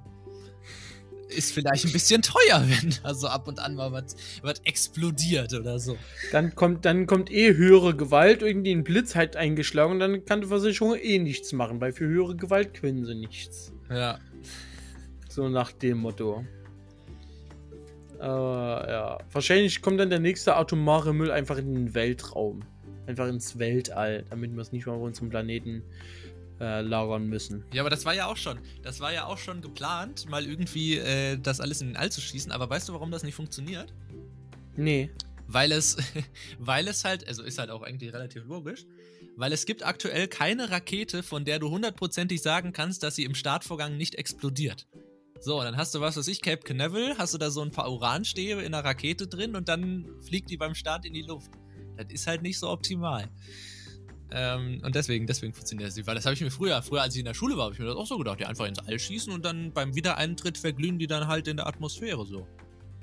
ist 1.29 1.53
vielleicht 1.53 1.85
ein 1.85 1.93
bisschen 1.93 2.23
teuer, 2.23 2.65
wenn 2.67 2.95
da 3.03 3.15
so 3.15 3.27
ab 3.27 3.49
und 3.49 3.59
an 3.59 3.75
mal 3.75 3.93
was, 3.93 4.17
was 4.43 4.61
explodiert 4.61 5.53
oder 5.55 5.79
so. 5.79 5.97
Dann 6.33 6.55
kommt, 6.55 6.85
dann 6.85 7.07
kommt 7.07 7.33
eh 7.33 7.55
höhere 7.55 7.97
Gewalt, 7.97 8.43
irgendwie 8.43 8.73
ein 8.73 8.85
Blitz 8.85 9.15
halt 9.15 9.37
eingeschlagen 9.37 9.95
und 9.95 9.99
dann 9.99 10.25
kann 10.25 10.41
die 10.41 10.47
Versicherung 10.47 10.95
eh 10.95 11.19
nichts 11.19 11.53
machen, 11.53 11.81
weil 11.81 11.93
für 11.93 12.07
höhere 12.07 12.37
Gewalt 12.37 12.75
können 12.75 13.05
sie 13.05 13.15
nichts. 13.15 13.73
Ja. 13.91 14.19
So 15.29 15.49
nach 15.49 15.73
dem 15.73 15.99
Motto. 15.99 16.45
Aber 18.19 18.87
ja. 18.89 19.19
Wahrscheinlich 19.33 19.83
kommt 19.83 20.01
dann 20.01 20.11
der 20.11 20.21
nächste 20.21 20.57
atomare 20.57 21.13
Müll 21.13 21.31
einfach 21.31 21.59
in 21.59 21.75
den 21.75 21.95
Weltraum. 21.95 22.63
Einfach 23.07 23.29
ins 23.29 23.59
Weltall, 23.59 24.25
damit 24.31 24.55
wir 24.55 24.63
es 24.63 24.73
nicht 24.73 24.87
mal 24.87 24.95
auf 24.95 25.03
unserem 25.03 25.29
Planeten 25.29 25.83
äh, 26.61 26.81
lagern 26.81 27.27
müssen. 27.27 27.65
Ja, 27.73 27.83
aber 27.83 27.91
das 27.91 28.05
war 28.05 28.15
ja 28.15 28.27
auch 28.27 28.37
schon. 28.37 28.59
Das 28.83 29.01
war 29.01 29.13
ja 29.13 29.27
auch 29.27 29.39
schon 29.39 29.61
geplant, 29.61 30.29
mal 30.29 30.45
irgendwie 30.45 30.97
äh, 30.97 31.39
das 31.39 31.61
alles 31.61 31.81
in 31.83 31.89
den 31.89 31.97
All 31.97 32.11
zu 32.11 32.21
schießen. 32.21 32.51
Aber 32.51 32.69
weißt 32.69 32.89
du, 32.89 32.95
warum 32.95 33.11
das 33.11 33.23
nicht 33.23 33.35
funktioniert? 33.35 33.93
Nee. 34.75 35.11
Weil 35.47 35.71
es, 35.73 35.97
weil 36.59 36.89
es 36.89 37.05
halt, 37.05 37.27
also 37.29 37.43
ist 37.43 37.59
halt 37.59 37.71
auch 37.71 37.83
eigentlich 37.83 38.13
relativ 38.13 38.45
logisch, 38.47 38.87
weil 39.37 39.53
es 39.53 39.67
gibt 39.67 39.85
aktuell 39.85 40.29
keine 40.29 40.71
Rakete, 40.71 41.23
von 41.23 41.45
der 41.45 41.59
du 41.59 41.71
hundertprozentig 41.71 42.43
sagen 42.43 42.73
kannst, 42.73 43.03
dass 43.03 43.17
sie 43.17 43.25
im 43.25 43.35
Startvorgang 43.35 43.97
nicht 43.97 44.15
explodiert. 44.17 44.87
So, 45.41 45.63
dann 45.63 45.77
hast 45.77 45.95
du 45.95 46.01
was 46.01 46.17
weiß 46.17 46.29
ich, 46.29 46.41
Cape 46.41 46.63
Canaveral, 46.63 47.19
hast 47.19 47.35
du 47.35 47.39
da 47.39 47.51
so 47.51 47.61
ein 47.61 47.71
paar 47.71 47.93
Uranstäbe 47.93 48.63
in 48.63 48.73
der 48.73 48.85
Rakete 48.85 49.27
drin 49.27 49.55
und 49.55 49.69
dann 49.69 50.09
fliegt 50.23 50.51
die 50.51 50.57
beim 50.57 50.75
Start 50.75 51.05
in 51.05 51.13
die 51.13 51.23
Luft. 51.23 51.51
Das 51.97 52.07
ist 52.11 52.27
halt 52.27 52.43
nicht 52.43 52.59
so 52.59 52.71
optimal. 52.71 53.29
Ähm, 54.33 54.81
und 54.83 54.95
deswegen, 54.95 55.27
deswegen 55.27 55.53
funktioniert 55.53 55.89
das 55.89 55.97
nicht. 55.97 56.07
Weil 56.07 56.15
das 56.15 56.25
habe 56.25 56.35
ich 56.35 56.41
mir 56.41 56.51
früher, 56.51 56.83
früher 56.83 57.03
als 57.03 57.15
ich 57.15 57.21
in 57.21 57.27
der 57.27 57.35
Schule 57.35 57.57
war, 57.57 57.65
habe 57.65 57.75
ich 57.75 57.79
mir 57.79 57.87
das 57.87 57.97
auch 57.97 58.07
so 58.07 58.19
gedacht. 58.19 58.41
Die 58.41 58.47
einfach 58.47 58.67
ins 58.67 58.79
All 58.81 58.99
schießen 58.99 59.33
und 59.33 59.45
dann 59.45 59.73
beim 59.73 59.95
Wiedereintritt 59.95 60.59
verglühen 60.59 60.99
die 60.99 61.07
dann 61.07 61.29
halt 61.29 61.47
in 61.49 61.59
der 61.59 61.67
Atmosphäre 61.67 62.27
so. 62.27 62.47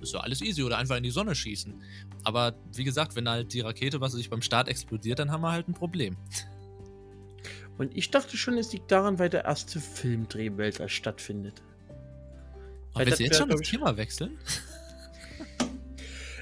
Ist 0.03 0.11
so 0.11 0.19
alles 0.19 0.41
easy 0.41 0.63
oder 0.63 0.77
einfach 0.77 0.97
in 0.97 1.03
die 1.03 1.11
Sonne 1.11 1.33
schießen. 1.33 1.81
Aber 2.23 2.53
wie 2.73 2.83
gesagt, 2.83 3.15
wenn 3.15 3.27
halt 3.27 3.53
die 3.53 3.61
Rakete, 3.61 4.01
was 4.01 4.11
sich 4.11 4.29
beim 4.29 4.41
Start 4.41 4.67
explodiert, 4.67 5.19
dann 5.19 5.31
haben 5.31 5.41
wir 5.41 5.51
halt 5.51 5.67
ein 5.67 5.73
Problem. 5.73 6.17
Und 7.77 7.95
ich 7.97 8.11
dachte 8.11 8.37
schon, 8.37 8.57
es 8.57 8.71
liegt 8.71 8.91
daran, 8.91 9.17
weil 9.17 9.29
der 9.29 9.45
erste 9.45 9.79
Filmdreh 9.79 10.55
weltweit 10.57 10.91
stattfindet. 10.91 11.63
Und 12.93 13.05
willst 13.05 13.19
du 13.19 13.23
jetzt 13.23 13.37
schon 13.37 13.49
das 13.49 13.61
Thema 13.61 13.97
wechseln? 13.97 14.37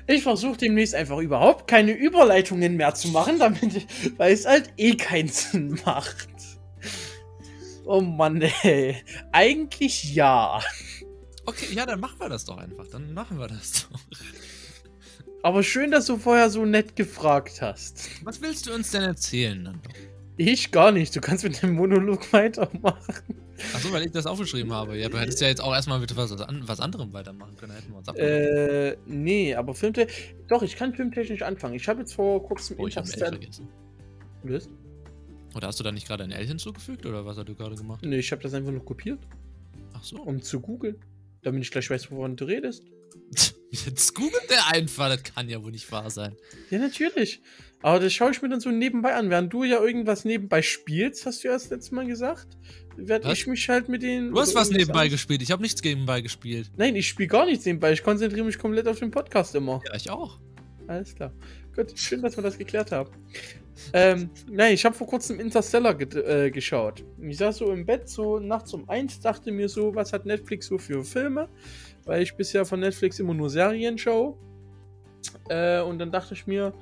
Ich 0.08 0.24
versuche 0.24 0.58
demnächst 0.58 0.96
einfach 0.96 1.20
überhaupt 1.20 1.68
keine 1.68 1.92
Überleitungen 1.92 2.76
mehr 2.76 2.94
zu 2.94 3.10
machen, 3.10 3.40
damit, 3.40 3.88
weil 4.18 4.34
es 4.34 4.46
halt 4.46 4.74
eh 4.78 4.96
keinen 4.96 5.28
Sinn 5.30 5.80
macht. 5.86 6.28
Oh 7.86 8.02
Mann, 8.02 8.42
ey. 8.42 8.98
Eigentlich 9.32 10.14
ja. 10.14 10.62
Okay, 11.46 11.74
ja, 11.74 11.86
dann 11.86 12.00
machen 12.00 12.20
wir 12.20 12.30
das 12.30 12.46
doch 12.46 12.58
einfach. 12.58 12.88
Dann 12.88 13.14
machen 13.14 13.40
wir 13.40 13.48
das 13.48 13.88
doch. 13.90 14.00
Aber 15.44 15.64
schön, 15.64 15.92
dass 15.92 16.06
du 16.06 16.18
vorher 16.18 16.50
so 16.50 16.66
nett 16.66 16.96
gefragt 16.96 17.62
hast. 17.62 18.10
Was 18.24 18.42
willst 18.42 18.68
du 18.68 18.74
uns 18.74 18.92
denn 18.92 19.02
erzählen 19.04 19.66
dann 19.66 19.82
doch? 19.82 19.94
Ich 20.38 20.72
gar 20.72 20.92
nicht. 20.92 21.16
Du 21.16 21.22
kannst 21.22 21.44
mit 21.44 21.62
dem 21.62 21.74
Monolog 21.74 22.32
weitermachen. 22.34 23.16
Achso, 23.74 23.92
weil 23.92 24.04
ich 24.04 24.12
das 24.12 24.26
aufgeschrieben 24.26 24.74
habe. 24.74 24.98
Ja, 24.98 25.10
du 25.10 25.20
hättest 25.20 25.42
ja 25.42 25.48
jetzt 25.48 25.62
auch 25.62 25.74
erstmal 25.74 26.00
mit 26.00 26.16
was, 26.16 26.32
was 26.32 26.80
anderem 26.80 27.14
weitermachen 27.14 27.56
können. 27.58 27.74
Hätten 27.74 27.92
wir 27.92 27.98
uns 27.98 28.08
äh, 28.08 28.98
nee, 29.06 29.54
aber 29.54 29.74
filmtechnisch. 29.74 30.36
Doch, 30.48 30.64
ich 30.64 30.76
kann 30.76 30.94
filmtechnisch 30.94 31.42
anfangen. 31.42 31.76
Ich 31.76 31.88
habe 31.88 32.00
jetzt 32.00 32.14
vor 32.14 32.44
kurzem 32.44 32.78
oh, 32.80 32.88
ich 32.88 32.98
Interstellar. 32.98 33.32
vergessen. 33.32 33.68
Was? 34.44 34.70
Oder 35.56 35.68
hast 35.68 35.80
du 35.80 35.84
da 35.84 35.92
nicht 35.92 36.08
gerade 36.08 36.24
ein 36.24 36.32
L 36.32 36.48
hinzugefügt 36.48 37.06
oder 37.06 37.26
was 37.26 37.38
hast 37.38 37.48
du 37.48 37.56
gerade 37.56 37.76
gemacht? 37.76 38.04
Nee, 38.04 38.18
ich 38.18 38.32
habe 38.32 38.42
das 38.42 38.54
einfach 38.54 38.72
nur 38.72 38.84
kopiert. 38.84 39.20
Ach 39.94 40.04
so. 40.04 40.22
Um 40.22 40.42
zu 40.42 40.60
googeln. 40.60 40.96
Damit 41.44 41.64
ich 41.64 41.72
gleich 41.72 41.90
weiß, 41.90 42.12
wovon 42.12 42.36
du 42.36 42.46
redest. 42.46 42.84
Jetzt 43.72 44.14
googelt 44.16 44.50
der 44.50 44.68
einfach. 44.68 45.10
Das 45.10 45.24
kann 45.24 45.48
ja 45.50 45.64
wohl 45.64 45.72
nicht 45.72 45.92
wahr 45.92 46.10
sein. 46.10 46.36
Ja, 46.70 46.80
natürlich. 46.80 47.42
Aber 47.82 48.00
das 48.00 48.14
schaue 48.14 48.32
ich 48.32 48.42
mir 48.42 48.50
dann 48.50 48.60
so 48.60 48.70
nebenbei 48.70 49.16
an. 49.16 49.30
Während 49.30 49.52
du 49.52 49.64
ja 49.64 49.82
irgendwas 49.82 50.26
nebenbei 50.26 50.62
spielst, 50.62 51.26
hast 51.26 51.44
du 51.44 51.48
ja 51.48 51.54
das 51.54 51.70
letzte 51.70 51.96
Mal 51.96 52.06
gesagt, 52.06 52.48
werde 52.96 53.32
ich 53.32 53.48
mich 53.48 53.68
halt 53.70 53.90
mit 53.90 54.04
den. 54.04 54.32
Du 54.32 54.40
hast 54.40 54.54
was 54.56 54.70
nebenbei 54.70 55.06
an. 55.06 55.10
gespielt. 55.10 55.42
Ich 55.42 55.52
habe 55.52 55.62
nichts 55.62 55.82
nebenbei 55.82 56.22
gespielt. 56.22 56.70
Nein, 56.78 56.96
ich 56.96 57.08
spiele 57.08 57.28
gar 57.28 57.46
nichts 57.46 57.66
nebenbei. 57.66 57.94
Ich 57.94 58.04
konzentriere 58.04 58.46
mich 58.46 58.60
komplett 58.60 58.88
auf 58.88 59.00
den 59.00 59.10
Podcast 59.10 59.56
immer. 59.56 59.82
Ja, 59.88 59.96
ich 59.96 60.10
auch. 60.10 60.40
Alles 60.88 61.16
klar. 61.16 61.34
Gut, 61.76 61.98
schön, 61.98 62.22
dass 62.22 62.36
wir 62.38 62.44
das 62.44 62.58
geklärt 62.58 62.92
haben. 62.92 63.12
ähm, 63.94 64.30
nein, 64.50 64.74
ich 64.74 64.84
habe 64.84 64.96
vor 64.96 65.08
kurzem 65.08 65.40
Interstellar 65.40 65.96
ge 65.96 66.08
äh, 66.20 66.52
geschaut. 66.52 67.04
Ich 67.22 67.38
saß 67.38 67.58
so 67.58 67.72
im 67.72 67.86
Bett, 67.86 68.10
so 68.10 68.40
nachts 68.40 68.74
um 68.74 68.90
eins, 68.90 69.20
dachte 69.22 69.52
mir 69.52 69.70
so, 69.70 69.96
was 69.96 70.12
hat 70.12 70.26
Netflix 70.26 70.68
so 70.68 70.78
für 70.78 71.04
Filme? 71.04 71.48
Weil 72.04 72.24
ich 72.24 72.36
bisher 72.36 72.66
von 72.66 72.82
Netflix 72.82 73.20
immer 73.20 73.34
nur 73.34 73.50
Serien 73.50 73.98
schaue. 73.98 74.36
Äh, 75.50 75.82
und 75.82 76.00
dann 76.00 76.12
dachte 76.12 76.34
ich 76.34 76.46
mir, 76.46 76.74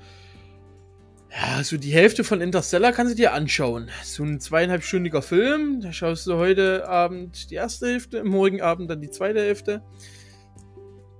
ja, 1.31 1.63
so 1.63 1.77
die 1.77 1.91
Hälfte 1.91 2.23
von 2.23 2.41
Interstellar 2.41 2.91
kannst 2.91 3.13
du 3.13 3.15
dir 3.15 3.33
anschauen. 3.33 3.89
So 4.03 4.23
ein 4.23 4.39
zweieinhalbstündiger 4.39 5.21
Film. 5.21 5.81
Da 5.81 5.93
schaust 5.93 6.25
du 6.25 6.35
heute 6.35 6.87
Abend 6.87 7.51
die 7.51 7.55
erste 7.55 7.87
Hälfte, 7.87 8.23
morgen 8.23 8.61
Abend 8.61 8.89
dann 8.89 9.01
die 9.01 9.11
zweite 9.11 9.39
Hälfte. 9.39 9.83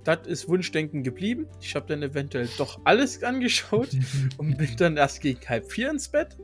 Das 0.04 0.26
ist 0.26 0.48
Wunschdenken 0.48 1.02
geblieben. 1.02 1.46
Ich 1.60 1.74
habe 1.74 1.86
dann 1.86 2.02
eventuell 2.02 2.48
doch 2.58 2.80
alles 2.84 3.22
angeschaut 3.22 3.90
und 4.38 4.56
bin 4.58 4.76
dann 4.76 4.96
erst 4.96 5.20
gegen 5.20 5.40
halb 5.48 5.70
vier 5.70 5.90
ins 5.90 6.08
Bett. 6.08 6.36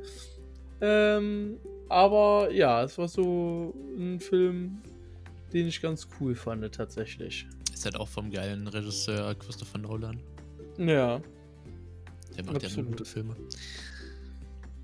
Ähm, 0.81 1.57
aber 1.89 2.51
ja, 2.53 2.83
es 2.83 2.99
war 2.99 3.09
so 3.09 3.75
ein 3.97 4.21
Film, 4.21 4.79
den 5.53 5.69
ich 5.69 5.81
ganz 5.81 6.09
cool 6.21 6.35
fand 6.35 6.75
tatsächlich. 6.75 7.47
Ist 7.73 7.85
halt 7.85 7.97
auch 7.97 8.09
vom 8.09 8.31
geilen 8.31 8.69
Regisseur 8.69 9.35
Christopher 9.35 9.79
Nolan. 9.79 10.21
Ja. 10.79 11.21
Der 12.37 12.45
macht 12.45 12.63
ja 12.63 12.69
nur 12.77 12.87
gute 12.87 13.05
Filme. 13.05 13.37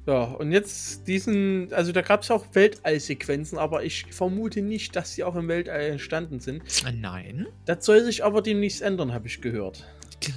Ja, 0.06 0.24
und 0.24 0.50
jetzt 0.50 1.06
diesen, 1.06 1.72
also 1.72 1.92
da 1.92 2.02
gab 2.02 2.22
es 2.22 2.30
auch 2.30 2.44
Weltallsequenzen, 2.54 3.56
aber 3.56 3.84
ich 3.84 4.06
vermute 4.10 4.60
nicht, 4.60 4.96
dass 4.96 5.14
sie 5.14 5.22
auch 5.22 5.36
im 5.36 5.46
Weltall 5.46 5.82
entstanden 5.82 6.40
sind. 6.40 6.62
Nein. 6.92 7.46
Das 7.66 7.84
soll 7.84 8.02
sich 8.02 8.24
aber 8.24 8.42
demnächst 8.42 8.82
ändern, 8.82 9.12
habe 9.12 9.28
ich 9.28 9.40
gehört. 9.40 9.86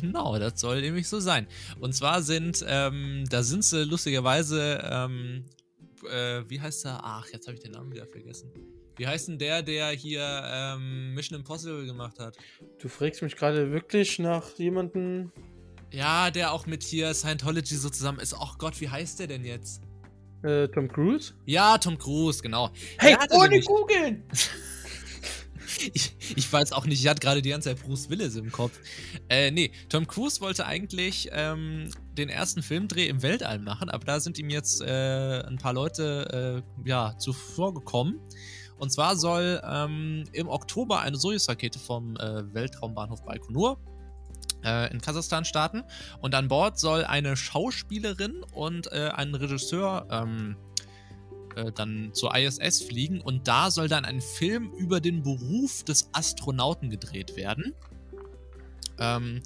Genau, 0.01 0.37
das 0.37 0.59
soll 0.59 0.81
nämlich 0.81 1.07
so 1.07 1.19
sein. 1.19 1.47
Und 1.79 1.93
zwar 1.93 2.21
sind, 2.21 2.63
ähm, 2.67 3.23
da 3.29 3.43
sind 3.43 3.63
sie 3.63 3.83
lustigerweise, 3.83 4.81
ähm, 4.83 5.45
äh, 6.11 6.43
wie 6.47 6.61
heißt 6.61 6.85
er? 6.85 6.99
Ach, 7.03 7.27
jetzt 7.31 7.47
habe 7.47 7.55
ich 7.55 7.63
den 7.63 7.71
Namen 7.71 7.91
wieder 7.91 8.05
vergessen. 8.05 8.51
Wie 8.97 9.07
heißt 9.07 9.27
denn 9.27 9.37
der, 9.37 9.61
der 9.61 9.89
hier 9.89 10.23
ähm, 10.45 11.13
Mission 11.13 11.39
Impossible 11.39 11.85
gemacht 11.85 12.19
hat? 12.19 12.37
Du 12.79 12.87
fragst 12.87 13.21
mich 13.21 13.35
gerade 13.35 13.71
wirklich 13.71 14.19
nach 14.19 14.57
jemandem. 14.57 15.31
Ja, 15.95 16.29
der 16.29 16.51
auch 16.51 16.65
mit 16.65 16.83
hier 16.83 17.13
Scientology 17.13 17.77
so 17.77 17.89
zusammen 17.89 18.19
ist. 18.19 18.35
Ach 18.37 18.57
Gott, 18.57 18.81
wie 18.81 18.89
heißt 18.89 19.17
der 19.19 19.27
denn 19.27 19.45
jetzt? 19.45 19.81
Äh, 20.43 20.67
Tom 20.67 20.89
Cruise? 20.89 21.33
Ja, 21.45 21.77
Tom 21.77 21.97
Cruise, 21.97 22.41
genau. 22.41 22.69
Hey, 22.97 23.15
ohne 23.31 23.61
googeln! 23.61 24.23
Ich, 25.93 26.15
ich 26.35 26.53
weiß 26.53 26.71
auch 26.71 26.85
nicht, 26.85 27.01
ich 27.01 27.07
hatte 27.07 27.19
gerade 27.19 27.41
die 27.41 27.49
ganze 27.49 27.69
Zeit 27.69 27.83
Bruce 27.83 28.09
Willis 28.09 28.35
im 28.37 28.49
Kopf. 28.49 28.79
Äh, 29.27 29.51
nee, 29.51 29.71
Tom 29.89 30.07
Cruise 30.07 30.39
wollte 30.39 30.65
eigentlich 30.65 31.27
ähm, 31.33 31.89
den 32.17 32.29
ersten 32.29 32.63
Filmdreh 32.63 33.07
im 33.07 33.21
Weltall 33.21 33.59
machen, 33.59 33.89
aber 33.89 34.05
da 34.05 34.21
sind 34.21 34.39
ihm 34.39 34.49
jetzt 34.49 34.81
äh, 34.81 35.41
ein 35.41 35.57
paar 35.57 35.73
Leute 35.73 36.63
äh, 36.85 36.87
ja, 36.87 37.17
zuvor 37.17 37.73
gekommen. 37.73 38.21
Und 38.77 38.91
zwar 38.93 39.17
soll 39.17 39.61
ähm, 39.69 40.23
im 40.31 40.47
Oktober 40.47 41.01
eine 41.01 41.17
Soyuz-Rakete 41.17 41.77
vom 41.77 42.15
äh, 42.15 42.53
Weltraumbahnhof 42.53 43.25
Baikonur 43.25 43.77
in 44.91 44.99
Kasachstan 44.99 45.45
starten. 45.45 45.83
Und 46.21 46.33
an 46.33 46.47
Bord 46.47 46.79
soll 46.79 47.03
eine 47.03 47.37
Schauspielerin 47.37 48.43
und 48.51 48.91
äh, 48.91 49.11
ein 49.13 49.35
Regisseur 49.35 50.07
ähm, 50.09 50.55
äh, 51.55 51.71
dann 51.71 52.11
zur 52.13 52.35
ISS 52.35 52.81
fliegen 52.83 53.21
und 53.21 53.47
da 53.47 53.71
soll 53.71 53.87
dann 53.87 54.03
ein 54.03 54.21
Film 54.21 54.71
über 54.77 54.99
den 54.99 55.23
Beruf 55.23 55.83
des 55.83 56.09
Astronauten 56.11 56.89
gedreht 56.89 57.37
werden. 57.37 57.73
Ähm, 58.99 59.41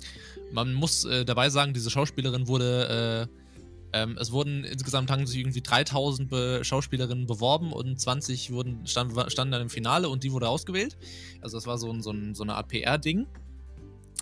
man 0.52 0.74
muss 0.74 1.06
äh, 1.06 1.26
dabei 1.26 1.50
sagen, 1.50 1.74
diese 1.74 1.90
Schauspielerin 1.90 2.48
wurde, 2.48 3.30
äh, 3.94 4.02
ähm, 4.02 4.18
es 4.20 4.32
wurden 4.32 4.64
insgesamt 4.64 5.12
haben 5.12 5.26
sich 5.26 5.40
irgendwie 5.40 5.62
3000 5.62 6.30
Be 6.30 6.60
Schauspielerinnen 6.64 7.28
beworben 7.28 7.72
und 7.72 8.00
20 8.00 8.52
wurden, 8.52 8.86
stand, 8.86 9.14
standen 9.32 9.52
dann 9.52 9.62
im 9.64 9.70
Finale 9.70 10.10
und 10.10 10.24
die 10.24 10.32
wurde 10.32 10.50
ausgewählt. 10.50 10.98
Also 11.42 11.58
das 11.58 11.68
war 11.68 11.78
so, 11.78 11.92
ein, 11.92 12.02
so, 12.02 12.12
ein, 12.12 12.34
so 12.34 12.44
eine 12.44 12.56
Art 12.56 12.68
PR-Ding. 12.70 13.28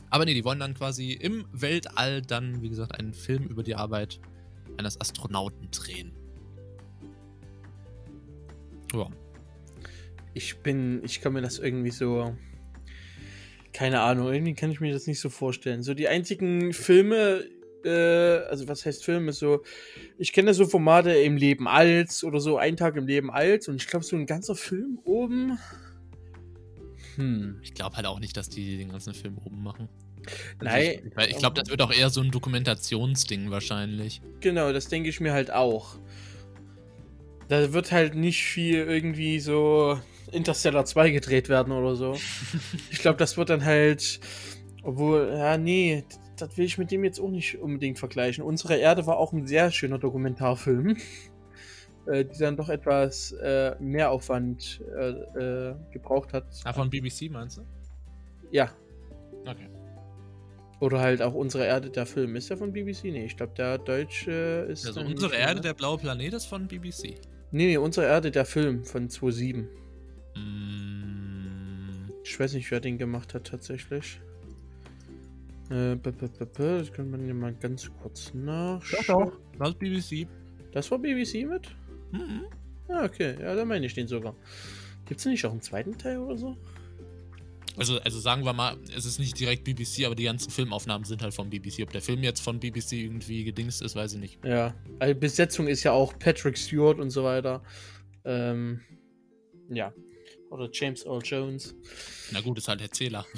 Aber 0.10 0.26
nee, 0.26 0.34
die 0.34 0.46
wollen 0.46 0.60
dann 0.60 0.74
quasi 0.74 1.12
im 1.14 1.46
Weltall 1.52 2.22
dann, 2.22 2.62
wie 2.62 2.70
gesagt, 2.70 2.98
einen 2.98 3.14
Film 3.14 3.46
über 3.48 3.64
die 3.64 3.76
Arbeit 3.76 4.20
eines 4.78 5.00
Astronauten 5.00 5.70
drehen. 5.72 6.12
Ja. 8.94 9.10
Ich 10.34 10.58
bin, 10.60 11.04
ich 11.04 11.22
kann 11.22 11.34
mir 11.34 11.42
das 11.42 11.60
irgendwie 11.60 11.92
so. 11.92 12.36
Keine 13.74 14.02
Ahnung, 14.02 14.34
irgendwie 14.34 14.54
kann 14.54 14.72
ich 14.72 14.80
mir 14.80 14.94
das 14.94 15.08
nicht 15.08 15.20
so 15.20 15.30
vorstellen. 15.30 15.84
So 15.84 15.94
die 15.94 16.08
einzigen 16.08 16.74
Filme, 16.74 17.46
äh, 17.84 18.40
also 18.50 18.68
was 18.68 18.86
heißt 18.86 19.04
Filme, 19.04 19.34
so, 19.34 19.64
ich 20.18 20.34
kenne 20.34 20.54
so 20.54 20.66
Formate 20.66 21.12
im 21.12 21.38
Leben 21.38 21.68
als 21.68 22.24
oder 22.24 22.40
so, 22.40 22.58
ein 22.58 22.76
Tag 22.76 22.96
im 22.96 23.06
Leben 23.06 23.30
als 23.30 23.68
und 23.68 23.76
ich 23.76 23.88
glaube, 23.88 24.06
so 24.06 24.16
ein 24.16 24.26
ganzer 24.26 24.56
Film 24.56 25.00
oben. 25.04 25.60
Hm. 27.18 27.60
Ich 27.64 27.74
glaube 27.74 27.96
halt 27.98 28.06
auch 28.06 28.20
nicht, 28.20 28.38
dass 28.38 28.50
die 28.50 28.78
den 28.78 28.90
ganzen 28.90 29.14
Film 29.14 29.38
oben 29.44 29.62
machen. 29.64 29.90
Nein. 30.62 31.02
Ich, 31.06 31.16
weil 31.16 31.30
ich 31.30 31.38
glaube, 31.38 31.60
das 31.60 31.70
wird 31.70 31.82
auch 31.82 31.92
eher 31.92 32.10
so 32.10 32.22
ein 32.22 32.32
Dokumentationsding 32.32 33.52
wahrscheinlich. 33.52 34.22
Genau, 34.40 34.72
das 34.72 34.88
denke 34.88 35.10
ich 35.10 35.20
mir 35.20 35.34
halt 35.34 35.52
auch. 35.52 35.98
Da 37.48 37.74
wird 37.74 37.92
halt 37.92 38.16
nicht 38.16 38.44
viel 38.44 38.76
irgendwie 38.76 39.40
so 39.40 40.00
Interstellar 40.32 40.86
2 40.86 41.12
gedreht 41.12 41.50
werden 41.50 41.72
oder 41.72 41.96
so. 41.96 42.18
ich 42.92 43.00
glaube, 43.00 43.18
das 43.18 43.38
wird 43.38 43.50
dann 43.50 43.66
halt. 43.66 44.20
Obwohl, 44.84 45.34
ja, 45.38 45.58
nee, 45.58 46.04
das 46.38 46.58
will 46.58 46.66
ich 46.66 46.78
mit 46.78 46.92
dem 46.92 47.04
jetzt 47.04 47.20
auch 47.20 47.30
nicht 47.30 47.58
unbedingt 47.58 48.00
vergleichen. 48.00 48.44
Unsere 48.44 48.78
Erde 48.78 49.06
war 49.06 49.18
auch 49.18 49.34
ein 49.34 49.48
sehr 49.48 49.72
schöner 49.72 49.98
Dokumentarfilm, 49.98 50.98
äh, 52.08 52.26
die 52.26 52.38
dann 52.38 52.56
doch 52.56 52.70
etwas 52.70 53.32
äh, 53.34 53.76
mehr 53.80 54.12
Aufwand 54.12 54.82
äh, 54.98 55.10
äh, 55.70 55.76
gebraucht 55.92 56.34
hat. 56.34 56.46
Ah, 56.64 56.74
von 56.74 56.90
BBC 56.90 57.30
meinst 57.30 57.58
du? 57.58 57.62
Ja. 58.52 58.70
Okay. 59.46 59.70
Oder 60.80 61.00
halt 61.00 61.22
auch 61.22 61.34
Unsere 61.34 61.66
Erde, 61.66 61.90
der 61.90 62.06
Film. 62.06 62.36
Ist 62.36 62.50
der 62.50 62.58
von 62.58 62.72
BBC? 62.72 63.06
Nee, 63.06 63.26
ich 63.26 63.36
glaube, 63.36 63.54
der 63.58 63.78
deutsche 63.80 64.68
ist. 64.70 64.86
Also 64.86 65.02
unsere 65.02 65.36
Erde, 65.36 65.54
oder? 65.54 65.62
der 65.62 65.74
blaue 65.74 65.98
Planet, 65.98 66.34
ist 66.34 66.46
von 66.46 66.68
BBC. 66.68 67.16
Nee, 67.52 67.68
nee, 67.68 67.78
Unsere 67.78 68.06
Erde, 68.08 68.30
der 68.30 68.46
Film 68.46 68.84
von 68.84 69.10
2007. 69.10 69.68
Mm, 70.36 72.12
Ich 72.24 72.40
weiß 72.40 72.54
nicht, 72.54 72.70
wer 72.70 72.80
den 72.80 72.98
gemacht 72.98 73.34
hat 73.34 73.48
tatsächlich. 73.48 74.20
Äh, 75.70 75.96
b 75.96 76.10
-b 76.12 76.30
-b 76.30 76.78
das 76.80 76.94
kann 76.94 77.10
man 77.10 77.28
ja 77.28 77.34
mal 77.34 77.54
ganz 77.54 77.90
kurz 78.02 78.34
nachschauen. 78.34 79.32
Das 79.58 79.70
ist 79.70 79.80
BBC. 79.80 80.28
Das 80.72 80.92
war 80.92 81.00
BBC 81.00 81.46
mit? 81.46 81.76
Mhm. 82.12 82.46
Ah, 82.88 83.06
okay. 83.06 83.36
Ja, 83.42 83.56
da 83.56 83.66
meine 83.66 83.86
ich 83.86 83.94
den 83.94 84.08
sogar. 84.08 84.36
Gibt's 85.06 85.24
denn 85.24 85.32
nicht 85.34 85.46
auch 85.46 85.52
einen 85.52 85.62
zweiten 85.62 85.98
Teil 85.98 86.20
oder 86.20 86.38
so? 86.38 86.58
Also, 87.78 88.00
also 88.00 88.20
sagen 88.20 88.44
wir 88.44 88.54
mal, 88.54 88.76
es 88.96 89.06
ist 89.06 89.20
nicht 89.20 89.40
direkt 89.40 89.64
BBC, 89.64 90.06
aber 90.06 90.16
die 90.16 90.24
ganzen 90.24 90.50
Filmaufnahmen 90.50 91.06
sind 91.06 91.22
halt 91.22 91.34
von 91.34 91.50
BBC. 91.50 91.84
Ob 91.84 91.92
der 91.92 92.02
Film 92.02 92.24
jetzt 92.24 92.40
von 92.42 92.60
BBC 92.60 92.94
irgendwie 92.94 93.44
gedingst 93.44 93.84
ist, 93.84 93.96
weiß 93.96 94.14
ich 94.14 94.20
nicht. 94.20 94.44
Ja. 94.44 94.74
Also 95.00 95.14
Besetzung 95.14 95.68
ist 95.68 95.84
ja 95.84 95.92
auch 95.92 96.18
Patrick 96.18 96.58
Stewart 96.58 97.00
und 97.00 97.12
so 97.12 97.24
weiter. 97.24 97.62
Ähm, 98.26 98.82
ja. 99.70 99.94
Oder 100.50 100.70
James 100.72 101.06
Earl 101.06 101.22
Jones. 101.24 101.76
Na 102.32 102.42
gut, 102.42 102.58
ist 102.58 102.68
halt 102.68 102.82
Erzähler. 102.82 103.26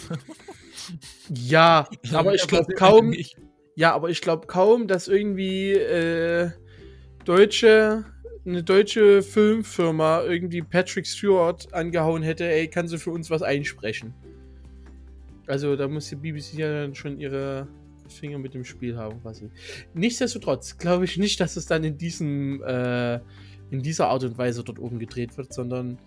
Ja, 1.30 1.88
aber 2.14 2.34
ich 2.34 2.42
Ja, 2.42 2.48
glaube 2.48 2.74
kaum. 2.74 3.14
Ja, 3.76 3.94
aber 3.94 4.10
ich 4.10 4.22
glaube 4.22 4.48
kaum, 4.48 4.88
dass 4.88 5.08
irgendwie 5.08 5.74
äh, 5.74 6.50
deutsche 7.26 8.06
eine 8.50 8.64
deutsche 8.64 9.22
Filmfirma 9.22 10.24
irgendwie 10.24 10.62
Patrick 10.62 11.08
Stewart 11.08 11.74
angehauen 11.74 12.24
hätte, 12.24 12.50
ey, 12.50 12.68
kannst 12.68 12.94
du 12.94 12.98
für 12.98 13.12
uns 13.12 13.30
was 13.30 13.42
einsprechen? 13.42 14.14
Also 15.48 15.76
da 15.76 15.88
muss 15.88 16.10
die 16.10 16.16
BBC 16.16 16.54
ja 16.56 16.82
dann 16.82 16.96
schon 16.96 17.20
ihre 17.20 17.68
Finger 18.08 18.38
mit 18.40 18.54
dem 18.54 18.66
Spiel 18.66 18.98
haben, 18.98 19.22
quasi. 19.22 19.50
Nichtsdestotrotz 19.94 20.78
glaube 20.78 21.06
ich 21.06 21.18
nicht, 21.18 21.40
dass 21.40 21.56
es 21.56 21.66
dann 21.66 21.84
in 21.84 21.98
diesem 21.98 22.62
äh, 22.64 23.20
in 23.72 23.84
dieser 23.84 24.08
Art 24.08 24.24
und 24.24 24.38
Weise 24.38 24.64
dort 24.64 24.80
oben 24.80 25.00
gedreht 25.00 25.38
wird, 25.38 25.54
sondern 25.54 26.00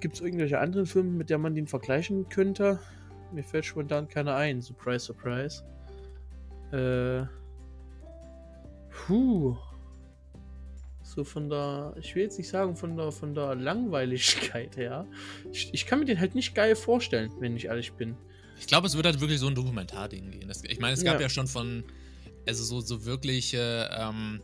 gibt 0.00 0.14
es 0.14 0.20
irgendwelche 0.20 0.58
anderen 0.58 0.86
Filme, 0.86 1.10
mit 1.10 1.30
der 1.30 1.38
man 1.38 1.54
den 1.54 1.66
vergleichen 1.66 2.28
könnte? 2.28 2.78
Mir 3.32 3.42
fällt 3.42 3.64
spontan 3.64 4.08
keiner 4.08 4.34
ein. 4.36 4.60
Surprise, 4.60 5.06
surprise. 5.06 5.64
Äh. 6.72 7.24
Puh. 8.90 9.56
So 11.14 11.24
von 11.24 11.50
der, 11.50 11.94
ich 12.00 12.14
will 12.14 12.22
jetzt 12.22 12.38
nicht 12.38 12.48
sagen 12.48 12.74
von 12.74 12.96
der, 12.96 13.12
von 13.12 13.34
der 13.34 13.54
Langweiligkeit 13.54 14.76
her. 14.76 15.06
Ich, 15.52 15.68
ich 15.72 15.84
kann 15.84 15.98
mir 15.98 16.06
den 16.06 16.18
halt 16.18 16.34
nicht 16.34 16.54
geil 16.54 16.74
vorstellen, 16.74 17.30
wenn 17.38 17.54
ich 17.56 17.66
ehrlich 17.66 17.92
bin. 17.92 18.16
Ich 18.58 18.66
glaube, 18.66 18.86
es 18.86 18.96
wird 18.96 19.04
halt 19.04 19.20
wirklich 19.20 19.40
so 19.40 19.48
ein 19.48 19.54
Dokumentarding 19.54 20.30
gehen. 20.30 20.48
Das, 20.48 20.62
ich 20.64 20.78
meine, 20.78 20.94
es 20.94 21.04
gab 21.04 21.16
Ja. 21.16 21.22
ja. 21.22 21.28
schon 21.28 21.46
von, 21.46 21.84
also 22.46 22.64
so, 22.64 22.80
so 22.80 23.04
wirkliche 23.04 23.90
ähm, 23.92 24.40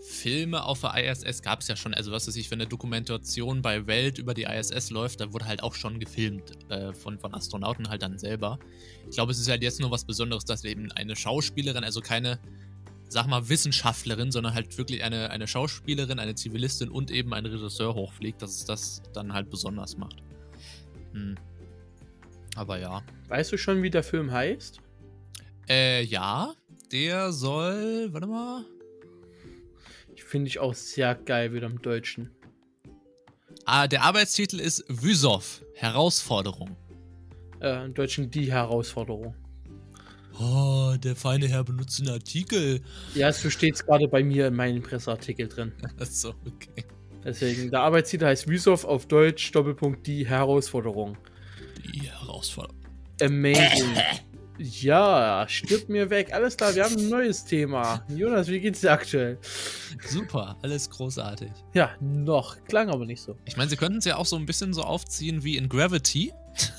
Filme 0.00 0.64
auf 0.64 0.80
der 0.80 1.10
ISS 1.10 1.42
gab 1.42 1.60
es 1.60 1.68
ja 1.68 1.74
schon. 1.74 1.94
Also 1.94 2.12
was 2.12 2.28
weiß 2.28 2.36
ich, 2.36 2.50
wenn 2.50 2.60
eine 2.60 2.68
Dokumentation 2.68 3.62
bei 3.62 3.86
Welt 3.86 4.18
über 4.18 4.34
die 4.34 4.44
ISS 4.44 4.90
läuft, 4.90 5.20
da 5.20 5.32
wurde 5.32 5.46
halt 5.46 5.62
auch 5.62 5.74
schon 5.74 5.98
gefilmt 5.98 6.52
äh, 6.70 6.92
von, 6.92 7.18
von 7.18 7.34
Astronauten 7.34 7.88
halt 7.88 8.02
dann 8.02 8.18
selber. 8.18 8.58
Ich 9.08 9.16
glaube, 9.16 9.32
es 9.32 9.40
ist 9.40 9.48
halt 9.48 9.62
jetzt 9.62 9.80
nur 9.80 9.90
was 9.90 10.04
Besonderes, 10.04 10.44
dass 10.44 10.62
eben 10.64 10.92
eine 10.92 11.16
Schauspielerin, 11.16 11.82
also 11.82 12.00
keine, 12.00 12.38
sag 13.08 13.26
mal, 13.26 13.48
Wissenschaftlerin, 13.48 14.30
sondern 14.30 14.54
halt 14.54 14.76
wirklich 14.78 15.02
eine, 15.02 15.30
eine 15.30 15.46
Schauspielerin, 15.46 16.18
eine 16.18 16.34
Zivilistin 16.34 16.88
und 16.88 17.10
eben 17.10 17.34
ein 17.34 17.46
Regisseur 17.46 17.94
hochfliegt, 17.94 18.42
dass 18.42 18.56
es 18.56 18.64
das 18.64 19.02
dann 19.12 19.32
halt 19.32 19.50
besonders 19.50 19.96
macht. 19.96 20.22
Hm. 21.12 21.36
Aber 22.56 22.78
ja. 22.78 23.02
Weißt 23.28 23.52
du 23.52 23.56
schon, 23.56 23.82
wie 23.82 23.90
der 23.90 24.02
Film 24.02 24.30
heißt? 24.30 24.80
Äh, 25.68 26.02
ja. 26.04 26.54
Der 26.92 27.32
soll. 27.32 28.08
Warte 28.12 28.26
mal. 28.26 28.64
Ich 30.14 30.24
finde 30.24 30.48
ich 30.48 30.58
auch 30.58 30.74
sehr 30.74 31.14
geil 31.14 31.52
wieder 31.52 31.66
im 31.66 31.80
Deutschen. 31.82 32.30
Ah, 33.64 33.86
der 33.86 34.02
Arbeitstitel 34.02 34.60
ist 34.60 34.84
Wüsow. 34.88 35.62
Herausforderung. 35.74 36.76
Äh, 37.60 37.84
Im 37.84 37.94
Deutschen 37.94 38.30
die 38.30 38.50
Herausforderung. 38.50 39.34
Oh, 40.40 40.94
der 40.96 41.16
feine 41.16 41.48
Herr 41.48 41.64
benutzt 41.64 42.00
einen 42.00 42.10
Artikel. 42.10 42.80
Ja, 43.14 43.32
so 43.32 43.50
steht 43.50 43.74
es 43.74 43.84
gerade 43.84 44.06
bei 44.06 44.22
mir 44.22 44.48
in 44.48 44.54
meinem 44.54 44.82
Presseartikel 44.82 45.48
drin. 45.48 45.72
Achso, 45.98 46.34
okay. 46.46 46.84
Deswegen, 47.24 47.70
der 47.70 47.80
Arbeitstitel 47.80 48.26
heißt 48.26 48.48
Wüsow 48.48 48.84
auf 48.84 49.06
Deutsch, 49.06 49.50
Doppelpunkt 49.52 50.06
die 50.06 50.26
Herausforderung. 50.26 51.16
Die 51.92 52.10
Herausforderung. 52.10 52.78
Amazing. 53.20 53.96
Ja, 54.60 55.46
stirbt 55.48 55.88
mir 55.88 56.10
weg. 56.10 56.32
Alles 56.32 56.56
klar, 56.56 56.74
wir 56.74 56.82
haben 56.84 56.96
ein 56.96 57.08
neues 57.08 57.44
Thema. 57.44 58.04
Jonas, 58.08 58.48
wie 58.48 58.58
geht's 58.58 58.80
dir 58.80 58.90
aktuell? 58.90 59.38
Super, 60.04 60.56
alles 60.62 60.90
großartig. 60.90 61.50
Ja, 61.74 61.92
noch. 62.00 62.56
Klang 62.64 62.88
aber 62.90 63.06
nicht 63.06 63.22
so. 63.22 63.36
Ich 63.44 63.56
meine, 63.56 63.70
sie 63.70 63.76
könnten 63.76 63.98
es 63.98 64.04
ja 64.04 64.16
auch 64.16 64.26
so 64.26 64.34
ein 64.34 64.46
bisschen 64.46 64.74
so 64.74 64.82
aufziehen 64.82 65.44
wie 65.44 65.56
in 65.56 65.68
Gravity. 65.68 66.32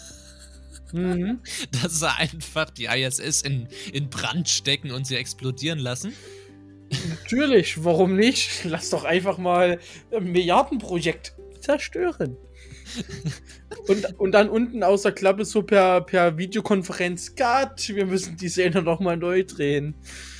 Mhm. 0.94 1.40
Dass 1.82 2.00
sie 2.00 2.10
einfach 2.10 2.70
die 2.70 2.86
ISS 2.86 3.42
in, 3.42 3.68
in 3.92 4.10
Brand 4.10 4.50
stecken 4.50 4.92
und 4.92 5.06
sie 5.06 5.16
explodieren 5.16 5.80
lassen. 5.80 6.14
Natürlich, 7.10 7.84
warum 7.84 8.16
nicht? 8.16 8.66
Lass 8.66 8.90
doch 8.90 9.04
einfach 9.04 9.38
mal 9.38 9.80
ein 10.12 10.32
Milliardenprojekt 10.32 11.34
zerstören. 11.60 12.38
und, 13.88 14.20
und 14.20 14.32
dann 14.32 14.50
unten 14.50 14.84
aus 14.84 15.04
der 15.04 15.12
Klappe 15.12 15.46
so 15.46 15.62
per, 15.62 16.02
per 16.02 16.38
Videokonferenz, 16.38 17.36
Gott, 17.36 17.90
wir 17.90 18.06
müssen 18.06 18.38
die 18.38 18.50
Szene 18.50 18.82
nochmal 18.82 19.18
neu 19.18 19.44
drehen. 19.44 19.96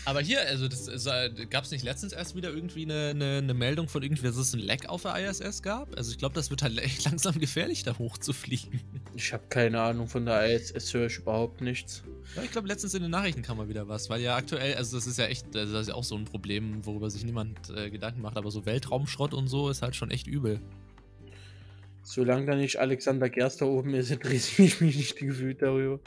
Aber 0.10 0.22
hier, 0.22 0.42
also 0.42 0.68
das, 0.68 1.06
gab 1.52 1.66
es 1.66 1.70
nicht 1.70 1.84
letztens 1.84 2.14
erst 2.14 2.36
wieder 2.36 2.50
irgendwie 2.50 2.82
eine, 2.82 3.10
eine, 3.10 3.38
eine, 3.38 3.54
Meldung 3.54 3.88
von 3.88 4.02
irgendwie, 4.02 4.24
dass 4.24 4.38
es 4.38 4.56
ein 4.56 4.60
Leck 4.60 4.90
auf 4.90 5.04
der 5.04 5.16
ISS 5.30 5.62
gab? 5.62 5.96
Also 5.96 6.10
ich 6.10 6.18
glaube, 6.18 6.34
das 6.34 6.50
wird 6.50 6.64
halt 6.64 6.80
echt 6.80 7.06
langsam 7.10 7.38
gefährlich, 7.38 7.84
da 7.84 7.96
hochzufliegen. 7.96 8.82
Ich 9.14 9.32
habe 9.34 9.44
keine 9.50 9.80
Ahnung 9.80 10.08
von 10.08 10.26
der 10.26 10.52
ISS, 10.52 10.96
höre 10.96 11.06
ich 11.06 11.20
überhaupt 11.20 11.62
nichts. 11.62 12.02
Ja, 12.36 12.42
ich 12.42 12.50
glaube, 12.50 12.68
letztens 12.68 12.96
in 12.96 13.04
den 13.04 13.12
Nachrichten 13.12 13.44
kam 13.44 13.58
mal 13.58 13.70
wieder 13.70 13.88
was, 13.88 14.10
weil 14.10 14.20
ja 14.22 14.36
aktuell, 14.36 14.74
also 14.74 14.98
das 14.98 15.06
ist 15.06 15.20
ja 15.20 15.26
echt, 15.26 15.54
das 15.54 15.70
ist 15.70 15.90
ja 15.90 15.94
auch 15.94 16.04
so 16.04 16.16
ein 16.16 16.26
Problem, 16.26 16.84
worüber 16.88 17.12
sich 17.12 17.24
niemand 17.24 17.70
äh, 17.70 17.92
Gedanken 17.92 18.22
macht, 18.22 18.36
aber 18.36 18.50
so 18.50 18.66
Weltraumschrott 18.66 19.36
und 19.36 19.48
so 19.48 19.70
ist 19.70 19.84
halt 19.84 19.96
schon 19.96 20.10
echt 20.10 20.26
übel. 20.26 20.60
Solange 22.02 22.48
da 22.48 22.56
nicht 22.56 22.78
Alexander 22.78 23.30
Gerster 23.30 23.68
oben 23.68 23.94
ist, 23.94 24.10
interessiere 24.12 24.68
ich 24.68 24.82
mich 24.82 24.98
nicht 24.98 25.18
gefühlt 25.18 25.62
darüber. 25.62 26.00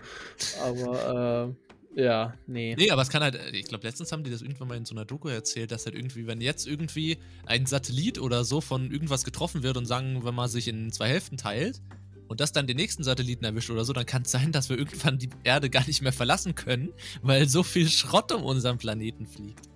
Aber, 0.61 1.55
äh, 1.55 1.62
ja, 1.95 2.35
nee. 2.47 2.75
Nee, 2.77 2.91
aber 2.91 3.03
es 3.03 3.11
kann 3.11 3.23
halt, 3.23 3.39
ich 3.53 3.67
glaube, 3.67 3.87
letztens 3.87 4.13
haben 4.13 4.25
die 4.25 4.31
das 4.31 4.43
irgendwann 4.43 4.69
mal 4.69 4.77
in 4.77 4.85
so 4.85 4.95
einer 4.95 5.05
Doku 5.05 5.29
erzählt, 5.29 5.71
dass 5.71 5.85
halt 5.85 5.95
irgendwie, 5.95 6.27
wenn 6.27 6.41
jetzt 6.41 6.67
irgendwie 6.67 7.19
ein 7.47 7.67
Satellit 7.67 8.19
oder 8.19 8.45
so 8.45 8.61
von 8.61 8.91
irgendwas 8.91 9.25
getroffen 9.25 9.63
wird 9.63 9.77
und 9.77 9.87
sagen 9.87 10.25
wir 10.25 10.33
mal 10.33 10.49
sich 10.49 10.69
in 10.69 10.91
zwei 10.93 11.09
Hälften 11.09 11.37
teilt 11.37 11.81
und 12.29 12.41
das 12.41 12.53
dann 12.53 12.67
den 12.67 12.77
nächsten 12.77 13.05
Satelliten 13.05 13.45
erwischt 13.45 13.71
oder 13.71 13.85
so, 13.85 13.93
dann 13.93 14.07
kann 14.07 14.23
es 14.23 14.31
sein, 14.31 14.53
dass 14.53 14.69
wir 14.71 14.79
irgendwann 14.79 15.19
die 15.19 15.31
Erde 15.45 15.69
gar 15.69 15.87
nicht 15.87 16.03
mehr 16.03 16.13
verlassen 16.13 16.55
können, 16.55 16.93
weil 17.23 17.49
so 17.49 17.63
viel 17.63 17.89
Schrott 17.89 18.33
um 18.33 18.43
unseren 18.43 18.79
Planeten 18.79 19.27
fliegt. 19.27 19.69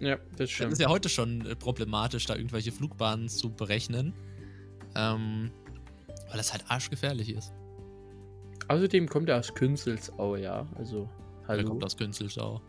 Ja, 0.00 0.18
das 0.38 0.50
stimmt. 0.50 0.72
Das 0.72 0.78
ist 0.78 0.82
ja 0.82 0.88
heute 0.88 1.10
schon 1.10 1.44
äh, 1.44 1.54
problematisch, 1.54 2.24
da 2.24 2.34
irgendwelche 2.34 2.72
Flugbahnen 2.72 3.28
zu 3.28 3.50
berechnen. 3.50 4.14
Ähm, 4.96 5.50
weil 6.30 6.36
das 6.36 6.52
halt 6.52 6.64
arschgefährlich 6.68 7.30
ist. 7.30 7.52
Außerdem 8.70 9.08
kommt 9.08 9.28
er 9.28 9.40
aus 9.40 9.52
Künzelsau, 9.52 10.36
ja. 10.36 10.64
Also, 10.76 11.08
hallo. 11.48 11.58
Wer 11.58 11.64
kommt 11.64 11.84
aus 11.84 11.96
Künzelsau? 11.96 12.62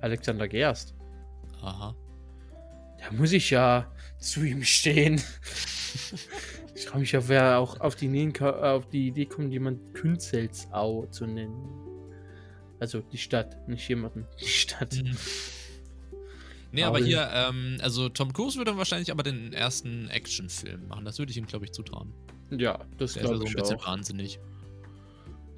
Alexander 0.00 0.48
Gerst. 0.48 0.96
Aha. 1.62 1.94
Da 2.98 3.12
muss 3.12 3.30
ich 3.30 3.50
ja 3.50 3.88
zu 4.18 4.42
ihm 4.42 4.64
stehen. 4.64 5.14
ich 6.74 6.86
frage 6.86 6.98
mich, 6.98 7.16
ob 7.16 7.28
wer 7.28 7.60
auch 7.60 7.78
auf 7.78 7.94
die, 7.94 8.32
auf 8.40 8.88
die 8.88 9.06
Idee 9.06 9.26
kommt, 9.26 9.52
jemand 9.52 9.94
Künzelsau 9.94 11.06
zu 11.06 11.24
nennen. 11.24 11.54
Also 12.80 13.00
die 13.00 13.18
Stadt, 13.18 13.68
nicht 13.68 13.88
jemanden. 13.88 14.26
Die 14.40 14.48
Stadt. 14.48 14.92
Mhm. 15.04 15.16
Nee, 16.72 16.82
aber 16.82 16.98
hier, 16.98 17.30
ähm, 17.32 17.78
also 17.80 18.08
Tom 18.08 18.32
Cruise 18.32 18.58
würde 18.58 18.72
dann 18.72 18.78
wahrscheinlich 18.78 19.12
aber 19.12 19.22
den 19.22 19.52
ersten 19.52 20.08
Actionfilm 20.08 20.88
machen. 20.88 21.04
Das 21.04 21.20
würde 21.20 21.30
ich 21.30 21.38
ihm, 21.38 21.46
glaube 21.46 21.64
ich, 21.64 21.70
zutrauen. 21.70 22.12
Ja, 22.50 22.84
das 22.98 23.14
glaube 23.14 23.36
so 23.36 23.44
ich 23.44 23.50
ein 23.50 23.54
bisschen 23.54 23.76
auch. 23.76 23.86
wahnsinnig. 23.86 24.40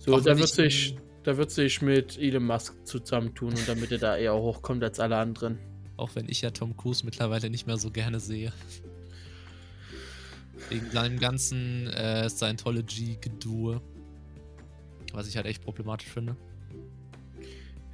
So, 0.07 0.21
da 0.21 0.39
wird, 0.39 0.49
sich, 0.49 0.97
da 1.25 1.37
wird 1.37 1.51
sich 1.51 1.83
mit 1.83 2.17
Elon 2.17 2.45
Musk 2.45 2.87
zusammentun 2.87 3.49
und 3.49 3.69
damit 3.69 3.91
er 3.91 3.99
da 3.99 4.17
eher 4.17 4.35
hochkommt 4.35 4.85
als 4.85 5.01
alle 5.01 5.17
anderen. 5.17 5.59
Auch 5.97 6.15
wenn 6.15 6.29
ich 6.29 6.43
ja 6.43 6.51
Tom 6.53 6.77
Cruise 6.77 7.05
mittlerweile 7.05 7.51
nicht 7.51 7.67
mehr 7.67 7.77
so 7.77 7.91
gerne 7.91 8.21
sehe. 8.21 8.53
Wegen 10.69 10.91
seinem 10.93 11.19
ganzen 11.19 11.89
äh, 11.89 12.31
Scientology-Gedue. 12.31 13.81
Was 15.13 15.27
ich 15.27 15.37
halt 15.37 15.47
echt 15.47 15.63
problematisch 15.63 16.09
finde. 16.09 16.37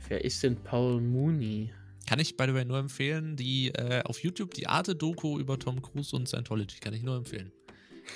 Wer 0.08 0.22
ist 0.22 0.42
denn 0.42 0.56
Paul 0.56 1.00
Mooney? 1.00 1.70
Kann 2.06 2.18
ich, 2.18 2.36
by 2.36 2.44
the 2.46 2.52
way, 2.52 2.66
nur 2.66 2.78
empfehlen. 2.78 3.36
Die 3.36 3.68
äh, 3.68 4.02
auf 4.02 4.22
YouTube, 4.22 4.52
die 4.52 4.66
Arte-Doku 4.66 5.38
über 5.38 5.58
Tom 5.58 5.80
Cruise 5.80 6.14
und 6.14 6.28
Scientology, 6.28 6.78
kann 6.78 6.92
ich 6.92 7.02
nur 7.02 7.16
empfehlen. 7.16 7.52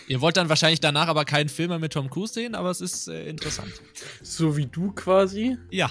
Ihr 0.08 0.20
wollt 0.20 0.36
dann 0.36 0.48
wahrscheinlich 0.48 0.80
danach 0.80 1.08
aber 1.08 1.24
keinen 1.24 1.48
Film 1.48 1.70
mehr 1.70 1.78
mit 1.78 1.92
Tom 1.92 2.10
Cruise 2.10 2.32
sehen, 2.34 2.54
aber 2.54 2.70
es 2.70 2.80
ist 2.80 3.08
äh, 3.08 3.28
interessant. 3.28 3.72
So 4.22 4.56
wie 4.56 4.66
du 4.66 4.92
quasi? 4.92 5.56
Ja. 5.70 5.90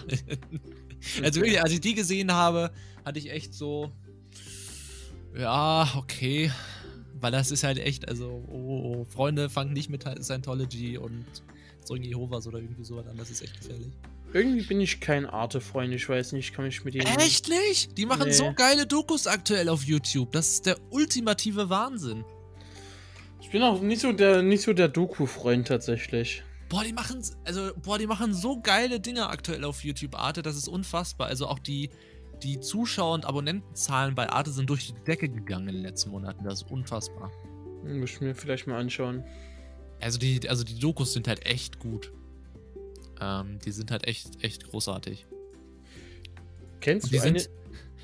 also 1.23 1.41
wirklich, 1.41 1.61
als 1.61 1.71
ich 1.71 1.81
die 1.81 1.93
gesehen 1.93 2.31
habe, 2.31 2.71
hatte 3.03 3.19
ich 3.19 3.29
echt 3.31 3.53
so, 3.53 3.91
ja, 5.37 5.91
okay. 5.95 6.51
Weil 7.19 7.31
das 7.31 7.51
ist 7.51 7.63
halt 7.63 7.79
echt, 7.79 8.07
also, 8.07 8.43
oh, 8.47 8.99
oh 8.99 9.05
Freunde, 9.05 9.49
fangen 9.49 9.73
nicht 9.73 9.89
mit 9.89 10.05
Scientology 10.21 10.97
und 10.97 11.25
Zeugen 11.83 12.03
Jehovas 12.03 12.47
oder 12.47 12.59
irgendwie 12.59 12.83
so 12.83 12.97
an, 12.97 13.17
das 13.17 13.29
ist 13.29 13.41
echt 13.41 13.59
gefährlich. 13.59 13.91
Irgendwie 14.33 14.63
bin 14.63 14.81
ich 14.81 14.99
kein 14.99 15.25
Arte-Freund, 15.25 15.93
ich 15.93 16.09
weiß 16.09 16.33
nicht, 16.33 16.53
kann 16.53 16.65
ich 16.65 16.83
mit 16.83 16.93
denen. 16.93 17.05
Echt 17.19 17.47
nicht? 17.47 17.97
Die 17.97 18.05
machen 18.05 18.27
nee. 18.27 18.33
so 18.33 18.51
geile 18.53 18.85
Dokus 18.85 19.27
aktuell 19.27 19.69
auf 19.69 19.83
YouTube. 19.83 20.31
Das 20.31 20.49
ist 20.49 20.65
der 20.65 20.77
ultimative 20.89 21.69
Wahnsinn. 21.69 22.25
Bin 23.55 23.63
auch 23.63 23.79
nicht 23.79 24.01
so 24.01 24.11
der, 24.11 24.41
nicht 24.41 24.63
so 24.63 24.73
der 24.73 24.89
Doku-Freund 24.89 25.69
tatsächlich. 25.69 26.43
Boah, 26.67 26.83
die 26.83 26.91
machen, 26.91 27.23
also, 27.45 27.71
boah, 27.81 27.97
die 27.97 28.05
machen 28.05 28.33
so 28.33 28.59
geile 28.59 28.99
Dinge 28.99 29.29
aktuell 29.29 29.63
auf 29.63 29.81
YouTube 29.85 30.13
Arte, 30.13 30.41
das 30.41 30.57
ist 30.57 30.67
unfassbar. 30.67 31.27
Also 31.27 31.47
auch 31.47 31.59
die, 31.59 31.89
die 32.43 32.59
Zuschauer- 32.59 33.13
und 33.13 33.23
Abonnentenzahlen 33.23 34.13
bei 34.13 34.29
Arte 34.29 34.51
sind 34.51 34.69
durch 34.69 34.87
die 34.87 35.03
Decke 35.05 35.29
gegangen 35.29 35.69
in 35.69 35.75
den 35.75 35.83
letzten 35.83 36.09
Monaten. 36.09 36.43
Das 36.43 36.63
ist 36.63 36.69
unfassbar. 36.69 37.31
Muss 37.85 38.09
ich 38.09 38.19
mir 38.19 38.35
vielleicht 38.35 38.67
mal 38.67 38.77
anschauen. 38.77 39.23
Also 40.01 40.19
die, 40.19 40.49
also 40.49 40.65
die 40.65 40.77
Dokus 40.77 41.13
sind 41.13 41.29
halt 41.29 41.45
echt 41.45 41.79
gut. 41.79 42.11
Ähm, 43.21 43.59
die 43.63 43.71
sind 43.71 43.89
halt 43.89 44.05
echt, 44.05 44.43
echt 44.43 44.67
großartig. 44.67 45.27
Kennst 46.81 47.05
du 47.05 47.11
die 47.11 47.21
eine? 47.21 47.39
Sind, 47.39 47.49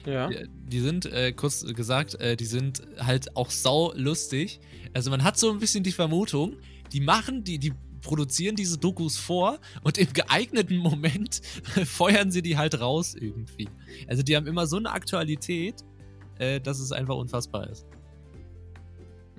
ja. 0.06 0.28
Die, 0.28 0.48
die 0.48 0.80
sind, 0.80 1.06
äh, 1.06 1.32
kurz 1.32 1.66
gesagt, 1.74 2.20
äh, 2.20 2.36
die 2.36 2.46
sind 2.46 2.82
halt 2.98 3.36
auch 3.36 3.50
sau 3.50 3.94
lustig. 3.96 4.60
Also 4.94 5.10
man 5.10 5.24
hat 5.24 5.38
so 5.38 5.52
ein 5.52 5.60
bisschen 5.60 5.84
die 5.84 5.92
Vermutung, 5.92 6.58
die 6.92 7.02
machen, 7.02 7.44
die, 7.44 7.60
die 7.60 7.74
produzieren 8.02 8.56
diese 8.56 8.78
Dokus 8.78 9.18
vor 9.18 9.60
und 9.84 9.98
im 9.98 10.12
geeigneten 10.12 10.78
Moment 10.78 11.42
feuern 11.86 12.32
sie 12.32 12.42
die 12.42 12.58
halt 12.58 12.80
raus 12.80 13.16
irgendwie. 13.16 13.70
Also 14.08 14.24
die 14.24 14.36
haben 14.36 14.48
immer 14.48 14.66
so 14.66 14.78
eine 14.78 14.92
Aktualität, 14.92 15.76
äh, 16.40 16.60
dass 16.60 16.80
es 16.80 16.92
einfach 16.92 17.16
unfassbar 17.16 17.70
ist. 17.70 17.86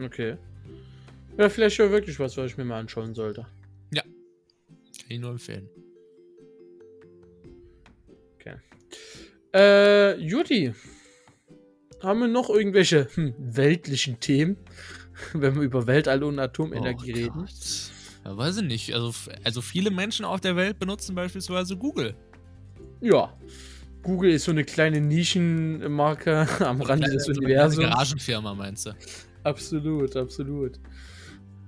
Okay. 0.00 0.36
Ja, 1.38 1.48
vielleicht 1.48 1.76
schon 1.76 1.90
wirklich 1.90 2.18
was, 2.18 2.36
was 2.36 2.52
ich 2.52 2.56
mir 2.56 2.64
mal 2.64 2.78
anschauen 2.78 3.14
sollte. 3.14 3.46
Kann 5.02 5.10
ich 5.10 5.20
nur 5.20 5.30
empfehlen. 5.32 5.68
Äh, 9.54 10.16
Judy. 10.18 10.72
Haben 12.02 12.20
wir 12.20 12.28
noch 12.28 12.50
irgendwelche 12.50 13.06
hm, 13.14 13.34
weltlichen 13.38 14.18
Themen, 14.18 14.56
wenn 15.34 15.54
wir 15.54 15.62
über 15.62 15.86
Weltall 15.86 16.24
und 16.24 16.38
Atomenergie 16.38 17.12
oh 17.12 17.16
reden? 17.16 17.48
Ja, 18.24 18.36
weiß 18.36 18.58
ich 18.58 18.64
nicht. 18.64 18.94
Also, 18.94 19.12
also 19.44 19.60
viele 19.60 19.90
Menschen 19.90 20.24
auf 20.24 20.40
der 20.40 20.56
Welt 20.56 20.78
benutzen 20.78 21.14
beispielsweise 21.14 21.76
Google. 21.76 22.14
Ja. 23.00 23.36
Google 24.02 24.32
ist 24.32 24.44
so 24.44 24.50
eine 24.50 24.64
kleine 24.64 25.00
Nischenmarke 25.00 26.48
am 26.60 26.78
so 26.78 26.84
Rande 26.84 27.10
des 27.10 27.28
Universums. 27.28 27.78
Eine 27.78 27.88
Garagenfirma, 27.90 28.54
meinst 28.54 28.86
du? 28.86 28.96
Absolut, 29.44 30.16
absolut. 30.16 30.80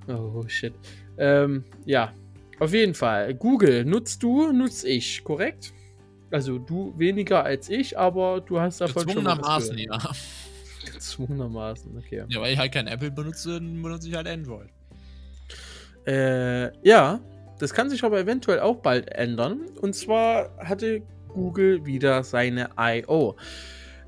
Oh, 0.09 0.43
shit. 0.49 0.75
Ähm, 1.17 1.65
ja, 1.85 2.13
auf 2.59 2.73
jeden 2.73 2.95
Fall. 2.95 3.35
Google 3.35 3.85
nutzt 3.85 4.23
du, 4.23 4.53
nutze 4.53 4.89
ich, 4.89 5.23
korrekt? 5.23 5.73
Also 6.31 6.59
du 6.59 6.95
weniger 6.97 7.45
als 7.45 7.69
ich, 7.69 7.99
aber 7.99 8.41
du 8.41 8.61
hast 8.61 8.81
davon 8.81 9.03
schon 9.03 9.25
Gezwungenermaßen, 9.25 9.79
ja. 9.79 9.99
Gezwungenermaßen, 10.93 11.97
okay. 11.97 12.25
Ja, 12.29 12.41
weil 12.41 12.53
ich 12.53 12.59
halt 12.59 12.73
kein 12.73 12.87
Apple 12.87 13.11
benutze, 13.11 13.55
dann 13.55 13.83
benutze 13.83 14.09
ich 14.09 14.15
halt 14.15 14.27
Android. 14.27 14.71
Äh, 16.07 16.77
ja, 16.87 17.21
das 17.59 17.73
kann 17.73 17.89
sich 17.89 18.05
aber 18.05 18.19
eventuell 18.19 18.61
auch 18.61 18.77
bald 18.77 19.11
ändern. 19.13 19.61
Und 19.81 19.95
zwar 19.95 20.51
hatte 20.59 21.03
Google 21.29 21.85
wieder 21.87 22.25
seine 22.25 22.71
I.O. 22.79 23.37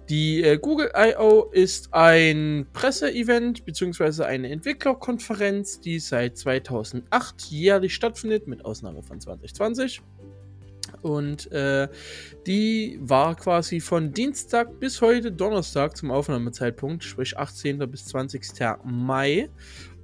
Die 0.09 0.43
äh, 0.43 0.57
Google 0.59 0.91
I.O. 0.97 1.51
ist 1.51 1.93
ein 1.93 2.67
Presseevent 2.73 3.65
bzw. 3.65 4.23
eine 4.23 4.49
Entwicklerkonferenz, 4.51 5.81
die 5.81 5.99
seit 5.99 6.39
2008 6.39 7.43
jährlich 7.51 7.95
stattfindet, 7.95 8.47
mit 8.47 8.65
Ausnahme 8.65 9.03
von 9.03 9.21
2020. 9.21 10.01
Und 11.03 11.51
äh, 11.53 11.89
die 12.47 12.99
war 13.01 13.35
quasi 13.37 13.81
von 13.81 14.13
Dienstag 14.13 14.81
bis 14.81 15.01
heute 15.01 15.33
Donnerstag 15.33 15.97
zum 15.97 16.11
Aufnahmezeitpunkt, 16.11 17.05
sprich 17.05 17.37
18. 17.37 17.79
bis 17.91 18.07
20. 18.07 18.43
Mai. 18.85 19.49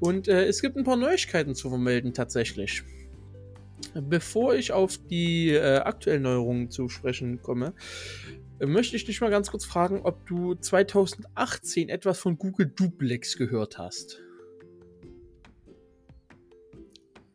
Und 0.00 0.28
äh, 0.28 0.46
es 0.46 0.62
gibt 0.62 0.76
ein 0.76 0.84
paar 0.84 0.96
Neuigkeiten 0.96 1.54
zu 1.54 1.68
vermelden 1.68 2.12
tatsächlich. 2.12 2.82
Bevor 3.94 4.54
ich 4.54 4.72
auf 4.72 4.98
die 4.98 5.50
äh, 5.50 5.78
aktuellen 5.78 6.22
Neuerungen 6.22 6.70
zu 6.70 6.88
sprechen 6.88 7.42
komme, 7.42 7.74
äh, 8.60 8.66
möchte 8.66 8.96
ich 8.96 9.04
dich 9.04 9.20
mal 9.20 9.30
ganz 9.30 9.50
kurz 9.50 9.64
fragen, 9.64 10.00
ob 10.02 10.26
du 10.26 10.54
2018 10.54 11.88
etwas 11.88 12.18
von 12.18 12.38
Google 12.38 12.72
Duplex 12.74 13.36
gehört 13.36 13.78
hast. 13.78 14.20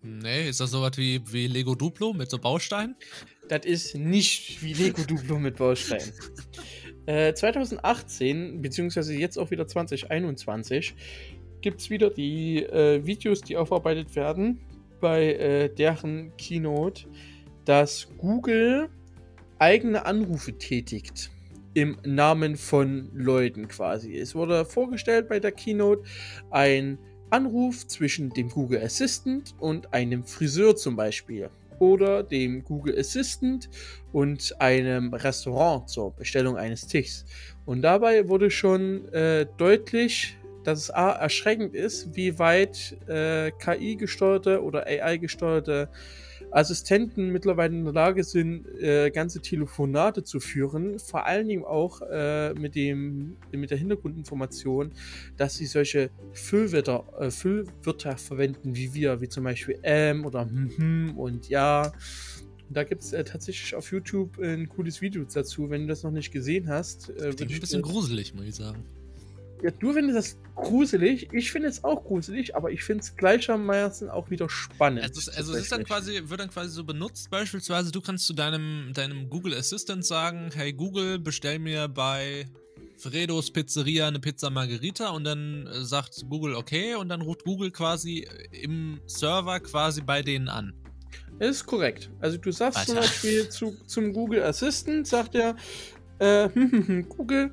Nee, 0.02 0.50
ist 0.50 0.62
das 0.62 0.72
sowas 0.72 0.94
wie, 0.96 1.22
wie 1.32 1.48
Lego 1.48 1.76
Duplo 1.76 2.14
mit 2.14 2.30
so 2.30 2.38
Bausteinen? 2.38 2.96
Das 3.50 3.66
ist 3.66 3.96
nicht 3.96 4.62
wie 4.62 4.74
Lego 4.74 5.04
Duplo 5.04 5.40
mit 5.40 5.58
Bausteinen. 5.58 6.12
äh, 7.06 7.34
2018, 7.34 8.62
beziehungsweise 8.62 9.14
jetzt 9.14 9.38
auch 9.38 9.52
wieder 9.52 9.68
2021, 9.68 10.96
gibt 11.62 11.82
es 11.82 11.90
wieder 11.90 12.10
die 12.10 12.64
äh, 12.64 13.06
Videos, 13.06 13.42
die 13.42 13.58
aufarbeitet 13.58 14.16
werden 14.16 14.60
bei 15.00 15.34
äh, 15.34 15.70
deren 15.70 16.36
Keynote, 16.38 17.06
dass 17.66 18.08
Google 18.18 18.90
eigene 19.60 20.06
Anrufe 20.06 20.58
tätigt 20.58 21.32
im 21.74 21.98
Namen 22.04 22.56
von 22.58 23.10
Leuten 23.14 23.68
quasi. 23.68 24.18
Es 24.18 24.36
wurde 24.36 24.66
vorgestellt 24.66 25.30
bei 25.30 25.40
der 25.40 25.52
Keynote 25.52 26.04
ein 26.50 26.98
Anruf 27.30 27.86
zwischen 27.88 28.30
dem 28.32 28.50
Google 28.50 28.82
Assistant 28.82 29.54
und 29.60 29.94
einem 29.94 30.24
Friseur 30.24 30.76
zum 30.76 30.96
Beispiel. 30.96 31.50
Oder 31.80 32.24
dem 32.24 32.64
Google 32.64 32.98
Assistant 32.98 33.70
und 34.12 34.60
einem 34.60 35.14
Restaurant 35.14 35.90
zur 35.90 36.12
Bestellung 36.16 36.58
eines 36.58 36.88
Tischs. 36.88 37.26
Und 37.66 37.82
dabei 37.82 38.28
wurde 38.28 38.50
schon 38.50 39.08
äh, 39.14 39.46
deutlich 39.58 40.38
dass 40.68 40.80
es 40.80 40.92
A, 40.92 41.12
erschreckend 41.12 41.74
ist, 41.74 42.14
wie 42.14 42.40
weit 42.40 42.98
äh, 43.08 43.52
KI-gesteuerte 43.52 44.62
oder 44.62 44.86
AI-gesteuerte 44.86 45.88
Assistenten 46.52 47.32
mittlerweile 47.32 47.74
in 47.74 47.86
der 47.86 47.94
Lage 47.94 48.26
sind, 48.26 48.68
äh, 48.78 49.10
ganze 49.10 49.40
Telefonate 49.40 50.26
zu 50.26 50.42
führen, 50.42 51.00
vor 51.00 51.26
allen 51.26 51.48
Dingen 51.48 51.64
auch 51.64 52.02
äh, 52.02 52.54
mit, 52.54 52.76
dem, 52.76 53.38
mit 53.54 53.72
der 53.72 53.78
Hintergrundinformation, 53.78 54.92
dass 55.38 55.56
sie 55.56 55.68
solche 55.68 56.10
Füllwörter, 56.34 57.06
äh, 57.18 57.32
Füllwörter 57.32 58.18
verwenden, 58.18 58.76
wie 58.76 58.94
wir, 58.94 59.22
wie 59.22 59.30
zum 59.30 59.46
Beispiel 59.46 59.80
ähm 59.84 60.26
oder 60.26 60.50
hm 60.50 61.18
und 61.18 61.48
ja. 61.48 61.94
Da 62.70 62.84
gibt 62.84 63.02
es 63.02 63.14
äh, 63.14 63.24
tatsächlich 63.24 63.74
auf 63.76 63.94
YouTube 63.94 64.38
ein 64.40 64.68
cooles 64.68 65.00
Video 65.00 65.24
dazu. 65.24 65.70
Wenn 65.70 65.84
du 65.84 65.88
das 65.88 66.04
noch 66.04 66.12
nicht 66.12 66.34
gesehen 66.34 66.68
hast, 66.68 67.10
äh, 67.12 67.30
ich 67.30 67.42
ein 67.42 67.60
bisschen 67.62 67.82
gruselig, 67.82 68.34
muss 68.34 68.44
ich 68.44 68.56
sagen. 68.56 68.84
Ja, 69.64 69.72
du 69.72 69.94
findest 69.94 70.18
das 70.18 70.38
gruselig, 70.56 71.30
ich 71.32 71.52
finde 71.52 71.70
es 71.70 71.84
auch 71.84 72.04
gruselig, 72.04 72.56
aber 72.56 72.72
ich 72.72 72.84
finde 72.84 73.04
es 73.04 73.16
gleichermaßen 73.16 74.10
auch 74.10 74.30
wieder 74.30 74.50
spannend. 74.50 75.04
Also, 75.04 75.32
also 75.32 75.54
es 75.54 75.64
ist 75.64 75.72
dann 75.72 75.84
quasi, 75.84 76.22
wird 76.26 76.40
dann 76.40 76.50
quasi 76.50 76.70
so 76.70 76.84
benutzt, 76.84 77.30
beispielsweise, 77.30 77.92
du 77.92 78.02
kannst 78.02 78.28
zu 78.28 78.34
deinem, 78.34 78.92
deinem 78.94 79.30
Google 79.30 79.56
Assistant 79.56 80.06
sagen, 80.06 80.52
hey 80.54 80.74
Google, 80.74 81.18
bestell 81.20 81.60
mir 81.60 81.88
bei 81.88 82.48
Fredos 82.98 83.52
Pizzeria 83.52 84.08
eine 84.08 84.20
Pizza 84.20 84.50
Margherita 84.50 85.10
und 85.10 85.24
dann 85.24 85.68
äh, 85.68 85.84
sagt 85.84 86.26
Google 86.30 86.56
okay 86.56 86.96
und 86.96 87.10
dann 87.10 87.22
ruft 87.22 87.44
Google 87.44 87.72
quasi 87.72 88.28
im 88.52 89.00
Server 89.06 89.60
quasi 89.60 90.02
bei 90.02 90.22
denen 90.22 90.50
an. 90.50 90.74
Ist 91.40 91.66
korrekt. 91.66 92.10
Also 92.20 92.38
du 92.38 92.52
sagst 92.52 92.80
Alter. 92.80 92.94
zum 92.94 93.02
Beispiel 93.02 93.50
zu, 93.50 93.78
zum 93.86 94.14
Google 94.14 94.42
Assistant, 94.44 95.06
sagt 95.06 95.36
er, 95.36 95.56
äh, 96.20 96.50
Google, 97.10 97.52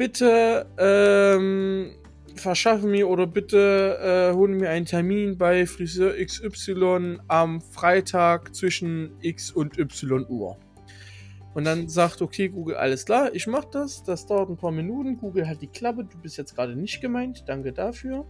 bitte 0.00 0.64
ähm, 0.78 1.90
verschaffen 2.34 2.90
mir 2.90 3.06
oder 3.06 3.26
bitte 3.26 4.30
äh, 4.32 4.34
holen 4.34 4.56
mir 4.56 4.70
einen 4.70 4.86
Termin 4.86 5.36
bei 5.36 5.66
Friseur 5.66 6.14
XY 6.14 7.18
am 7.28 7.60
Freitag 7.60 8.54
zwischen 8.54 9.12
X 9.20 9.50
und 9.50 9.76
Y 9.76 10.24
Uhr. 10.26 10.56
Und 11.52 11.64
dann 11.66 11.90
sagt, 11.90 12.22
okay, 12.22 12.48
Google, 12.48 12.76
alles 12.76 13.04
klar, 13.04 13.34
ich 13.34 13.46
mach 13.46 13.66
das. 13.66 14.02
Das 14.02 14.24
dauert 14.24 14.48
ein 14.48 14.56
paar 14.56 14.72
Minuten. 14.72 15.18
Google 15.18 15.46
hat 15.46 15.60
die 15.60 15.66
Klappe, 15.66 16.04
du 16.04 16.16
bist 16.16 16.38
jetzt 16.38 16.54
gerade 16.54 16.74
nicht 16.74 17.02
gemeint. 17.02 17.44
Danke 17.46 17.74
dafür. 17.74 18.24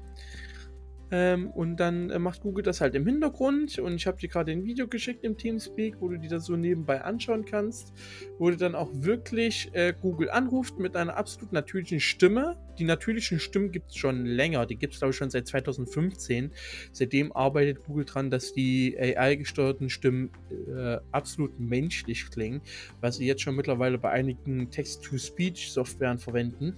Ähm, 1.10 1.50
und 1.50 1.78
dann 1.78 2.10
äh, 2.10 2.18
macht 2.18 2.40
Google 2.42 2.62
das 2.62 2.80
halt 2.80 2.94
im 2.94 3.06
Hintergrund. 3.06 3.78
Und 3.78 3.94
ich 3.94 4.06
habe 4.06 4.18
dir 4.18 4.28
gerade 4.28 4.52
ein 4.52 4.64
Video 4.64 4.86
geschickt 4.86 5.24
im 5.24 5.36
Teamspeak, 5.36 5.96
wo 6.00 6.08
du 6.08 6.18
dir 6.18 6.30
das 6.30 6.46
so 6.46 6.56
nebenbei 6.56 7.02
anschauen 7.02 7.44
kannst, 7.44 7.92
wo 8.38 8.50
du 8.50 8.56
dann 8.56 8.74
auch 8.74 8.90
wirklich 8.92 9.70
äh, 9.72 9.92
Google 10.00 10.30
anruft 10.30 10.78
mit 10.78 10.96
einer 10.96 11.16
absolut 11.16 11.52
natürlichen 11.52 12.00
Stimme. 12.00 12.56
Die 12.78 12.84
natürlichen 12.84 13.40
Stimmen 13.40 13.72
gibt 13.72 13.90
es 13.90 13.96
schon 13.96 14.24
länger. 14.24 14.66
Die 14.66 14.76
gibt 14.76 14.94
es, 14.94 15.00
glaube 15.00 15.10
ich, 15.10 15.16
schon 15.16 15.30
seit 15.30 15.48
2015. 15.48 16.52
Seitdem 16.92 17.32
arbeitet 17.32 17.84
Google 17.84 18.04
dran, 18.04 18.30
dass 18.30 18.52
die 18.52 18.96
AI-gesteuerten 18.98 19.90
Stimmen 19.90 20.30
äh, 20.50 20.98
absolut 21.10 21.58
menschlich 21.58 22.30
klingen, 22.30 22.60
was 23.00 23.16
sie 23.16 23.26
jetzt 23.26 23.42
schon 23.42 23.56
mittlerweile 23.56 23.98
bei 23.98 24.10
einigen 24.10 24.70
Text-to-Speech-Softwaren 24.70 26.18
verwenden. 26.18 26.76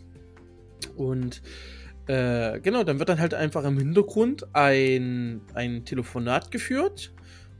Und 0.96 1.42
äh, 2.07 2.61
genau, 2.61 2.82
dann 2.84 2.98
wird 2.98 3.09
dann 3.09 3.20
halt 3.20 3.34
einfach 3.34 3.64
im 3.64 3.78
Hintergrund 3.78 4.46
ein, 4.55 5.40
ein 5.55 5.84
Telefonat 5.84 6.50
geführt 6.50 7.12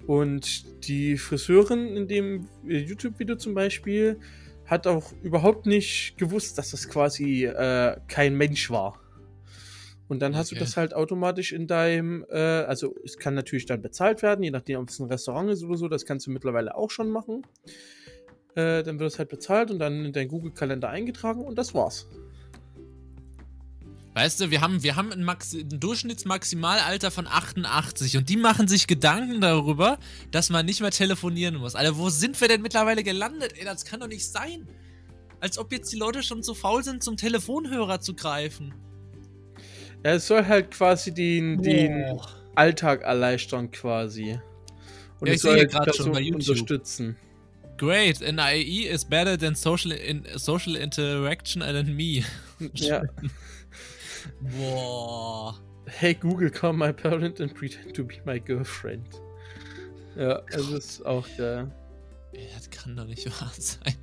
und 0.07 0.87
die 0.89 1.17
Friseurin 1.17 1.97
in 1.97 2.09
dem 2.09 2.49
YouTube-Video 2.65 3.37
zum 3.37 3.55
Beispiel 3.55 4.19
hat 4.67 4.87
auch 4.87 5.13
überhaupt 5.23 5.67
nicht 5.67 6.17
gewusst, 6.19 6.59
dass 6.59 6.71
das 6.71 6.89
quasi 6.89 7.45
äh, 7.45 7.97
kein 8.09 8.37
Mensch 8.37 8.71
war. 8.71 8.99
Und 10.09 10.21
dann 10.21 10.33
okay. 10.33 10.39
hast 10.41 10.53
du 10.53 10.57
das 10.57 10.77
halt 10.77 10.93
automatisch 10.95 11.53
in 11.53 11.67
deinem, 11.67 12.25
äh, 12.29 12.37
also 12.37 12.95
es 13.05 13.17
kann 13.17 13.35
natürlich 13.35 13.67
dann 13.67 13.81
bezahlt 13.81 14.23
werden, 14.23 14.43
je 14.43 14.51
nachdem, 14.51 14.81
ob 14.81 14.89
es 14.89 14.99
ein 14.99 15.07
Restaurant 15.07 15.51
ist 15.51 15.63
oder 15.63 15.77
so, 15.77 15.89
das 15.89 16.05
kannst 16.05 16.27
du 16.27 16.31
mittlerweile 16.31 16.75
auch 16.75 16.91
schon 16.91 17.11
machen. 17.11 17.43
Äh, 18.55 18.83
dann 18.83 18.99
wird 18.99 19.13
es 19.13 19.19
halt 19.19 19.31
bezahlt 19.31 19.71
und 19.71 19.79
dann 19.79 20.05
in 20.05 20.13
deinen 20.13 20.29
Google-Kalender 20.29 20.89
eingetragen 20.91 21.43
und 21.45 21.57
das 21.57 21.75
war's. 21.75 22.09
Weißt 24.15 24.41
du, 24.41 24.51
wir 24.51 24.61
haben, 24.61 24.83
wir 24.83 24.97
haben 24.97 25.11
ein, 25.11 25.25
Max 25.25 25.55
ein 25.55 25.81
Durchschnittsmaximalalter 25.81 27.11
von 27.11 27.27
88 27.27 28.19
und 28.19 28.29
die 28.29 28.37
machen 28.37 28.69
sich 28.69 28.87
Gedanken 28.87 29.41
darüber, 29.41 29.99
dass 30.31 30.51
man 30.51 30.67
nicht 30.67 30.83
mehr 30.83 30.91
telefonieren 30.91 31.57
muss. 31.57 31.75
Alter, 31.75 31.97
wo 31.97 32.11
sind 32.11 32.39
wir 32.41 32.49
denn 32.49 32.61
mittlerweile 32.61 33.03
gelandet? 33.03 33.55
Ey, 33.57 33.65
das 33.65 33.87
kann 33.87 34.01
doch 34.01 34.09
nicht 34.09 34.27
sein. 34.27 34.69
Als 35.41 35.57
ob 35.57 35.73
jetzt 35.73 35.91
die 35.93 35.97
Leute 35.97 36.23
schon 36.23 36.43
zu 36.43 36.55
faul 36.55 36.85
sind, 36.85 37.03
zum 37.03 37.17
Telefonhörer 37.17 38.01
zu 38.01 38.15
greifen. 38.15 38.75
Ja, 40.05 40.13
es 40.13 40.27
soll 40.27 40.45
halt 40.47 40.73
quasi 40.73 41.15
den, 41.15 41.63
den 41.63 42.21
Alltag 42.55 43.03
erleichtern, 43.03 43.71
quasi. 43.71 44.39
Und 45.21 45.29
ja, 45.29 45.35
ich 45.35 45.41
sehe 45.41 45.53
halt 45.53 45.71
gerade 45.71 45.95
schon 45.95 46.13
bei 46.13 46.21
YouTube. 46.21 46.51
unterstützen. 46.51 47.17
Great, 47.79 48.23
an 48.23 48.39
IE 48.39 48.87
is 48.87 49.05
better 49.05 49.39
than 49.39 49.55
social, 49.55 49.91
in, 49.93 50.27
social 50.37 50.77
interaction 50.77 51.63
and 51.63 51.97
me. 51.97 52.25
Ja. 52.75 53.03
Boah. 54.43 55.59
Hey 55.87 56.15
Google, 56.15 56.51
call 56.51 56.73
my 56.73 56.93
parent 56.93 57.41
and 57.41 57.55
pretend 57.55 57.95
to 57.95 58.05
be 58.05 58.21
my 58.25 58.39
girlfriend. 58.39 59.09
Ja, 60.17 60.43
es 60.51 60.69
ist 60.69 61.07
auch 61.07 61.27
der. 61.39 61.71
Das 62.55 62.71
kann 62.71 62.97
doch 62.97 63.05
nicht 63.05 63.27
wahr 63.27 63.53
sein. 63.57 63.97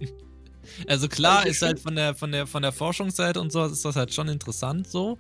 Also 0.88 1.08
klar, 1.08 1.48
ist 1.48 1.62
halt 1.62 1.80
von 1.80 1.96
der, 1.96 2.14
von 2.14 2.32
der, 2.32 2.46
von 2.46 2.62
der 2.62 2.72
Forschungsseite 2.72 3.42
und 3.42 3.52
so 3.52 3.66
ist 3.66 3.84
das 3.86 3.96
halt 3.96 4.14
schon 4.14 4.28
interessant 4.28 4.88
so. 4.88 5.18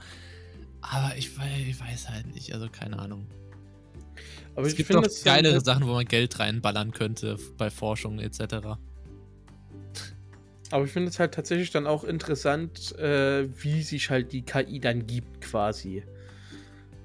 Aber 0.82 1.15
ich, 1.17 1.32
ich 1.67 1.80
weiß 1.80 2.09
halt 2.09 2.28
nicht, 2.34 2.53
also 2.53 2.70
keine 2.70 2.99
Ahnung. 2.99 3.28
Aber 4.55 4.67
es 4.67 4.76
gibt 4.76 4.93
doch 4.93 5.03
geilere 5.24 5.61
Sachen, 5.61 5.88
wo 5.88 5.93
man 5.93 6.05
Geld 6.05 6.39
reinballern 6.39 6.91
könnte 6.91 7.38
bei 7.57 7.70
Forschung 7.70 8.20
etc. 8.20 8.78
Aber 10.72 10.86
ich 10.86 10.91
finde 10.91 11.09
es 11.09 11.20
halt 11.20 11.34
tatsächlich 11.34 11.72
dann 11.72 11.88
auch 11.88 12.03
interessant, 12.03 12.95
äh, 12.97 13.47
wie 13.63 13.82
sich 13.82 14.09
halt 14.09 14.32
die 14.32 14.43
KI 14.43 14.80
dann 14.80 15.07
gibt, 15.07 15.41
quasi. 15.41 16.03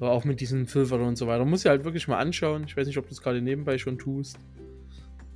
Aber 0.00 0.10
auch 0.10 0.24
mit 0.24 0.40
diesen 0.40 0.66
Filtern 0.66 1.02
und 1.02 1.16
so 1.16 1.26
weiter. 1.26 1.44
Muss 1.44 1.64
ich 1.64 1.70
halt 1.70 1.84
wirklich 1.84 2.08
mal 2.08 2.18
anschauen. 2.18 2.64
Ich 2.66 2.76
weiß 2.76 2.86
nicht, 2.86 2.98
ob 2.98 3.06
du 3.06 3.12
es 3.12 3.22
gerade 3.22 3.40
nebenbei 3.40 3.78
schon 3.78 3.98
tust. 3.98 4.36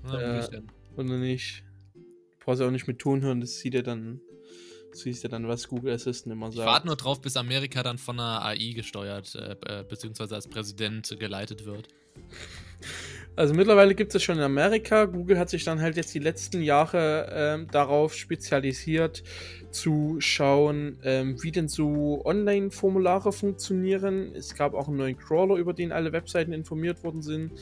Ja, 0.06 0.40
äh, 0.40 0.62
oder 0.96 1.16
nicht. 1.16 1.64
Du 1.94 2.44
brauchst 2.44 2.60
ja 2.60 2.66
auch 2.66 2.70
nicht 2.70 2.86
mit 2.86 2.98
Ton 2.98 3.22
hören, 3.22 3.40
das 3.40 3.58
sieht 3.58 3.74
ja 3.74 3.82
dann. 3.82 4.20
Siehst 4.90 5.22
ja 5.22 5.28
dann, 5.28 5.46
was 5.46 5.68
Google 5.68 5.92
Assistant 5.92 6.32
immer 6.32 6.46
sagt. 6.46 6.58
Ich 6.58 6.64
warte 6.64 6.86
nur 6.86 6.96
drauf, 6.96 7.20
bis 7.20 7.36
Amerika 7.36 7.82
dann 7.82 7.98
von 7.98 8.18
einer 8.18 8.42
AI 8.42 8.72
gesteuert, 8.72 9.34
äh, 9.34 9.54
äh, 9.66 9.84
beziehungsweise 9.84 10.34
als 10.34 10.48
Präsident 10.48 11.14
geleitet 11.20 11.66
wird. 11.66 11.88
Also 13.38 13.54
mittlerweile 13.54 13.94
gibt 13.94 14.12
es 14.16 14.24
schon 14.24 14.38
in 14.38 14.42
Amerika. 14.42 15.04
Google 15.04 15.38
hat 15.38 15.48
sich 15.48 15.62
dann 15.62 15.80
halt 15.80 15.96
jetzt 15.96 16.12
die 16.12 16.18
letzten 16.18 16.60
Jahre 16.60 17.28
ähm, 17.32 17.68
darauf 17.70 18.12
spezialisiert, 18.12 19.22
zu 19.70 20.16
schauen, 20.18 20.98
ähm, 21.04 21.40
wie 21.40 21.52
denn 21.52 21.68
so 21.68 22.20
Online-Formulare 22.24 23.30
funktionieren. 23.30 24.32
Es 24.34 24.56
gab 24.56 24.74
auch 24.74 24.88
einen 24.88 24.96
neuen 24.96 25.16
Crawler, 25.16 25.54
über 25.54 25.72
den 25.72 25.92
alle 25.92 26.12
Webseiten 26.12 26.52
informiert 26.52 27.04
worden 27.04 27.22
sind. 27.22 27.52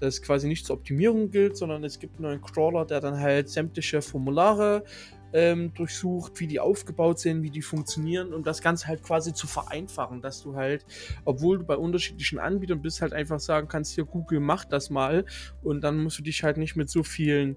Das 0.00 0.22
quasi 0.22 0.48
nicht 0.48 0.64
zur 0.64 0.76
Optimierung 0.76 1.30
gilt, 1.30 1.58
sondern 1.58 1.84
es 1.84 1.98
gibt 1.98 2.14
einen 2.14 2.22
neuen 2.22 2.40
Crawler, 2.40 2.86
der 2.86 3.00
dann 3.00 3.20
halt 3.20 3.50
sämtliche 3.50 4.00
Formulare 4.00 4.82
ähm, 5.32 5.72
durchsucht, 5.74 6.40
wie 6.40 6.46
die 6.46 6.60
aufgebaut 6.60 7.18
sind, 7.18 7.42
wie 7.42 7.50
die 7.50 7.62
funktionieren 7.62 8.32
und 8.32 8.46
das 8.46 8.62
Ganze 8.62 8.86
halt 8.86 9.02
quasi 9.02 9.34
zu 9.34 9.46
vereinfachen, 9.46 10.22
dass 10.22 10.42
du 10.42 10.54
halt, 10.54 10.84
obwohl 11.24 11.58
du 11.58 11.64
bei 11.64 11.76
unterschiedlichen 11.76 12.38
Anbietern 12.38 12.82
bist, 12.82 13.02
halt 13.02 13.12
einfach 13.12 13.40
sagen 13.40 13.68
kannst, 13.68 13.94
hier 13.94 14.04
Google 14.04 14.40
macht 14.40 14.72
das 14.72 14.90
mal 14.90 15.24
und 15.62 15.82
dann 15.82 16.02
musst 16.02 16.18
du 16.18 16.22
dich 16.22 16.42
halt 16.42 16.56
nicht 16.56 16.76
mit 16.76 16.88
so 16.88 17.02
vielen 17.02 17.56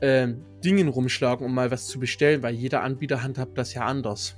ähm, 0.00 0.44
Dingen 0.62 0.88
rumschlagen, 0.88 1.44
um 1.44 1.54
mal 1.54 1.70
was 1.70 1.86
zu 1.86 1.98
bestellen, 1.98 2.42
weil 2.42 2.54
jeder 2.54 2.82
Anbieter 2.82 3.22
handhabt 3.22 3.56
das 3.56 3.72
ja 3.74 3.86
anders. 3.86 4.36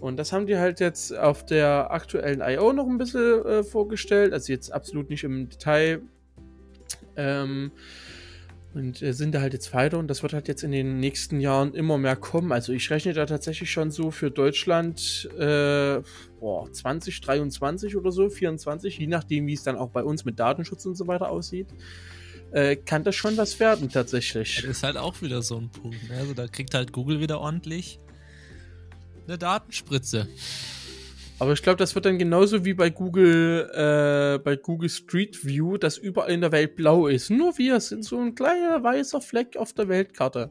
Und 0.00 0.18
das 0.18 0.34
haben 0.34 0.46
die 0.46 0.58
halt 0.58 0.80
jetzt 0.80 1.16
auf 1.16 1.46
der 1.46 1.90
aktuellen 1.90 2.42
I.O. 2.42 2.74
noch 2.74 2.86
ein 2.86 2.98
bisschen 2.98 3.42
äh, 3.46 3.64
vorgestellt. 3.64 4.34
Also 4.34 4.52
jetzt 4.52 4.70
absolut 4.70 5.08
nicht 5.08 5.24
im 5.24 5.48
Detail. 5.48 6.02
Ähm, 7.16 7.72
und 8.74 9.00
äh, 9.02 9.12
sind 9.12 9.34
da 9.34 9.40
halt 9.40 9.52
jetzt 9.52 9.72
weiter 9.72 9.98
und 9.98 10.08
das 10.08 10.22
wird 10.22 10.32
halt 10.32 10.48
jetzt 10.48 10.64
in 10.64 10.72
den 10.72 10.98
nächsten 10.98 11.40
Jahren 11.40 11.74
immer 11.74 11.96
mehr 11.96 12.16
kommen. 12.16 12.52
Also 12.52 12.72
ich 12.72 12.90
rechne 12.90 13.12
da 13.12 13.24
tatsächlich 13.24 13.70
schon 13.70 13.90
so 13.90 14.10
für 14.10 14.30
Deutschland 14.30 15.28
äh, 15.38 16.00
boah, 16.40 16.70
2023 16.70 17.96
oder 17.96 18.10
so, 18.10 18.28
24, 18.28 18.98
je 18.98 19.06
nachdem, 19.06 19.46
wie 19.46 19.54
es 19.54 19.62
dann 19.62 19.76
auch 19.76 19.90
bei 19.90 20.02
uns 20.02 20.24
mit 20.24 20.38
Datenschutz 20.38 20.84
und 20.86 20.96
so 20.96 21.06
weiter 21.06 21.30
aussieht. 21.30 21.68
Äh, 22.50 22.76
kann 22.76 23.04
das 23.04 23.14
schon 23.16 23.36
was 23.36 23.58
werden 23.58 23.88
tatsächlich. 23.88 24.56
Das 24.56 24.64
ist 24.64 24.82
halt 24.82 24.96
auch 24.96 25.22
wieder 25.22 25.42
so 25.42 25.56
ein 25.56 25.70
Punkt. 25.70 26.08
Ne? 26.08 26.16
Also 26.16 26.34
da 26.34 26.46
kriegt 26.46 26.74
halt 26.74 26.92
Google 26.92 27.20
wieder 27.20 27.40
ordentlich 27.40 27.98
eine 29.26 29.38
Datenspritze. 29.38 30.28
Aber 31.38 31.52
ich 31.52 31.62
glaube, 31.62 31.78
das 31.78 31.94
wird 31.94 32.06
dann 32.06 32.18
genauso 32.18 32.64
wie 32.64 32.74
bei 32.74 32.90
Google, 32.90 33.68
äh, 33.74 34.38
bei 34.38 34.56
Google 34.56 34.88
Street 34.88 35.44
View, 35.44 35.76
dass 35.78 35.98
überall 35.98 36.30
in 36.30 36.40
der 36.40 36.52
Welt 36.52 36.76
blau 36.76 37.08
ist. 37.08 37.30
Nur 37.30 37.58
wir 37.58 37.80
sind 37.80 38.04
so 38.04 38.20
ein 38.20 38.34
kleiner 38.34 38.82
weißer 38.82 39.20
Fleck 39.20 39.56
auf 39.56 39.72
der 39.72 39.88
Weltkarte. 39.88 40.50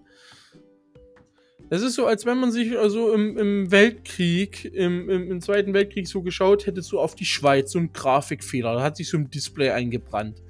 Es 1.69 1.81
ist 1.81 1.95
so, 1.95 2.05
als 2.05 2.25
wenn 2.25 2.37
man 2.37 2.51
sich 2.51 2.77
also 2.77 3.13
im, 3.13 3.37
im 3.37 3.71
Weltkrieg, 3.71 4.65
im, 4.65 5.09
im, 5.09 5.31
im, 5.31 5.41
Zweiten 5.41 5.73
Weltkrieg 5.73 6.07
so 6.07 6.21
geschaut 6.21 6.67
hätte, 6.67 6.81
so 6.81 6.99
auf 6.99 7.15
die 7.15 7.25
Schweiz, 7.25 7.71
so 7.71 7.79
ein 7.79 7.93
Grafikfehler. 7.93 8.75
Da 8.75 8.83
hat 8.83 8.97
sich 8.97 9.09
so 9.09 9.17
ein 9.17 9.29
Display 9.29 9.71
eingebrannt. 9.71 10.43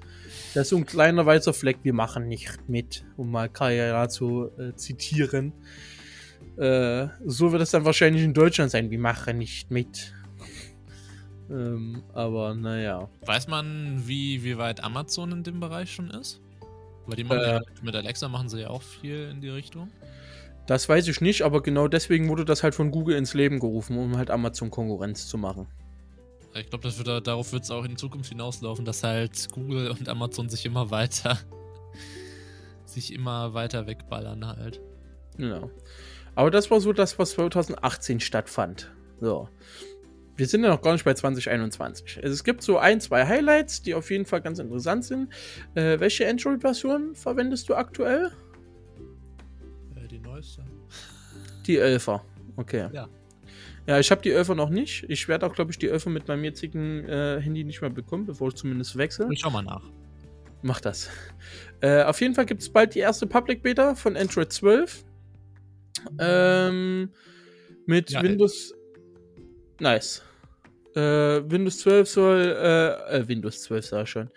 Das 0.53 0.63
ist 0.63 0.69
so 0.69 0.77
ein 0.77 0.85
kleiner 0.85 1.25
weißer 1.25 1.53
Fleck, 1.53 1.77
wir 1.83 1.93
machen 1.93 2.27
nicht 2.27 2.67
mit, 2.67 3.05
um 3.17 3.31
mal 3.31 3.49
Kaya 3.49 4.09
zu 4.09 4.49
äh, 4.57 4.75
zitieren. 4.75 5.53
Äh, 6.57 7.07
so 7.25 7.51
wird 7.51 7.61
es 7.61 7.71
dann 7.71 7.85
wahrscheinlich 7.85 8.23
in 8.23 8.33
Deutschland 8.33 8.71
sein. 8.71 8.91
Wir 8.91 8.99
machen 8.99 9.37
nicht 9.37 9.71
mit. 9.71 10.13
Ähm, 11.53 12.03
aber 12.13 12.55
naja. 12.55 13.09
Weiß 13.25 13.47
man, 13.47 14.01
wie, 14.07 14.43
wie 14.43 14.57
weit 14.57 14.83
Amazon 14.83 15.31
in 15.31 15.43
dem 15.43 15.59
Bereich 15.59 15.93
schon 15.93 16.09
ist? 16.09 16.41
Weil 17.05 17.17
die 17.17 17.23
machen 17.23 17.41
äh, 17.41 17.53
ja, 17.53 17.61
mit 17.81 17.95
Alexa 17.95 18.27
machen 18.27 18.49
sie 18.49 18.61
ja 18.61 18.69
auch 18.69 18.81
viel 18.81 19.29
in 19.29 19.41
die 19.41 19.49
Richtung. 19.49 19.91
Das 20.65 20.87
weiß 20.89 21.07
ich 21.09 21.21
nicht, 21.21 21.43
aber 21.43 21.61
genau 21.61 21.87
deswegen 21.87 22.29
wurde 22.29 22.45
das 22.45 22.63
halt 22.63 22.73
von 22.73 22.89
Google 22.89 23.17
ins 23.17 23.33
Leben 23.33 23.59
gerufen, 23.59 23.97
um 23.97 24.17
halt 24.17 24.31
Amazon 24.31 24.71
Konkurrenz 24.71 25.27
zu 25.27 25.37
machen. 25.37 25.67
Ich 26.55 26.69
glaube, 26.69 26.85
wird, 26.85 27.27
darauf 27.27 27.51
wird 27.51 27.63
es 27.63 27.71
auch 27.71 27.83
in 27.83 27.97
Zukunft 27.97 28.29
hinauslaufen, 28.29 28.85
dass 28.85 29.03
halt 29.03 29.49
Google 29.51 29.91
und 29.91 30.07
Amazon 30.09 30.49
sich 30.49 30.65
immer 30.65 30.89
weiter 30.89 31.37
sich 32.85 33.13
immer 33.13 33.53
weiter 33.53 33.85
wegballern 33.85 34.47
halt. 34.47 34.79
Genau. 35.37 35.69
Aber 36.35 36.49
das 36.49 36.71
war 36.71 36.79
so 36.79 36.93
das, 36.93 37.19
was 37.19 37.31
2018 37.31 38.19
stattfand. 38.19 38.91
So. 39.19 39.49
Wir 40.35 40.47
sind 40.47 40.63
ja 40.63 40.69
noch 40.69 40.81
gar 40.81 40.93
nicht 40.93 41.05
bei 41.05 41.13
2021. 41.13 42.17
Also 42.23 42.33
es 42.33 42.43
gibt 42.43 42.63
so 42.63 42.77
ein, 42.79 42.99
zwei 42.99 43.25
Highlights, 43.25 43.83
die 43.83 43.93
auf 43.93 44.09
jeden 44.09 44.25
Fall 44.25 44.41
ganz 44.41 44.59
interessant 44.59 45.05
sind. 45.05 45.31
Äh, 45.75 45.99
welche 45.99 46.27
Android-Version 46.27 47.15
verwendest 47.15 47.69
du 47.69 47.75
aktuell? 47.75 48.31
Äh, 49.95 50.07
die 50.07 50.19
neueste. 50.19 50.63
Die 51.67 51.79
11er. 51.79 52.21
Okay. 52.55 52.89
Ja. 52.91 53.07
Ja, 53.85 53.99
ich 53.99 54.11
habe 54.11 54.21
die 54.21 54.31
11er 54.31 54.55
noch 54.55 54.69
nicht. 54.69 55.05
Ich 55.09 55.27
werde 55.27 55.45
auch, 55.45 55.53
glaube 55.53 55.71
ich, 55.71 55.77
die 55.77 55.91
11er 55.91 56.09
mit 56.09 56.27
meinem 56.27 56.45
jetzigen 56.45 57.03
äh, 57.05 57.41
Handy 57.41 57.63
nicht 57.63 57.81
mehr 57.81 57.89
bekommen, 57.89 58.25
bevor 58.25 58.47
ich 58.47 58.55
zumindest 58.55 58.97
wechsle. 58.97 59.27
Ich 59.29 59.41
schau 59.41 59.49
mal 59.49 59.61
nach. 59.61 59.83
Mach 60.61 60.79
das. 60.79 61.09
Äh, 61.81 62.03
auf 62.03 62.21
jeden 62.21 62.33
Fall 62.33 62.45
gibt 62.45 62.61
es 62.61 62.69
bald 62.69 62.95
die 62.95 62.99
erste 62.99 63.27
Public 63.27 63.61
Beta 63.61 63.95
von 63.95 64.15
Android 64.15 64.51
12. 64.53 65.03
Ähm, 66.17 67.11
mit 67.85 68.11
ja, 68.11 68.23
Windows. 68.23 68.73
Nice. 69.83 70.21
Äh, 70.95 71.41
Windows 71.51 71.79
12 71.79 72.07
soll, 72.07 72.39
äh, 72.39 73.17
äh, 73.17 73.27
Windows 73.27 73.63
12 73.63 73.85
sag 73.85 74.03
ich 74.03 74.09
schon. 74.11 74.29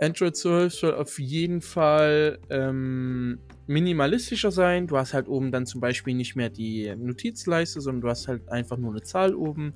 Android 0.00 0.36
12 0.36 0.72
soll 0.72 0.94
auf 0.94 1.18
jeden 1.18 1.60
Fall 1.60 2.38
ähm, 2.50 3.40
minimalistischer 3.66 4.52
sein. 4.52 4.86
Du 4.86 4.96
hast 4.96 5.12
halt 5.12 5.26
oben 5.26 5.50
dann 5.50 5.66
zum 5.66 5.80
Beispiel 5.80 6.14
nicht 6.14 6.36
mehr 6.36 6.50
die 6.50 6.94
Notizleiste, 6.94 7.80
sondern 7.80 8.02
du 8.02 8.08
hast 8.10 8.28
halt 8.28 8.48
einfach 8.48 8.76
nur 8.76 8.92
eine 8.92 9.02
Zahl 9.02 9.34
oben. 9.34 9.74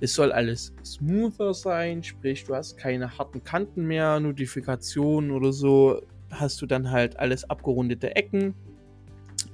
Es 0.00 0.14
soll 0.14 0.32
alles 0.32 0.72
smoother 0.82 1.52
sein, 1.52 2.02
sprich, 2.02 2.44
du 2.44 2.54
hast 2.54 2.78
keine 2.78 3.18
harten 3.18 3.44
Kanten 3.44 3.84
mehr, 3.84 4.18
Notifikationen 4.18 5.30
oder 5.30 5.52
so. 5.52 6.00
Hast 6.30 6.62
du 6.62 6.66
dann 6.66 6.90
halt 6.90 7.18
alles 7.18 7.50
abgerundete 7.50 8.16
Ecken 8.16 8.54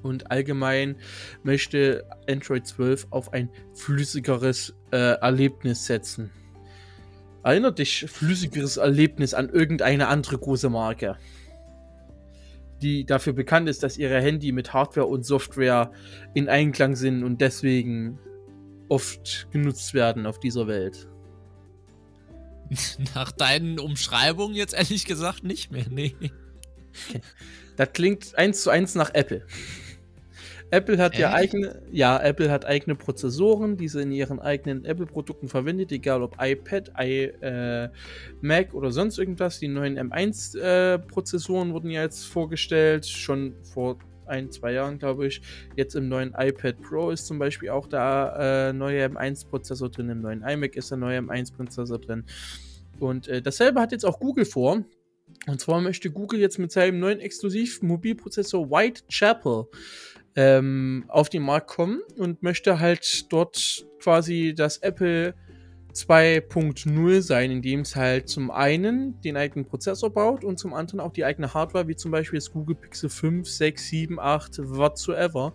und 0.03 0.31
allgemein 0.31 0.97
möchte 1.43 2.05
Android 2.29 2.67
12 2.67 3.09
auf 3.11 3.33
ein 3.33 3.51
flüssigeres 3.75 4.75
äh, 4.93 5.15
Erlebnis 5.21 5.87
setzen. 5.87 6.31
Erinnert 7.43 7.79
dich 7.79 8.07
flüssigeres 8.09 8.77
Erlebnis 8.77 9.35
an 9.35 9.49
irgendeine 9.49 10.09
andere 10.09 10.39
große 10.39 10.69
Marke, 10.69 11.17
die 12.83 13.05
dafür 13.07 13.33
bekannt 13.33 13.69
ist, 13.69 13.83
dass 13.83 13.97
ihre 13.97 14.21
Handy 14.21 14.53
mit 14.53 14.73
Hardware 14.73 15.07
und 15.07 15.25
Software 15.25 15.91
in 16.35 16.49
Einklang 16.49 16.97
sind 16.97 17.25
und 17.25 17.41
deswegen 17.41 18.19
oft 18.89 19.49
genutzt 19.53 19.95
werden 19.95 20.27
auf 20.27 20.39
dieser 20.39 20.67
Welt. 20.67 21.09
Nach 23.15 23.33
deinen 23.33 23.79
Umschreibungen 23.79 24.55
jetzt 24.55 24.75
ehrlich 24.75 25.07
gesagt 25.07 25.45
nicht 25.45 25.71
mehr, 25.73 25.87
nee. 25.91 26.15
Das 27.77 27.93
klingt 27.93 28.35
eins 28.37 28.63
zu 28.63 28.71
eins 28.71 28.95
nach 28.95 29.15
Apple. 29.15 29.47
Apple 30.71 30.99
hat 30.99 31.19
ja 31.19 31.33
eigene, 31.33 31.83
ja, 31.91 32.21
Apple 32.23 32.51
hat 32.51 32.65
eigene 32.65 32.95
Prozessoren, 32.95 33.77
die 33.77 33.89
sie 33.89 34.03
in 34.03 34.13
ihren 34.13 34.39
eigenen 34.39 34.85
Apple-Produkten 34.85 35.49
verwendet, 35.49 35.91
egal 35.91 36.23
ob 36.23 36.37
iPad, 36.41 36.93
i, 37.01 37.25
äh, 37.25 37.89
Mac 38.41 38.73
oder 38.75 38.93
sonst 38.93 39.19
irgendwas. 39.19 39.59
Die 39.59 39.69
neuen 39.69 39.99
M1-Prozessoren 39.99 41.71
äh, 41.71 41.73
wurden 41.73 41.91
ja 41.91 42.03
jetzt 42.03 42.25
vorgestellt, 42.25 43.07
schon 43.07 43.55
vor 43.63 43.99
ein, 44.27 44.51
zwei 44.51 44.73
Jahren, 44.73 44.99
glaube 44.99 45.27
ich. 45.27 45.43
Jetzt 45.77 45.97
im 45.97 46.09
neuen 46.09 46.35
iPad 46.39 46.81
Pro 46.83 47.11
ist 47.11 47.27
zum 47.27 47.39
Beispiel 47.41 47.71
auch 47.71 47.89
der 47.89 48.71
äh, 48.71 48.73
neue 48.73 49.05
M1-Prozessor 49.07 49.91
drin, 49.91 50.09
im 50.09 50.21
neuen 50.21 50.43
iMac 50.43 50.77
ist 50.77 50.91
der 50.91 50.99
neue 50.99 51.19
M1-Prozessor 51.19 51.99
drin. 51.99 52.25
Und 53.01 53.27
äh, 53.27 53.43
dasselbe 53.43 53.81
hat 53.81 53.91
jetzt 53.91 54.05
auch 54.05 54.21
Google 54.21 54.45
vor. 54.45 54.85
Und 55.47 55.61
zwar 55.61 55.81
möchte 55.81 56.11
Google 56.11 56.41
jetzt 56.41 56.59
mit 56.59 56.73
seinem 56.73 56.99
neuen 57.01 57.21
Exklusiv-Mobilprozessor 57.21 58.71
Whitechapel 58.71 59.67
ähm, 60.37 61.05
auf 61.09 61.29
den 61.29 61.43
Markt 61.43 61.69
kommen 61.69 62.01
und 62.17 62.43
möchte 62.43 62.79
halt 62.79 63.33
dort 63.33 63.87
quasi 64.01 64.55
das 64.57 64.79
Apple 64.79 65.35
2.0 65.93 67.21
sein, 67.21 67.51
indem 67.51 67.81
es 67.81 67.97
halt 67.97 68.29
zum 68.29 68.51
einen 68.51 69.21
den 69.23 69.37
eigenen 69.37 69.67
Prozessor 69.67 70.11
baut 70.11 70.45
und 70.45 70.59
zum 70.59 70.73
anderen 70.73 71.01
auch 71.01 71.13
die 71.13 71.25
eigene 71.25 71.53
Hardware, 71.53 71.89
wie 71.89 71.97
zum 71.97 72.11
Beispiel 72.11 72.39
das 72.39 72.53
Google 72.53 72.77
Pixel 72.77 73.11
5, 73.11 73.49
6, 73.49 73.89
7, 73.89 74.21
8, 74.21 74.59
whatsoever. 74.77 75.55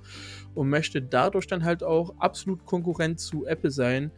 Und 0.54 0.70
möchte 0.70 1.02
dadurch 1.02 1.48
dann 1.48 1.66
halt 1.66 1.84
auch 1.84 2.16
absolut 2.18 2.66
Konkurrent 2.66 3.20
zu 3.20 3.46
Apple 3.46 3.72
sein. 3.72 4.12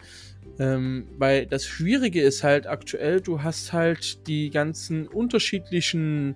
Ähm, 0.60 1.08
weil 1.18 1.46
das 1.46 1.66
Schwierige 1.66 2.22
ist 2.22 2.44
halt 2.44 2.68
aktuell, 2.68 3.22
du 3.22 3.44
hast 3.44 3.74
halt 3.74 4.28
die 4.28 4.50
ganzen 4.50 5.08
unterschiedlichen 5.08 6.36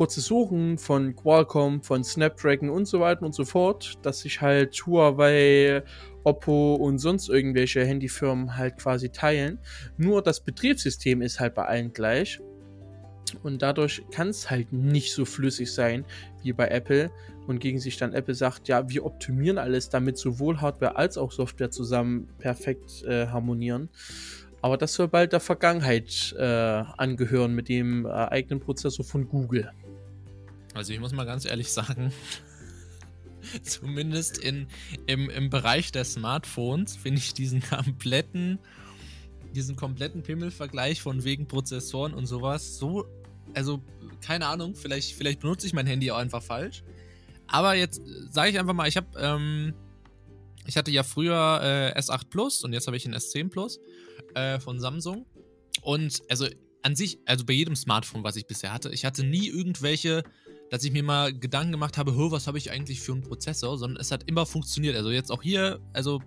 Prozessoren 0.00 0.78
von 0.78 1.14
Qualcomm, 1.14 1.82
von 1.82 2.02
Snapdragon 2.02 2.70
und 2.70 2.86
so 2.86 3.00
weiter 3.00 3.20
und 3.20 3.34
so 3.34 3.44
fort, 3.44 3.98
dass 4.00 4.20
sich 4.20 4.40
halt 4.40 4.74
Huawei, 4.86 5.82
Oppo 6.24 6.76
und 6.76 6.98
sonst 6.98 7.28
irgendwelche 7.28 7.84
Handyfirmen 7.84 8.56
halt 8.56 8.78
quasi 8.78 9.10
teilen. 9.10 9.58
Nur 9.98 10.22
das 10.22 10.40
Betriebssystem 10.40 11.20
ist 11.20 11.38
halt 11.38 11.54
bei 11.54 11.66
allen 11.66 11.92
gleich. 11.92 12.40
Und 13.42 13.60
dadurch 13.60 14.02
kann 14.10 14.28
es 14.28 14.48
halt 14.48 14.72
nicht 14.72 15.12
so 15.12 15.26
flüssig 15.26 15.70
sein 15.70 16.06
wie 16.42 16.54
bei 16.54 16.68
Apple. 16.68 17.10
Und 17.46 17.60
gegen 17.60 17.78
sich 17.78 17.98
dann 17.98 18.14
Apple 18.14 18.34
sagt, 18.34 18.68
ja, 18.68 18.88
wir 18.88 19.04
optimieren 19.04 19.58
alles, 19.58 19.90
damit 19.90 20.16
sowohl 20.16 20.62
Hardware 20.62 20.96
als 20.96 21.18
auch 21.18 21.30
Software 21.30 21.70
zusammen 21.70 22.26
perfekt 22.38 23.04
äh, 23.04 23.26
harmonieren. 23.26 23.90
Aber 24.62 24.78
das 24.78 24.94
soll 24.94 25.08
bald 25.08 25.34
der 25.34 25.40
Vergangenheit 25.40 26.34
äh, 26.38 26.42
angehören 26.42 27.54
mit 27.54 27.68
dem 27.68 28.06
äh, 28.06 28.08
eigenen 28.08 28.60
Prozessor 28.60 29.04
von 29.04 29.28
Google. 29.28 29.70
Also 30.74 30.92
ich 30.92 31.00
muss 31.00 31.12
mal 31.12 31.24
ganz 31.24 31.44
ehrlich 31.44 31.72
sagen, 31.72 32.12
zumindest 33.62 34.38
in, 34.38 34.68
im, 35.06 35.30
im 35.30 35.50
Bereich 35.50 35.92
der 35.92 36.04
Smartphones 36.04 36.96
finde 36.96 37.18
ich 37.18 37.34
diesen 37.34 37.62
kompletten, 37.62 38.58
diesen 39.54 39.76
kompletten 39.76 40.22
Pimmelvergleich 40.22 41.02
von 41.02 41.24
wegen 41.24 41.46
Prozessoren 41.46 42.14
und 42.14 42.26
sowas 42.26 42.78
so, 42.78 43.06
also 43.54 43.82
keine 44.20 44.46
Ahnung, 44.46 44.74
vielleicht, 44.74 45.14
vielleicht 45.14 45.40
benutze 45.40 45.66
ich 45.66 45.72
mein 45.72 45.86
Handy 45.86 46.10
auch 46.10 46.18
einfach 46.18 46.42
falsch. 46.42 46.84
Aber 47.48 47.74
jetzt 47.74 48.00
sage 48.30 48.50
ich 48.50 48.58
einfach 48.58 48.74
mal, 48.74 48.88
ich 48.88 48.96
habe, 48.96 49.08
ähm, 49.18 49.74
ich 50.66 50.76
hatte 50.76 50.92
ja 50.92 51.02
früher 51.02 51.60
äh, 51.62 51.98
S8 51.98 52.28
Plus 52.30 52.62
und 52.62 52.72
jetzt 52.72 52.86
habe 52.86 52.96
ich 52.96 53.06
ein 53.06 53.14
S10 53.14 53.50
Plus 53.50 53.80
äh, 54.34 54.60
von 54.60 54.78
Samsung. 54.78 55.26
Und 55.82 56.22
also 56.28 56.46
an 56.82 56.94
sich, 56.94 57.18
also 57.26 57.44
bei 57.44 57.52
jedem 57.52 57.74
Smartphone, 57.74 58.22
was 58.22 58.36
ich 58.36 58.46
bisher 58.46 58.72
hatte, 58.72 58.90
ich 58.90 59.04
hatte 59.04 59.24
nie 59.24 59.48
irgendwelche, 59.48 60.22
dass 60.70 60.84
ich 60.84 60.92
mir 60.92 61.02
mal 61.02 61.36
Gedanken 61.36 61.72
gemacht 61.72 61.98
habe, 61.98 62.16
was 62.30 62.46
habe 62.46 62.56
ich 62.56 62.70
eigentlich 62.70 63.00
für 63.00 63.12
einen 63.12 63.22
Prozessor, 63.22 63.76
sondern 63.76 64.00
es 64.00 64.12
hat 64.12 64.22
immer 64.28 64.46
funktioniert. 64.46 64.96
Also 64.96 65.10
jetzt 65.10 65.30
auch 65.32 65.42
hier, 65.42 65.80
also 65.92 66.22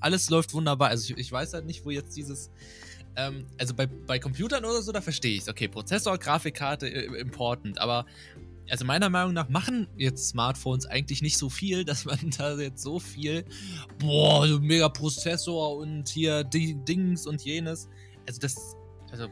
alles 0.00 0.30
läuft 0.30 0.54
wunderbar. 0.54 0.88
Also 0.88 1.12
ich, 1.12 1.18
ich 1.18 1.30
weiß 1.30 1.52
halt 1.52 1.66
nicht, 1.66 1.84
wo 1.84 1.90
jetzt 1.90 2.16
dieses, 2.16 2.50
ähm, 3.16 3.46
also 3.58 3.74
bei, 3.74 3.86
bei 3.86 4.18
Computern 4.18 4.64
oder 4.64 4.80
so, 4.80 4.92
da 4.92 5.02
verstehe 5.02 5.34
ich 5.34 5.42
es. 5.42 5.48
Okay, 5.48 5.68
Prozessor, 5.68 6.16
Grafikkarte, 6.16 6.88
äh, 6.88 7.20
important, 7.20 7.78
aber 7.78 8.06
also 8.70 8.86
meiner 8.86 9.10
Meinung 9.10 9.34
nach 9.34 9.50
machen 9.50 9.88
jetzt 9.98 10.28
Smartphones 10.28 10.86
eigentlich 10.86 11.20
nicht 11.20 11.36
so 11.36 11.50
viel, 11.50 11.84
dass 11.84 12.06
man 12.06 12.18
da 12.38 12.58
jetzt 12.58 12.82
so 12.82 12.98
viel, 12.98 13.44
boah, 13.98 14.48
so 14.48 14.58
mega 14.58 14.88
Prozessor 14.88 15.76
und 15.76 16.08
hier 16.08 16.44
Dings 16.44 17.26
und 17.26 17.42
jenes. 17.42 17.90
Also 18.26 18.40
das, 18.40 18.76
also, 19.10 19.28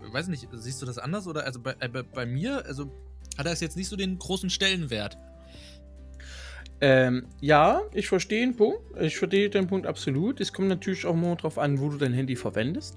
weiß 0.00 0.28
nicht, 0.28 0.48
siehst 0.52 0.80
du 0.80 0.86
das 0.86 0.96
anders 0.96 1.26
oder? 1.26 1.44
Also 1.44 1.60
bei, 1.60 1.76
äh, 1.80 1.88
bei 1.88 2.24
mir, 2.24 2.64
also 2.64 2.90
hat 3.38 3.46
das 3.46 3.60
jetzt 3.60 3.76
nicht 3.76 3.88
so 3.88 3.96
den 3.96 4.18
großen 4.18 4.50
Stellenwert. 4.50 5.16
Ähm, 6.80 7.26
ja, 7.40 7.82
ich 7.92 8.08
verstehe 8.08 8.40
den 8.40 8.56
Punkt. 8.56 8.80
Ich 9.00 9.16
verstehe 9.16 9.48
den 9.48 9.66
Punkt 9.66 9.86
absolut. 9.86 10.40
Es 10.40 10.52
kommt 10.52 10.68
natürlich 10.68 11.06
auch 11.06 11.14
immer 11.14 11.34
darauf 11.36 11.58
an, 11.58 11.80
wo 11.80 11.88
du 11.88 11.96
dein 11.96 12.12
Handy 12.12 12.36
verwendest. 12.36 12.96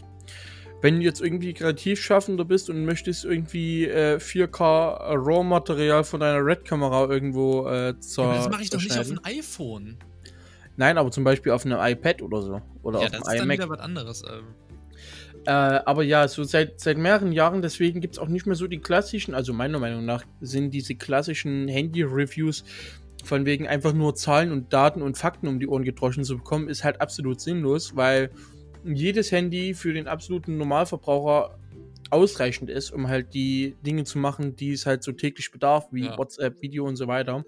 Wenn 0.82 1.00
du 1.00 1.06
jetzt 1.06 1.22
irgendwie 1.22 1.54
kreativ 1.54 2.02
schaffender 2.02 2.44
bist 2.44 2.70
und 2.70 2.86
möchtest 2.86 3.24
irgendwie 3.24 3.86
äh, 3.86 4.18
4K 4.18 5.16
RAW-Material 5.16 6.04
von 6.04 6.20
deiner 6.20 6.44
Red-Kamera 6.44 7.08
irgendwo 7.08 7.68
äh, 7.68 8.00
zur. 8.00 8.26
Ja, 8.26 8.36
das 8.38 8.50
mache 8.50 8.64
ich 8.64 8.72
doch 8.72 8.82
nicht 8.82 8.98
auf 8.98 9.08
einem 9.08 9.20
iPhone. 9.24 9.98
Nein, 10.78 10.98
aber 10.98 11.12
zum 11.12 11.24
Beispiel 11.24 11.52
auf 11.52 11.66
einem 11.66 11.80
iPad 11.80 12.24
oder 12.24 12.42
so. 12.42 12.62
Oder 12.82 13.00
ja, 13.00 13.06
auf 13.06 13.12
das 13.12 13.28
einem 13.28 13.38
ist 13.38 13.44
iMac. 13.44 13.58
dann 13.60 13.70
wieder 13.70 13.70
was 13.70 13.80
anderes. 13.80 14.24
Ähm. 14.28 14.44
Äh, 15.46 15.52
aber 15.52 16.04
ja, 16.04 16.28
so 16.28 16.44
seit, 16.44 16.80
seit 16.80 16.98
mehreren 16.98 17.32
Jahren, 17.32 17.62
deswegen 17.62 18.00
gibt 18.00 18.16
es 18.16 18.20
auch 18.20 18.28
nicht 18.28 18.46
mehr 18.46 18.56
so 18.56 18.68
die 18.68 18.80
klassischen, 18.80 19.34
also 19.34 19.54
meiner 19.54 19.80
Meinung 19.80 20.06
nach 20.06 20.24
sind 20.40 20.72
diese 20.72 20.96
klassischen 20.96 21.68
Handy-Reviews 21.68 22.64
von 23.24 23.46
wegen 23.46 23.68
einfach 23.68 23.94
nur 23.94 24.16
Zahlen 24.16 24.52
und 24.52 24.74
Daten 24.74 25.02
und 25.02 25.18
Fakten 25.18 25.48
um 25.48 25.60
die 25.60 25.68
Ohren 25.68 25.84
gedroschen 25.84 26.24
zu 26.24 26.38
bekommen, 26.38 26.70
ist 26.70 26.84
halt 26.84 27.02
absolut 27.02 27.42
sinnlos, 27.42 27.96
weil 27.96 28.30
jedes 28.84 29.32
Handy 29.32 29.74
für 29.74 29.94
den 29.94 30.08
absoluten 30.08 30.58
Normalverbraucher 30.58 31.58
ausreichend 32.10 32.70
ist, 32.70 32.92
um 32.92 33.08
halt 33.08 33.34
die 33.34 33.76
Dinge 33.86 34.04
zu 34.04 34.20
machen, 34.20 34.56
die 34.56 34.74
es 34.74 34.86
halt 34.86 35.04
so 35.04 35.12
täglich 35.12 35.52
bedarf, 35.52 35.88
wie 35.92 36.06
ja. 36.06 36.18
WhatsApp, 36.18 36.62
Video 36.62 36.86
und 36.86 36.98
so 36.98 37.08
weiter. 37.08 37.46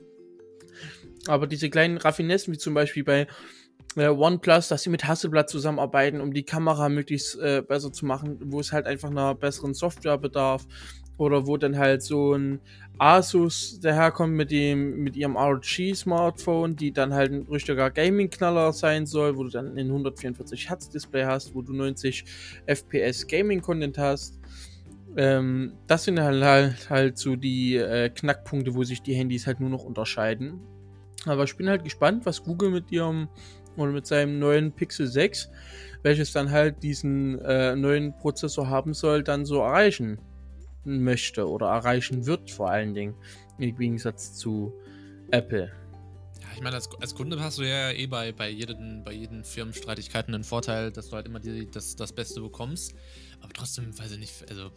Aber 1.28 1.48
diese 1.48 1.70
kleinen 1.70 1.98
Raffinessen, 1.98 2.54
wie 2.54 2.58
zum 2.58 2.74
Beispiel 2.74 3.04
bei 3.04 3.28
äh, 3.96 4.08
OnePlus, 4.08 4.68
dass 4.68 4.84
sie 4.84 4.90
mit 4.90 5.08
Hasselblatt 5.08 5.50
zusammenarbeiten, 5.50 6.22
um 6.22 6.34
die 6.34 6.44
Kamera 6.44 6.90
möglichst 6.90 7.40
äh, 7.40 7.62
besser 7.62 7.92
zu 7.92 8.06
machen, 8.06 8.40
wo 8.46 8.60
es 8.60 8.72
halt 8.72 8.86
einfach 8.86 9.10
einer 9.10 9.36
besseren 9.36 9.74
Software 9.74 10.18
bedarf. 10.18 10.66
Oder 11.18 11.46
wo 11.46 11.58
dann 11.58 11.78
halt 11.78 12.02
so 12.02 12.34
ein 12.34 12.60
Asus 12.98 13.80
daherkommt 13.80 14.34
mit 14.34 14.50
dem 14.50 15.04
mit 15.04 15.16
ihrem 15.16 15.38
ROG 15.38 15.96
Smartphone, 15.96 16.76
die 16.76 16.92
dann 16.92 17.14
halt 17.14 17.32
ein 17.32 17.44
richtiger 17.44 17.92
Gaming 17.92 18.32
Knaller 18.32 18.74
sein 18.74 19.06
soll, 19.06 19.38
wo 19.38 19.44
du 19.44 19.50
dann 19.50 19.78
ein 19.78 19.88
144 19.88 20.70
Hertz 20.70 20.90
Display 20.90 21.24
hast, 21.24 21.54
wo 21.54 21.62
du 21.62 21.74
90 21.74 22.26
FPS 22.66 23.28
Gaming 23.28 23.62
Content 23.62 23.98
hast. 24.00 24.40
Ähm, 25.16 25.74
das 25.86 26.06
sind 26.06 26.20
halt, 26.20 26.44
halt, 26.44 26.90
halt 26.90 27.18
so 27.20 27.36
die 27.36 27.76
äh, 27.76 28.10
Knackpunkte, 28.10 28.74
wo 28.74 28.84
sich 28.84 29.02
die 29.02 29.14
Handys 29.14 29.46
halt 29.46 29.60
nur 29.60 29.70
noch 29.70 29.84
unterscheiden. 29.84 30.60
Aber 31.26 31.44
ich 31.44 31.56
bin 31.56 31.70
halt 31.70 31.84
gespannt, 31.84 32.26
was 32.26 32.44
Google 32.44 32.72
mit 32.72 32.92
ihrem 32.92 33.28
oder 33.78 33.92
mit 33.92 34.06
seinem 34.06 34.40
neuen 34.40 34.72
Pixel 34.72 35.08
6, 35.08 35.50
welches 36.04 36.32
dann 36.32 36.52
halt 36.52 36.84
diesen 36.84 37.40
äh, 37.42 37.76
neuen 37.76 38.16
Prozessor 38.18 38.70
haben 38.70 38.94
soll, 38.94 39.24
dann 39.24 39.46
so 39.46 39.60
erreichen 39.60 40.20
möchte 40.86 41.48
oder 41.48 41.68
erreichen 41.68 42.26
wird, 42.26 42.52
vor 42.52 42.70
allen 42.70 42.94
Dingen, 42.94 43.16
im 43.58 43.76
Gegensatz 43.76 44.36
zu 44.36 44.74
Apple. 45.32 45.72
Ja, 46.42 46.48
ich 46.56 46.62
meine, 46.62 46.76
als, 46.76 46.90
als 47.00 47.16
Kunde 47.16 47.40
hast 47.40 47.58
du 47.58 47.64
ja 47.64 47.92
eh 47.92 48.08
bei, 48.08 48.32
bei, 48.32 48.50
jeden, 48.50 49.04
bei 49.04 49.14
jeden 49.14 49.44
Firmenstreitigkeiten 49.44 50.34
einen 50.34 50.44
Vorteil, 50.44 50.92
dass 50.92 51.10
du 51.10 51.16
halt 51.16 51.26
immer 51.26 51.40
die, 51.40 51.70
das, 51.70 51.96
das 51.96 52.12
Beste 52.12 52.42
bekommst. 52.42 52.96
Aber 53.42 53.54
trotzdem, 53.54 53.98
weiß 53.98 54.12
ich 54.14 54.20
nicht, 54.20 54.50
also 54.50 54.72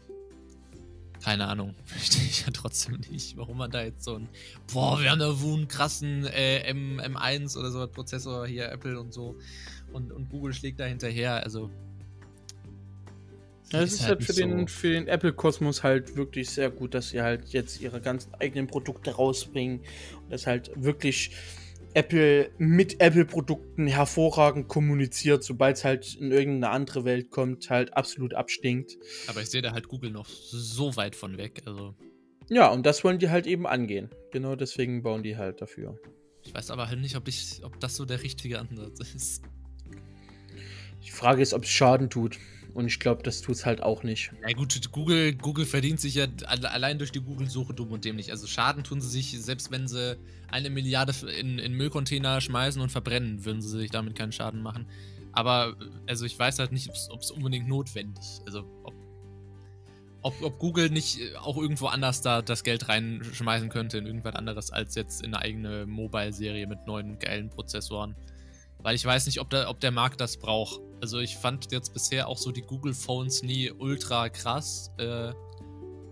keine 1.23 1.47
Ahnung, 1.47 1.75
verstehe 1.85 2.25
ich 2.25 2.47
ja 2.47 2.53
trotzdem 2.53 3.01
nicht, 3.11 3.37
warum 3.37 3.59
man 3.59 3.71
da 3.71 3.83
jetzt 3.83 4.05
so 4.05 4.17
ein, 4.17 4.29
boah, 4.73 5.01
wir 5.01 5.11
haben 5.11 5.19
da 5.19 5.41
wohl 5.41 5.55
einen 5.55 5.69
krassen 5.69 6.27
äh, 6.27 6.59
M, 6.61 7.01
M1 7.01 7.57
oder 7.59 7.71
so 7.71 7.87
Prozessor 7.87 8.47
hier, 8.47 8.71
Apple 8.71 8.99
und 8.99 9.13
so. 9.13 9.37
Und, 9.93 10.13
und 10.13 10.29
Google 10.29 10.53
schlägt 10.53 10.81
da 10.81 10.85
hinterher, 10.85 11.43
also 11.43 11.71
ja, 13.73 13.81
es 13.81 13.95
ist, 13.95 14.01
ist 14.01 14.07
halt, 14.07 14.19
halt 14.21 14.25
für, 14.25 14.33
den, 14.33 14.69
für 14.69 14.91
den 14.93 15.09
Apple-Kosmos 15.09 15.83
halt 15.83 16.17
wirklich 16.17 16.51
sehr 16.51 16.71
gut, 16.71 16.95
dass 16.95 17.11
sie 17.11 17.23
halt 17.23 17.49
jetzt 17.49 17.81
ihre 17.81 18.01
ganzen 18.01 18.33
eigenen 18.35 18.69
Produkte 18.69 19.11
rausbringen 19.11 19.81
und 20.23 20.31
das 20.31 20.47
halt 20.47 20.71
wirklich 20.77 21.33
Apple 21.97 22.51
mit 22.59 23.01
Apple-Produkten 23.01 23.87
hervorragend 23.87 24.69
kommuniziert, 24.69 25.43
sobald 25.43 25.79
es 25.79 25.85
halt 25.85 26.15
in 26.17 26.31
irgendeine 26.31 26.69
andere 26.69 27.07
Welt 27.07 27.31
kommt, 27.31 27.71
halt 27.71 27.97
absolut 27.97 28.35
abstinkt. 28.35 28.99
Aber 29.29 29.41
ich 29.41 29.49
sehe 29.49 29.63
da 29.63 29.73
halt 29.73 29.89
Google 29.89 30.11
noch 30.11 30.27
so 30.29 30.95
weit 30.97 31.17
von 31.17 31.39
weg, 31.39 31.63
also. 31.65 31.95
Ja, 32.51 32.69
und 32.69 32.85
das 32.85 33.03
wollen 33.03 33.19
die 33.19 33.31
halt 33.31 33.47
eben 33.47 33.67
angehen. 33.67 34.11
Genau 34.31 34.57
deswegen 34.57 35.03
bauen 35.03 35.23
die 35.23 35.39
halt 35.39 35.63
dafür. 35.63 35.99
Ich 36.43 36.55
weiß 36.55 36.71
aber 36.71 36.89
halt 36.89 37.01
nicht, 37.01 37.17
ob, 37.17 37.29
ich, 37.29 37.65
ob 37.65 37.81
das 37.81 37.97
so 37.97 38.05
der 38.05 38.23
richtige 38.23 38.59
Ansatz 38.59 39.01
ist. 39.15 39.43
Die 41.03 41.11
Frage 41.11 41.41
ist, 41.41 41.55
ob 41.55 41.65
es 41.65 41.71
Schaden 41.71 42.11
tut. 42.11 42.39
Und 42.77 42.89
ich 42.89 43.01
glaube, 43.01 43.23
das 43.23 43.41
tut 43.41 43.55
es 43.55 43.65
halt 43.65 43.83
auch 43.83 44.03
nicht. 44.03 44.33
Ja 44.47 44.55
gut, 44.55 44.93
Google, 44.93 45.35
Google 45.35 45.65
verdient 45.65 45.99
sich 45.99 46.15
ja 46.15 46.27
allein 46.45 46.99
durch 46.99 47.11
die 47.11 47.23
Google-Suche 47.23 47.73
dumm 47.73 47.91
und 47.91 48.05
dämlich. 48.05 48.31
Also 48.33 48.47
Schaden 48.47 48.85
tun 48.85 49.01
sie 49.01 49.09
sich, 49.09 49.31
selbst 49.41 49.71
wenn 49.71 49.89
sie 49.89 50.19
eine 50.49 50.69
Milliarde 50.69 51.15
in, 51.41 51.59
in 51.59 51.73
Müllcontainer 51.73 52.39
schmeißen 52.43 52.83
und 52.83 52.93
verbrennen, 52.93 53.47
würden 53.47 53.63
sie 53.63 53.71
sich 53.71 53.91
damit 53.91 54.15
keinen 54.15 54.33
Schaden 54.33 54.61
machen. 54.61 54.85
Aber 55.33 55.75
also 56.07 56.27
ich 56.27 56.39
weiß 56.39 56.59
halt 56.59 56.73
nicht, 56.73 56.91
ob 57.09 57.23
es 57.23 57.31
unbedingt 57.31 57.67
notwendig 57.67 58.23
ist. 58.23 58.43
Also 58.45 58.67
ob, 58.85 58.95
ob, 60.21 60.43
ob, 60.43 60.59
Google 60.59 60.91
nicht 60.91 61.19
auch 61.41 61.57
irgendwo 61.57 61.87
anders 61.87 62.21
da 62.21 62.43
das 62.43 62.63
Geld 62.63 62.91
reinschmeißen 62.91 63.71
könnte 63.71 63.97
in 63.97 64.05
irgendwas 64.05 64.35
anderes 64.35 64.71
als 64.71 64.97
jetzt 64.97 65.23
in 65.23 65.35
eine 65.35 65.43
eigene 65.43 65.87
Mobile-Serie 65.87 66.67
mit 66.67 66.87
neuen 66.87 67.19
geilen 67.19 67.49
Prozessoren. 67.49 68.15
Weil 68.83 68.95
ich 68.95 69.05
weiß 69.05 69.27
nicht, 69.27 69.41
ob 69.41 69.51
der, 69.51 69.69
ob 69.69 69.81
der 69.81 69.91
Markt 69.91 70.21
das 70.21 70.37
braucht. 70.37 70.81
Also 71.01 71.19
ich 71.19 71.37
fand 71.37 71.73
jetzt 71.73 71.93
bisher 71.93 72.29
auch 72.29 72.39
so 72.39 72.53
die 72.53 72.63
Google 72.63 72.95
Phones 72.95 73.43
nie 73.43 73.71
ultra 73.71 74.29
krass. 74.29 74.91
Äh, 74.99 75.33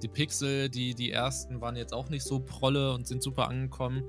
die 0.03 0.09
Pixel, 0.09 0.69
die, 0.69 0.95
die 0.95 1.11
ersten 1.11 1.61
waren 1.61 1.77
jetzt 1.77 1.95
auch 1.95 2.11
nicht 2.11 2.25
so 2.25 2.39
prolle 2.39 2.93
und 2.93 3.07
sind 3.07 3.23
super 3.23 3.49
angekommen. 3.49 4.05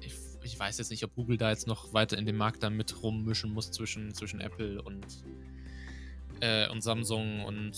Ich, 0.00 0.14
ich 0.44 0.58
weiß 0.58 0.78
jetzt 0.78 0.90
nicht, 0.90 1.04
ob 1.04 1.14
Google 1.16 1.36
da 1.36 1.50
jetzt 1.50 1.66
noch 1.66 1.92
weiter 1.92 2.16
in 2.16 2.26
dem 2.26 2.36
Markt 2.36 2.62
da 2.62 2.70
mit 2.70 3.02
rummischen 3.02 3.52
muss 3.52 3.72
zwischen, 3.72 4.14
zwischen 4.14 4.40
Apple 4.40 4.80
und, 4.82 5.04
äh, 6.40 6.68
und 6.68 6.82
Samsung 6.82 7.44
und 7.44 7.72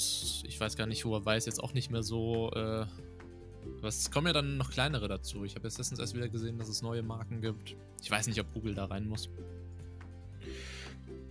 ich 0.47 0.61
weiß 0.61 0.77
gar 0.77 0.87
nicht, 0.87 1.07
Huawei 1.07 1.39
ist 1.39 1.47
jetzt 1.47 1.63
auch 1.63 1.73
nicht 1.73 1.91
mehr 1.91 2.03
so. 2.03 2.51
Äh, 2.53 2.85
es 3.83 4.11
kommen 4.11 4.27
ja 4.27 4.33
dann 4.33 4.59
noch 4.59 4.71
kleinere 4.71 5.09
dazu. 5.09 5.45
Ich 5.45 5.55
habe 5.55 5.67
jetzt 5.67 5.79
letztens 5.79 6.01
erst 6.01 6.15
wieder 6.15 6.29
gesehen, 6.29 6.59
dass 6.59 6.69
es 6.69 6.83
neue 6.83 7.03
Marken 7.03 7.41
gibt. 7.41 7.77
Ich 8.03 8.11
weiß 8.11 8.27
nicht, 8.27 8.41
ob 8.41 8.53
Google 8.53 8.75
da 8.75 8.85
rein 8.85 9.09
muss. 9.09 9.31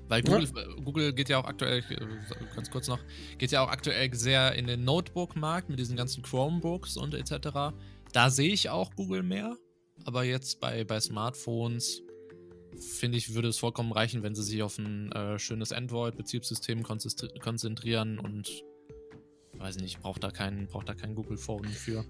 Weil 0.08 0.22
Google, 0.22 0.47
ja. 0.56 0.84
Google 0.84 1.14
geht 1.14 1.30
ja 1.30 1.39
auch 1.39 1.45
aktuell, 1.45 1.84
ganz 2.56 2.70
kurz 2.70 2.88
noch, 2.88 2.99
geht 3.38 3.51
ja 3.51 3.62
auch 3.62 3.70
aktuell 3.70 4.14
sehr 4.14 4.53
in 4.53 4.68
den 4.68 4.84
Notebook-Markt 4.84 5.70
mit 5.70 5.80
diesen 5.80 5.97
ganzen 5.97 6.22
Chromebooks 6.24 6.97
und 6.97 7.14
etc. 7.14 7.76
Da 8.14 8.30
sehe 8.30 8.53
ich 8.53 8.70
auch 8.70 8.93
Google 8.95 9.24
mehr. 9.24 9.58
Aber 10.03 10.24
jetzt 10.24 10.60
bei, 10.60 10.84
bei 10.84 10.99
Smartphones 10.99 12.01
finde 12.80 13.18
ich, 13.18 13.34
würde 13.34 13.47
es 13.47 13.58
vollkommen 13.58 13.91
reichen, 13.91 14.24
wenn 14.24 14.36
sie 14.36 14.43
sich 14.43 14.62
auf 14.62 14.78
ein 14.78 15.12
äh, 15.14 15.39
schönes 15.39 15.72
Android-Betriebssystem 15.72 16.84
konzentrieren 16.84 18.20
und 18.20 18.64
weiß 19.58 19.78
nicht, 19.78 20.01
braucht 20.01 20.24
da 20.24 20.32
kein, 20.32 20.68
braucht 20.68 20.89
da 20.89 20.93
kein 20.93 21.16
Google 21.16 21.38
Phone 21.38 21.68
für. 21.68 22.06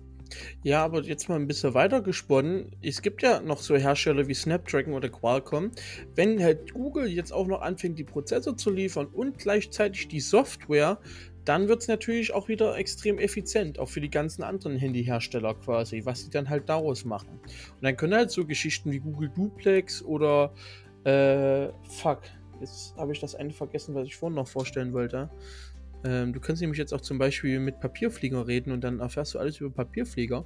Ja, 0.63 0.83
aber 0.83 1.01
jetzt 1.03 1.29
mal 1.29 1.35
ein 1.35 1.47
bisschen 1.47 1.73
weiter 1.73 2.01
gesponnen. 2.01 2.71
Es 2.81 3.01
gibt 3.01 3.21
ja 3.21 3.41
noch 3.41 3.59
so 3.59 3.75
Hersteller 3.75 4.27
wie 4.27 4.33
Snapdragon 4.33 4.93
oder 4.93 5.09
Qualcomm. 5.09 5.71
Wenn 6.15 6.41
halt 6.41 6.73
Google 6.73 7.07
jetzt 7.07 7.31
auch 7.31 7.47
noch 7.47 7.61
anfängt, 7.61 7.99
die 7.99 8.03
Prozessor 8.03 8.57
zu 8.57 8.71
liefern 8.71 9.07
und 9.07 9.37
gleichzeitig 9.37 10.07
die 10.07 10.19
Software, 10.19 10.99
dann 11.45 11.67
wird 11.67 11.83
es 11.83 11.87
natürlich 11.87 12.33
auch 12.33 12.47
wieder 12.47 12.75
extrem 12.75 13.19
effizient, 13.19 13.77
auch 13.77 13.87
für 13.87 14.01
die 14.01 14.09
ganzen 14.09 14.43
anderen 14.43 14.77
Handyhersteller 14.77 15.53
quasi, 15.53 16.03
was 16.03 16.23
sie 16.23 16.31
dann 16.31 16.49
halt 16.49 16.67
daraus 16.69 17.05
machen. 17.05 17.39
Und 17.39 17.83
dann 17.83 17.95
können 17.95 18.15
halt 18.15 18.31
so 18.31 18.45
Geschichten 18.45 18.91
wie 18.91 18.99
Google 18.99 19.29
Duplex 19.29 20.01
oder 20.01 20.53
äh, 21.03 21.67
fuck, 21.83 22.21
jetzt 22.59 22.95
habe 22.97 23.13
ich 23.13 23.19
das 23.19 23.35
eine 23.35 23.51
vergessen, 23.51 23.93
was 23.93 24.07
ich 24.07 24.15
vorhin 24.15 24.35
noch 24.35 24.47
vorstellen 24.47 24.91
wollte. 24.91 25.29
Ähm, 26.05 26.33
du 26.33 26.39
kannst 26.39 26.61
nämlich 26.61 26.77
jetzt 26.77 26.93
auch 26.93 27.01
zum 27.01 27.17
Beispiel 27.17 27.59
mit 27.59 27.79
Papierflieger 27.79 28.47
reden 28.47 28.71
und 28.71 28.83
dann 28.83 28.99
erfährst 28.99 29.33
du 29.33 29.39
alles 29.39 29.59
über 29.59 29.71
Papierflieger. 29.71 30.45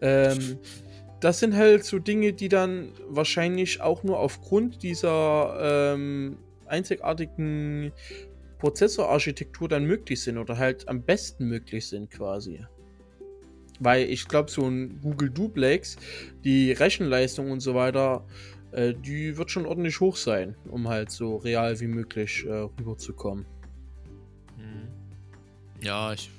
Ähm, 0.00 0.58
das 1.20 1.38
sind 1.38 1.54
halt 1.54 1.84
so 1.84 1.98
Dinge, 1.98 2.32
die 2.32 2.48
dann 2.48 2.92
wahrscheinlich 3.08 3.82
auch 3.82 4.02
nur 4.02 4.18
aufgrund 4.18 4.82
dieser 4.82 5.92
ähm, 5.94 6.38
einzigartigen 6.66 7.92
Prozessorarchitektur 8.58 9.68
dann 9.68 9.84
möglich 9.84 10.22
sind 10.22 10.38
oder 10.38 10.56
halt 10.56 10.88
am 10.88 11.02
besten 11.02 11.46
möglich 11.46 11.86
sind 11.86 12.10
quasi. 12.10 12.64
Weil 13.80 14.08
ich 14.10 14.28
glaube, 14.28 14.50
so 14.50 14.66
ein 14.66 15.00
Google 15.02 15.30
Duplex, 15.30 15.96
die 16.44 16.72
Rechenleistung 16.72 17.50
und 17.50 17.60
so 17.60 17.74
weiter, 17.74 18.26
äh, 18.72 18.94
die 18.94 19.36
wird 19.36 19.50
schon 19.50 19.66
ordentlich 19.66 20.00
hoch 20.00 20.16
sein, 20.16 20.56
um 20.68 20.88
halt 20.88 21.10
so 21.10 21.36
real 21.36 21.80
wie 21.80 21.86
möglich 21.86 22.46
äh, 22.46 22.50
rüberzukommen. 22.50 23.46
Ja, 25.82 26.12
ich, 26.12 26.30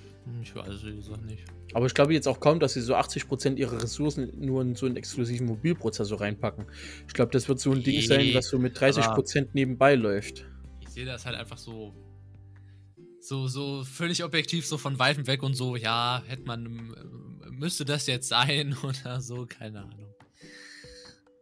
ich 0.42 0.56
weiß 0.56 0.68
es 0.68 0.86
wie 0.86 0.96
gesagt 0.96 1.26
nicht. 1.26 1.44
Aber 1.74 1.86
ich 1.86 1.94
glaube 1.94 2.14
jetzt 2.14 2.28
auch 2.28 2.40
kaum, 2.40 2.60
dass 2.60 2.74
sie 2.74 2.82
so 2.82 2.96
80% 2.96 3.56
ihrer 3.56 3.82
Ressourcen 3.82 4.32
nur 4.38 4.62
in 4.62 4.76
so 4.76 4.86
einen 4.86 4.98
exklusiven 4.98 5.48
Mobilprozessor 5.48 6.20
reinpacken. 6.20 6.66
Ich 7.08 7.14
glaube, 7.14 7.32
das 7.32 7.48
wird 7.48 7.60
so 7.60 7.72
ein 7.72 7.82
Ding 7.82 8.02
sein, 8.02 8.34
was 8.34 8.48
so 8.48 8.60
mit 8.60 8.78
30% 8.78 9.50
nebenbei 9.54 9.96
läuft. 9.96 10.46
Ich 10.82 10.90
sehe 10.90 11.06
das 11.06 11.26
halt 11.26 11.38
einfach 11.38 11.58
so 11.58 11.94
so, 13.22 13.48
so 13.48 13.84
völlig 13.84 14.24
objektiv, 14.24 14.66
so 14.66 14.78
von 14.78 15.00
Weitem 15.00 15.28
weg 15.28 15.44
und 15.44 15.54
so, 15.54 15.76
ja, 15.76 16.24
hätte 16.28 16.44
man, 16.44 16.94
müsste 17.52 17.86
das 17.86 18.08
jetzt 18.08 18.28
sein 18.28 18.76
oder 18.84 19.22
so, 19.22 19.46
keine 19.46 19.84
Ahnung. 19.84 20.14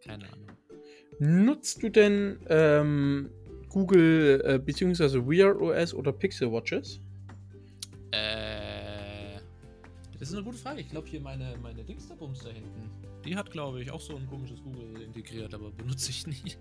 Keine 0.05 0.25
Ahnung. 0.25 0.47
Nutzt 1.19 1.83
du 1.83 1.89
denn 1.89 2.39
ähm, 2.47 3.29
Google 3.69 4.41
äh, 4.45 4.59
bzw. 4.59 5.25
Wear 5.25 5.59
OS 5.59 5.93
oder 5.93 6.11
Pixel 6.11 6.51
Watches? 6.51 7.01
Äh, 8.11 9.39
das 10.19 10.29
ist 10.29 10.35
eine 10.35 10.43
gute 10.43 10.57
Frage. 10.57 10.81
Ich 10.81 10.89
glaube 10.89 11.07
hier 11.07 11.21
meine, 11.21 11.57
meine 11.61 11.83
Dingsterbums 11.83 12.39
da 12.43 12.49
hinten. 12.49 12.89
Die 13.23 13.35
hat, 13.35 13.51
glaube 13.51 13.81
ich, 13.81 13.91
auch 13.91 14.01
so 14.01 14.15
ein 14.15 14.27
komisches 14.27 14.61
Google 14.61 15.01
integriert, 15.01 15.53
aber 15.53 15.71
benutze 15.71 16.09
ich 16.11 16.27
nie. 16.27 16.55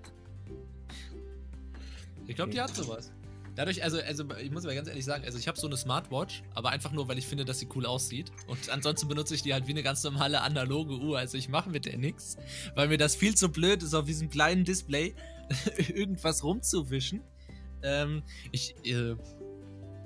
Ich 2.27 2.37
glaube, 2.37 2.53
die 2.53 2.61
hat 2.61 2.75
sowas. 2.75 3.11
Dadurch, 3.59 3.83
also, 3.83 3.99
also 4.01 4.25
ich 4.41 4.53
muss 4.53 4.65
aber 4.65 4.75
ganz 4.77 4.87
ehrlich 4.87 5.05
sagen, 5.05 5.25
also 5.25 5.37
ich 5.37 5.49
habe 5.49 5.59
so 5.59 5.67
eine 5.67 5.77
Smartwatch, 5.77 6.45
aber 6.55 6.71
einfach 6.71 6.93
nur, 6.93 7.09
weil 7.09 7.19
ich 7.19 7.27
finde, 7.27 7.45
dass 7.45 7.59
sie 7.59 7.67
cool 7.75 7.87
aussieht. 7.87 8.31
Und 8.47 8.71
ansonsten 8.71 9.09
benutze 9.09 9.35
ich 9.35 9.43
die 9.43 9.53
halt 9.53 9.67
wie 9.67 9.73
eine 9.73 9.83
ganz 9.83 10.05
normale 10.05 10.43
analoge 10.43 10.97
Uhr. 10.97 11.19
Also 11.19 11.37
ich 11.37 11.49
mache 11.49 11.69
mit 11.69 11.85
der 11.85 11.99
nichts, 11.99 12.37
weil 12.77 12.87
mir 12.87 12.99
das 12.99 13.17
viel 13.17 13.35
zu 13.35 13.49
blöd 13.49 13.83
ist, 13.83 13.95
auf 13.95 14.05
diesem 14.05 14.31
kleinen 14.31 14.65
Display 14.65 15.13
irgendwas 15.89 16.45
rumzuwischen. 16.45 17.23
Ähm, 17.83 18.23
ich, 18.53 18.77
äh, 18.85 19.17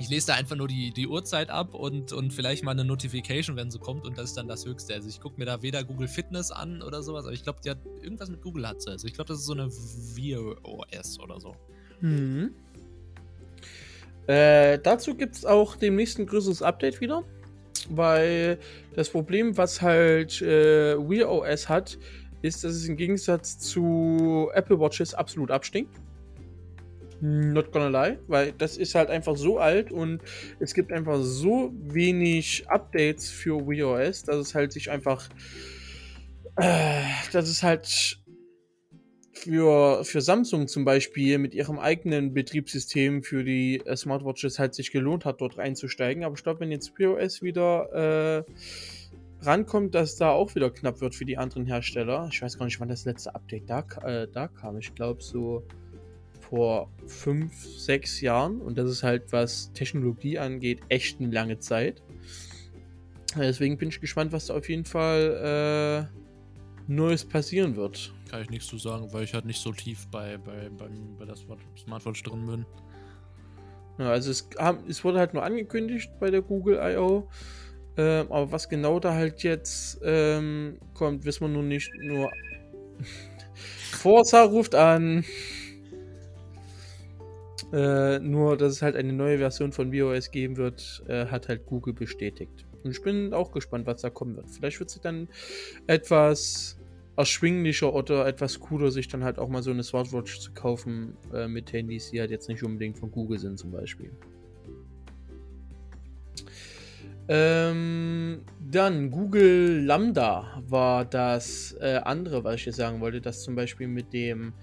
ich 0.03 0.11
lese 0.11 0.27
da 0.29 0.35
einfach 0.35 0.57
nur 0.57 0.67
die, 0.67 0.91
die 0.91 1.07
Uhrzeit 1.07 1.49
ab 1.49 1.75
und, 1.75 2.13
und 2.13 2.33
vielleicht 2.33 2.65
mal 2.65 2.73
eine 2.73 2.85
Notification, 2.85 3.57
wenn 3.57 3.71
sie 3.71 3.79
kommt 3.79 4.05
und 4.05 4.19
das 4.19 4.31
ist 4.31 4.37
dann 4.37 4.49
das 4.49 4.67
Höchste. 4.67 4.95
Also 4.95 5.09
ich 5.09 5.21
gucke 5.21 5.39
mir 5.39 5.47
da 5.47 5.63
weder 5.63 5.85
Google 5.85 6.09
Fitness 6.09 6.51
an 6.51 6.83
oder 6.83 7.05
sowas, 7.05 7.25
aber 7.25 7.33
ich 7.33 7.45
glaube, 7.45 7.61
die 7.65 7.71
hat 7.71 7.79
irgendwas 8.03 8.29
mit 8.29 8.43
Google 8.43 8.67
hat 8.67 8.83
sie. 8.83 8.91
Also 8.91 9.07
ich 9.07 9.15
glaube, 9.15 9.29
das 9.29 9.39
ist 9.39 9.47
so 9.47 9.53
eine 9.53 9.71
Wear 9.71 10.57
OS 10.65 11.21
oder 11.21 11.39
so. 11.39 11.55
Mhm. 12.01 12.53
Äh, 14.27 14.81
dazu 14.81 15.15
gibt 15.15 15.37
es 15.37 15.45
auch 15.45 15.77
demnächst 15.77 16.19
ein 16.19 16.27
größeres 16.27 16.63
Update 16.63 17.01
wieder. 17.01 17.23
Weil 17.89 18.59
das 18.95 19.09
Problem, 19.09 19.57
was 19.57 19.83
halt 19.83 20.41
äh, 20.43 20.97
Wear 20.99 21.31
OS 21.31 21.69
hat, 21.69 21.99
ist, 22.43 22.65
dass 22.65 22.73
es 22.73 22.89
im 22.89 22.97
Gegensatz 22.97 23.59
zu 23.59 24.51
Apple 24.55 24.79
Watches 24.79 25.15
absolut 25.15 25.51
abstinkt. 25.51 25.95
Not 27.25 27.70
gonna 27.70 27.87
lie, 27.87 28.18
weil 28.27 28.51
das 28.51 28.77
ist 28.77 28.97
halt 28.97 29.09
einfach 29.09 29.37
so 29.37 29.59
alt 29.59 29.93
und 29.93 30.20
es 30.59 30.75
gibt 30.75 30.93
einfach 30.93 31.20
so 31.23 31.73
wenig 31.81 32.64
Updates 32.68 33.31
für 33.31 33.64
Wear 33.64 33.91
OS, 33.91 34.25
dass 34.25 34.39
es 34.39 34.57
halt 34.57 34.73
sich 34.73 34.91
einfach, 34.91 35.29
äh, 36.57 37.05
dass 37.33 37.49
es 37.49 37.62
halt 37.62 38.18
für, 39.33 40.05
für 40.05 40.20
Samsung 40.20 40.66
zum 40.66 40.85
Beispiel 40.85 41.39
mit 41.39 41.55
ihrem 41.55 41.79
eigenen 41.79 42.35
Betriebssystem 42.35 43.23
für 43.23 43.45
die 43.45 43.81
äh, 43.87 43.97
Smartwatches 43.97 44.59
halt 44.59 44.75
sich 44.75 44.91
gelohnt 44.91 45.25
hat, 45.25 45.41
dort 45.41 45.61
einzusteigen. 45.61 46.25
Aber 46.25 46.35
ich 46.35 46.43
glaube, 46.43 46.59
wenn 46.59 46.73
jetzt 46.73 46.93
POS 46.97 47.41
wieder 47.41 48.45
äh, 48.49 48.53
rankommt, 49.47 49.95
dass 49.95 50.16
da 50.16 50.31
auch 50.31 50.57
wieder 50.57 50.70
knapp 50.70 51.01
wird 51.01 51.14
für 51.14 51.25
die 51.25 51.39
anderen 51.39 51.66
Hersteller. 51.66 52.29
Ich 52.33 52.43
weiß 52.43 52.59
gar 52.59 52.64
nicht, 52.64 52.81
wann 52.81 52.89
das 52.89 53.05
letzte 53.05 53.33
Update 53.33 53.70
da, 53.70 53.87
äh, 54.05 54.27
da 54.27 54.49
kam. 54.49 54.79
Ich 54.79 54.93
glaube 54.95 55.23
so 55.23 55.62
vor 56.53 56.93
fünf, 57.07 57.55
sechs 57.65 58.21
Jahren. 58.21 58.61
Und 58.61 58.77
das 58.77 58.91
ist 58.91 59.03
halt, 59.03 59.33
was 59.33 59.73
Technologie 59.73 60.39
angeht, 60.39 60.81
echt 60.91 61.19
eine 61.19 61.31
lange 61.31 61.59
Zeit. 61.59 62.03
Deswegen 63.35 63.79
bin 63.79 63.89
ich 63.89 64.01
gespannt, 64.01 64.33
was 64.33 64.47
da 64.47 64.55
auf 64.55 64.69
jeden 64.69 64.85
Fall 64.85 66.11
äh, 66.13 66.93
Neues 66.93 67.25
passieren 67.25 67.77
wird 67.77 68.13
kann 68.33 68.41
ich 68.41 68.49
nichts 68.49 68.67
zu 68.67 68.79
sagen, 68.79 69.13
weil 69.13 69.25
ich 69.25 69.35
halt 69.35 69.45
nicht 69.45 69.61
so 69.61 69.73
tief 69.73 70.07
bei, 70.11 70.39
bei, 70.39 70.71
bei, 70.71 70.89
bei 71.19 71.27
der 71.27 71.37
Smartwatch 71.37 72.23
drin 72.23 72.47
bin. 72.47 72.67
Ja, 73.99 74.11
also 74.11 74.31
es, 74.31 74.49
es 74.89 75.05
wurde 75.05 75.19
halt 75.19 75.35
nur 75.35 75.43
angekündigt 75.43 76.11
bei 76.19 76.31
der 76.31 76.41
Google 76.41 76.81
I.O. 76.83 77.29
Ähm, 77.99 78.33
aber 78.33 78.51
was 78.51 78.71
genau 78.71 79.01
da 79.01 79.13
halt 79.13 79.43
jetzt 79.43 80.01
ähm, 80.03 80.79
kommt, 80.95 81.27
wissen 81.27 81.43
wir 81.43 81.49
nun 81.49 81.69
nicht. 81.69 81.93
Nur 82.01 82.31
Forza 83.93 84.45
ruft 84.45 84.75
an. 84.75 85.27
Äh, 87.73 88.18
nur, 88.18 88.57
dass 88.57 88.73
es 88.73 88.83
halt 88.83 88.97
eine 88.97 89.12
neue 89.12 89.39
Version 89.39 89.73
von 89.73 89.93
WOS 89.93 90.31
geben 90.31 90.57
wird, 90.59 91.03
äh, 91.09 91.27
hat 91.27 91.49
halt 91.49 91.64
Google 91.66 91.95
bestätigt. 91.95 92.66
Und 92.85 92.91
ich 92.91 93.03
bin 93.03 93.33
auch 93.33 93.53
gespannt, 93.53 93.87
was 93.87 94.03
da 94.03 94.11
kommen 94.11 94.37
wird. 94.37 94.51
Vielleicht 94.51 94.79
wird 94.79 94.91
sich 94.91 95.01
dann 95.01 95.29
etwas 95.87 96.79
erschwinglicher 97.16 97.93
oder 97.95 98.27
etwas 98.27 98.61
cooler, 98.61 98.91
sich 98.91 99.09
dann 99.09 99.25
halt 99.25 99.39
auch 99.39 99.49
mal 99.49 99.62
so 99.62 99.70
eine 99.70 99.83
Smartwatch 99.83 100.41
zu 100.41 100.53
kaufen 100.53 101.16
äh, 101.33 101.49
mit 101.49 101.73
Handys, 101.73 102.11
die 102.11 102.20
halt 102.20 102.31
jetzt 102.31 102.49
nicht 102.49 102.62
unbedingt 102.62 102.99
von 102.99 103.11
Google 103.11 103.39
sind 103.39 103.59
zum 103.59 103.70
Beispiel. 103.70 104.11
Ähm, 107.29 108.43
dann 108.61 109.11
Google 109.11 109.85
Lambda 109.85 110.62
war 110.68 111.05
das 111.05 111.77
äh, 111.81 112.01
andere, 112.03 112.43
was 112.43 112.57
ich 112.57 112.66
jetzt 112.66 112.77
sagen 112.77 113.01
wollte, 113.01 113.20
dass 113.20 113.43
zum 113.43 113.55
Beispiel 113.55 113.87
mit 113.87 114.12
dem 114.12 114.55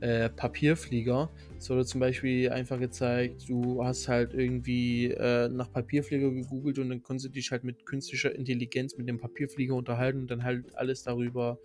äh, 0.00 0.28
Papierflieger. 0.28 1.30
Es 1.58 1.70
wurde 1.70 1.84
zum 1.84 2.00
Beispiel 2.00 2.50
einfach 2.50 2.78
gezeigt, 2.78 3.48
du 3.48 3.84
hast 3.84 4.08
halt 4.08 4.34
irgendwie 4.34 5.06
äh, 5.10 5.48
nach 5.48 5.72
Papierflieger 5.72 6.30
gegoogelt 6.30 6.78
und 6.78 6.90
dann 6.90 7.02
konntest 7.02 7.26
du 7.26 7.30
dich 7.30 7.50
halt 7.50 7.64
mit 7.64 7.86
künstlicher 7.86 8.34
Intelligenz 8.34 8.96
mit 8.96 9.08
dem 9.08 9.18
Papierflieger 9.18 9.74
unterhalten 9.74 10.20
und 10.20 10.30
dann 10.30 10.44
halt 10.44 10.76
alles 10.76 11.02
darüber 11.02 11.58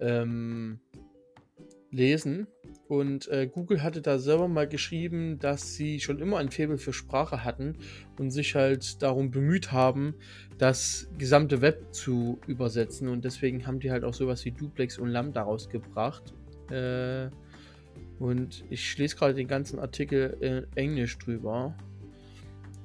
ähm, 0.00 0.80
lesen. 1.90 2.46
Und 2.88 3.28
äh, 3.28 3.46
Google 3.46 3.82
hatte 3.82 4.00
da 4.00 4.18
selber 4.18 4.48
mal 4.48 4.68
geschrieben, 4.68 5.38
dass 5.38 5.74
sie 5.74 6.00
schon 6.00 6.18
immer 6.18 6.38
ein 6.38 6.50
Faible 6.50 6.78
für 6.78 6.92
Sprache 6.92 7.44
hatten 7.44 7.76
und 8.18 8.30
sich 8.30 8.54
halt 8.54 9.02
darum 9.02 9.30
bemüht 9.30 9.72
haben, 9.72 10.14
das 10.58 11.08
gesamte 11.18 11.62
Web 11.62 11.94
zu 11.94 12.40
übersetzen. 12.46 13.08
Und 13.08 13.24
deswegen 13.24 13.66
haben 13.66 13.80
die 13.80 13.90
halt 13.90 14.04
auch 14.04 14.14
sowas 14.14 14.44
wie 14.44 14.52
Duplex 14.52 14.98
und 14.98 15.08
Lambda 15.08 15.42
rausgebracht. 15.42 16.34
Äh, 16.70 17.30
und 18.20 18.64
ich 18.68 18.98
lese 18.98 19.16
gerade 19.16 19.34
den 19.34 19.48
ganzen 19.48 19.78
Artikel 19.78 20.36
in 20.40 20.66
Englisch 20.76 21.18
drüber. 21.18 21.74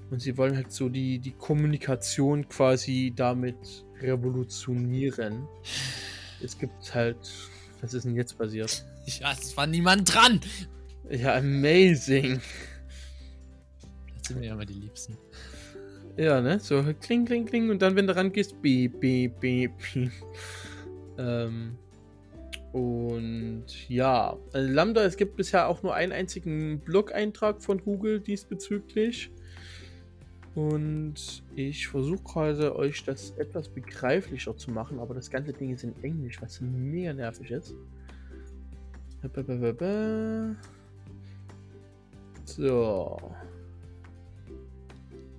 Und 0.09 0.21
sie 0.21 0.37
wollen 0.37 0.55
halt 0.55 0.71
so 0.71 0.87
die, 0.87 1.19
die 1.19 1.33
Kommunikation 1.33 2.47
quasi 2.47 3.11
damit 3.13 3.85
revolutionieren. 4.01 5.45
Es 6.41 6.57
gibt 6.57 6.95
halt. 6.95 7.17
Was 7.81 7.93
ist 7.93 8.05
denn 8.05 8.15
jetzt 8.15 8.37
passiert? 8.37 8.85
Ja, 9.19 9.33
es 9.33 9.55
war 9.55 9.67
niemand 9.67 10.11
dran! 10.11 10.39
Ja, 11.11 11.35
amazing! 11.35 12.41
Das 14.17 14.29
sind 14.29 14.39
mir 14.39 14.47
ja 14.47 14.55
mal 14.55 14.65
die 14.65 14.73
Liebsten. 14.73 15.15
Ja, 16.17 16.41
ne? 16.41 16.59
So 16.59 16.83
kling, 17.01 17.25
kling, 17.25 17.45
kling 17.45 17.69
und 17.69 17.83
dann, 17.83 17.95
wenn 17.95 18.07
du 18.07 18.15
rangehst, 18.15 18.59
beep, 18.63 18.99
beep, 18.99 19.39
beep, 19.39 19.73
beep. 19.93 20.11
Ähm, 21.19 21.77
und 22.75 23.87
ja, 23.87 24.35
also 24.51 24.69
Lambda, 24.69 25.05
es 25.05 25.15
gibt 25.15 25.37
bisher 25.37 25.69
auch 25.69 25.81
nur 25.81 25.95
einen 25.95 26.11
einzigen 26.11 26.81
Blog-Eintrag 26.81 27.61
von 27.61 27.81
Google 27.81 28.19
diesbezüglich. 28.19 29.31
Und 30.55 31.41
ich 31.55 31.87
versuche 31.87 32.21
gerade 32.21 32.75
euch 32.75 33.05
das 33.05 33.31
etwas 33.37 33.69
begreiflicher 33.69 34.57
zu 34.57 34.71
machen, 34.71 34.99
aber 34.99 35.13
das 35.13 35.31
ganze 35.31 35.53
Ding 35.53 35.73
ist 35.73 35.85
in 35.85 35.95
Englisch, 36.03 36.41
was 36.41 36.59
mega 36.59 37.13
nervig 37.13 37.49
ist. 37.49 37.73
So. 42.43 43.17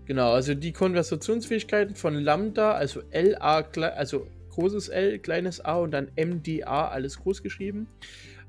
Genau, 0.06 0.32
also 0.32 0.54
die 0.54 0.72
Konversationsfähigkeiten 0.72 1.96
von 1.96 2.14
Lambda, 2.14 2.72
also 2.72 3.02
LA, 3.12 3.60
also 3.94 4.26
großes 4.57 4.89
L, 4.89 5.19
kleines 5.19 5.65
a 5.65 5.77
und 5.77 5.93
dann 5.93 6.11
MDA, 6.16 6.89
alles 6.89 7.19
groß 7.19 7.43
geschrieben. 7.43 7.87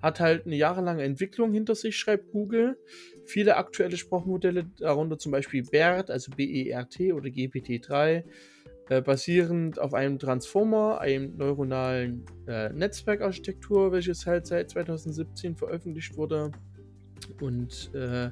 Hat 0.02 0.20
halt 0.20 0.46
eine 0.46 0.56
jahrelange 0.56 1.04
Entwicklung 1.04 1.52
hinter 1.54 1.76
sich, 1.76 1.98
schreibt 1.98 2.32
Google. 2.32 2.78
Viele 3.26 3.58
aktuelle 3.58 3.98
Sprachmodelle, 3.98 4.66
darunter 4.78 5.18
zum 5.18 5.32
Beispiel 5.32 5.64
BERT, 5.64 6.10
also 6.10 6.32
B-E-R-T 6.32 7.14
oder 7.14 7.30
GPT-3, 7.30 8.24
äh, 8.90 9.02
basierend 9.02 9.80
auf 9.80 9.94
einem 9.94 10.18
Transformer, 10.18 11.02
einem 11.02 11.36
neuronalen 11.36 12.26
äh, 12.48 12.70
Netzwerkarchitektur, 12.70 13.92
welches 13.92 14.26
halt 14.26 14.48
seit 14.48 14.70
2017 14.70 15.56
veröffentlicht 15.56 16.16
wurde. 16.16 16.52
Und 17.42 17.92
äh, 17.94 18.30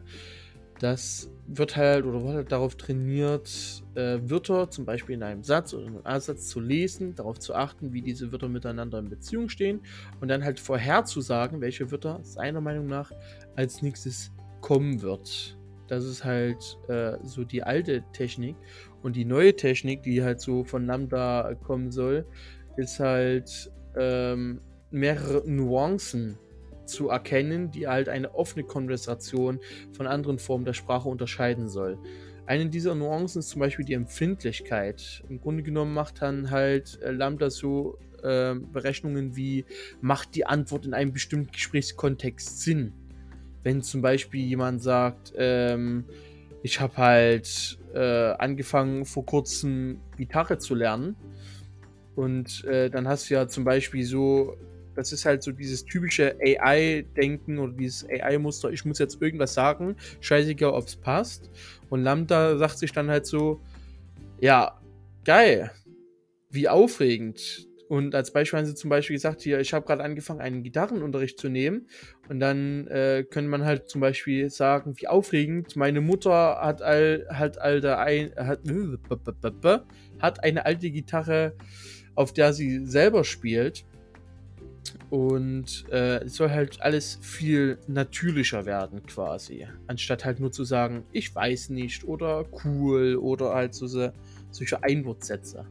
das 0.79 1.31
wird 1.47 1.77
halt 1.77 2.05
oder 2.05 2.23
wird 2.23 2.35
halt 2.35 2.51
darauf 2.51 2.75
trainiert, 2.75 3.83
äh, 3.95 4.19
Wörter 4.23 4.69
zum 4.69 4.85
Beispiel 4.85 5.15
in 5.15 5.23
einem 5.23 5.43
Satz 5.43 5.73
oder 5.73 5.83
in 5.83 5.95
einem 5.95 6.05
A-Satz 6.05 6.47
zu 6.49 6.59
lesen, 6.59 7.15
darauf 7.15 7.39
zu 7.39 7.53
achten, 7.53 7.93
wie 7.93 8.01
diese 8.01 8.31
Wörter 8.31 8.49
miteinander 8.49 8.99
in 8.99 9.09
Beziehung 9.09 9.49
stehen 9.49 9.81
und 10.21 10.27
dann 10.27 10.43
halt 10.43 10.59
vorherzusagen, 10.59 11.61
welche 11.61 11.91
Wörter 11.91 12.19
seiner 12.23 12.61
Meinung 12.61 12.87
nach 12.87 13.11
als 13.55 13.81
nächstes 13.81 14.31
kommen 14.61 15.01
wird. 15.01 15.57
Das 15.87 16.03
ist 16.03 16.25
halt 16.25 16.77
äh, 16.87 17.17
so 17.23 17.43
die 17.43 17.61
alte 17.63 18.03
Technik. 18.11 18.55
Und 19.03 19.15
die 19.15 19.25
neue 19.25 19.55
Technik, 19.55 20.01
die 20.01 20.23
halt 20.23 20.41
so 20.41 20.63
von 20.63 20.87
Lambda 20.87 21.53
kommen 21.63 21.91
soll, 21.91 22.25
ist 22.75 22.99
halt 22.99 23.71
ähm, 23.95 24.61
mehrere 24.89 25.47
Nuancen 25.47 26.39
zu 26.85 27.09
erkennen, 27.09 27.71
die 27.71 27.87
halt 27.87 28.09
eine 28.09 28.35
offene 28.35 28.63
Konversation 28.63 29.59
von 29.93 30.07
anderen 30.07 30.39
Formen 30.39 30.65
der 30.65 30.73
Sprache 30.73 31.09
unterscheiden 31.09 31.67
soll. 31.67 31.97
Eine 32.47 32.67
dieser 32.67 32.93
Nuancen 32.93 33.39
ist 33.39 33.49
zum 33.49 33.59
Beispiel 33.59 33.85
die 33.85 33.93
Empfindlichkeit. 33.93 35.23
Im 35.29 35.41
Grunde 35.41 35.63
genommen 35.63 35.93
macht 35.93 36.21
dann 36.21 36.51
halt 36.51 36.99
äh, 37.01 37.11
Lambda 37.11 37.49
so 37.49 37.97
äh, 38.21 38.53
Berechnungen 38.55 39.35
wie, 39.35 39.65
macht 40.01 40.35
die 40.35 40.45
Antwort 40.45 40.85
in 40.85 40.93
einem 40.93 41.11
bestimmten 41.11 41.51
Gesprächskontext 41.51 42.61
Sinn? 42.61 42.93
Wenn 43.63 43.81
zum 43.81 44.03
Beispiel 44.03 44.45
jemand 44.45 44.83
sagt, 44.83 45.33
ähm, 45.37 46.05
ich 46.61 46.79
habe 46.79 46.97
halt 46.97 47.79
äh, 47.93 48.31
angefangen 48.33 49.05
vor 49.05 49.25
kurzem 49.25 50.01
Gitarre 50.17 50.59
zu 50.59 50.75
lernen 50.75 51.15
und 52.15 52.63
äh, 52.65 52.89
dann 52.89 53.07
hast 53.07 53.29
du 53.29 53.35
ja 53.35 53.47
zum 53.47 53.63
Beispiel 53.63 54.03
so 54.03 54.57
das 54.95 55.11
ist 55.11 55.25
halt 55.25 55.43
so 55.43 55.51
dieses 55.51 55.85
typische 55.85 56.35
AI-Denken 56.41 57.59
oder 57.59 57.73
dieses 57.73 58.07
AI-Muster, 58.09 58.71
ich 58.71 58.85
muss 58.85 58.99
jetzt 58.99 59.21
irgendwas 59.21 59.53
sagen, 59.53 59.95
scheißegal, 60.21 60.71
ob 60.71 60.87
es 60.87 60.95
passt. 60.95 61.49
Und 61.89 62.03
Lambda 62.03 62.57
sagt 62.57 62.77
sich 62.77 62.91
dann 62.91 63.09
halt 63.09 63.25
so, 63.25 63.61
ja, 64.39 64.79
geil, 65.23 65.71
wie 66.49 66.69
aufregend. 66.69 67.67
Und 67.87 68.15
als 68.15 68.31
Beispiel 68.33 68.57
haben 68.57 68.65
sie 68.65 68.73
zum 68.73 68.89
Beispiel 68.89 69.15
gesagt, 69.15 69.41
hier, 69.41 69.59
ich 69.59 69.73
habe 69.73 69.85
gerade 69.85 70.03
angefangen, 70.03 70.41
einen 70.41 70.63
Gitarrenunterricht 70.63 71.39
zu 71.39 71.49
nehmen. 71.49 71.87
Und 72.29 72.39
dann 72.39 72.87
äh, 72.87 73.23
könnte 73.29 73.49
man 73.49 73.63
halt 73.63 73.89
zum 73.89 74.01
Beispiel 74.01 74.49
sagen, 74.49 74.95
wie 74.97 75.07
aufregend, 75.07 75.75
meine 75.75 76.01
Mutter 76.01 76.59
hat 76.59 76.81
all, 76.81 77.27
hat 77.29 77.59
alter 77.59 77.99
ein, 77.99 78.33
hat, 78.35 78.61
hat 80.19 80.43
eine 80.43 80.65
alte 80.65 80.89
Gitarre, 80.89 81.53
auf 82.15 82.33
der 82.33 82.53
sie 82.53 82.85
selber 82.85 83.23
spielt. 83.23 83.85
Und 85.09 85.85
äh, 85.91 86.23
es 86.23 86.35
soll 86.35 86.49
halt 86.49 86.81
alles 86.81 87.19
viel 87.21 87.77
natürlicher 87.87 88.65
werden, 88.65 89.05
quasi. 89.05 89.67
Anstatt 89.87 90.25
halt 90.25 90.39
nur 90.39 90.51
zu 90.51 90.63
sagen, 90.63 91.03
ich 91.11 91.33
weiß 91.33 91.69
nicht 91.69 92.03
oder 92.05 92.45
cool 92.63 93.15
oder 93.15 93.53
halt 93.53 93.73
so, 93.73 93.87
solche 93.87 94.83
Einwortsätze. 94.83 95.65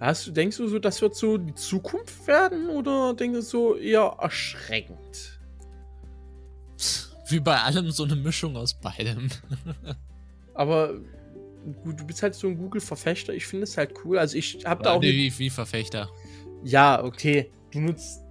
Hast 0.00 0.28
du, 0.28 0.30
denkst 0.30 0.56
du 0.56 0.68
so, 0.68 0.78
das 0.78 1.02
wird 1.02 1.16
so 1.16 1.38
die 1.38 1.54
Zukunft 1.54 2.26
werden 2.26 2.68
oder 2.68 3.14
denkst 3.14 3.38
du 3.38 3.42
so 3.42 3.76
eher 3.76 4.16
erschreckend? 4.20 5.40
Wie 7.28 7.40
bei 7.40 7.60
allem 7.60 7.90
so 7.90 8.04
eine 8.04 8.16
Mischung 8.16 8.56
aus 8.56 8.74
beidem. 8.74 9.28
Aber 10.54 10.94
du 11.84 12.06
bist 12.06 12.22
halt 12.22 12.34
so 12.34 12.48
ein 12.48 12.56
Google-Verfechter. 12.56 13.34
Ich 13.34 13.46
finde 13.46 13.64
es 13.64 13.76
halt 13.76 13.94
cool. 14.04 14.18
Also 14.18 14.36
ich 14.36 14.64
habe 14.64 14.82
da 14.82 14.92
auch. 14.92 15.02
Wie, 15.02 15.38
wie 15.38 15.50
Verfechter? 15.50 16.10
Ja, 16.64 17.02
okay. 17.02 17.50
Du 17.72 17.80
nutzt. 17.80 18.22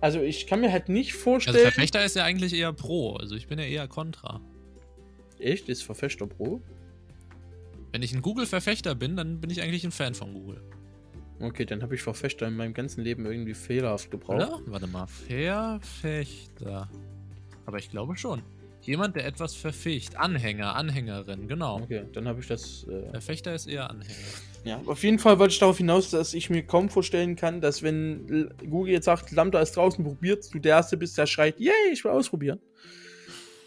Also 0.00 0.20
ich 0.20 0.46
kann 0.46 0.60
mir 0.60 0.72
halt 0.72 0.88
nicht 0.88 1.14
vorstellen. 1.14 1.56
Also 1.56 1.70
Verfechter 1.70 2.04
ist 2.04 2.16
ja 2.16 2.24
eigentlich 2.24 2.54
eher 2.54 2.72
Pro. 2.72 3.16
Also 3.16 3.34
ich 3.34 3.48
bin 3.48 3.58
ja 3.58 3.64
eher 3.64 3.88
Contra. 3.88 4.40
Echt? 5.38 5.68
Ist 5.68 5.82
Verfechter 5.82 6.26
Pro? 6.26 6.60
Wenn 7.92 8.02
ich 8.02 8.14
ein 8.14 8.22
Google-Verfechter 8.22 8.94
bin, 8.94 9.16
dann 9.16 9.40
bin 9.40 9.50
ich 9.50 9.62
eigentlich 9.62 9.84
ein 9.84 9.92
Fan 9.92 10.14
von 10.14 10.34
Google. 10.34 10.62
Okay, 11.40 11.66
dann 11.66 11.82
habe 11.82 11.94
ich 11.94 12.02
Verfechter 12.02 12.46
in 12.46 12.56
meinem 12.56 12.72
ganzen 12.72 13.04
Leben 13.04 13.26
irgendwie 13.26 13.54
fehlerhaft 13.54 14.10
gebraucht. 14.10 14.36
Oder? 14.36 14.60
Warte 14.66 14.86
mal, 14.86 15.06
Verfechter. 15.06 16.90
Aber 17.66 17.78
ich 17.78 17.90
glaube 17.90 18.16
schon. 18.16 18.42
Jemand, 18.86 19.16
der 19.16 19.26
etwas 19.26 19.54
verficht. 19.54 20.16
Anhänger, 20.16 20.76
Anhängerin, 20.76 21.48
genau. 21.48 21.80
Okay, 21.82 22.04
dann 22.12 22.28
habe 22.28 22.40
ich 22.40 22.46
das. 22.46 22.86
Äh 22.88 23.10
Verfechter 23.10 23.54
ist 23.54 23.66
eher 23.66 23.90
Anhänger. 23.90 24.14
Ja, 24.64 24.80
auf 24.86 25.02
jeden 25.02 25.18
Fall 25.18 25.38
wollte 25.38 25.52
ich 25.52 25.58
darauf 25.58 25.78
hinaus, 25.78 26.10
dass 26.10 26.34
ich 26.34 26.50
mir 26.50 26.62
kaum 26.62 26.88
vorstellen 26.88 27.36
kann, 27.36 27.60
dass 27.60 27.82
wenn 27.82 28.50
Google 28.68 28.92
jetzt 28.92 29.04
sagt, 29.04 29.30
Lambda 29.32 29.60
ist 29.60 29.76
draußen, 29.76 30.04
probiert, 30.04 30.52
du 30.52 30.58
der 30.58 30.76
Erste 30.76 30.96
bist, 30.96 31.18
der 31.18 31.26
schreit, 31.26 31.58
yay, 31.60 31.72
ich 31.92 32.04
will 32.04 32.10
ausprobieren. 32.12 32.60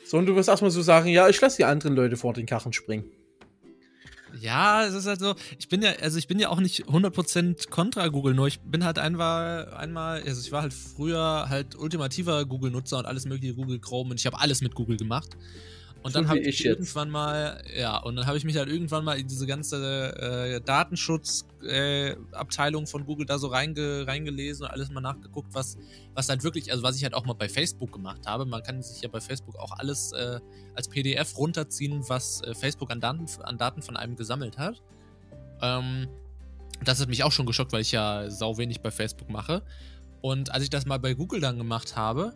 So, 0.06 0.18
und 0.18 0.26
du 0.26 0.36
wirst 0.36 0.50
erstmal 0.50 0.72
so 0.72 0.82
sagen, 0.82 1.10
ja, 1.10 1.30
ich 1.30 1.40
lasse 1.40 1.58
die 1.58 1.66
anderen 1.66 1.96
Leute 1.96 2.18
vor 2.18 2.34
den 2.34 2.46
Karren 2.46 2.74
springen. 2.74 3.06
Ja, 4.42 4.86
es 4.86 4.94
ist 4.94 5.06
halt 5.06 5.20
so, 5.20 5.36
ich 5.58 5.68
bin 5.70 5.82
ja, 5.82 5.92
also 6.02 6.18
ich 6.18 6.28
bin 6.28 6.40
ja 6.40 6.50
auch 6.50 6.60
nicht 6.60 6.86
100% 6.86 7.70
kontra 7.70 8.08
Google, 8.08 8.34
nur 8.34 8.48
ich 8.48 8.60
bin 8.60 8.86
halt 8.86 9.00
einmal, 9.00 9.74
einmal, 9.74 10.22
also 10.24 10.42
ich 10.42 10.52
war 10.52 10.62
halt 10.62 10.74
früher 10.74 11.46
halt 11.50 11.76
ultimativer 11.76 12.46
Google-Nutzer 12.46 13.00
und 13.00 13.06
alles 13.06 13.26
mögliche 13.26 13.54
Google 13.56 13.80
Chrome 13.80 14.12
und 14.12 14.20
ich 14.20 14.26
habe 14.26 14.40
alles 14.40 14.62
mit 14.62 14.76
Google 14.76 14.98
gemacht. 14.98 15.38
Und 16.02 16.14
so 16.14 16.20
dann 16.20 16.30
habe 16.30 16.40
ich, 16.40 16.62
ich 16.62 16.66
irgendwann 16.66 17.10
mal, 17.10 17.62
ja, 17.78 17.98
und 17.98 18.16
dann 18.16 18.26
habe 18.26 18.38
ich 18.38 18.46
mich 18.46 18.56
halt 18.56 18.70
irgendwann 18.70 19.04
mal 19.04 19.20
in 19.20 19.28
diese 19.28 19.46
ganze 19.46 20.16
äh, 20.18 20.62
Datenschutzabteilung 20.62 22.84
äh, 22.84 22.88
von 22.88 23.06
Google 23.06 23.26
da 23.26 23.38
so 23.38 23.48
reinge, 23.48 24.08
reingelesen 24.08 24.66
und 24.66 24.72
alles 24.72 24.90
mal 24.92 25.02
nachgeguckt, 25.02 25.54
was, 25.54 25.78
was 26.14 26.30
halt 26.30 26.42
wirklich, 26.44 26.72
also 26.72 26.84
was 26.84 26.96
ich 26.96 27.04
halt 27.04 27.14
auch 27.14 27.26
mal 27.26 27.34
bei 27.34 27.50
Facebook 27.50 27.92
gemacht 27.92 28.26
habe. 28.26 28.46
Man 28.46 28.64
kann 28.64 28.82
sich 28.82 29.02
ja 29.02 29.10
bei 29.10 29.20
Facebook 29.20 29.58
auch 29.58 29.74
alles 29.78 30.14
äh, 30.14 30.40
als 30.74 30.88
PDF 30.88 31.38
runterziehen, 31.38 32.02
was 32.08 32.44
äh, 32.44 32.54
Facebook 32.54 32.92
an 32.92 33.02
Daten, 33.02 33.26
an 33.44 33.58
Daten 33.58 33.82
von 33.82 33.98
einem 33.98 34.16
gesammelt 34.16 34.58
hat. 34.58 34.82
Ähm, 35.62 36.08
das 36.86 37.02
hat 37.02 37.10
mich 37.10 37.26
auch 37.26 37.34
schon 37.34 37.46
geschockt, 37.46 37.74
weil 37.74 37.82
ich 37.82 37.92
ja 37.92 38.30
sau 38.30 38.58
wenig 38.58 38.80
bei 38.80 38.92
Facebook 38.92 39.30
mache. 39.30 39.64
Und 40.22 40.52
als 40.52 40.64
ich 40.64 40.70
das 40.70 40.86
mal 40.86 41.00
bei 41.00 41.14
Google 41.14 41.42
dann 41.42 41.58
gemacht 41.58 41.96
habe, 41.96 42.34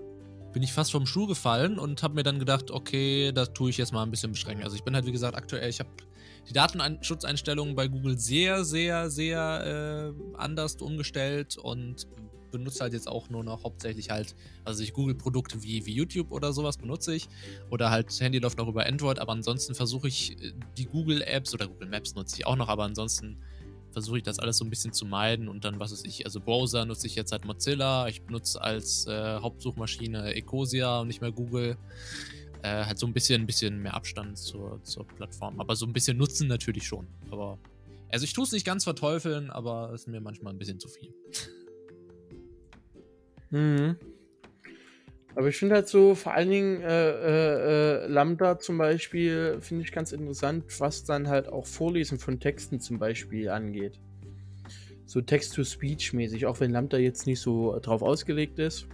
bin 0.54 0.64
ich 0.64 0.72
fast 0.72 0.92
vom 0.92 1.06
Stuhl 1.06 1.28
gefallen 1.28 1.80
und 1.80 2.04
habe 2.04 2.14
mir 2.16 2.24
dann 2.24 2.40
gedacht, 2.40 2.72
okay, 2.72 3.32
das 3.34 3.54
tue 3.54 3.72
ich 3.72 3.78
jetzt 3.78 3.92
mal 3.92 4.04
ein 4.04 4.12
bisschen 4.12 4.32
beschränken. 4.32 4.64
Also 4.64 4.76
ich 4.76 4.84
bin 4.84 4.96
halt, 4.96 5.06
wie 5.06 5.12
gesagt, 5.12 5.36
aktuell, 5.36 5.70
ich 5.70 5.80
habe 5.80 5.90
die 6.48 6.54
Datenschutzeinstellungen 6.54 7.76
bei 7.76 7.88
Google 7.88 8.18
sehr, 8.18 8.64
sehr, 8.64 9.10
sehr 9.10 10.14
äh, 10.14 10.38
anders 10.38 10.76
umgestellt 10.76 11.58
und 11.58 12.08
benutze 12.52 12.82
halt 12.82 12.94
jetzt 12.94 13.08
auch 13.08 13.30
nur 13.30 13.44
noch 13.44 13.64
hauptsächlich 13.64 14.12
halt, 14.12 14.36
also 14.64 14.84
ich 14.84 14.94
Google-Produkte 14.94 15.64
wie, 15.64 15.86
wie 15.86 15.94
YouTube 15.94 16.32
oder 16.32 16.54
sowas 16.54 16.78
benutze 16.78 17.16
ich. 17.16 17.28
Oder 17.72 17.90
halt 17.90 18.18
Handy 18.20 18.40
läuft 18.40 18.60
auch 18.60 18.68
über 18.68 18.86
Android, 18.86 19.20
aber 19.20 19.34
ansonsten 19.34 19.74
versuche 19.76 20.08
ich 20.08 20.40
äh, 20.42 20.54
die 20.78 20.86
Google-Apps 20.86 21.54
oder 21.54 21.68
Google 21.68 21.90
Maps 21.90 22.16
nutze 22.16 22.38
ich 22.38 22.46
auch 22.46 22.56
noch, 22.56 22.70
aber 22.70 22.84
ansonsten 22.84 23.40
versuche 23.94 24.18
ich 24.18 24.24
das 24.24 24.40
alles 24.40 24.57
so 24.57 24.65
ein 24.65 24.70
bisschen 24.70 24.91
zu 24.91 25.06
meiden 25.06 25.48
und 25.48 25.64
dann, 25.64 25.80
was 25.80 25.91
weiß 25.91 26.03
ich, 26.06 26.26
also 26.26 26.41
Browser 26.41 26.86
nutze 26.86 27.07
ich 27.07 27.15
jetzt 27.15 27.32
halt 27.32 27.45
Mozilla, 27.45 28.07
ich 28.07 28.24
benutze 28.24 28.61
als 28.61 29.07
äh, 29.07 29.40
Hauptsuchmaschine 29.40 30.34
Ecosia 30.34 31.02
und 31.02 31.07
nicht 31.07 31.22
mehr 31.22 31.32
Google. 31.32 31.78
Äh, 32.64 32.86
halt 32.86 32.98
so 32.98 33.06
ein 33.06 33.14
bisschen, 33.14 33.41
ein 33.41 33.45
bisschen 33.45 33.82
mehr 33.82 33.94
Abstand 33.94 34.38
zur, 34.38 34.82
zur 34.84 35.06
Plattform. 35.06 35.60
Aber 35.60 35.76
so 35.76 35.86
ein 35.86 35.91
bisschen 35.91 36.18
nutzen 36.18 36.48
natürlich 36.48 36.88
schon. 36.88 37.07
Aber 37.30 37.60
also 38.10 38.24
ich 38.24 38.34
tue 38.34 38.45
es 38.45 38.52
nicht 38.52 38.65
ganz 38.65 38.86
verteufeln, 38.86 39.49
aber 39.49 39.91
es 39.94 40.02
ist 40.02 40.07
mir 40.07 40.22
manchmal 40.22 40.53
ein 40.53 40.60
bisschen 40.60 40.80
zu 40.80 40.88
viel. 40.88 41.14
Mhm. 43.49 43.98
Aber 45.35 45.47
ich 45.47 45.57
finde 45.57 45.76
halt 45.76 45.88
so, 45.88 46.14
vor 46.14 46.34
allen 46.34 46.49
Dingen 46.49 46.81
äh, 46.81 47.10
äh, 47.10 48.03
äh, 48.03 48.07
Lambda 48.07 48.60
zum 48.60 48.77
Beispiel, 48.77 49.57
finde 49.61 49.84
ich 49.84 49.91
ganz 49.91 50.11
interessant, 50.11 50.65
was 50.80 51.03
dann 51.03 51.27
halt 51.27 51.47
auch 51.47 51.65
Vorlesen 51.65 52.19
von 52.19 52.39
Texten 52.39 52.80
zum 52.80 52.99
Beispiel 52.99 53.49
angeht. 53.49 53.99
So 55.05 55.22
Text-to-Speech 55.22 56.14
mäßig, 56.14 56.45
auch 56.45 56.60
wenn 56.60 56.72
Lambda 56.72 56.97
jetzt 56.97 57.26
nicht 57.26 57.39
so 57.39 57.80
drauf 57.81 58.03
ausgelegt 58.03 58.60
ist. 58.60 58.88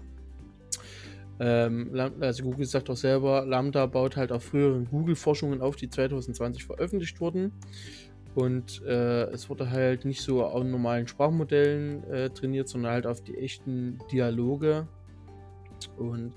Ähm, 1.41 1.91
also 2.19 2.43
Google 2.43 2.65
sagt 2.65 2.89
auch 2.89 2.97
selber, 2.97 3.45
Lambda 3.45 3.85
baut 3.85 4.15
halt 4.15 4.31
auf 4.31 4.43
früheren 4.43 4.85
Google-Forschungen 4.85 5.61
auf, 5.61 5.75
die 5.75 5.89
2020 5.89 6.65
veröffentlicht 6.65 7.19
wurden. 7.19 7.51
Und 8.35 8.81
äh, 8.85 9.23
es 9.31 9.49
wurde 9.49 9.69
halt 9.69 10.05
nicht 10.05 10.21
so 10.21 10.43
auf 10.43 10.63
normalen 10.63 11.07
Sprachmodellen 11.07 12.03
äh, 12.05 12.29
trainiert, 12.29 12.69
sondern 12.69 12.93
halt 12.93 13.07
auf 13.07 13.21
die 13.21 13.37
echten 13.37 13.99
Dialoge 14.11 14.87
und 15.97 16.33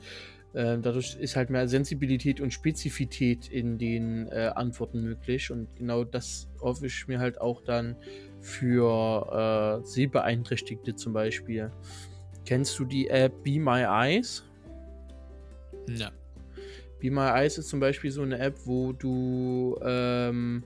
äh, 0.55 0.79
dadurch 0.79 1.17
ist 1.19 1.37
halt 1.37 1.51
mehr 1.51 1.67
Sensibilität 1.67 2.41
und 2.41 2.53
Spezifität 2.53 3.49
in 3.49 3.79
den 3.79 4.29
äh, 4.29 4.51
Antworten 4.55 5.03
möglich. 5.03 5.51
Und 5.51 5.75
genau 5.77 6.05
das 6.05 6.49
hoffe 6.61 6.87
ich 6.87 7.09
mir 7.09 7.19
halt 7.19 7.41
auch 7.41 7.63
dann 7.63 7.97
für 8.41 9.81
äh, 9.83 9.87
Sehbeeinträchtigte 9.87 10.95
zum 10.95 11.15
Beispiel. 11.15 11.71
Kennst 12.45 12.79
du 12.79 12.85
die 12.85 13.09
App 13.09 13.43
Be 13.45 13.59
My 13.59 13.83
Eyes? 13.83 14.45
Ja. 15.89 16.11
Be 17.01 17.11
My 17.11 17.31
Eyes 17.31 17.57
ist 17.57 17.69
zum 17.69 17.81
Beispiel 17.81 18.11
so 18.11 18.23
eine 18.23 18.39
App, 18.39 18.59
wo 18.65 18.93
du 18.93 19.79
ähm, 19.83 20.65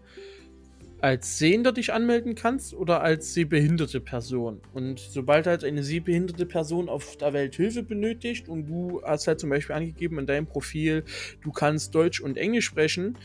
als 1.00 1.38
Sehender 1.38 1.72
dich 1.72 1.92
anmelden 1.92 2.34
kannst 2.34 2.74
oder 2.74 3.02
als 3.02 3.34
sehbehinderte 3.34 4.00
Person. 4.00 4.60
Und 4.72 4.98
sobald 4.98 5.46
halt 5.46 5.64
eine 5.64 5.82
sehbehinderte 5.82 6.46
Person 6.46 6.88
auf 6.88 7.16
der 7.16 7.32
Welt 7.32 7.54
Hilfe 7.56 7.82
benötigt 7.82 8.48
und 8.48 8.66
du 8.66 9.02
hast 9.04 9.26
halt 9.26 9.40
zum 9.40 9.50
Beispiel 9.50 9.76
angegeben 9.76 10.18
in 10.18 10.26
deinem 10.26 10.46
Profil, 10.46 11.04
du 11.42 11.52
kannst 11.52 11.94
Deutsch 11.94 12.20
und 12.20 12.38
Englisch 12.38 12.64
sprechen, 12.66 13.18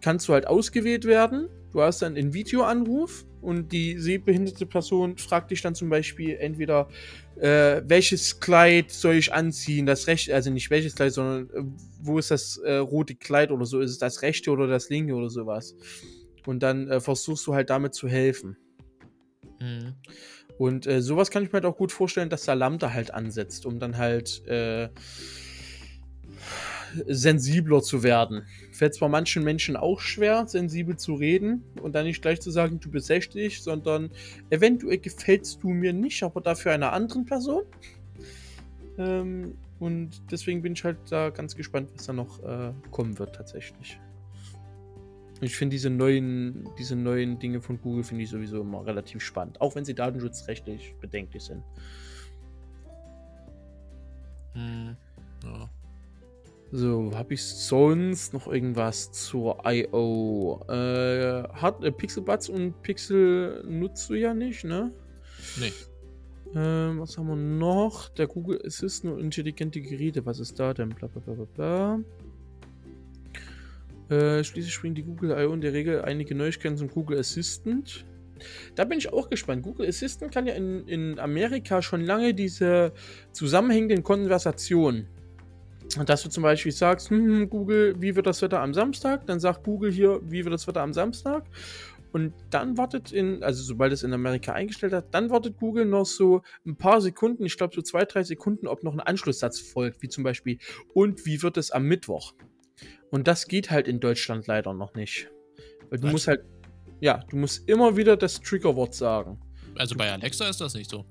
kannst 0.00 0.28
du 0.28 0.34
halt 0.34 0.46
ausgewählt 0.46 1.04
werden. 1.04 1.48
Du 1.72 1.82
hast 1.82 2.00
dann 2.00 2.16
einen 2.16 2.32
Videoanruf 2.32 3.26
und 3.42 3.72
die 3.72 3.98
sehbehinderte 3.98 4.64
Person 4.66 5.18
fragt 5.18 5.50
dich 5.50 5.62
dann 5.62 5.74
zum 5.74 5.88
Beispiel 5.88 6.36
entweder, 6.36 6.88
äh, 7.40 7.82
welches 7.86 8.40
Kleid 8.40 8.90
soll 8.90 9.16
ich 9.16 9.32
anziehen? 9.32 9.84
Das 9.84 10.06
rechte, 10.06 10.34
also 10.34 10.50
nicht 10.50 10.70
welches 10.70 10.94
Kleid, 10.94 11.12
sondern 11.12 11.50
äh, 11.50 11.68
wo 12.00 12.18
ist 12.18 12.30
das 12.30 12.56
äh, 12.58 12.76
rote 12.76 13.14
Kleid 13.14 13.50
oder 13.50 13.66
so? 13.66 13.80
Ist 13.80 13.90
es 13.90 13.98
das 13.98 14.22
rechte 14.22 14.50
oder 14.50 14.66
das 14.66 14.88
linke 14.90 15.14
oder 15.14 15.28
sowas? 15.28 15.74
Und 16.46 16.62
dann 16.62 16.88
äh, 16.88 17.00
versuchst 17.00 17.46
du 17.46 17.54
halt 17.54 17.70
damit 17.70 17.94
zu 17.94 18.08
helfen. 18.08 18.56
Mhm. 19.60 19.94
Und 20.58 20.86
äh, 20.86 21.02
sowas 21.02 21.30
kann 21.30 21.42
ich 21.42 21.50
mir 21.50 21.54
halt 21.54 21.66
auch 21.66 21.76
gut 21.76 21.92
vorstellen, 21.92 22.30
dass 22.30 22.44
der 22.44 22.54
Lambda 22.54 22.92
halt 22.92 23.12
ansetzt, 23.12 23.66
um 23.66 23.78
dann 23.78 23.98
halt 23.98 24.46
äh, 24.46 24.88
sensibler 27.06 27.82
zu 27.82 28.02
werden. 28.02 28.46
Fällt 28.72 28.94
zwar 28.94 29.08
manchen 29.08 29.44
Menschen 29.44 29.76
auch 29.76 30.00
schwer, 30.00 30.46
sensibel 30.46 30.96
zu 30.96 31.14
reden 31.14 31.64
und 31.82 31.94
dann 31.94 32.06
nicht 32.06 32.22
gleich 32.22 32.40
zu 32.40 32.50
sagen, 32.50 32.80
du 32.80 32.90
bist 32.90 33.06
60, 33.06 33.62
sondern 33.62 34.10
eventuell 34.50 34.98
gefällst 34.98 35.62
du 35.62 35.68
mir 35.68 35.92
nicht, 35.92 36.22
aber 36.22 36.40
dafür 36.40 36.72
einer 36.72 36.92
anderen 36.92 37.26
Person. 37.26 37.64
Ähm, 38.98 39.56
und 39.78 40.22
deswegen 40.30 40.62
bin 40.62 40.72
ich 40.72 40.84
halt 40.84 40.98
da 41.10 41.28
ganz 41.30 41.54
gespannt, 41.54 41.90
was 41.94 42.06
da 42.06 42.12
noch 42.14 42.42
äh, 42.42 42.72
kommen 42.90 43.18
wird 43.18 43.34
tatsächlich. 43.34 43.98
Ich 45.40 45.56
finde 45.56 45.74
diese 45.74 45.90
neuen, 45.90 46.68
diese 46.78 46.96
neuen 46.96 47.38
Dinge 47.38 47.60
von 47.60 47.80
Google 47.80 48.04
finde 48.04 48.24
ich 48.24 48.30
sowieso 48.30 48.62
immer 48.62 48.86
relativ 48.86 49.22
spannend, 49.22 49.60
auch 49.60 49.74
wenn 49.74 49.84
sie 49.84 49.94
datenschutzrechtlich 49.94 50.94
bedenklich 51.00 51.42
sind. 51.44 51.62
Hm, 54.54 54.96
ja. 55.44 55.70
So, 56.72 57.12
habe 57.14 57.34
ich 57.34 57.44
sonst 57.44 58.32
noch 58.32 58.48
irgendwas 58.48 59.12
zur 59.12 59.62
I.O.? 59.64 60.64
Äh, 60.68 61.44
hat 61.52 61.84
äh, 61.84 61.92
Pixelbuds 61.92 62.48
und 62.48 62.82
Pixel 62.82 63.62
nutzt 63.68 64.10
du 64.10 64.14
ja 64.14 64.34
nicht, 64.34 64.64
ne? 64.64 64.90
Nee. 65.60 65.72
Ähm, 66.54 67.00
was 67.00 67.16
haben 67.18 67.28
wir 67.28 67.36
noch? 67.36 68.08
Der 68.10 68.26
Google 68.26 68.60
Assistant 68.64 69.14
und 69.14 69.20
intelligente 69.20 69.80
Geräte. 69.80 70.26
Was 70.26 70.40
ist 70.40 70.58
da 70.58 70.74
denn? 70.74 70.88
Bla 70.90 71.08
bla 71.08 71.20
bla 71.20 71.34
bla 71.34 71.46
bla. 71.54 72.00
Äh, 74.08 74.44
schließlich 74.44 74.80
bringt 74.80 74.98
die 74.98 75.02
Google 75.02 75.30
I.O. 75.30 75.52
in 75.52 75.60
der 75.60 75.72
Regel 75.72 76.02
einige 76.02 76.34
Neuigkeiten 76.34 76.76
zum 76.76 76.88
Google 76.88 77.18
Assistant. 77.18 78.04
Da 78.74 78.84
bin 78.84 78.98
ich 78.98 79.12
auch 79.12 79.30
gespannt. 79.30 79.62
Google 79.62 79.88
Assistant 79.88 80.32
kann 80.32 80.46
ja 80.46 80.54
in, 80.54 80.86
in 80.86 81.18
Amerika 81.18 81.82
schon 81.82 82.02
lange 82.02 82.34
diese 82.34 82.92
zusammenhängenden 83.32 84.02
Konversationen. 84.02 85.08
Dass 86.04 86.22
du 86.22 86.28
zum 86.28 86.42
Beispiel 86.42 86.72
sagst, 86.72 87.10
hm, 87.10 87.26
hm, 87.26 87.50
Google, 87.50 87.94
wie 88.00 88.14
wird 88.14 88.26
das 88.26 88.42
Wetter 88.42 88.60
am 88.60 88.74
Samstag? 88.74 89.26
Dann 89.26 89.40
sagt 89.40 89.64
Google 89.64 89.90
hier, 89.90 90.20
wie 90.24 90.44
wird 90.44 90.52
das 90.52 90.66
Wetter 90.66 90.82
am 90.82 90.92
Samstag? 90.92 91.44
Und 92.12 92.32
dann 92.50 92.76
wartet 92.78 93.12
in, 93.12 93.42
also 93.42 93.62
sobald 93.62 93.92
es 93.92 94.02
in 94.02 94.12
Amerika 94.12 94.52
eingestellt 94.52 94.92
hat, 94.92 95.12
dann 95.12 95.30
wartet 95.30 95.58
Google 95.58 95.84
noch 95.84 96.06
so 96.06 96.42
ein 96.66 96.76
paar 96.76 97.00
Sekunden, 97.00 97.44
ich 97.44 97.56
glaube 97.56 97.74
so 97.74 97.82
zwei, 97.82 98.04
drei 98.04 98.22
Sekunden, 98.22 98.66
ob 98.66 98.82
noch 98.82 98.94
ein 98.94 99.00
Anschlusssatz 99.00 99.60
folgt, 99.60 100.02
wie 100.02 100.08
zum 100.08 100.24
Beispiel, 100.24 100.58
und 100.94 101.26
wie 101.26 101.42
wird 101.42 101.56
es 101.56 101.70
am 101.70 101.84
Mittwoch? 101.84 102.32
Und 103.10 103.28
das 103.28 103.46
geht 103.46 103.70
halt 103.70 103.88
in 103.88 104.00
Deutschland 104.00 104.46
leider 104.46 104.74
noch 104.74 104.94
nicht. 104.94 105.28
Weil 105.90 105.98
du 105.98 106.06
Was? 106.06 106.12
musst 106.12 106.28
halt, 106.28 106.44
ja, 107.00 107.24
du 107.30 107.36
musst 107.36 107.68
immer 107.68 107.96
wieder 107.96 108.16
das 108.16 108.40
Triggerwort 108.40 108.94
sagen. 108.94 109.40
Also 109.76 109.94
bei 109.94 110.10
Alexa 110.10 110.48
ist 110.48 110.60
das 110.60 110.74
nicht 110.74 110.90
so. 110.90 111.04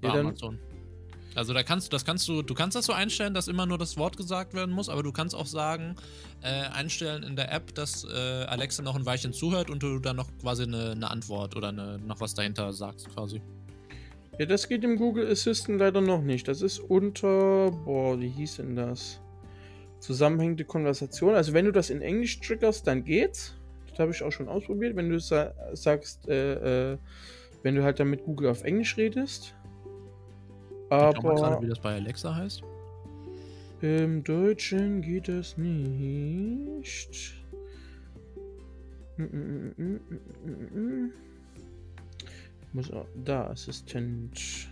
Bei 0.00 0.08
ja, 0.08 0.14
Amazon. 0.14 0.58
Also 1.34 1.52
da 1.52 1.62
kannst 1.62 1.92
das 1.92 2.04
kannst 2.04 2.28
du, 2.28 2.42
du 2.42 2.54
kannst 2.54 2.76
das 2.76 2.86
so 2.86 2.92
einstellen, 2.92 3.34
dass 3.34 3.48
immer 3.48 3.66
nur 3.66 3.76
das 3.76 3.96
Wort 3.96 4.16
gesagt 4.16 4.54
werden 4.54 4.72
muss, 4.72 4.88
aber 4.88 5.02
du 5.02 5.10
kannst 5.10 5.34
auch 5.34 5.46
sagen, 5.46 5.96
äh, 6.42 6.46
einstellen 6.48 7.24
in 7.24 7.34
der 7.34 7.52
App, 7.52 7.74
dass 7.74 8.04
äh, 8.04 8.44
Alexa 8.44 8.82
noch 8.82 8.94
ein 8.94 9.04
Weilchen 9.04 9.32
zuhört 9.32 9.68
und 9.68 9.82
du 9.82 9.98
dann 9.98 10.16
noch 10.16 10.28
quasi 10.40 10.62
eine, 10.62 10.92
eine 10.92 11.10
Antwort 11.10 11.56
oder 11.56 11.68
eine, 11.68 11.98
noch 11.98 12.20
was 12.20 12.34
dahinter 12.34 12.72
sagst 12.72 13.08
quasi. 13.08 13.42
Ja, 14.38 14.46
das 14.46 14.68
geht 14.68 14.84
im 14.84 14.96
Google 14.96 15.30
Assistant 15.30 15.78
leider 15.78 16.00
noch 16.00 16.22
nicht. 16.22 16.46
Das 16.46 16.62
ist 16.62 16.78
unter, 16.78 17.70
boah, 17.84 18.18
wie 18.20 18.28
hieß 18.28 18.56
denn 18.56 18.76
das? 18.76 19.20
Zusammenhängende 20.04 20.64
Konversation. 20.64 21.34
Also 21.34 21.54
wenn 21.54 21.64
du 21.64 21.72
das 21.72 21.90
in 21.90 22.02
Englisch 22.02 22.38
triggerst, 22.40 22.86
dann 22.86 23.04
geht's. 23.04 23.54
Das 23.88 23.98
habe 23.98 24.10
ich 24.10 24.22
auch 24.22 24.30
schon 24.30 24.48
ausprobiert. 24.48 24.96
Wenn 24.96 25.08
du 25.08 25.18
sa 25.18 25.54
sagst, 25.72 26.28
äh, 26.28 26.92
äh, 26.92 26.98
wenn 27.62 27.74
du 27.74 27.82
halt 27.82 27.98
dann 28.00 28.10
mit 28.10 28.24
Google 28.24 28.50
auf 28.50 28.64
Englisch 28.64 28.96
redest. 28.96 29.54
Aber. 30.90 31.16
Ich 31.16 31.22
gerade, 31.22 31.62
wie 31.62 31.68
das 31.68 31.80
bei 31.80 31.94
Alexa 31.94 32.34
heißt. 32.34 32.62
Im 33.80 34.22
Deutschen 34.22 35.00
geht 35.02 35.28
das 35.28 35.56
nicht. 35.56 37.34
Muss 42.72 42.90
auch, 42.90 43.06
da, 43.24 43.46
Assistent. 43.48 44.68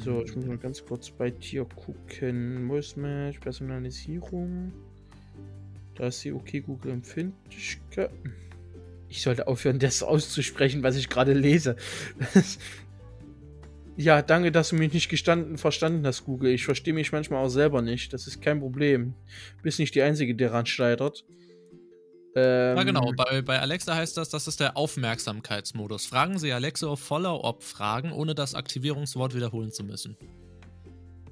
So, 0.00 0.22
ich 0.22 0.34
muss 0.34 0.46
mal 0.46 0.56
ganz 0.56 0.84
kurz 0.84 1.10
bei 1.10 1.30
dir 1.30 1.64
gucken. 1.64 2.66
Voice 2.68 2.94
Personalisierung. 3.40 4.72
Da 5.94 6.08
ist 6.08 6.20
sie 6.20 6.32
okay, 6.32 6.60
Google 6.60 6.92
Empfindlichkeit. 6.92 8.10
Ich 9.08 9.22
sollte 9.22 9.46
aufhören, 9.46 9.78
das 9.78 10.02
auszusprechen, 10.02 10.82
was 10.82 10.96
ich 10.96 11.08
gerade 11.08 11.32
lese. 11.32 11.76
ja, 13.96 14.22
danke, 14.22 14.50
dass 14.50 14.70
du 14.70 14.76
mich 14.76 14.92
nicht 14.92 15.08
gestanden, 15.08 15.58
verstanden 15.58 16.06
hast, 16.06 16.24
Google. 16.24 16.52
Ich 16.52 16.64
verstehe 16.64 16.94
mich 16.94 17.12
manchmal 17.12 17.44
auch 17.44 17.50
selber 17.50 17.82
nicht. 17.82 18.12
Das 18.12 18.26
ist 18.26 18.40
kein 18.40 18.60
Problem. 18.60 19.14
Bist 19.62 19.78
nicht 19.78 19.94
die 19.94 20.02
Einzige, 20.02 20.34
die 20.34 20.44
daran 20.44 20.66
scheitert. 20.66 21.24
Ähm, 22.38 22.76
ja, 22.76 22.82
genau. 22.82 23.12
Bei, 23.16 23.40
bei 23.40 23.58
Alexa 23.60 23.94
heißt 23.94 24.18
das, 24.18 24.28
das 24.28 24.46
ist 24.46 24.60
der 24.60 24.76
Aufmerksamkeitsmodus. 24.76 26.04
Fragen 26.04 26.38
Sie 26.38 26.52
Alexa 26.52 26.86
auf 26.86 27.00
Follow-up-Fragen, 27.00 28.12
ohne 28.12 28.34
das 28.34 28.54
Aktivierungswort 28.54 29.34
wiederholen 29.34 29.72
zu 29.72 29.84
müssen. 29.84 30.18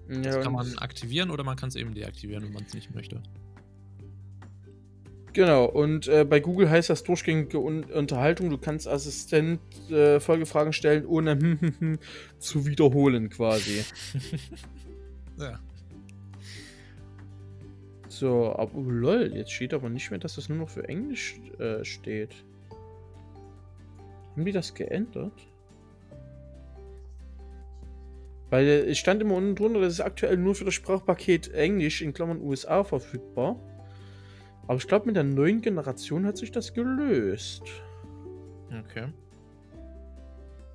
Ja, 0.09 0.21
das 0.23 0.41
kann 0.41 0.55
man 0.55 0.79
aktivieren 0.79 1.31
oder 1.31 1.45
man 1.45 1.57
kann 1.57 1.69
es 1.69 1.77
eben 1.77 1.95
deaktivieren, 1.95 2.45
wenn 2.45 2.53
man 2.55 2.65
es 2.65 2.73
nicht 2.73 2.95
möchte. 2.95 3.23
Genau, 5.35 5.67
und 5.67 6.09
äh, 6.09 6.25
bei 6.25 6.41
Google 6.41 6.71
heißt 6.71 6.89
das 6.89 7.03
durchgängige 7.03 7.59
Un 7.59 7.85
Unterhaltung. 7.85 8.49
Du 8.49 8.57
kannst 8.57 8.89
Assistent 8.89 9.61
äh, 9.91 10.21
Folgefragen 10.21 10.73
stellen, 10.73 11.05
ohne 11.05 11.37
zu 12.39 12.65
wiederholen 12.65 13.29
quasi. 13.29 13.85
ja. 15.39 15.59
So, 18.15 18.55
aber 18.55 18.77
oh, 18.77 18.83
lol, 18.83 19.33
jetzt 19.35 19.51
steht 19.51 19.75
aber 19.75 19.89
nicht 19.89 20.09
mehr, 20.13 20.21
dass 20.21 20.37
das 20.37 20.49
nur 20.49 20.59
noch 20.59 20.69
für 20.69 20.89
Englisch 20.89 21.41
äh, 21.59 21.85
steht. 21.85 22.33
Haben 24.31 24.45
die 24.45 24.53
das 24.53 24.73
geändert? 24.73 25.33
Weil 28.51 28.67
äh, 28.67 28.91
es 28.91 28.99
stand 28.99 29.21
immer 29.21 29.35
unten 29.35 29.57
drunter, 29.57 29.81
das 29.81 29.95
ist 29.95 30.01
aktuell 30.01 30.37
nur 30.37 30.55
für 30.55 30.65
das 30.65 30.75
Sprachpaket 30.75 31.53
Englisch 31.55 32.03
in 32.03 32.13
Klammern 32.13 32.41
USA 32.41 32.85
verfügbar. 32.85 33.59
Aber 34.69 34.77
ich 34.77 34.87
glaube, 34.87 35.07
mit 35.07 35.17
der 35.17 35.25
neuen 35.25 35.61
Generation 35.61 36.25
hat 36.25 36.37
sich 36.37 36.53
das 36.53 36.73
gelöst. 36.73 37.65
Okay. 38.69 39.09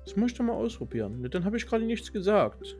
Das 0.04 0.14
muss 0.14 0.32
ich 0.32 0.36
dann 0.36 0.46
mal 0.46 0.52
ausprobieren. 0.52 1.26
Dann 1.30 1.46
habe 1.46 1.56
ich 1.56 1.66
gerade 1.66 1.86
nichts 1.86 2.12
gesagt. 2.12 2.76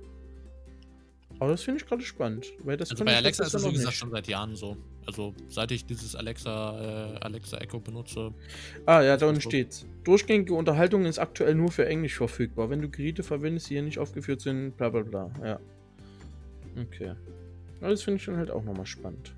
Aber 1.41 1.53
das 1.53 1.63
finde 1.63 1.81
ich 1.81 1.87
gerade 1.87 2.03
spannend. 2.03 2.53
Weil 2.65 2.77
das 2.77 2.91
also 2.91 3.03
bei 3.03 3.17
Alexa 3.17 3.45
ist 3.45 3.55
das, 3.55 3.65
wie 3.65 3.73
gesagt, 3.73 3.95
schon 3.95 4.11
seit 4.11 4.29
Jahren 4.29 4.55
so. 4.55 4.77
Also 5.07 5.35
seit 5.49 5.73
ich 5.73 5.87
dieses 5.87 6.15
Alexa, 6.15 7.15
äh, 7.15 7.19
Alexa 7.21 7.57
Echo 7.57 7.81
benutze. 7.81 8.35
Ah, 8.85 9.01
ja, 9.01 9.17
da 9.17 9.27
unten 9.27 9.41
steht's. 9.41 9.87
Durchgängige 10.05 10.53
Unterhaltung 10.53 11.07
ist 11.07 11.19
aktuell 11.19 11.55
nur 11.55 11.73
für 11.73 11.87
Englisch 11.87 12.17
verfügbar. 12.17 12.69
Wenn 12.69 12.83
du 12.83 12.91
Geräte 12.91 13.23
verwendest, 13.23 13.71
die 13.71 13.75
hier 13.75 13.83
nicht 13.83 13.99
aufgeführt 13.99 14.43
sind, 14.43 14.77
bla 14.77 14.91
bla 14.91 15.01
bla. 15.01 15.31
Ja. 15.43 15.59
Okay. 16.79 17.15
Aber 17.81 17.91
das 17.91 18.03
finde 18.03 18.19
ich 18.21 18.27
dann 18.27 18.37
halt 18.37 18.51
auch 18.51 18.63
nochmal 18.63 18.87
spannend. 18.87 19.33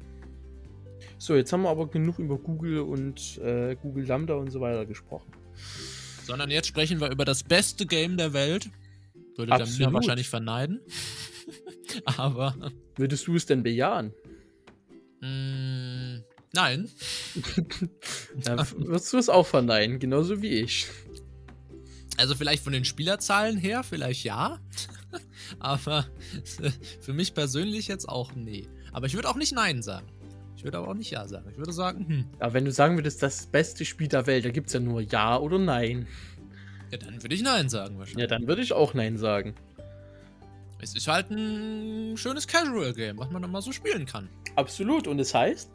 So, 1.18 1.36
jetzt 1.36 1.52
haben 1.52 1.62
wir 1.62 1.70
aber 1.70 1.86
genug 1.86 2.18
über 2.18 2.36
Google 2.36 2.80
und 2.80 3.38
äh, 3.38 3.76
Google 3.80 4.06
Lambda 4.06 4.34
und 4.34 4.50
so 4.50 4.60
weiter 4.60 4.86
gesprochen. 4.86 5.30
Sondern 6.24 6.50
jetzt 6.50 6.66
sprechen 6.66 7.00
wir 7.00 7.12
über 7.12 7.24
das 7.24 7.44
beste 7.44 7.86
Game 7.86 8.16
der 8.16 8.32
Welt. 8.32 8.70
Würde 9.36 9.50
Damina 9.56 9.92
wahrscheinlich 9.92 10.28
verneiden. 10.28 10.80
Aber. 12.16 12.54
Würdest 12.96 13.26
du 13.26 13.36
es 13.36 13.46
denn 13.46 13.62
bejahen? 13.62 14.12
Mm, 15.20 16.22
nein. 16.52 16.90
Dann 18.44 18.66
wirst 18.88 19.12
du 19.12 19.18
es 19.18 19.28
auch 19.28 19.46
verneinen, 19.46 19.98
genauso 19.98 20.42
wie 20.42 20.60
ich. 20.60 20.86
Also 22.18 22.34
vielleicht 22.34 22.62
von 22.62 22.72
den 22.72 22.84
Spielerzahlen 22.84 23.56
her, 23.56 23.82
vielleicht 23.82 24.24
ja. 24.24 24.58
Aber 25.58 26.06
für 27.00 27.12
mich 27.12 27.34
persönlich 27.34 27.88
jetzt 27.88 28.08
auch 28.08 28.34
nee. 28.34 28.68
Aber 28.92 29.06
ich 29.06 29.14
würde 29.14 29.28
auch 29.28 29.36
nicht 29.36 29.54
Nein 29.54 29.82
sagen. 29.82 30.06
Ich 30.62 30.64
würde 30.64 30.78
aber 30.78 30.88
auch 30.88 30.94
nicht 30.94 31.10
Ja 31.10 31.26
sagen. 31.26 31.48
Ich 31.50 31.58
würde 31.58 31.72
sagen, 31.72 32.06
hm. 32.06 32.24
Aber 32.38 32.54
wenn 32.54 32.64
du 32.64 32.70
sagen 32.70 32.96
würdest, 32.96 33.20
das 33.20 33.46
beste 33.46 33.84
Spiel 33.84 34.06
der 34.06 34.28
Welt, 34.28 34.44
da 34.44 34.50
gibt 34.50 34.68
es 34.68 34.74
ja 34.74 34.78
nur 34.78 35.00
Ja 35.00 35.36
oder 35.36 35.58
Nein. 35.58 36.06
Ja, 36.92 36.98
dann 36.98 37.20
würde 37.20 37.34
ich 37.34 37.42
Nein 37.42 37.68
sagen 37.68 37.98
wahrscheinlich. 37.98 38.20
Ja, 38.22 38.26
dann 38.28 38.46
würde 38.46 38.62
ich 38.62 38.72
auch 38.72 38.94
Nein 38.94 39.18
sagen. 39.18 39.56
Es 40.82 40.96
ist 40.96 41.06
halt 41.06 41.30
ein 41.30 42.16
schönes 42.16 42.48
Casual-Game, 42.48 43.16
was 43.16 43.30
man 43.30 43.40
dann 43.40 43.52
mal 43.52 43.62
so 43.62 43.70
spielen 43.70 44.04
kann. 44.04 44.28
Absolut. 44.56 45.06
Und 45.06 45.20
es 45.20 45.32
heißt? 45.32 45.70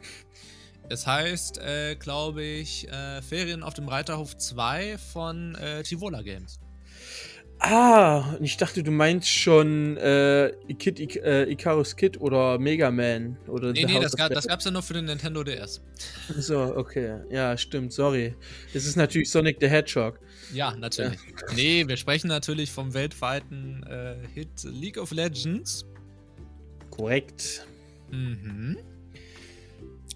Es 0.90 1.06
heißt, 1.06 1.56
äh, 1.58 1.96
glaube 1.96 2.42
ich, 2.42 2.86
äh, 2.88 3.22
Ferien 3.22 3.62
auf 3.62 3.72
dem 3.72 3.88
Reiterhof 3.88 4.36
2 4.36 4.98
von 4.98 5.54
äh, 5.54 5.82
Tivola 5.82 6.20
Games. 6.20 6.60
Ah, 7.60 8.36
ich 8.40 8.56
dachte, 8.56 8.84
du 8.84 8.92
meinst 8.92 9.28
schon 9.28 9.96
äh, 9.96 10.52
Kid, 10.78 11.00
Ik 11.00 11.16
äh, 11.16 11.50
Icarus 11.50 11.96
Kid 11.96 12.20
oder 12.20 12.58
Mega 12.58 12.90
Man. 12.90 13.36
Oder 13.48 13.72
nee, 13.72 13.84
nee, 13.84 13.98
das, 14.00 14.16
gab, 14.16 14.32
das 14.32 14.46
gab's 14.46 14.64
ja 14.64 14.70
nur 14.70 14.82
für 14.82 14.94
den 14.94 15.06
Nintendo 15.06 15.42
DS. 15.42 15.82
So, 16.38 16.76
okay. 16.76 17.20
Ja, 17.30 17.56
stimmt, 17.56 17.92
sorry. 17.92 18.34
Es 18.74 18.86
ist 18.86 18.96
natürlich 18.96 19.30
Sonic 19.30 19.56
the 19.60 19.68
Hedgehog. 19.68 20.20
Ja, 20.52 20.74
natürlich. 20.76 21.18
Ja. 21.18 21.54
Nee, 21.54 21.88
wir 21.88 21.96
sprechen 21.96 22.28
natürlich 22.28 22.70
vom 22.70 22.94
weltweiten 22.94 23.82
äh, 23.84 24.16
Hit 24.34 24.62
League 24.64 24.98
of 24.98 25.10
Legends. 25.10 25.84
Korrekt. 26.90 27.66
Mhm. 28.10 28.78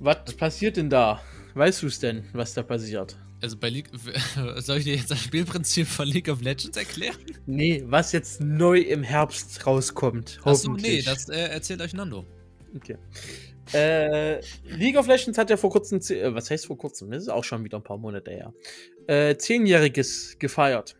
Was 0.01 0.33
passiert 0.35 0.77
denn 0.77 0.91
da? 0.91 1.21
Weißt 1.55 1.83
du 1.83 1.89
es 1.89 1.99
denn, 1.99 2.25
was 2.33 2.55
da 2.55 2.63
passiert? 2.63 3.17
Also 3.43 3.57
bei 3.57 3.69
League. 3.71 3.91
Soll 4.59 4.79
ich 4.79 4.85
dir 4.85 4.95
jetzt 4.95 5.11
das 5.11 5.21
Spielprinzip 5.21 5.89
von 5.89 6.07
League 6.07 6.29
of 6.29 6.41
Legends 6.41 6.77
erklären? 6.77 7.17
Nee, 7.45 7.83
was 7.87 8.13
jetzt 8.13 8.41
neu 8.41 8.79
im 8.79 9.03
Herbst 9.03 9.67
rauskommt. 9.67 10.39
Achso, 10.45 10.73
nee, 10.73 11.03
das 11.03 11.29
äh, 11.29 11.49
erzählt 11.49 11.81
euch 11.81 11.93
Nando. 11.93 12.25
Okay. 12.77 12.97
Äh, 13.75 14.41
League 14.65 14.97
of 14.97 15.09
Legends 15.09 15.39
hat 15.39 15.51
ja 15.51 15.57
vor 15.57 15.71
kurzem, 15.71 15.99
äh, 15.99 16.33
was 16.33 16.51
heißt 16.51 16.67
vor 16.67 16.79
kurzem? 16.79 17.11
Das 17.11 17.25
ist 17.25 17.29
auch 17.29 17.43
schon 17.43 17.65
wieder 17.65 17.79
ein 17.79 17.83
paar 17.83 17.99
Monate 17.99 18.31
her. 18.31 18.55
Äh, 19.09 19.37
Zehnjähriges 19.37 20.37
gefeiert. 20.39 20.95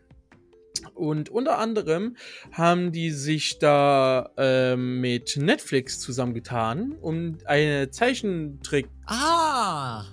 Und 0.95 1.29
unter 1.29 1.59
anderem 1.59 2.17
haben 2.51 2.91
die 2.91 3.11
sich 3.11 3.57
da 3.59 4.31
äh, 4.37 4.75
mit 4.75 5.37
Netflix 5.37 5.99
zusammengetan, 6.01 6.93
um 6.99 7.37
eine 7.45 7.89
Zeichentrick 7.89 8.89
ah! 9.05 10.03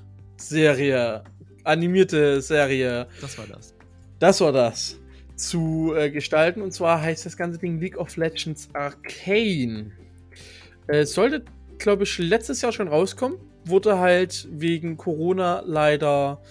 Animierte 1.65 2.41
Serie. 2.43 3.09
Das 3.21 3.39
war 3.39 3.47
das. 3.47 3.75
Das 4.19 4.41
war 4.41 4.53
das. 4.53 4.99
Zu 5.37 5.95
äh, 5.97 6.11
gestalten. 6.11 6.63
Und 6.63 6.73
zwar 6.73 7.01
heißt 7.01 7.27
das 7.27 7.37
ganze 7.37 7.59
Ding 7.59 7.81
League 7.81 7.99
of 7.99 8.17
Legends 8.17 8.69
Arcane. 8.75 9.93
Äh, 10.89 11.01
es 11.01 11.15
sollte, 11.15 11.45
glaube 11.79 12.05
ich, 12.05 12.19
letztes 12.19 12.63
Jahr 12.63 12.73
schon 12.73 12.89
rauskommen. 12.89 13.39
Wurde 13.65 13.99
halt 13.99 14.49
wegen 14.51 14.97
Corona 14.97 15.63
leider 15.67 16.43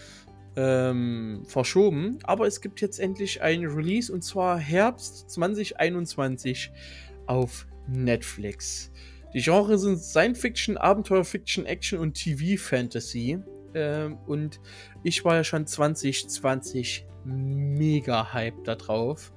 ähm, 0.55 1.43
verschoben. 1.47 2.19
Aber 2.23 2.47
es 2.47 2.61
gibt 2.61 2.81
jetzt 2.81 2.99
endlich 2.99 3.41
ein 3.41 3.65
Release 3.65 4.11
und 4.11 4.23
zwar 4.23 4.57
Herbst 4.57 5.29
2021 5.31 6.71
auf 7.27 7.67
Netflix. 7.87 8.91
Die 9.33 9.41
Genres 9.41 9.81
sind 9.81 9.99
Science 9.99 10.39
Fiction, 10.39 10.77
Abenteuer 10.77 11.23
Fiction, 11.23 11.65
Action 11.65 11.99
und 11.99 12.13
TV 12.15 12.61
Fantasy. 12.61 13.39
Ähm, 13.73 14.17
und 14.27 14.59
ich 15.03 15.23
war 15.25 15.35
ja 15.35 15.43
schon 15.43 15.67
2020 15.67 17.05
mega 17.25 18.33
hype 18.33 18.63
da 18.63 18.75
drauf, 18.75 19.33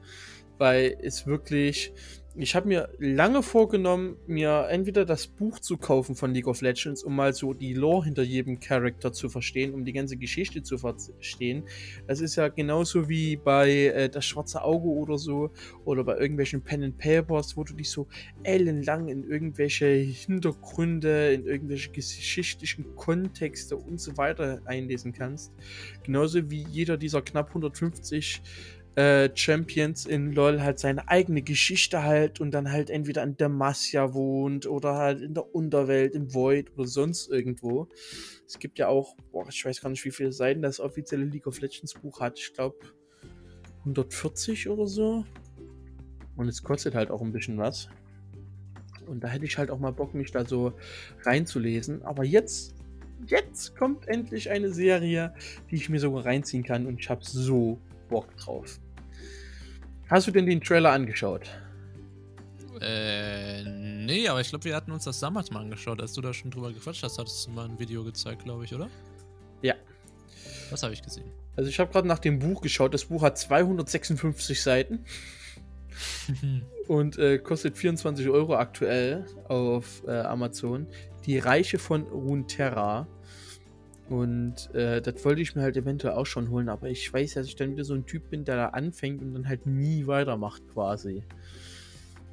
weil 0.59 0.97
es 1.03 1.27
wirklich 1.27 1.93
ich 2.35 2.55
habe 2.55 2.67
mir 2.67 2.89
lange 2.99 3.43
vorgenommen, 3.43 4.17
mir 4.27 4.67
entweder 4.71 5.05
das 5.05 5.27
Buch 5.27 5.59
zu 5.59 5.77
kaufen 5.77 6.15
von 6.15 6.33
League 6.33 6.47
of 6.47 6.63
Legends, 6.63 7.03
um 7.03 7.15
mal 7.15 7.35
so 7.35 7.53
die 7.53 7.75
Lore 7.75 8.07
hinter 8.07 8.23
jedem 8.23 8.59
Charakter 8.59 9.13
zu 9.13 9.29
verstehen, 9.29 9.75
um 9.75 9.85
die 9.85 9.93
ganze 9.93 10.17
Geschichte 10.17 10.63
zu 10.63 10.79
verstehen. 10.79 11.65
Das 12.07 12.21
ist 12.21 12.37
ja 12.37 12.49
genauso 12.49 13.09
wie 13.09 13.37
bei 13.37 13.71
äh, 13.71 14.09
Das 14.09 14.25
Schwarze 14.25 14.63
Auge 14.63 14.89
oder 14.89 15.19
so, 15.19 15.51
oder 15.85 16.05
bei 16.05 16.17
irgendwelchen 16.17 16.63
Pen 16.63 16.83
and 16.85 16.99
Papers, 16.99 17.57
wo 17.57 17.65
du 17.65 17.75
dich 17.75 17.91
so 17.91 18.09
ellenlang 18.45 19.09
in 19.09 19.25
irgendwelche 19.25 19.87
Hintergründe, 19.87 21.35
in 21.35 21.45
irgendwelche 21.45 21.91
geschichtlichen 21.91 22.97
Kontexte 22.97 23.77
und 23.77 24.01
so 24.01 24.17
weiter 24.17 24.63
einlesen 24.65 25.13
kannst. 25.13 25.53
Genauso 26.03 26.51
wie 26.51 26.65
jeder 26.71 26.97
dieser 26.97 27.21
knapp 27.21 27.49
150 27.49 28.43
äh, 28.95 29.31
Champions 29.35 30.05
in 30.07 30.33
LoL 30.33 30.61
halt 30.61 30.79
seine 30.79 31.09
eigene 31.09 31.43
Geschichte 31.43 32.03
halt 32.03 32.41
und 32.41 32.51
dann 32.51 32.71
halt 32.71 32.91
entweder 32.91 33.23
in 33.23 33.37
Demacia 33.37 34.13
wohnt 34.13 34.67
oder 34.67 34.97
halt 34.97 35.23
in 35.23 35.35
der 35.35 35.55
Unterwelt, 35.55 36.15
im 36.15 36.35
Void 36.35 36.73
oder 36.77 36.87
sonst 36.87 37.31
irgendwo. 37.31 37.89
Es 38.47 38.59
gibt 38.59 38.79
ja 38.79 38.89
auch, 38.89 39.17
boah, 39.31 39.47
ich 39.49 39.65
weiß 39.65 39.81
gar 39.81 39.89
nicht, 39.89 40.05
wie 40.05 40.11
viele 40.11 40.33
Seiten 40.33 40.61
das 40.61 40.79
offizielle 40.79 41.25
League 41.25 41.47
of 41.47 41.61
Legends 41.61 41.95
Buch 41.95 42.21
hat. 42.21 42.39
Ich 42.39 42.53
glaube 42.53 42.77
140 43.81 44.69
oder 44.69 44.87
so. 44.87 45.25
Und 46.37 46.49
es 46.49 46.63
kostet 46.63 46.95
halt 46.95 47.11
auch 47.11 47.23
ein 47.23 47.33
bisschen 47.33 47.59
was. 47.59 47.89
Und 49.07 49.25
da 49.25 49.29
hätte 49.29 49.45
ich 49.45 49.57
halt 49.59 49.71
auch 49.71 49.79
mal 49.79 49.93
Bock, 49.93 50.15
mich 50.15 50.31
da 50.31 50.45
so 50.45 50.75
reinzulesen. 51.25 52.03
Aber 52.03 52.25
jetzt, 52.25 52.75
jetzt 53.27 53.75
kommt 53.77 54.07
endlich 54.09 54.51
eine 54.51 54.71
Serie, 54.71 55.35
die 55.71 55.77
ich 55.77 55.89
mir 55.89 55.99
sogar 55.99 56.27
reinziehen 56.27 56.63
kann. 56.63 56.87
Und 56.87 57.01
ich 57.01 57.11
habe 57.11 57.25
so 57.25 57.81
Bock 58.13 58.37
drauf. 58.37 58.79
Hast 60.09 60.29
du 60.29 60.31
denn 60.31 60.47
den 60.47 60.61
Trailer 60.61 60.93
angeschaut? 60.93 61.49
Äh, 62.81 63.65
nee, 63.65 64.29
aber 64.29 64.41
ich 64.41 64.51
glaube, 64.51 64.65
wir 64.65 64.77
hatten 64.77 64.93
uns 64.93 65.05
das 65.05 65.21
damals 65.21 65.51
mal 65.51 65.61
angeschaut, 65.61 66.01
als 66.01 66.13
du 66.13 66.21
da 66.21 66.33
schon 66.33 66.51
drüber 66.51 66.73
gequatscht 66.73 67.03
hast, 67.03 67.19
hattest 67.19 67.47
du 67.47 67.51
mal 67.51 67.67
ein 67.69 67.79
Video 67.79 68.05
gezeigt, 68.05 68.45
glaube 68.45 68.65
ich, 68.65 68.75
oder? 68.75 68.89
Ja. 69.63 69.75
Was 70.71 70.83
habe 70.83 70.93
ich 70.93 71.03
gesehen? 71.03 71.31
Also 71.57 71.71
ich 71.71 71.79
habe 71.79 71.91
gerade 71.93 72.09
nach 72.09 72.19
dem 72.19 72.39
Buch 72.39 72.61
geschaut. 72.61 72.95
Das 72.95 73.07
Buch 73.07 73.23
hat 73.23 73.39
256 73.39 74.63
Seiten 74.63 75.05
und 76.89 77.19
äh, 77.19 77.39
kostet 77.39 77.77
24 77.77 78.29
Euro 78.29 78.57
aktuell 78.57 79.27
auf 79.49 80.03
äh, 80.07 80.21
Amazon. 80.21 80.87
Die 81.27 81.39
Reiche 81.39 81.79
von 81.79 82.03
Runeterra. 82.03 83.07
Und 84.13 84.75
äh, 84.75 85.01
das 85.01 85.25
wollte 85.25 85.41
ich 85.41 85.55
mir 85.55 85.63
halt 85.63 85.75
eventuell 85.75 86.13
auch 86.13 86.27
schon 86.27 86.51
holen, 86.51 86.69
aber 86.69 86.91
ich 86.91 87.11
weiß, 87.11 87.33
dass 87.33 87.47
ich 87.47 87.57
dann 87.57 87.71
wieder 87.73 87.85
so 87.85 87.95
ein 87.95 88.05
Typ 88.05 88.29
bin, 88.29 88.45
der 88.45 88.57
da 88.57 88.67
anfängt 88.67 89.23
und 89.23 89.33
dann 89.33 89.49
halt 89.49 89.65
nie 89.65 90.07
weitermacht 90.07 90.63
quasi. 90.71 91.25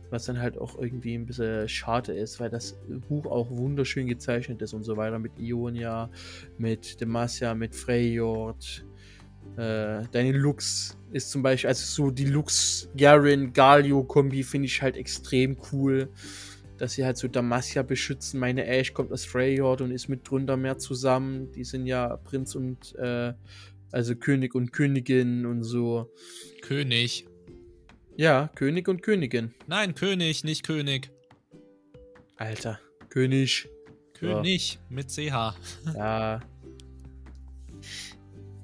Was 0.09 0.25
dann 0.25 0.41
halt 0.41 0.57
auch 0.57 0.77
irgendwie 0.77 1.15
ein 1.15 1.25
bisschen 1.25 1.69
schade 1.69 2.11
ist, 2.11 2.41
weil 2.41 2.49
das 2.49 2.77
Buch 3.07 3.27
auch 3.27 3.49
wunderschön 3.49 4.07
gezeichnet 4.07 4.61
ist 4.61 4.73
und 4.73 4.83
so 4.83 4.97
weiter. 4.97 5.19
Mit 5.19 5.39
Ionia, 5.39 6.09
mit 6.57 6.99
Demacia, 6.99 7.55
mit 7.55 7.73
Freyjord. 7.73 8.85
Äh, 9.55 10.03
deine 10.11 10.33
Lux 10.33 10.97
ist 11.13 11.31
zum 11.31 11.43
Beispiel, 11.43 11.69
also 11.69 11.85
so 11.85 12.11
die 12.11 12.25
Lux 12.25 12.89
Garen 12.97 13.53
Galio 13.53 14.03
Kombi 14.03 14.43
finde 14.43 14.65
ich 14.65 14.81
halt 14.81 14.97
extrem 14.97 15.55
cool 15.71 16.09
dass 16.79 16.93
sie 16.93 17.05
halt 17.05 17.17
so 17.17 17.27
Damasia 17.27 17.83
beschützen. 17.83 18.39
Meine 18.39 18.65
Ash 18.65 18.93
kommt 18.93 19.11
aus 19.11 19.25
Freyjord 19.25 19.81
und 19.81 19.91
ist 19.91 20.07
mit 20.07 20.29
drunter 20.29 20.57
mehr 20.57 20.77
zusammen. 20.77 21.51
Die 21.51 21.63
sind 21.63 21.85
ja 21.85 22.15
Prinz 22.17 22.55
und, 22.55 22.95
äh, 22.95 23.33
also 23.91 24.15
König 24.15 24.55
und 24.55 24.71
Königin 24.71 25.45
und 25.45 25.63
so. 25.63 26.11
König. 26.61 27.27
Ja, 28.15 28.49
König 28.55 28.87
und 28.87 29.01
Königin. 29.01 29.53
Nein, 29.67 29.93
König, 29.93 30.43
nicht 30.43 30.65
König. 30.65 31.11
Alter, 32.35 32.79
König. 33.09 33.69
König 34.13 34.79
so. 34.89 34.93
mit 34.95 35.09
CH. 35.09 35.55
Ja. 35.95 36.39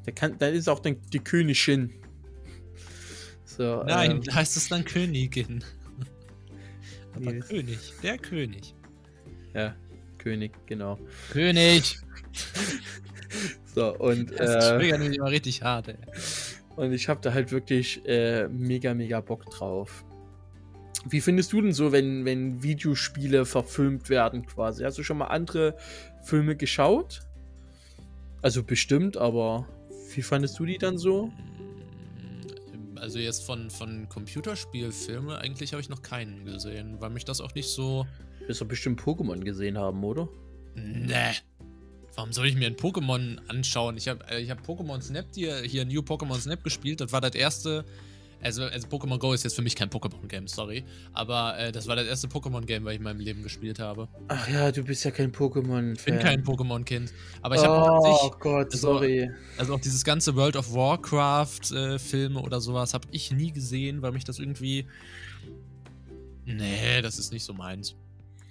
Da, 0.06 0.12
kann, 0.12 0.38
da 0.38 0.48
ist 0.48 0.70
auch 0.70 0.80
dann 0.80 0.98
die 1.12 1.20
Königin. 1.20 1.94
So, 3.44 3.84
Nein, 3.84 4.22
ähm, 4.28 4.36
heißt 4.36 4.56
es 4.58 4.70
dann 4.70 4.86
Königin. 4.86 5.64
Aber 7.16 7.32
nee, 7.32 7.40
König, 7.40 7.94
der 8.04 8.18
König. 8.18 8.76
Ja, 9.54 9.76
König, 10.18 10.52
genau. 10.66 11.00
König! 11.32 12.00
so, 13.76 13.98
und. 13.98 14.32
Das 14.40 14.72
äh, 14.72 14.78
triggert 14.78 15.00
mich 15.00 15.18
immer 15.18 15.32
richtig 15.32 15.62
hart, 15.62 15.90
ey. 15.90 15.98
Und 16.76 16.92
ich 16.92 17.08
habe 17.08 17.22
da 17.22 17.34
halt 17.34 17.52
wirklich 17.52 18.06
äh, 18.06 18.48
mega, 18.50 18.94
mega 18.94 19.22
Bock 19.22 19.46
drauf. 19.50 20.04
Wie 21.08 21.22
findest 21.22 21.54
du 21.54 21.62
denn 21.62 21.72
so, 21.72 21.92
wenn, 21.92 22.26
wenn 22.26 22.64
Videospiele 22.64 23.46
verfilmt 23.46 24.10
werden 24.10 24.46
quasi? 24.46 24.84
Hast 24.84 24.98
du 24.98 25.04
schon 25.04 25.20
mal 25.20 25.28
andere 25.28 25.76
Filme 26.24 26.56
geschaut? 26.56 27.22
Also 28.42 28.64
bestimmt, 28.64 29.16
aber 29.16 29.68
wie 30.14 30.22
fandest 30.22 30.58
du 30.60 30.66
die 30.66 30.78
dann 30.78 30.98
so? 30.98 31.32
Also 33.06 33.20
jetzt 33.20 33.44
von, 33.44 33.70
von 33.70 34.10
Computerspielfilme 34.10 35.38
eigentlich 35.38 35.74
habe 35.74 35.80
ich 35.80 35.90
noch 35.90 36.02
keinen 36.02 36.44
gesehen, 36.44 37.00
weil 37.00 37.12
mich 37.12 37.24
das 37.24 37.40
auch 37.40 37.54
nicht 37.54 37.68
so. 37.68 38.08
Du 38.40 38.48
wirst 38.48 38.62
doch 38.62 38.68
bestimmt 38.68 39.00
Pokémon 39.00 39.42
gesehen 39.44 39.78
haben, 39.78 40.04
oder? 40.04 40.28
Nee. 40.74 41.34
Warum 42.16 42.34
soll 42.34 42.48
ich 42.48 42.56
mir 42.56 42.66
ein 42.66 42.78
Pokémon 42.78 43.38
anschauen? 43.48 43.96
Ich 43.96 44.08
habe 44.08 44.28
äh, 44.28 44.42
ich 44.42 44.50
hab 44.50 44.68
Pokémon 44.68 45.00
Snap 45.02 45.28
hier, 45.36 45.58
hier 45.58 45.86
New 45.86 46.02
Pokémon 46.02 46.40
Snap 46.40 46.64
gespielt. 46.64 47.00
Das 47.00 47.12
war 47.12 47.22
das 47.22 47.36
erste 47.36 47.86
Also, 48.42 48.64
also 48.64 48.88
Pokémon 48.88 49.18
Go 49.18 49.34
ist 49.34 49.44
jetzt 49.44 49.56
für 49.56 49.62
mich 49.62 49.76
kein 49.76 49.90
Pokémon-Game, 49.90 50.48
sorry. 50.48 50.84
Aber 51.14 51.58
äh, 51.58 51.72
das 51.72 51.88
war 51.88 51.96
das 51.96 52.08
erste 52.08 52.28
Pokémon-Game, 52.28 52.86
was 52.86 52.94
ich 52.94 52.98
in 52.98 53.04
meinem 53.04 53.20
Leben 53.20 53.44
gespielt 53.44 53.80
habe. 53.80 54.08
Ach 54.28 54.48
ja, 54.48 54.72
du 54.72 54.84
bist 54.84 55.04
ja 55.04 55.12
kein 55.12 55.32
Pokémon-Fan. 55.32 55.96
Ich 55.98 56.06
bin 56.06 56.20
kein 56.20 56.44
Pokémon-Kind. 56.44 57.12
Aber 57.42 57.56
ich 57.56 57.62
oh, 57.62 57.66
habe 57.66 58.00
Oh 58.02 58.32
Gott, 58.40 58.68
also, 58.72 58.78
sorry. 58.78 59.32
Also 59.58 59.74
auch 59.74 59.80
dieses 59.80 60.04
ganze 60.04 60.36
World 60.36 60.56
of 60.56 60.74
Warcraft-Filme 60.74 62.40
äh, 62.40 62.44
oder 62.44 62.62
sowas 62.62 62.94
habe 62.94 63.08
ich 63.12 63.32
nie 63.32 63.52
gesehen, 63.52 64.02
weil 64.02 64.12
mich 64.12 64.24
das 64.24 64.40
irgendwie. 64.40 64.86
Nee, 66.46 67.02
das 67.02 67.18
ist 67.18 67.32
nicht 67.32 67.44
so 67.44 67.54
meins. 67.54 67.96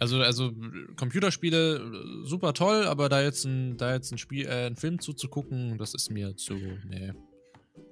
Also, 0.01 0.21
also 0.21 0.53
Computerspiele 0.97 1.81
super 2.25 2.53
toll, 2.53 2.85
aber 2.85 3.09
da 3.09 3.23
jetzt 3.23 3.45
ein, 3.45 3.77
da 3.77 3.95
jetzt 3.95 4.11
ein 4.13 4.19
Spiel, 4.19 4.47
äh, 4.47 4.67
einen 4.67 4.77
Film 4.77 4.99
zuzugucken, 4.99 5.79
das 5.79 5.95
ist 5.95 6.11
mir 6.11 6.37
zu. 6.37 6.55
Nee. 6.89 7.13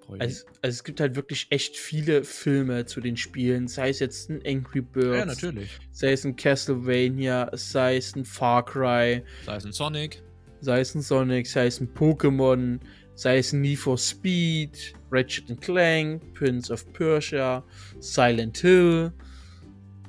Also, 0.09 0.21
also, 0.21 0.45
es 0.63 0.85
gibt 0.85 1.01
halt 1.01 1.17
wirklich 1.17 1.47
echt 1.51 1.77
viele 1.77 2.25
Filme 2.25 2.85
zu 2.85 3.01
den 3.01 3.17
Spielen, 3.17 3.69
sei 3.69 3.89
es 3.89 3.99
jetzt 3.99 4.29
ein 4.31 4.41
Angry 4.47 4.83
Birds, 4.83 5.19
ja, 5.19 5.25
natürlich. 5.25 5.71
sei 5.93 6.13
es 6.13 6.25
ein 6.25 6.37
Castlevania, 6.37 7.51
sei 7.55 7.97
es 7.97 8.15
ein 8.15 8.25
Far 8.25 8.65
Cry, 8.65 9.23
sei 9.47 9.57
es 9.57 9.65
ein 9.65 9.73
Sonic, 9.73 10.23
sei 10.61 10.81
es 10.81 10.95
ein 10.95 11.03
Sonic, 11.03 11.47
sei 11.47 11.67
es 11.67 11.81
ein 11.81 11.89
Pokémon, 11.95 12.79
sei 13.15 13.39
es 13.39 13.53
ein 13.53 13.61
Need 13.61 13.79
for 13.79 13.97
Speed, 13.97 14.95
Ratchet 15.11 15.61
Clank, 15.61 16.35
Prince 16.35 16.73
of 16.73 16.91
Persia, 16.93 17.65
Silent 18.01 18.59
Hill. 18.59 19.13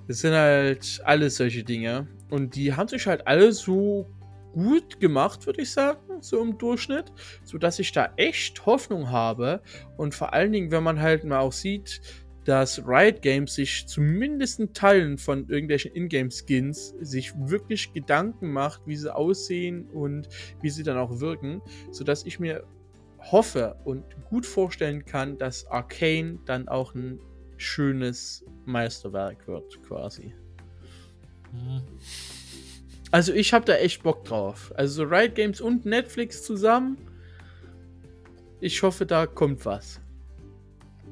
Das 0.07 0.20
sind 0.20 0.34
halt 0.34 1.02
alles 1.06 1.38
solche 1.38 1.64
Dinge. 1.64 2.07
Und 2.30 2.56
die 2.56 2.74
haben 2.74 2.88
sich 2.88 3.06
halt 3.07 3.26
alle 3.28 3.52
so 3.52 4.10
gut 4.54 5.00
gemacht, 5.00 5.46
würde 5.46 5.62
ich 5.64 5.72
sagen, 5.72 6.22
so 6.22 6.42
im 6.42 6.58
Durchschnitt, 6.58 7.12
sodass 7.44 7.80
ich 7.80 7.92
da 7.92 8.14
echt 8.16 8.66
Hoffnung 8.66 9.10
habe. 9.10 9.62
Und 9.98 10.16
vor 10.16 10.34
allen 10.34 10.52
Dingen, 10.52 10.72
wenn 10.72 10.84
man 10.84 11.02
halt 11.02 11.24
mal 11.24 11.40
auch 11.40 11.52
sieht, 11.52 12.02
dass 12.46 12.86
Riot 12.86 13.22
Games 13.22 13.56
sich 13.56 13.88
zumindest 13.88 14.60
in 14.60 14.74
Teilen 14.74 15.18
von 15.18 15.48
irgendwelchen 15.48 15.94
Ingame-Skins 15.94 16.94
sich 17.00 17.34
wirklich 17.38 17.94
Gedanken 17.94 18.52
macht, 18.52 18.82
wie 18.86 18.96
sie 18.96 19.14
aussehen 19.14 19.88
und 19.90 20.28
wie 20.62 20.70
sie 20.70 20.84
dann 20.84 20.98
auch 20.98 21.20
wirken, 21.20 21.62
sodass 21.92 22.26
ich 22.26 22.40
mir 22.40 22.64
hoffe 23.32 23.78
und 23.86 24.04
gut 24.30 24.46
vorstellen 24.46 25.06
kann, 25.06 25.38
dass 25.38 25.66
Arcane 25.68 26.40
dann 26.46 26.68
auch 26.68 26.94
ein 26.94 27.20
schönes 27.58 28.44
Meisterwerk 28.66 29.48
wird, 29.48 29.82
quasi. 29.84 30.34
Mhm. 31.54 31.82
Also 33.14 33.31
ich 33.31 33.53
habe 33.53 33.64
da 33.64 33.76
echt 33.76 34.02
Bock 34.02 34.26
drauf. 34.26 34.73
Also 34.76 35.03
Riot 35.03 35.35
Games 35.35 35.61
und 35.61 35.85
Netflix 35.85 36.41
zusammen. 36.41 36.98
Ich 38.60 38.81
hoffe, 38.81 39.06
da 39.06 39.27
kommt 39.27 39.68
was. 39.68 40.02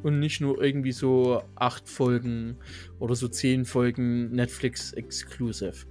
Und 0.02 0.18
nicht 0.18 0.42
nur 0.42 0.64
irgendwie 0.64 0.94
so 0.94 1.44
acht 1.54 1.88
Folgen 1.88 2.58
oder 2.98 3.14
so 3.14 3.28
zehn 3.28 3.66
Folgen 3.66 4.32
Netflix 4.32 4.94
Exclusive. 4.94 5.86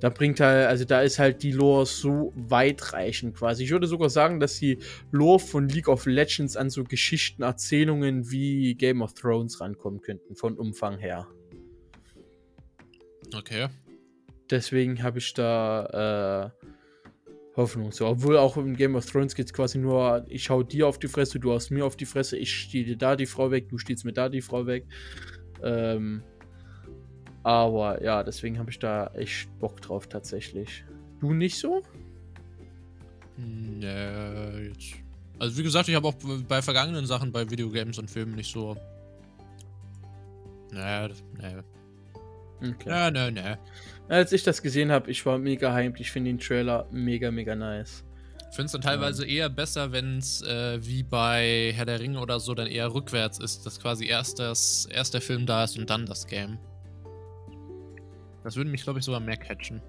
Da 0.00 0.10
bringt 0.10 0.40
halt, 0.40 0.66
also 0.66 0.84
da 0.84 1.00
ist 1.00 1.18
halt 1.18 1.42
die 1.42 1.52
Lore 1.52 1.86
so 1.86 2.34
weitreichend 2.36 3.34
quasi. 3.34 3.64
Ich 3.64 3.70
würde 3.70 3.86
sogar 3.86 4.10
sagen, 4.10 4.40
dass 4.40 4.58
die 4.58 4.78
Lore 5.10 5.38
von 5.38 5.70
League 5.70 5.88
of 5.88 6.04
Legends 6.04 6.58
an 6.58 6.68
so 6.68 6.84
Geschichten, 6.84 7.42
Erzählungen 7.42 8.30
wie 8.30 8.74
Game 8.74 9.00
of 9.00 9.14
Thrones 9.14 9.58
rankommen 9.58 10.02
könnten, 10.02 10.36
von 10.36 10.58
Umfang 10.58 10.98
her. 10.98 11.26
Okay 13.34 13.68
deswegen 14.50 15.02
habe 15.02 15.18
ich 15.18 15.34
da 15.34 16.52
äh, 16.52 16.66
Hoffnung. 17.56 17.90
So, 17.92 18.06
obwohl 18.06 18.36
auch 18.36 18.56
im 18.56 18.76
Game 18.76 18.94
of 18.94 19.06
Thrones 19.06 19.34
geht 19.34 19.46
es 19.46 19.52
quasi 19.52 19.78
nur, 19.78 20.24
ich 20.28 20.50
hau 20.50 20.62
dir 20.62 20.86
auf 20.86 20.98
die 20.98 21.08
Fresse, 21.08 21.40
du 21.40 21.52
haust 21.52 21.70
mir 21.70 21.84
auf 21.84 21.96
die 21.96 22.06
Fresse, 22.06 22.36
ich 22.36 22.52
stehe 22.52 22.84
dir 22.84 22.96
da 22.96 23.16
die 23.16 23.26
Frau 23.26 23.50
weg, 23.50 23.68
du 23.68 23.78
stehst 23.78 24.04
mir 24.04 24.12
da 24.12 24.28
die 24.28 24.42
Frau 24.42 24.66
weg. 24.66 24.86
Ähm, 25.62 26.22
aber 27.42 28.02
ja, 28.02 28.22
deswegen 28.22 28.58
habe 28.58 28.70
ich 28.70 28.78
da 28.78 29.06
echt 29.14 29.48
Bock 29.58 29.80
drauf 29.80 30.08
tatsächlich. 30.08 30.84
Du 31.20 31.32
nicht 31.32 31.58
so? 31.58 31.82
Nee, 33.36 34.68
jetzt. 34.68 34.94
Also 35.38 35.58
wie 35.58 35.62
gesagt, 35.62 35.88
ich 35.88 35.94
habe 35.94 36.08
auch 36.08 36.14
bei 36.48 36.62
vergangenen 36.62 37.06
Sachen 37.06 37.30
bei 37.30 37.48
Videogames 37.48 37.98
und 37.98 38.10
Filmen 38.10 38.34
nicht 38.34 38.50
so. 38.50 38.76
Nee, 40.72 41.08
nee. 41.38 42.68
Okay. 42.68 43.10
Nee, 43.12 43.30
nee, 43.30 43.30
nee. 43.30 43.56
Als 44.08 44.32
ich 44.32 44.44
das 44.44 44.62
gesehen 44.62 44.92
habe, 44.92 45.10
ich 45.10 45.26
war 45.26 45.38
mega 45.38 45.74
hyped. 45.74 46.00
Ich 46.00 46.10
finde 46.10 46.30
den 46.30 46.38
Trailer 46.38 46.86
mega, 46.90 47.30
mega 47.30 47.56
nice. 47.56 48.04
Ich 48.50 48.54
finde 48.54 48.66
es 48.66 48.72
dann 48.72 48.80
teilweise 48.80 49.26
ja. 49.26 49.44
eher 49.44 49.48
besser, 49.50 49.92
wenn 49.92 50.18
es 50.18 50.42
äh, 50.42 50.78
wie 50.80 51.02
bei 51.02 51.72
Herr 51.74 51.84
der 51.84 52.00
Ringe 52.00 52.20
oder 52.20 52.38
so 52.38 52.54
dann 52.54 52.68
eher 52.68 52.94
rückwärts 52.94 53.38
ist, 53.38 53.66
dass 53.66 53.80
quasi 53.80 54.06
erst, 54.06 54.38
das, 54.38 54.86
erst 54.90 55.14
der 55.14 55.20
Film 55.20 55.44
da 55.44 55.64
ist 55.64 55.78
und 55.78 55.90
dann 55.90 56.06
das 56.06 56.26
Game. 56.26 56.56
Das 58.44 58.54
würde 58.56 58.70
mich, 58.70 58.84
glaube 58.84 59.00
ich, 59.00 59.04
sogar 59.04 59.20
mehr 59.20 59.36
catchen. 59.36 59.82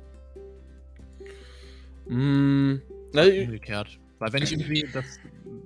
Mm, 2.08 2.78
Umgekehrt. 3.14 4.00
Weil 4.20 4.34
wenn 4.34 4.42
ich 4.42 4.52
irgendwie, 4.52 4.88
das 4.92 5.06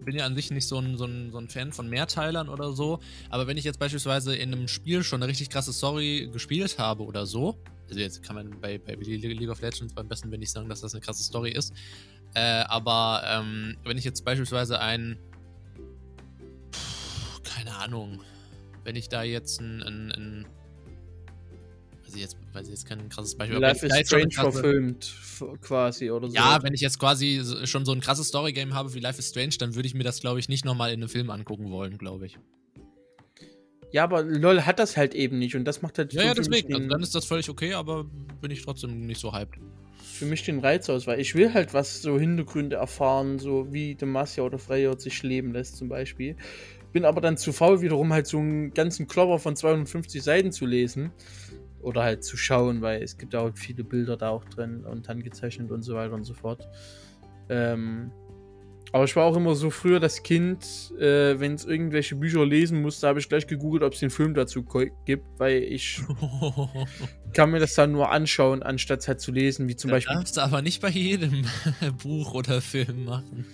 bin 0.03 0.15
ja 0.17 0.25
an 0.25 0.35
sich 0.35 0.51
nicht 0.51 0.67
so 0.67 0.77
ein, 0.77 0.97
so, 0.97 1.05
ein, 1.05 1.31
so 1.31 1.37
ein 1.37 1.47
Fan 1.47 1.71
von 1.71 1.89
Mehrteilern 1.89 2.49
oder 2.49 2.73
so, 2.73 2.99
aber 3.29 3.47
wenn 3.47 3.57
ich 3.57 3.63
jetzt 3.63 3.79
beispielsweise 3.79 4.35
in 4.35 4.53
einem 4.53 4.67
Spiel 4.67 5.03
schon 5.03 5.21
eine 5.21 5.29
richtig 5.29 5.49
krasse 5.49 5.71
Story 5.71 6.29
gespielt 6.33 6.77
habe 6.79 7.03
oder 7.03 7.25
so, 7.25 7.57
also 7.91 7.99
jetzt 7.99 8.23
kann 8.23 8.37
man 8.37 8.49
bei, 8.61 8.77
bei 8.77 8.95
League 8.95 9.49
of 9.49 9.61
Legends 9.61 9.93
beim 9.93 10.07
besten 10.07 10.31
wenn 10.31 10.41
ich 10.41 10.49
sagen, 10.49 10.69
dass 10.69 10.79
das 10.79 10.93
eine 10.93 11.01
krasse 11.01 11.23
Story 11.23 11.51
ist, 11.51 11.73
äh, 12.33 12.39
aber 12.39 13.21
ähm, 13.25 13.75
wenn 13.83 13.97
ich 13.97 14.05
jetzt 14.05 14.23
beispielsweise 14.23 14.79
ein, 14.79 15.19
pff, 16.73 17.43
keine 17.43 17.75
Ahnung, 17.75 18.21
wenn 18.85 18.95
ich 18.95 19.09
da 19.09 19.23
jetzt 19.23 19.59
ein, 19.59 19.83
ein, 19.83 20.11
ein 20.13 20.45
weiß 22.05 22.15
ich 22.15 22.21
jetzt, 22.21 22.37
weiß 22.53 22.67
ich 22.67 22.71
jetzt 22.71 22.85
kein 22.85 23.09
krasses 23.09 23.35
Beispiel. 23.35 23.59
Life 23.59 23.85
is 23.85 24.07
Strange 24.07 24.29
krasse, 24.29 24.51
verfilmt 24.51 25.13
quasi 25.61 26.11
oder 26.11 26.29
so. 26.29 26.35
Ja, 26.35 26.63
wenn 26.63 26.73
ich 26.73 26.81
jetzt 26.81 26.97
quasi 26.97 27.43
schon 27.65 27.83
so 27.83 27.91
ein 27.91 27.99
krasses 27.99 28.29
Story-Game 28.29 28.73
habe 28.73 28.93
wie 28.93 28.99
Life 28.99 29.19
is 29.19 29.27
Strange, 29.27 29.55
dann 29.59 29.75
würde 29.75 29.87
ich 29.87 29.95
mir 29.95 30.03
das, 30.03 30.21
glaube 30.21 30.39
ich, 30.39 30.47
nicht 30.47 30.63
nochmal 30.63 30.91
in 30.93 31.01
einem 31.01 31.09
Film 31.09 31.29
angucken 31.29 31.71
wollen, 31.71 31.97
glaube 31.97 32.25
ich. 32.25 32.39
Ja, 33.91 34.03
aber 34.03 34.23
LOL 34.23 34.61
hat 34.61 34.79
das 34.79 34.95
halt 34.95 35.13
eben 35.13 35.37
nicht 35.39 35.55
und 35.55 35.65
das 35.65 35.81
macht 35.81 35.97
halt. 35.97 36.13
Ja, 36.13 36.23
ja, 36.23 36.33
deswegen. 36.33 36.73
Also 36.73 36.87
dann 36.87 37.01
ist 37.01 37.13
das 37.13 37.25
völlig 37.25 37.49
okay, 37.49 37.73
aber 37.73 38.05
bin 38.41 38.51
ich 38.51 38.63
trotzdem 38.63 39.05
nicht 39.05 39.19
so 39.19 39.33
hyped. 39.33 39.59
Für 40.01 40.25
mich 40.25 40.43
den 40.43 40.59
Reiz 40.59 40.89
aus, 40.89 41.07
weil 41.07 41.19
ich 41.19 41.35
will 41.35 41.53
halt 41.53 41.73
was 41.73 42.01
so 42.01 42.17
Hintergründe 42.17 42.77
erfahren, 42.77 43.39
so 43.39 43.71
wie 43.73 43.95
Demacia 43.95 44.43
oder 44.43 44.59
Freya 44.59 44.97
sich 44.97 45.23
leben 45.23 45.51
lässt 45.51 45.77
zum 45.77 45.89
Beispiel. 45.89 46.35
Bin 46.93 47.05
aber 47.05 47.21
dann 47.21 47.37
zu 47.37 47.53
faul, 47.53 47.81
wiederum 47.81 48.13
halt 48.13 48.27
so 48.27 48.37
einen 48.37 48.73
ganzen 48.73 49.07
Klopper 49.07 49.39
von 49.39 49.55
250 49.55 50.21
Seiten 50.21 50.51
zu 50.51 50.65
lesen 50.65 51.11
oder 51.81 52.03
halt 52.03 52.23
zu 52.23 52.37
schauen, 52.37 52.81
weil 52.81 53.01
es 53.01 53.17
gibt 53.17 53.35
auch 53.35 53.51
viele 53.55 53.83
Bilder 53.83 54.17
da 54.17 54.29
auch 54.29 54.45
drin 54.45 54.85
und 54.85 55.07
handgezeichnet 55.07 55.71
und 55.71 55.81
so 55.81 55.95
weiter 55.95 56.13
und 56.13 56.23
so 56.23 56.33
fort. 56.33 56.67
Ähm, 57.49 58.11
aber 58.93 59.05
ich 59.05 59.15
war 59.15 59.25
auch 59.25 59.37
immer 59.37 59.55
so 59.55 59.69
früher 59.69 59.99
das 59.99 60.21
Kind, 60.21 60.91
äh, 60.99 61.39
wenn 61.39 61.53
es 61.53 61.65
irgendwelche 61.65 62.15
Bücher 62.15 62.45
lesen 62.45 62.81
musste, 62.81 63.07
habe 63.07 63.19
ich 63.19 63.29
gleich 63.29 63.47
gegoogelt, 63.47 63.83
ob 63.83 63.93
es 63.93 63.99
den 63.99 64.09
Film 64.09 64.33
dazu 64.33 64.65
gibt, 65.05 65.25
weil 65.37 65.63
ich 65.63 66.01
kann 67.33 67.51
mir 67.51 67.59
das 67.59 67.75
dann 67.75 67.93
nur 67.93 68.11
anschauen, 68.11 68.63
anstatt 68.63 68.99
es 68.99 69.07
halt 69.07 69.21
zu 69.21 69.31
lesen, 69.31 69.69
wie 69.69 69.75
zum 69.77 69.89
das 69.91 69.97
Beispiel. 69.97 70.15
Darfst 70.15 70.37
du 70.37 70.41
aber 70.41 70.61
nicht 70.61 70.81
bei 70.81 70.89
jedem 70.89 71.45
Buch 72.03 72.33
oder 72.33 72.59
Film 72.59 73.05
machen. 73.05 73.45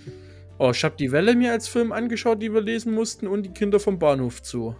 Oh, 0.58 0.72
ich 0.72 0.84
habe 0.84 0.96
die 0.98 1.12
Welle 1.12 1.36
mir 1.36 1.52
als 1.52 1.68
Film 1.68 1.92
angeschaut, 1.92 2.42
die 2.42 2.52
wir 2.52 2.62
lesen 2.62 2.94
mussten, 2.94 3.28
und 3.28 3.44
die 3.44 3.52
Kinder 3.52 3.80
vom 3.80 4.00
Bahnhof 4.00 4.42
zu. 4.42 4.76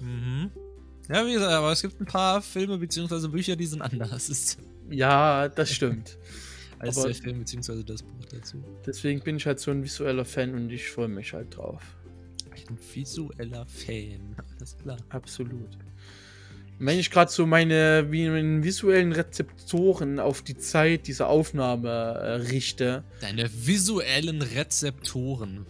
Mhm. 0.00 0.50
Ja, 1.10 1.26
wie 1.26 1.34
gesagt, 1.34 1.52
aber 1.52 1.72
es 1.72 1.82
gibt 1.82 2.00
ein 2.00 2.06
paar 2.06 2.40
Filme 2.40 2.78
bzw. 2.78 3.28
Bücher, 3.28 3.56
die 3.56 3.66
sind 3.66 3.82
anders. 3.82 4.56
Ja, 4.90 5.50
das 5.50 5.70
stimmt. 5.70 6.16
Als 6.78 7.02
der 7.02 7.14
Film 7.14 7.40
bzw. 7.40 7.82
das 7.82 8.02
Buch 8.02 8.24
dazu. 8.30 8.62
Deswegen 8.86 9.20
bin 9.20 9.36
ich 9.36 9.46
halt 9.46 9.60
so 9.60 9.70
ein 9.70 9.82
visueller 9.82 10.24
Fan 10.24 10.54
und 10.54 10.70
ich 10.70 10.88
freue 10.90 11.08
mich 11.08 11.32
halt 11.32 11.56
drauf. 11.56 11.82
Ein 12.50 12.78
visueller 12.94 13.66
Fan, 13.66 14.36
alles 14.58 14.76
klar. 14.76 14.98
Absolut. 15.08 15.78
wenn 16.78 16.98
ich 16.98 17.10
gerade 17.10 17.30
so 17.30 17.46
meine, 17.46 18.06
meine 18.08 18.62
visuellen 18.62 19.12
Rezeptoren 19.12 20.20
auf 20.20 20.42
die 20.42 20.56
Zeit 20.56 21.06
dieser 21.06 21.28
Aufnahme 21.28 21.88
äh, 21.88 22.32
richte. 22.34 23.04
Deine 23.20 23.50
visuellen 23.52 24.42
Rezeptoren. 24.42 25.66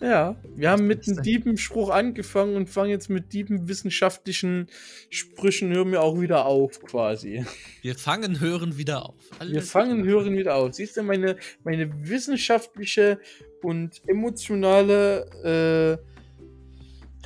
Ja, 0.00 0.36
wir 0.56 0.70
haben 0.70 0.86
mit 0.86 1.06
einem 1.06 1.22
dieben 1.22 1.58
Spruch 1.58 1.90
angefangen 1.90 2.56
und 2.56 2.70
fangen 2.70 2.88
jetzt 2.88 3.10
mit 3.10 3.34
dieben 3.34 3.68
wissenschaftlichen 3.68 4.68
Sprüchen, 5.10 5.72
hören 5.74 5.92
wir 5.92 6.02
auch 6.02 6.18
wieder 6.18 6.46
auf, 6.46 6.80
quasi. 6.80 7.44
Wir 7.82 7.94
fangen, 7.94 8.40
hören 8.40 8.78
wieder 8.78 9.04
auf. 9.06 9.14
Alles 9.38 9.52
wir 9.52 9.62
fangen, 9.62 10.04
hören 10.04 10.36
wieder 10.38 10.54
auf. 10.54 10.72
Siehst 10.72 10.96
du, 10.96 11.02
meine, 11.02 11.36
meine 11.64 11.90
wissenschaftliche 12.08 13.20
und 13.62 14.00
emotionale 14.06 15.98
äh, 16.02 16.10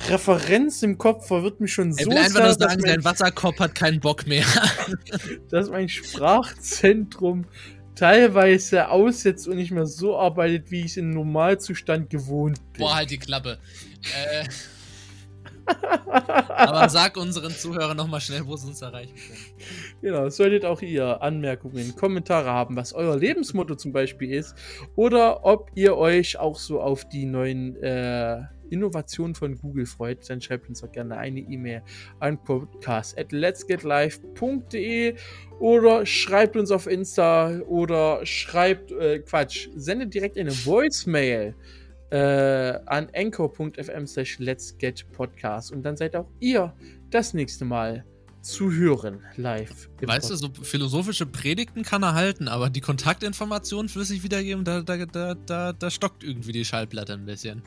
Referenz 0.09 0.83
im 0.83 0.97
Kopf 0.97 1.27
verwirrt 1.27 1.61
mich 1.61 1.73
schon 1.73 1.93
so 1.93 1.97
sehr. 1.97 2.07
Ich 2.07 2.11
will 2.11 2.17
einfach 2.17 2.43
nur 2.43 2.53
sagen, 2.53 2.81
dein 2.83 3.03
Wasserkopf 3.05 3.59
hat 3.59 3.75
keinen 3.75 4.01
Bock 4.01 4.27
mehr. 4.27 4.45
dass 5.49 5.69
mein 5.69 5.87
Sprachzentrum 5.87 7.45
teilweise 7.95 8.89
aussetzt 8.89 9.47
und 9.47 9.57
nicht 9.57 9.71
mehr 9.71 9.85
so 9.85 10.17
arbeitet, 10.17 10.71
wie 10.71 10.81
ich 10.81 10.87
es 10.87 10.97
im 10.97 11.11
Normalzustand 11.11 12.09
gewohnt 12.09 12.59
bin. 12.73 12.81
Boah, 12.81 12.95
halt 12.95 13.11
die 13.11 13.17
Klappe. 13.17 13.57
äh. 14.03 14.45
Aber 16.07 16.87
sag 16.89 17.17
unseren 17.17 17.51
Zuhörern 17.51 17.97
nochmal 17.97 18.21
schnell, 18.21 18.45
wo 18.45 18.55
sie 18.55 18.67
uns 18.67 18.81
erreichen 18.81 19.15
können. 19.15 19.39
Genau, 20.01 20.29
solltet 20.29 20.63
auch 20.63 20.81
ihr 20.81 21.21
Anmerkungen, 21.21 21.95
Kommentare 21.95 22.49
haben, 22.49 22.75
was 22.75 22.93
euer 22.93 23.17
Lebensmotto 23.17 23.75
zum 23.75 23.91
Beispiel 23.91 24.31
ist, 24.31 24.55
oder 24.95 25.43
ob 25.43 25.71
ihr 25.75 25.97
euch 25.97 26.37
auch 26.37 26.59
so 26.59 26.81
auf 26.81 27.09
die 27.09 27.25
neuen 27.25 27.75
äh, 27.81 28.43
Innovationen 28.75 29.35
von 29.35 29.57
Google 29.57 29.85
freut, 29.85 30.29
dann 30.29 30.41
schreibt 30.41 30.67
uns 30.67 30.81
doch 30.81 30.91
gerne 30.91 31.17
eine 31.17 31.39
E-Mail 31.39 31.81
an 32.19 32.37
podcast 32.43 33.17
at 33.17 33.31
letsgetlive.de 33.31 35.15
oder 35.59 36.05
schreibt 36.05 36.57
uns 36.57 36.71
auf 36.71 36.87
Insta 36.87 37.59
oder 37.61 38.25
schreibt, 38.25 38.91
äh, 38.91 39.19
Quatsch, 39.19 39.69
sendet 39.75 40.13
direkt 40.13 40.37
eine 40.37 40.51
Voicemail 40.51 41.55
äh, 42.09 42.17
an 42.85 43.07
anchor.fm 43.15 44.05
slash 44.05 44.39
let's 44.39 44.77
get 44.77 45.05
podcast 45.13 45.71
und 45.71 45.83
dann 45.83 45.95
seid 45.95 46.15
auch 46.15 46.27
ihr 46.39 46.73
das 47.09 47.33
nächste 47.33 47.63
Mal 47.63 48.03
zu 48.41 48.71
hören 48.71 49.21
live. 49.37 49.89
Weißt 50.01 50.29
du, 50.29 50.35
so 50.35 50.49
philosophische 50.61 51.25
Predigten 51.25 51.81
kann 51.81 52.03
er 52.03 52.13
halten, 52.13 52.47
aber 52.47 52.69
die 52.69 52.81
Kontaktinformationen 52.81 53.89
flüssig 53.89 54.21
wiedergeben, 54.21 54.63
da, 54.63 54.81
da, 54.81 55.05
da, 55.05 55.33
da, 55.33 55.73
da 55.73 55.89
stockt 55.89 56.23
irgendwie 56.23 56.51
die 56.51 56.63
Schallplatte 56.63 57.13
ein 57.13 57.25
bisschen. 57.25 57.63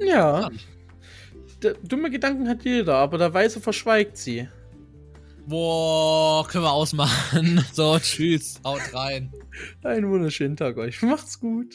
Ja. 0.00 0.50
Dumme 1.82 2.10
Gedanken 2.10 2.48
hat 2.48 2.64
jeder, 2.64 2.96
aber 2.96 3.18
der 3.18 3.32
Weiße 3.32 3.60
verschweigt 3.60 4.16
sie. 4.16 4.48
Boah, 5.46 6.46
können 6.46 6.64
wir 6.64 6.72
ausmachen. 6.72 7.64
So, 7.72 7.98
tschüss, 7.98 8.60
haut 8.64 8.94
rein. 8.94 9.32
Einen 9.82 10.08
wunderschönen 10.10 10.56
Tag 10.56 10.76
euch. 10.76 11.02
Macht's 11.02 11.40
gut. 11.40 11.74